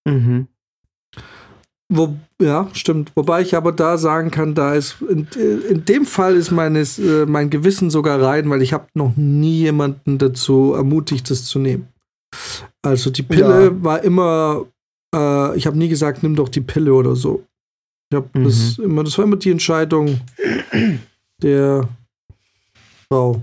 Mhm. 0.07 0.49
Wo, 1.91 2.17
ja, 2.41 2.69
stimmt. 2.75 3.13
Wobei 3.15 3.41
ich 3.43 3.57
aber 3.57 3.73
da 3.73 3.97
sagen 3.97 4.31
kann, 4.31 4.55
da 4.55 4.75
ist 4.75 5.01
in, 5.03 5.27
in 5.71 5.85
dem 5.87 6.05
Fall 6.05 6.35
ist 6.37 6.51
meines, 6.51 6.99
äh, 6.99 7.25
mein 7.27 7.49
Gewissen 7.49 7.89
sogar 7.91 8.21
rein, 8.21 8.49
weil 8.51 8.61
ich 8.61 8.73
habe 8.75 8.89
noch 8.95 9.17
nie 9.17 9.61
jemanden 9.61 10.19
dazu 10.19 10.75
ermutigt, 10.75 11.31
das 11.31 11.45
zu 11.47 11.59
nehmen. 11.59 11.89
Also 12.83 13.11
die 13.11 13.23
Pille 13.23 13.67
Ja. 13.67 13.85
war 13.85 14.03
immer, 14.05 14.67
äh, 15.15 15.57
ich 15.57 15.67
habe 15.67 15.79
nie 15.79 15.89
gesagt, 15.89 16.23
nimm 16.23 16.37
doch 16.37 16.51
die 16.51 16.61
Pille 16.61 16.93
oder 16.93 17.17
so. 17.17 17.45
Ich 18.11 18.17
habe 18.17 18.29
Mhm. 18.39 18.45
das 18.45 18.79
immer, 18.79 19.05
das 19.05 19.17
war 19.17 19.25
immer 19.25 19.37
die 19.37 19.51
Entscheidung 19.51 20.21
der 21.43 21.89
Frau. 23.11 23.43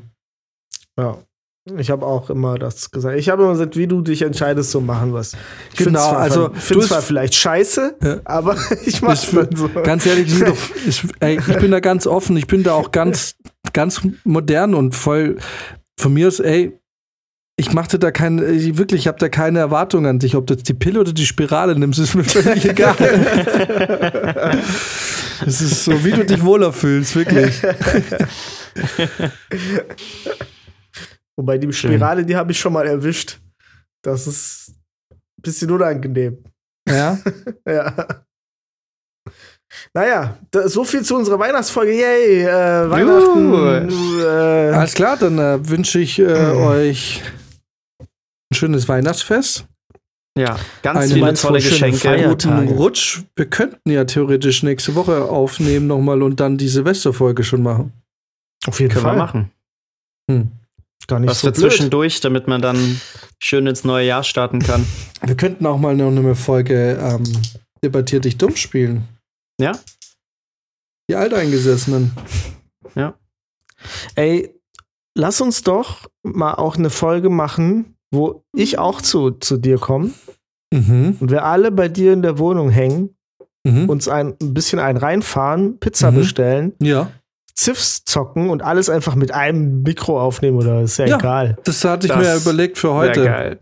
Ja. 0.99 1.17
Ich 1.79 1.89
habe 1.89 2.05
auch 2.05 2.29
immer 2.29 2.59
das 2.59 2.91
gesagt. 2.91 3.17
Ich 3.17 3.27
habe 3.29 3.41
immer 3.41 3.53
gesagt, 3.53 3.75
wie 3.75 3.87
du 3.87 4.01
dich 4.01 4.21
entscheidest, 4.21 4.69
so 4.69 4.81
machen 4.81 5.15
es. 5.15 5.33
Ich 5.71 5.77
Genau, 5.79 5.99
zwar, 5.99 6.19
also, 6.19 6.49
du 6.49 6.79
zwar 6.81 7.01
vielleicht 7.01 7.33
scheiße, 7.33 7.95
Ja. 8.03 8.19
aber 8.23 8.55
ich 8.85 9.01
mach's 9.01 9.23
Ich 9.23 9.31
dann 9.33 9.49
so. 9.55 9.67
Ganz 9.69 10.05
ehrlich, 10.05 10.27
ich 10.31 10.37
bin, 10.37 10.45
doch, 10.49 10.57
ich, 10.87 11.03
ey, 11.21 11.39
ich 11.39 11.57
bin 11.57 11.71
da 11.71 11.79
ganz 11.79 12.05
offen, 12.05 12.37
ich 12.37 12.45
bin 12.45 12.61
da 12.61 12.73
auch 12.73 12.91
ganz, 12.91 13.35
ganz 13.73 14.01
modern 14.23 14.75
und 14.75 14.93
voll 14.93 15.37
von 15.99 16.13
mir 16.13 16.27
aus, 16.27 16.39
ey, 16.39 16.77
ich 17.57 17.73
machte 17.73 17.97
da 17.97 18.11
keine, 18.11 18.45
ich- 18.45 18.77
wirklich, 18.77 19.01
ich 19.01 19.07
habe 19.07 19.17
da 19.17 19.27
keine 19.27 19.57
Erwartung 19.57 20.05
an 20.05 20.19
dich, 20.19 20.35
ob 20.35 20.45
du 20.45 20.53
jetzt 20.53 20.69
die 20.69 20.73
Pille 20.75 20.99
oder 20.99 21.13
die 21.13 21.25
Spirale 21.25 21.73
nimmst, 21.75 21.97
ist 21.97 22.13
mir 22.13 22.25
völlig 22.25 22.63
egal. 22.69 22.95
Es 25.47 25.61
ist 25.61 25.83
so, 25.85 26.05
wie 26.05 26.11
du 26.11 26.23
dich 26.25 26.43
wohler 26.43 26.71
fühlst, 26.71 27.15
wirklich. 27.15 27.55
Wobei 31.37 31.57
die 31.57 31.71
Spirale, 31.73 32.25
die 32.25 32.35
habe 32.35 32.51
ich 32.51 32.59
schon 32.59 32.73
mal 32.73 32.85
erwischt. 32.87 33.39
Das 34.03 34.25
ist 34.27 34.73
ein 35.11 35.41
bisschen 35.41 35.71
unangenehm. 35.71 36.43
Ja. 36.87 37.17
Ja. 37.67 37.93
Naja, 39.93 40.37
da, 40.51 40.69
so 40.69 40.83
viel 40.85 41.03
zu 41.03 41.15
unserer 41.15 41.39
Weihnachtsfolge. 41.39 41.91
Yay, 41.93 42.43
äh, 42.43 42.89
Weihnachten. 42.89 44.19
Äh, 44.21 44.73
Alles 44.75 44.93
klar, 44.93 45.17
dann 45.17 45.37
äh, 45.39 45.67
wünsche 45.67 45.99
ich 45.99 46.19
äh, 46.19 46.23
euch 46.25 47.21
ein 47.99 48.55
schönes 48.55 48.87
Weihnachtsfest. 48.87 49.65
Ja, 50.37 50.57
ganz 50.81 50.99
Eine 50.99 51.13
viele 51.13 51.33
tolle 51.33 51.59
Geschenke. 51.59 51.97
Feier- 51.97 52.29
Guten. 52.29 52.67
Rutsch. 52.69 53.23
Wir 53.35 53.45
könnten 53.49 53.89
ja 53.89 54.03
theoretisch 54.05 54.63
nächste 54.63 54.93
Woche 54.95 55.23
aufnehmen 55.25 55.87
nochmal 55.87 56.21
und 56.21 56.39
dann 56.39 56.57
die 56.57 56.67
Silvesterfolge 56.69 57.43
schon 57.43 57.63
machen. 57.63 57.91
auf 58.67 58.79
jeden 58.79 58.91
Können 58.93 59.03
Fall. 59.05 59.15
wir 59.15 59.17
machen. 59.19 59.51
Hm. 60.29 60.51
Gar 61.07 61.19
nicht 61.19 61.29
Was 61.29 61.41
so 61.41 61.47
für 61.47 61.53
blöd. 61.53 61.71
zwischendurch, 61.71 62.19
damit 62.21 62.47
man 62.47 62.61
dann 62.61 62.99
schön 63.39 63.67
ins 63.67 63.83
neue 63.83 64.07
Jahr 64.07 64.23
starten 64.23 64.59
kann. 64.59 64.85
Wir 65.23 65.35
könnten 65.35 65.65
auch 65.67 65.77
mal 65.77 65.95
noch 65.95 66.07
eine 66.07 66.33
Folge 66.35 66.97
ähm, 66.99 67.23
Debattier 67.83 68.19
dich 68.21 68.37
dumm 68.37 68.55
spielen. 68.55 69.07
Ja? 69.61 69.73
Die 71.09 71.15
Alteingesessenen. 71.15 72.11
Ey, 74.15 74.53
lass 75.17 75.41
uns 75.41 75.61
doch 75.63 76.07
mal 76.23 76.53
auch 76.55 76.77
eine 76.77 76.89
Folge 76.89 77.29
machen, 77.29 77.95
wo 78.11 78.43
ich 78.55 78.79
auch 78.79 79.01
zu, 79.01 79.31
zu 79.31 79.57
dir 79.57 79.77
komme 79.77 80.11
Mhm. 80.73 81.17
und 81.19 81.29
wir 81.31 81.43
alle 81.45 81.71
bei 81.71 81.87
dir 81.87 82.11
in 82.13 82.21
der 82.23 82.39
Wohnung 82.39 82.69
hängen, 82.69 83.15
Mhm. 83.67 83.87
uns 83.89 84.07
ein, 84.07 84.35
ein 84.41 84.53
bisschen 84.53 84.79
ein 84.79 84.97
reinfahren, 84.97 85.79
Pizza 85.79 86.11
Mhm. 86.11 86.15
bestellen, 86.15 86.73
ja, 86.81 87.11
Ziffs 87.55 88.03
zocken 88.05 88.49
und 88.49 88.61
alles 88.63 88.89
einfach 88.89 89.15
mit 89.15 89.33
einem 89.33 89.81
Mikro 89.83 90.19
aufnehmen 90.21 90.57
oder 90.57 90.81
ist 90.81 90.97
ja, 90.97 91.05
Ja. 91.05 91.17
egal. 91.17 91.57
das 91.63 91.83
hatte 91.85 92.07
ich 92.07 92.11
Das 92.13 92.21
mir 92.21 92.27
ja 92.27 92.35
überlegt 92.37 92.77
für 92.77 92.93
heute. 92.93 93.23
geil. 93.23 93.59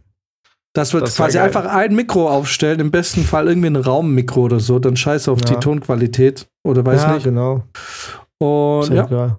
Dass 0.76 0.92
wir 0.94 1.02
Das 1.02 1.16
quasi 1.16 1.38
geil. 1.38 1.46
einfach 1.46 1.66
ein 1.66 1.94
Mikro 1.96 2.28
aufstellen, 2.30 2.80
im 2.80 2.90
besten 2.90 3.24
Fall 3.24 3.48
irgendwie 3.48 3.68
ein 3.68 3.76
Raummikro 3.76 4.42
oder 4.42 4.60
so, 4.60 4.80
dann 4.80 4.96
scheiß 4.98 5.28
auf 5.28 5.40
Ja. 5.42 5.46
die 5.46 5.56
Tonqualität 5.60 6.48
oder 6.66 6.84
weiß 6.84 7.04
ja, 7.04 7.14
nicht. 7.14 7.24
genau. 7.26 7.64
Und 8.40 8.90
ja 8.92 9.06
egal. 9.06 9.38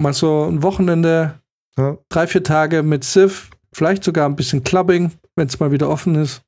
mal 0.00 0.12
so 0.12 0.44
ein 0.44 0.62
Wochenende, 0.62 1.40
Ja. 1.76 1.98
drei, 2.08 2.26
vier 2.28 2.44
Tage 2.44 2.82
mit 2.84 3.02
Sif, 3.02 3.50
vielleicht 3.72 4.04
sogar 4.04 4.28
ein 4.28 4.36
bisschen 4.36 4.62
Clubbing, 4.62 5.10
wenn 5.34 5.48
es 5.48 5.58
mal 5.58 5.72
wieder 5.72 5.88
offen 5.90 6.14
ist. 6.14 6.42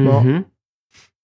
Ja. 0.00 0.20
Mhm. 0.20 0.44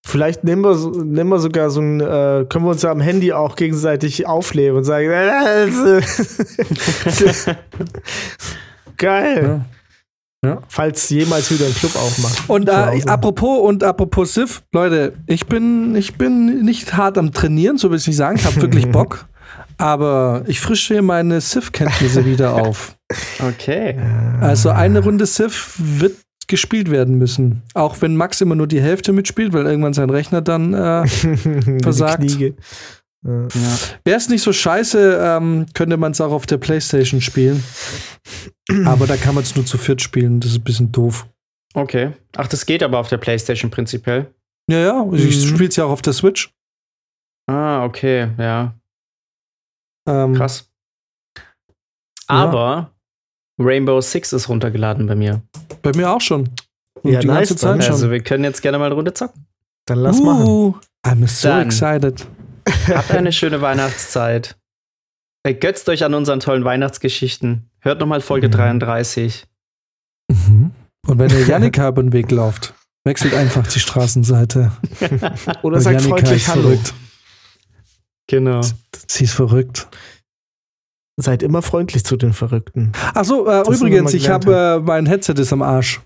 Vielleicht 0.07 0.45
nehmen 0.45 0.63
wir, 0.63 0.75
so, 0.75 0.91
nehmen 0.91 1.31
wir 1.31 1.39
sogar 1.39 1.71
so 1.71 1.81
ein, 1.81 2.01
äh, 2.01 2.47
können 2.49 2.65
wir 2.65 2.71
uns 2.71 2.83
ja 2.83 2.91
am 2.91 3.01
Handy 3.01 3.33
auch 3.33 3.55
gegenseitig 3.55 4.27
aufnehmen 4.27 4.79
und 4.79 4.85
sagen, 4.85 5.11
äh, 5.11 5.69
geil. 8.97 9.65
Ja. 10.45 10.63
Falls 10.69 11.11
jemals 11.11 11.51
wieder 11.51 11.67
ein 11.67 11.75
Club 11.75 11.95
aufmacht. 11.97 12.49
Und 12.49 12.69
äh, 12.69 13.03
apropos 13.07 13.61
und 13.61 13.85
apropos 13.85 14.33
Sif, 14.33 14.63
Leute, 14.73 15.13
ich 15.27 15.47
bin, 15.47 15.95
ich 15.95 16.15
bin 16.17 16.63
nicht 16.63 16.97
hart 16.97 17.19
am 17.19 17.33
Trainieren, 17.33 17.77
so 17.77 17.91
will 17.91 17.99
ich 17.99 18.07
nicht 18.07 18.17
sagen. 18.17 18.37
Ich 18.39 18.47
habe 18.47 18.61
wirklich 18.63 18.89
Bock. 18.93 19.27
Aber 19.77 20.43
ich 20.47 20.61
frische 20.61 20.95
hier 20.95 21.03
meine 21.03 21.41
Sif-Kenntnisse 21.41 22.25
wieder 22.25 22.55
auf. 22.67 22.97
Okay. 23.39 23.99
Also 24.41 24.71
eine 24.71 25.01
Runde 25.01 25.27
Sif 25.27 25.75
wird 25.79 26.17
gespielt 26.51 26.91
werden 26.91 27.17
müssen. 27.17 27.63
Auch 27.73 28.03
wenn 28.03 28.15
Max 28.17 28.41
immer 28.43 28.55
nur 28.55 28.67
die 28.67 28.81
Hälfte 28.83 29.13
mitspielt, 29.13 29.55
weil 29.55 29.65
irgendwann 29.65 29.95
sein 29.95 30.11
Rechner 30.11 30.43
dann 30.43 30.75
äh, 30.75 31.07
versagt. 31.83 32.25
Ja. 32.39 32.49
Ja. 33.23 33.49
Wäre 34.05 34.17
es 34.17 34.29
nicht 34.29 34.43
so 34.43 34.53
scheiße, 34.53 35.19
ähm, 35.23 35.67
könnte 35.75 35.97
man 35.97 36.13
es 36.13 36.21
auch 36.21 36.33
auf 36.33 36.47
der 36.47 36.57
Playstation 36.59 37.21
spielen. 37.21 37.63
Aber 38.87 39.07
da 39.07 39.17
kann 39.17 39.35
man 39.35 39.45
es 39.45 39.55
nur 39.57 39.67
zu 39.67 39.77
viert 39.79 40.01
spielen. 40.03 40.41
Das 40.41 40.53
ist 40.53 40.59
ein 40.59 40.65
bisschen 40.65 40.91
doof. 40.93 41.27
Okay. 41.75 42.13
Ach, 42.37 42.47
das 42.49 42.65
geht 42.67 42.83
aber 42.83 42.99
auf 42.99 43.09
der 43.09 43.19
PlayStation 43.19 43.71
prinzipiell. 43.71 44.33
Ja, 44.71 44.79
ja, 44.79 45.13
ich 45.13 45.45
Mhm. 45.45 45.49
spiele 45.55 45.69
es 45.69 45.77
ja 45.77 45.85
auch 45.85 45.91
auf 45.91 46.03
der 46.03 46.13
Switch. 46.15 46.51
Ah, 47.47 47.85
okay, 47.85 48.29
ja. 48.39 48.75
Ähm, 50.09 50.35
Krass. 50.35 50.71
Aber 52.27 52.93
Rainbow 53.61 54.01
Six 54.01 54.33
ist 54.33 54.49
runtergeladen 54.49 55.07
bei 55.07 55.15
mir. 55.15 55.43
Bei 55.83 55.93
mir 55.95 56.11
auch 56.11 56.21
schon. 56.21 56.49
Und 57.03 57.13
Ja, 57.13 57.21
die 57.21 57.27
nice, 57.27 57.49
ganze 57.51 57.57
Zeit 57.57 57.71
dann. 57.75 57.83
schon. 57.83 57.93
Also 57.93 58.11
wir 58.11 58.21
können 58.23 58.45
jetzt 58.45 58.63
gerne 58.63 58.79
mal 58.79 58.87
eine 58.87 58.95
Runde 58.95 59.15
zocken. 59.15 59.47
Dann 59.87 59.99
lass 59.99 60.21
machen. 60.21 60.45
Uh, 60.47 60.75
I'm 61.05 61.27
so 61.27 61.49
Dann. 61.49 61.67
excited. 61.67 62.27
Habt 62.89 63.11
eine 63.13 63.33
schöne 63.33 63.61
Weihnachtszeit. 63.61 64.57
Ergötzt 65.43 65.89
euch 65.89 66.05
an 66.05 66.13
unseren 66.15 66.41
tollen 66.41 66.65
Weihnachtsgeschichten. 66.65 67.71
Hört 67.81 68.01
nochmal 68.01 68.21
Folge 68.21 68.49
Mhm. 68.49 68.53
33. 68.53 69.47
Mhm. 70.31 70.71
Und 71.07 71.19
wenn 71.19 71.31
ihr 71.31 71.47
Janika 71.47 71.89
über 71.89 72.03
den 72.03 72.13
Weg 72.13 72.31
lauft, 72.31 72.75
wechselt 73.05 73.33
einfach 73.35 73.67
die 73.67 73.81
Straßenseite. 73.81 74.73
Oder 75.63 75.77
Weil 75.77 75.81
sag 75.83 75.93
Janika 75.95 76.09
freundlich 76.09 76.37
ist 76.43 76.49
Hallo. 76.49 76.63
verrückt. 76.63 76.95
Genau. 78.27 78.61
Sie 79.09 79.25
ist 79.25 79.33
verrückt. 79.33 79.89
Seid 81.21 81.43
immer 81.43 81.63
freundlich 81.63 82.05
zu 82.05 82.17
den 82.17 82.33
Verrückten. 82.33 82.93
Achso, 83.15 83.47
äh, 83.47 83.61
übrigens, 83.63 84.15
ich 84.15 84.29
habe 84.29 84.55
äh, 84.55 84.79
mein 84.81 85.07
Headset 85.07 85.35
ist 85.39 85.53
am 85.53 85.63
Arsch. 85.63 86.01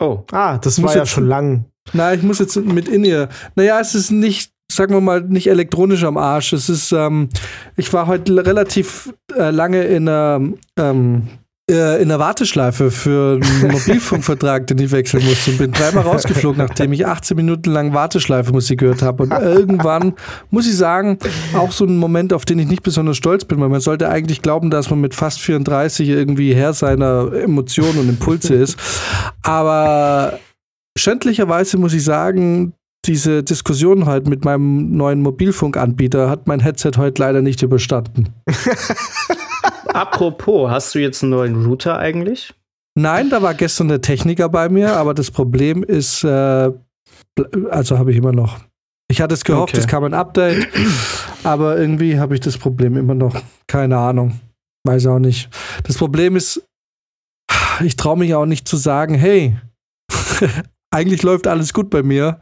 Oh, 0.00 0.24
Ah, 0.32 0.58
das 0.58 0.78
Muss 0.78 0.88
war 0.88 0.94
ja 0.96 1.02
jetzt- 1.02 1.10
schon 1.10 1.26
lang. 1.28 1.64
Na, 1.92 2.14
ich 2.14 2.22
muss 2.22 2.38
jetzt 2.38 2.56
mit 2.56 2.88
in 2.88 3.04
ihr. 3.04 3.28
Naja, 3.56 3.80
es 3.80 3.94
ist 3.94 4.10
nicht, 4.12 4.52
sagen 4.70 4.94
wir 4.94 5.00
mal, 5.00 5.20
nicht 5.22 5.48
elektronisch 5.48 6.04
am 6.04 6.16
Arsch. 6.16 6.52
Es 6.52 6.68
ist, 6.68 6.92
ähm, 6.92 7.28
ich 7.76 7.92
war 7.92 8.06
heute 8.06 8.44
relativ 8.46 9.12
äh, 9.36 9.50
lange 9.50 9.82
in 9.84 10.08
einer, 10.08 10.40
ähm, 10.78 11.28
äh, 11.72 11.96
in 11.96 12.10
einer 12.10 12.18
Warteschleife 12.18 12.90
für 12.90 13.40
einen 13.42 13.72
Mobilfunkvertrag, 13.72 14.66
den 14.66 14.78
ich 14.78 14.90
wechseln 14.92 15.24
musste 15.24 15.50
und 15.50 15.58
bin 15.58 15.72
dreimal 15.72 16.04
rausgeflogen, 16.04 16.58
nachdem 16.58 16.92
ich 16.92 17.06
18 17.06 17.36
Minuten 17.36 17.70
lang 17.70 17.94
Warteschleife 17.94 18.52
Musik 18.52 18.80
gehört 18.80 19.02
habe. 19.02 19.24
Und 19.24 19.32
irgendwann 19.32 20.14
muss 20.50 20.68
ich 20.68 20.76
sagen, 20.76 21.18
auch 21.54 21.72
so 21.72 21.84
ein 21.84 21.96
Moment, 21.96 22.32
auf 22.32 22.44
den 22.44 22.58
ich 22.58 22.68
nicht 22.68 22.82
besonders 22.82 23.16
stolz 23.16 23.44
bin, 23.44 23.60
weil 23.60 23.68
man 23.68 23.80
sollte 23.80 24.08
eigentlich 24.08 24.42
glauben, 24.42 24.70
dass 24.70 24.90
man 24.90 25.00
mit 25.00 25.14
fast 25.14 25.40
34 25.40 26.08
irgendwie 26.08 26.54
Herr 26.54 26.74
seiner 26.74 27.32
Emotionen 27.32 27.98
und 27.98 28.08
Impulse 28.08 28.54
ist. 28.54 28.78
Aber 29.42 30.38
schändlicherweise 30.96 31.78
muss 31.78 31.94
ich 31.94 32.04
sagen, 32.04 32.74
diese 33.04 33.42
Diskussion 33.42 34.06
halt 34.06 34.28
mit 34.28 34.44
meinem 34.44 34.96
neuen 34.96 35.22
Mobilfunkanbieter 35.22 36.30
hat 36.30 36.46
mein 36.46 36.60
Headset 36.60 36.92
heute 36.96 37.22
leider 37.22 37.42
nicht 37.42 37.62
überstanden. 37.62 38.28
apropos, 39.92 40.70
hast 40.70 40.94
du 40.94 40.98
jetzt 40.98 41.22
einen 41.22 41.30
neuen 41.30 41.64
Router 41.66 41.98
eigentlich? 41.98 42.54
Nein, 42.94 43.30
da 43.30 43.40
war 43.42 43.54
gestern 43.54 43.88
der 43.88 44.00
Techniker 44.02 44.48
bei 44.48 44.68
mir, 44.68 44.96
aber 44.96 45.14
das 45.14 45.30
Problem 45.30 45.82
ist, 45.82 46.24
äh, 46.24 46.70
also 47.70 47.98
habe 47.98 48.10
ich 48.10 48.18
immer 48.18 48.32
noch. 48.32 48.58
Ich 49.10 49.20
hatte 49.20 49.34
es 49.34 49.44
gehofft, 49.44 49.74
Okay. 49.74 49.80
es 49.80 49.86
kam 49.86 50.04
ein 50.04 50.14
Update, 50.14 50.68
aber 51.44 51.78
irgendwie 51.78 52.18
habe 52.18 52.34
ich 52.34 52.40
das 52.40 52.58
Problem 52.58 52.96
immer 52.96 53.14
noch. 53.14 53.34
Keine 53.66 53.96
Ahnung. 53.98 54.40
Weiß 54.84 55.06
auch 55.06 55.18
nicht. 55.18 55.48
Das 55.84 55.96
Problem 55.96 56.36
ist, 56.36 56.62
ich 57.84 57.96
traue 57.96 58.18
mich 58.18 58.34
auch 58.34 58.46
nicht 58.46 58.66
zu 58.68 58.76
sagen, 58.76 59.14
hey, 59.14 59.56
eigentlich 60.90 61.22
läuft 61.22 61.46
alles 61.46 61.72
gut 61.72 61.88
bei 61.88 62.02
mir, 62.02 62.40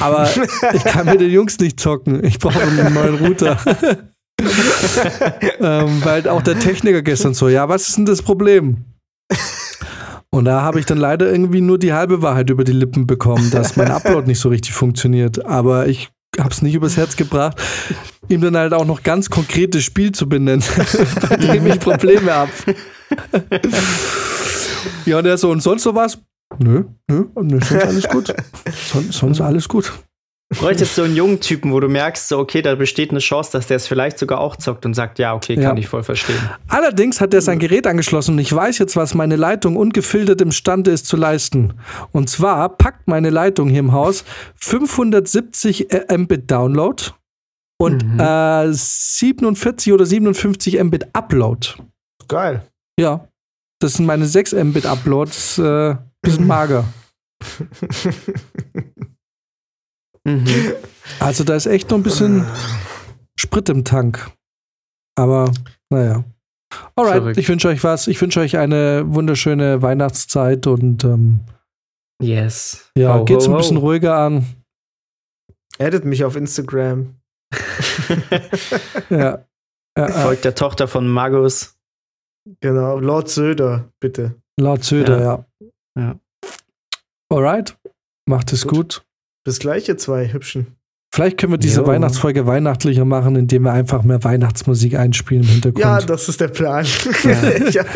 aber 0.00 0.28
ich 0.74 0.84
kann 0.84 1.06
mit 1.06 1.20
den 1.20 1.30
Jungs 1.30 1.58
nicht 1.58 1.78
zocken. 1.78 2.24
Ich 2.24 2.38
brauche 2.38 2.60
einen 2.60 2.92
neuen 2.94 3.14
Router. 3.16 3.56
ähm, 5.60 6.04
weil 6.04 6.28
auch 6.28 6.42
der 6.42 6.58
Techniker 6.58 7.02
gestern 7.02 7.34
so, 7.34 7.48
ja, 7.48 7.68
was 7.68 7.88
ist 7.88 7.98
denn 7.98 8.06
das 8.06 8.22
Problem? 8.22 8.84
Und 10.30 10.44
da 10.44 10.62
habe 10.62 10.78
ich 10.78 10.86
dann 10.86 10.98
leider 10.98 11.30
irgendwie 11.30 11.60
nur 11.60 11.78
die 11.78 11.92
halbe 11.92 12.22
Wahrheit 12.22 12.50
über 12.50 12.62
die 12.62 12.72
Lippen 12.72 13.06
bekommen, 13.06 13.50
dass 13.50 13.76
mein 13.76 13.90
Upload 13.90 14.28
nicht 14.28 14.38
so 14.38 14.48
richtig 14.48 14.72
funktioniert. 14.72 15.44
Aber 15.44 15.88
ich 15.88 16.10
habe 16.38 16.50
es 16.50 16.62
nicht 16.62 16.74
übers 16.74 16.96
Herz 16.96 17.16
gebracht, 17.16 17.60
ihm 18.28 18.40
dann 18.40 18.56
halt 18.56 18.72
auch 18.72 18.84
noch 18.84 19.02
ganz 19.02 19.28
konkretes 19.28 19.82
Spiel 19.82 20.12
zu 20.12 20.28
benennen, 20.28 20.62
bei 21.28 21.36
dem 21.36 21.66
ich 21.66 21.80
Probleme 21.80 22.32
habe. 22.32 22.52
ja, 25.04 25.18
und 25.18 25.26
er 25.26 25.36
so, 25.36 25.50
und 25.50 25.62
sonst 25.62 25.82
sowas? 25.82 26.18
Nö, 26.58 26.84
nö, 27.08 27.26
nö 27.34 27.60
sonst 27.60 27.84
alles 27.84 28.08
gut. 28.08 28.34
Son, 28.72 29.10
sonst 29.10 29.40
alles 29.40 29.68
gut. 29.68 29.92
Bräuchtest 30.58 30.96
so 30.96 31.04
einen 31.04 31.14
jungen 31.14 31.40
Typen, 31.40 31.72
wo 31.72 31.78
du 31.78 31.88
merkst, 31.88 32.26
so, 32.28 32.38
okay, 32.38 32.60
da 32.60 32.74
besteht 32.74 33.10
eine 33.10 33.20
Chance, 33.20 33.52
dass 33.52 33.68
der 33.68 33.76
es 33.76 33.86
vielleicht 33.86 34.18
sogar 34.18 34.40
auch 34.40 34.56
zockt 34.56 34.84
und 34.84 34.94
sagt, 34.94 35.20
ja, 35.20 35.32
okay, 35.34 35.54
kann 35.54 35.76
Ja. 35.76 35.80
ich 35.80 35.86
voll 35.88 36.02
verstehen. 36.02 36.36
Allerdings 36.66 37.20
hat 37.20 37.32
er 37.32 37.40
sein 37.40 37.60
Gerät 37.60 37.86
angeschlossen 37.86 38.32
und 38.32 38.40
ich 38.40 38.52
weiß 38.52 38.78
jetzt, 38.78 38.96
was 38.96 39.14
meine 39.14 39.36
Leitung 39.36 39.76
ungefiltert 39.76 40.40
imstande 40.40 40.90
ist 40.90 41.06
zu 41.06 41.16
leisten. 41.16 41.74
Und 42.10 42.28
zwar 42.28 42.68
packt 42.76 43.06
meine 43.06 43.30
Leitung 43.30 43.68
hier 43.68 43.78
im 43.78 43.92
Haus 43.92 44.24
570 44.56 45.86
Mbit 46.18 46.50
Download 46.50 47.00
und 47.80 48.04
Mhm. 48.04 48.18
äh, 48.20 48.72
47 48.72 49.92
oder 49.92 50.04
57 50.04 50.82
Mbit 50.82 51.14
Upload. 51.14 51.68
Geil. 52.26 52.62
Ja, 52.98 53.28
das 53.78 53.94
sind 53.94 54.06
meine 54.06 54.26
6 54.26 54.52
Mbit 54.52 54.84
Uploads. 54.84 55.58
Äh, 55.58 55.94
bisschen 56.22 56.48
mager. 56.48 56.84
Mhm. 60.24 60.46
Also 61.18 61.44
da 61.44 61.54
ist 61.56 61.66
echt 61.66 61.90
noch 61.90 61.98
ein 61.98 62.02
bisschen 62.02 62.46
Sprit 63.38 63.68
im 63.68 63.84
Tank. 63.84 64.30
Aber 65.16 65.52
naja. 65.90 66.24
Alright, 66.94 67.16
Verrückt. 67.16 67.38
ich 67.38 67.48
wünsche 67.48 67.68
euch 67.68 67.82
was. 67.82 68.06
Ich 68.06 68.20
wünsche 68.20 68.40
euch 68.40 68.56
eine 68.58 69.02
wunderschöne 69.06 69.82
Weihnachtszeit 69.82 70.66
und 70.66 71.02
ähm, 71.04 71.40
Yes. 72.22 72.90
ja, 72.96 73.18
Ho, 73.18 73.24
geht's 73.24 73.48
ho, 73.48 73.52
ein 73.52 73.56
bisschen 73.56 73.78
ho. 73.78 73.80
ruhiger 73.80 74.16
an. 74.18 74.46
Edit 75.78 76.04
mich 76.04 76.24
auf 76.24 76.36
Instagram. 76.36 77.16
Ja. 79.10 79.44
Ja, 79.98 80.08
ja. 80.08 80.08
Folgt 80.08 80.44
der 80.44 80.54
Tochter 80.54 80.86
von 80.86 81.08
Magus. 81.08 81.76
Genau. 82.60 82.98
Lord 83.00 83.28
Söder, 83.28 83.90
bitte. 84.00 84.36
Laut 84.58 84.84
Söder, 84.84 85.20
ja. 85.20 85.44
Ja. 85.98 86.18
Alright, 87.28 87.76
macht 88.28 88.52
es 88.52 88.62
Gut. 88.66 88.72
gut. 88.72 89.06
Bis 89.44 89.58
gleich, 89.58 89.88
ihr 89.88 89.96
zwei 89.98 90.32
Hübschen. 90.32 90.76
Vielleicht 91.12 91.38
können 91.38 91.52
wir 91.52 91.58
diese 91.58 91.80
Jo. 91.80 91.86
Weihnachtsfolge 91.88 92.46
weihnachtlicher 92.46 93.04
machen, 93.04 93.34
indem 93.34 93.64
wir 93.64 93.72
einfach 93.72 94.04
mehr 94.04 94.22
Weihnachtsmusik 94.22 94.94
einspielen 94.94 95.42
im 95.42 95.48
Hintergrund. 95.48 95.84
Ja, 95.84 96.00
das 96.00 96.28
ist 96.28 96.40
der 96.40 96.48
Plan. 96.48 96.84
ich 97.68 97.78
habe 97.78 97.88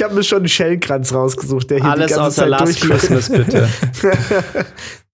hab 0.00 0.14
mir 0.14 0.22
schon 0.22 0.38
einen 0.38 0.48
Schellenkranz 0.48 1.12
rausgesucht, 1.12 1.68
der 1.68 1.80
hier 1.82 1.90
Alles 1.90 2.12
die 2.12 2.14
ganze 2.18 2.26
außer 2.26 2.42
Zeit 2.42 2.48
Last. 2.48 2.80
Christmas, 2.80 3.28
bitte. 3.28 3.68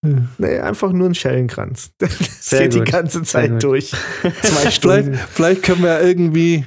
nee, 0.39 0.60
einfach 0.60 0.93
nur 0.93 1.09
ein 1.09 1.15
Schellenkranz. 1.16 1.90
Das 1.98 2.10
Sehr 2.40 2.60
geht 2.62 2.74
die 2.74 2.78
gut. 2.78 2.93
ganze 2.93 3.19
Sehr 3.19 3.27
Zeit 3.27 3.62
durch. 3.62 3.90
Zwei 3.90 4.31
Vielleicht, 4.31 4.77
Stunden. 4.77 5.19
vielleicht 5.32 5.62
können 5.65 5.82
wir 5.82 6.01
irgendwie 6.01 6.65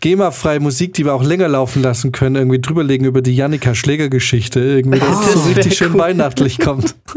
GEMA-freie 0.00 0.60
Musik, 0.60 0.94
die 0.94 1.04
wir 1.04 1.14
auch 1.14 1.22
länger 1.22 1.48
laufen 1.48 1.82
lassen 1.82 2.12
können, 2.12 2.36
irgendwie 2.36 2.60
drüberlegen 2.60 3.06
über 3.06 3.22
die 3.22 3.34
Jannika 3.34 3.74
Schläger-Geschichte. 3.74 4.60
Irgendwie, 4.60 4.98
dass 4.98 5.08
Ah, 5.08 5.22
es 5.26 5.32
so 5.32 5.38
das 5.40 5.56
richtig 5.56 5.76
schön 5.76 5.92
cool. 5.92 6.00
weihnachtlich 6.00 6.58
kommt. 6.58 6.94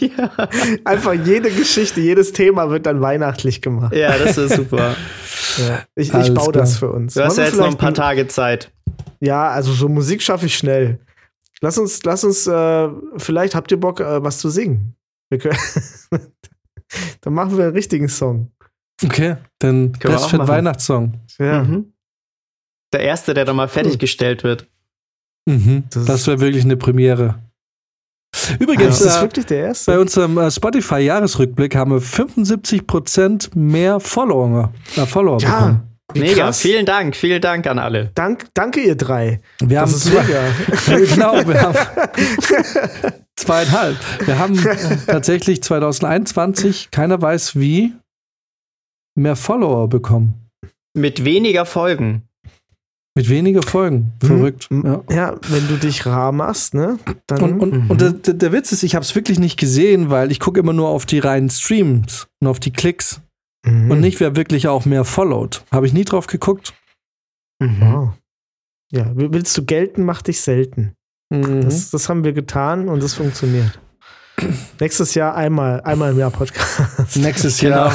ja. 0.00 0.30
Einfach 0.84 1.14
jede 1.14 1.50
Geschichte, 1.50 2.00
jedes 2.00 2.32
Thema 2.32 2.70
wird 2.70 2.86
dann 2.86 3.00
weihnachtlich 3.00 3.60
gemacht. 3.62 3.94
ja, 3.94 4.16
das 4.18 4.36
ist 4.38 4.56
super. 4.56 4.94
Ja. 5.58 5.82
Ich, 5.96 6.14
ich 6.14 6.32
baue 6.32 6.52
das 6.52 6.78
klar. 6.78 6.90
für 6.90 6.96
uns. 6.96 7.12
Du 7.14 7.22
hast 7.22 7.36
ja 7.36 7.44
jetzt 7.44 7.56
noch 7.58 7.66
ein 7.66 7.76
paar 7.76 7.92
Tage 7.92 8.26
Zeit. 8.26 8.72
Ja, 9.20 9.48
also 9.50 9.72
so 9.72 9.86
Musik 9.88 10.22
schaffe 10.22 10.46
ich 10.46 10.56
schnell. 10.56 11.00
Lass 11.60 11.76
uns, 11.76 12.02
lass 12.04 12.24
uns, 12.24 12.46
äh, 12.46 12.88
vielleicht 13.18 13.54
habt 13.54 13.70
ihr 13.70 13.78
Bock, 13.78 14.00
äh, 14.00 14.22
was 14.22 14.38
zu 14.38 14.48
singen. 14.48 14.94
Wir 15.28 15.38
können 15.38 15.58
Dann 17.20 17.34
machen 17.34 17.58
wir 17.58 17.64
einen 17.64 17.74
richtigen 17.74 18.08
Song. 18.08 18.50
Okay, 19.04 19.36
dann 19.58 19.92
Können 19.98 20.14
Best 20.14 20.30
für 20.30 20.38
machen. 20.38 20.48
Weihnachtssong. 20.48 21.14
Ja. 21.38 21.62
Mhm. 21.64 21.92
Der 22.92 23.00
erste, 23.00 23.34
der 23.34 23.44
dann 23.44 23.56
mal 23.56 23.68
fertiggestellt 23.68 24.44
wird. 24.44 24.66
Mhm. 25.46 25.84
Das 25.90 26.04
Das, 26.04 26.20
ist- 26.22 26.26
wäre 26.28 26.40
wirklich 26.40 26.64
eine 26.64 26.76
Premiere. 26.76 27.36
Übrigens, 28.58 29.00
ist 29.00 29.06
das 29.06 29.18
äh, 29.18 29.22
wirklich 29.22 29.44
der 29.46 29.58
erste? 29.66 29.92
bei 29.92 29.98
unserem 29.98 30.38
äh, 30.38 30.50
Spotify-Jahresrückblick 30.50 31.74
haben 31.76 31.90
wir 31.90 32.00
75% 32.00 33.50
mehr 33.56 34.00
Follower, 34.00 34.72
äh, 34.96 35.04
Follower 35.04 35.38
ja, 35.40 35.50
bekommen. 35.50 35.82
wie 36.14 36.20
Mega, 36.20 36.44
krass. 36.46 36.60
vielen 36.60 36.86
Dank, 36.86 37.14
vielen 37.14 37.42
Dank 37.42 37.66
an 37.66 37.78
alle. 37.78 38.10
Dank, 38.14 38.46
danke, 38.54 38.80
ihr 38.80 38.94
drei. 38.96 39.40
Wir 39.62 39.80
haben 39.80 39.92
Das 39.92 40.04
ist 40.06 40.12
zwei, 40.12 40.22
mega. 40.22 41.04
genau, 41.14 41.46
wir 41.46 41.60
haben 41.60 41.76
zweieinhalb. 43.36 43.96
Wir 44.26 44.38
haben 44.38 44.56
tatsächlich 45.06 45.62
2021, 45.62 46.90
keiner 46.90 47.20
weiß 47.20 47.56
wie, 47.58 47.92
mehr 49.14 49.36
Follower 49.36 49.88
bekommen. 49.88 50.34
Mit 50.94 51.24
weniger 51.24 51.64
Folgen. 51.66 52.22
Mit 53.14 53.28
weniger 53.28 53.62
Folgen. 53.62 54.12
Verrückt. 54.22 54.70
Mhm. 54.70 54.84
Ja. 54.86 55.14
Ja, 55.14 55.36
wenn 55.48 55.68
du 55.68 55.76
dich 55.76 56.06
rar 56.06 56.32
machst, 56.32 56.72
ne? 56.74 56.98
Dann 57.26 57.42
Und, 57.42 57.60
und, 57.60 57.72
Mhm. 57.84 57.90
und 57.90 58.00
der, 58.00 58.12
der 58.12 58.52
Witz 58.52 58.72
ist, 58.72 58.82
ich 58.82 58.94
habe 58.94 59.04
es 59.04 59.14
wirklich 59.14 59.38
nicht 59.38 59.58
gesehen, 59.58 60.08
weil 60.10 60.30
ich 60.30 60.40
gucke 60.40 60.58
immer 60.60 60.72
nur 60.72 60.88
auf 60.88 61.04
die 61.04 61.18
reinen 61.18 61.50
Streams 61.50 62.26
und 62.40 62.48
auf 62.48 62.58
die 62.60 62.72
Klicks 62.72 63.20
Mhm. 63.66 63.90
und 63.90 64.00
nicht, 64.00 64.18
wer 64.20 64.34
wirklich 64.34 64.66
auch 64.68 64.86
mehr 64.86 65.04
followt. 65.04 65.62
Habe 65.70 65.86
ich 65.86 65.92
nie 65.92 66.04
drauf 66.04 66.26
geguckt. 66.26 66.72
Mhm. 67.60 67.80
Wow. 67.80 68.08
Ja, 68.90 69.10
willst 69.14 69.56
du 69.56 69.64
gelten, 69.64 70.04
mach 70.04 70.22
dich 70.22 70.40
selten. 70.40 70.94
Mhm. 71.30 71.62
Das, 71.62 71.90
das 71.90 72.08
haben 72.08 72.24
wir 72.24 72.32
getan 72.32 72.88
und 72.88 73.02
das 73.02 73.14
funktioniert. 73.14 73.78
Nächstes 74.80 75.14
Jahr 75.14 75.34
einmal, 75.34 75.80
einmal 75.82 76.12
im 76.12 76.18
Jahr 76.18 76.30
Podcast. 76.30 77.16
Nächstes 77.16 77.58
Genau. 77.58 77.90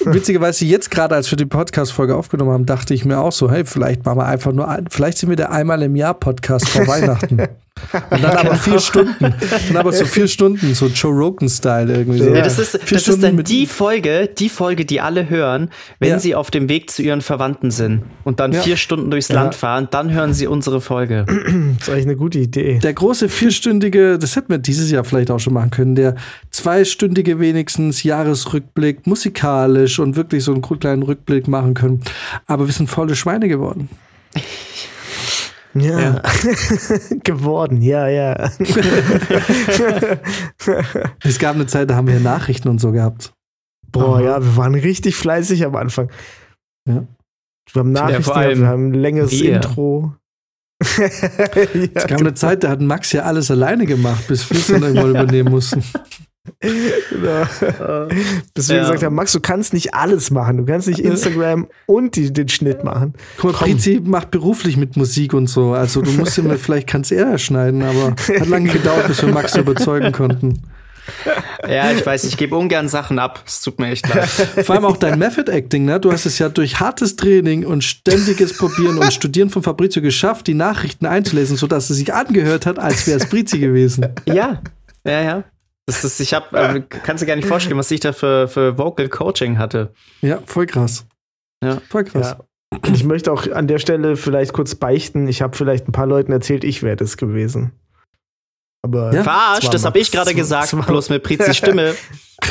Witzigerweise, 0.00 0.64
jetzt 0.64 0.90
gerade, 0.90 1.14
als 1.14 1.30
wir 1.30 1.36
die 1.36 1.46
Podcast-Folge 1.46 2.16
aufgenommen 2.16 2.50
haben, 2.50 2.66
dachte 2.66 2.94
ich 2.94 3.04
mir 3.04 3.18
auch 3.20 3.32
so, 3.32 3.50
hey, 3.50 3.64
vielleicht 3.64 4.04
machen 4.04 4.18
wir 4.18 4.26
einfach 4.26 4.52
nur, 4.52 4.68
ein, 4.68 4.86
vielleicht 4.90 5.18
sind 5.18 5.28
wir 5.30 5.36
der 5.36 5.52
einmal 5.52 5.82
im 5.82 5.96
Jahr 5.96 6.14
Podcast 6.14 6.68
vor 6.68 6.86
Weihnachten. 6.86 7.38
Und 8.10 8.22
dann 8.22 8.36
aber 8.36 8.54
vier 8.54 8.78
Stunden. 8.78 9.34
Dann 9.68 9.76
aber 9.76 9.92
so 9.92 10.04
vier 10.04 10.28
Stunden, 10.28 10.74
so 10.74 10.86
Joe 10.86 11.12
Rogan-Style 11.12 11.92
irgendwie 11.92 12.18
so. 12.20 12.32
Ja, 12.32 12.40
das 12.42 12.58
ist, 12.60 12.70
Vier 12.70 12.80
das 12.82 12.92
ist 12.92 13.02
Stunden 13.02 13.22
dann 13.22 13.34
mit- 13.36 13.48
die 13.48 13.66
Folge, 13.66 14.28
die 14.38 14.48
Folge, 14.48 14.84
die 14.84 15.00
alle 15.00 15.28
hören, 15.28 15.70
wenn 15.98 16.10
Ja. 16.10 16.18
sie 16.20 16.36
auf 16.36 16.52
dem 16.52 16.68
Weg 16.68 16.90
zu 16.90 17.02
ihren 17.02 17.20
Verwandten 17.20 17.72
sind 17.72 18.02
und 18.22 18.38
dann 18.38 18.52
Ja. 18.52 18.60
vier 18.62 18.76
Stunden 18.76 19.10
durchs 19.10 19.28
Ja. 19.28 19.34
Land 19.42 19.56
fahren, 19.56 19.88
dann 19.90 20.12
hören 20.12 20.32
sie 20.34 20.46
unsere 20.46 20.80
Folge. 20.80 21.24
Das 21.78 21.88
ist 21.88 21.92
eigentlich 21.92 22.06
eine 22.06 22.16
gute 22.16 22.38
Idee. 22.38 22.78
Der 22.78 22.92
große 22.94 23.28
vierstündige, 23.28 24.18
das 24.18 24.36
hätten 24.36 24.50
wir 24.50 24.58
dieses 24.58 24.90
Jahr 24.92 25.02
vielleicht 25.04 25.30
auch 25.32 25.40
schon 25.40 25.52
machen 25.52 25.70
können, 25.70 25.94
der 25.96 26.14
zweistündige 26.52 27.40
wenigstens 27.40 28.04
Jahresrückblick, 28.04 29.06
musikalisch 29.06 29.83
und 29.98 30.16
wirklich 30.16 30.44
so 30.44 30.52
einen 30.52 30.62
kleinen 30.62 31.02
Rückblick 31.02 31.48
machen 31.48 31.74
können. 31.74 32.02
Aber 32.46 32.66
wir 32.66 32.72
sind 32.72 32.88
volle 32.88 33.16
Schweine 33.16 33.48
geworden. 33.48 33.88
Ja. 35.74 36.22
Geworden, 37.24 37.82
ja, 37.82 38.08
ja. 38.08 38.50
Es 41.24 41.38
gab 41.38 41.56
eine 41.56 41.66
Zeit, 41.66 41.90
da 41.90 41.96
haben 41.96 42.06
wir 42.06 42.20
Nachrichten 42.20 42.68
und 42.68 42.80
so 42.80 42.92
gehabt. 42.92 43.32
Boah, 43.90 44.20
ja, 44.20 44.40
wir 44.42 44.56
waren 44.56 44.74
richtig 44.74 45.16
fleißig 45.16 45.64
am 45.64 45.74
Anfang. 45.76 46.10
Ja. 46.88 47.06
Wir 47.72 47.80
haben 47.80 47.92
Nachrichten, 47.92 48.22
vor 48.22 48.36
allem 48.36 48.60
wir 48.60 48.68
haben 48.68 48.90
ein 48.90 48.94
längeres 48.94 49.32
wir. 49.32 49.56
Intro. 49.56 50.14
Es 51.94 52.06
gab 52.06 52.20
eine 52.20 52.34
Zeit, 52.34 52.62
da 52.62 52.68
hat 52.68 52.80
Max 52.80 53.12
ja 53.12 53.22
alles 53.22 53.50
alleine 53.50 53.86
gemacht, 53.86 54.26
bis 54.28 54.50
wir 54.50 54.58
es 54.58 54.66
dann 54.66 54.82
irgendwann 54.82 55.10
übernehmen 55.10 55.50
mussten. 55.50 55.82
Genau. 56.60 58.08
Bis 58.54 58.68
wir 58.68 58.76
Ja. 58.76 58.82
gesagt 58.82 59.02
haben, 59.02 59.14
Max, 59.14 59.32
du 59.32 59.40
kannst 59.40 59.72
nicht 59.72 59.94
alles 59.94 60.30
machen. 60.30 60.58
Du 60.58 60.64
kannst 60.64 60.88
nicht 60.88 61.00
Instagram 61.00 61.68
und 61.86 62.16
die, 62.16 62.32
den 62.32 62.48
Schnitt 62.48 62.84
machen. 62.84 63.14
Guck 63.38 63.52
mal, 63.52 63.58
Prizi 63.58 64.00
macht 64.04 64.30
beruflich 64.30 64.76
mit 64.76 64.96
Musik 64.96 65.34
und 65.34 65.46
so. 65.48 65.72
Also 65.72 66.02
du 66.02 66.10
musst 66.12 66.38
immer, 66.38 66.54
vielleicht 66.58 66.86
kannst 66.86 67.12
er 67.12 67.38
schneiden, 67.38 67.82
aber 67.82 68.10
hat 68.10 68.46
lange 68.48 68.70
gedauert, 68.70 69.06
bis 69.08 69.22
wir 69.22 69.30
Max 69.32 69.56
überzeugen 69.56 70.12
konnten. 70.12 70.62
Ja, 71.68 71.90
ich 71.92 72.04
weiß, 72.04 72.24
ich 72.24 72.38
gebe 72.38 72.56
ungern 72.56 72.88
Sachen 72.88 73.18
ab. 73.18 73.42
Es 73.46 73.60
tut 73.60 73.78
mir 73.78 73.88
echt 73.88 74.08
leid. 74.08 74.26
Vor 74.64 74.74
allem 74.74 74.86
auch 74.86 74.96
dein 74.96 75.18
Method 75.18 75.50
Acting, 75.52 75.84
ne? 75.84 76.00
Du 76.00 76.10
hast 76.10 76.24
es 76.24 76.38
ja 76.38 76.48
durch 76.48 76.80
hartes 76.80 77.16
Training 77.16 77.66
und 77.66 77.84
ständiges 77.84 78.56
Probieren 78.56 78.96
und 78.96 79.12
Studieren 79.12 79.50
von 79.50 79.62
Fabrizio 79.62 80.00
geschafft, 80.00 80.46
die 80.46 80.54
Nachrichten 80.54 81.04
einzulesen, 81.04 81.58
sodass 81.58 81.90
es 81.90 81.98
sich 81.98 82.14
angehört 82.14 82.64
hat, 82.64 82.78
als 82.78 83.06
wäre 83.06 83.18
es 83.18 83.26
Brizi 83.26 83.58
gewesen. 83.58 84.06
Ja, 84.24 84.62
ja, 85.04 85.20
ja. 85.22 85.44
Das 85.86 86.02
ist, 86.04 86.18
ich 86.20 86.32
hab, 86.32 86.52
äh, 86.54 86.80
kannst 87.02 87.22
du 87.22 87.26
gar 87.26 87.36
nicht 87.36 87.46
vorstellen, 87.46 87.76
was 87.76 87.90
ich 87.90 88.00
da 88.00 88.12
für, 88.12 88.48
für 88.48 88.78
Vocal 88.78 89.08
Coaching 89.08 89.58
hatte. 89.58 89.92
Ja, 90.22 90.40
voll 90.46 90.64
krass. 90.66 91.06
Ja. 91.62 91.80
Voll 91.90 92.04
krass. 92.04 92.36
Ja. 92.38 92.88
Ich 92.92 93.04
möchte 93.04 93.30
auch 93.32 93.46
an 93.52 93.68
der 93.68 93.78
Stelle 93.78 94.16
vielleicht 94.16 94.52
kurz 94.54 94.74
beichten. 94.74 95.28
Ich 95.28 95.42
habe 95.42 95.56
vielleicht 95.56 95.86
ein 95.86 95.92
paar 95.92 96.06
Leuten 96.06 96.32
erzählt, 96.32 96.64
ich 96.64 96.82
wäre 96.82 96.96
das 96.96 97.16
gewesen. 97.18 97.72
Aber 98.82 99.12
Ja? 99.14 99.22
Verarscht, 99.22 99.64
war 99.64 99.70
das 99.72 99.84
habe 99.84 99.98
ich 99.98 100.10
gerade 100.10 100.34
gesagt, 100.34 100.64
das 100.72 100.76
war- 100.78 100.86
bloß 100.86 101.10
mit 101.10 101.22
Prizis 101.22 101.56
Stimme. 101.56 101.94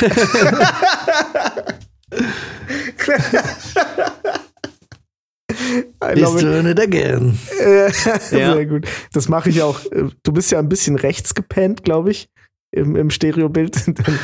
I 5.50 6.14
He's 6.14 6.20
love 6.22 6.38
it. 6.38 6.42
doing 6.44 6.66
it 6.66 6.80
again. 6.80 7.38
Äh, 7.60 7.86
Ja. 7.86 8.18
Sehr 8.18 8.66
gut. 8.66 8.86
Das 9.12 9.28
mache 9.28 9.50
ich 9.50 9.62
auch. 9.62 9.80
Du 10.22 10.32
bist 10.32 10.50
ja 10.50 10.58
ein 10.58 10.68
bisschen 10.68 10.96
rechts 10.96 11.34
gepennt, 11.34 11.84
glaube 11.84 12.10
ich, 12.10 12.28
im, 12.74 12.96
im 12.96 13.10
Stereobild. 13.10 13.86
Dann, 13.86 14.18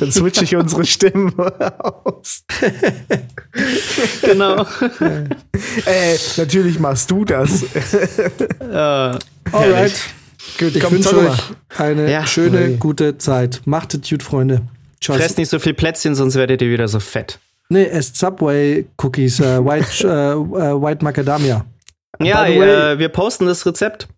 dann 0.00 0.12
switche 0.12 0.44
ich 0.44 0.56
unsere 0.56 0.84
Stimmen 0.84 1.34
aus. 1.38 2.44
genau. 4.22 4.66
Äh, 5.86 6.16
natürlich 6.36 6.78
machst 6.78 7.10
du 7.10 7.24
das. 7.24 7.62
äh, 8.60 8.74
Alright. 8.76 9.94
Gut, 10.58 10.74
Ich 10.76 10.80
komm, 10.82 10.92
wünsche 10.94 11.16
euch 11.18 11.38
eine 11.78 12.10
Ja. 12.10 12.26
schöne, 12.26 12.58
Hey. 12.58 12.76
gute 12.76 13.16
Zeit. 13.18 13.62
Macht 13.64 13.94
es 13.94 14.08
gut, 14.08 14.22
Freunde. 14.22 14.62
Tschüss. 15.00 15.16
Fresst 15.16 15.38
nicht 15.38 15.48
so 15.48 15.58
viel 15.58 15.74
Plätzchen, 15.74 16.14
sonst 16.14 16.34
werdet 16.36 16.60
ihr 16.62 16.70
wieder 16.70 16.88
so 16.88 17.00
fett. 17.00 17.38
Nee, 17.68 17.84
esst 17.84 18.16
Subway-Cookies, 18.18 19.40
äh, 19.40 19.64
White, 19.64 20.06
äh, 20.06 20.32
äh, 20.32 20.82
White 20.82 21.04
Macadamia. 21.04 21.64
Ja, 22.22 22.46
äh, 22.46 22.98
wir 22.98 23.08
posten 23.08 23.46
das 23.46 23.64
Rezept 23.66 24.08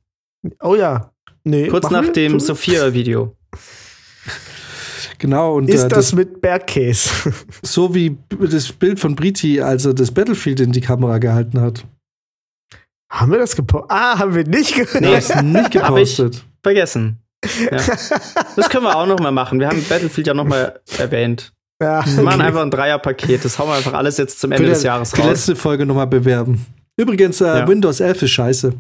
Oh 0.60 0.74
ja. 0.74 1.10
Nee, 1.44 1.69
kurz 1.69 1.90
nach 1.90 2.02
wir? 2.05 2.12
dem? 2.12 2.39
Sophia-Video. 2.40 3.35
Genau, 5.18 5.56
und 5.56 5.68
Ist 5.68 5.84
äh, 5.84 5.88
das 5.88 6.06
das, 6.10 6.12
mit 6.14 6.40
Bergkäse? 6.40 7.32
so 7.62 7.94
wie 7.94 8.16
das 8.50 8.70
Bild 8.72 9.00
von 9.00 9.16
Briti, 9.16 9.60
als 9.60 9.84
er 9.84 9.94
das 9.94 10.10
Battlefield 10.12 10.60
in 10.60 10.72
die 10.72 10.80
Kamera 10.80 11.18
gehalten 11.18 11.60
hat. 11.60 11.84
haben 13.10 13.32
wir 13.32 13.38
das 13.38 13.56
gepostet? 13.56 13.90
Ah, 13.90 14.18
haben 14.18 14.34
wir 14.34 14.44
nicht 14.44 14.74
gehört. 14.74 15.00
Nee. 15.00 15.18
Ist 15.18 15.42
nicht 15.42 15.56
Hab 15.82 15.96
ich. 15.96 16.16
gepostet. 16.16 16.44
Vergessen. 16.62 17.18
Ja. 17.70 17.78
Das 18.56 18.68
können 18.68 18.84
wir 18.84 18.96
auch 18.96 19.06
noch 19.06 19.18
mal 19.20 19.30
machen. 19.30 19.60
Wir 19.60 19.68
haben 19.68 19.82
Battlefield 19.88 20.26
ja 20.26 20.34
noch 20.34 20.44
mal 20.44 20.80
erwähnt. 20.98 21.52
Ja, 21.80 22.04
Wir 22.04 22.22
machen 22.24 22.40
okay. 22.40 22.48
einfach 22.48 22.62
ein 22.62 22.70
Dreierpaket. 22.72 23.44
Das 23.44 23.58
hauen 23.58 23.68
wir 23.68 23.74
einfach 23.74 23.92
alles 23.94 24.16
jetzt 24.18 24.40
zum 24.40 24.50
Ende 24.50 24.64
Für 24.64 24.70
des 24.70 24.80
die- 24.80 24.86
Jahres 24.86 25.12
Die 25.12 25.20
raus. 25.20 25.30
letzte 25.30 25.54
Folge 25.56 25.86
nochmal 25.86 26.08
bewerben. 26.08 26.66
Übrigens, 26.96 27.40
äh, 27.40 27.44
Ja. 27.46 27.68
Windows 27.68 28.00
11 28.00 28.22
ist 28.22 28.30
scheiße. 28.32 28.72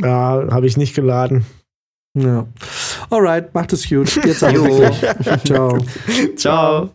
ja 0.00 0.46
habe 0.50 0.66
ich 0.66 0.76
nicht 0.78 0.94
geladen. 0.94 1.44
Ja. 2.16 2.46
Alright, 3.10 3.54
macht 3.54 3.72
es 3.72 3.88
gut. 3.88 4.14
Jetzt 4.24 4.42
aber 4.42 4.64
wirklich. 4.64 5.44
Ciao. 5.44 5.78
Ciao. 6.36 6.90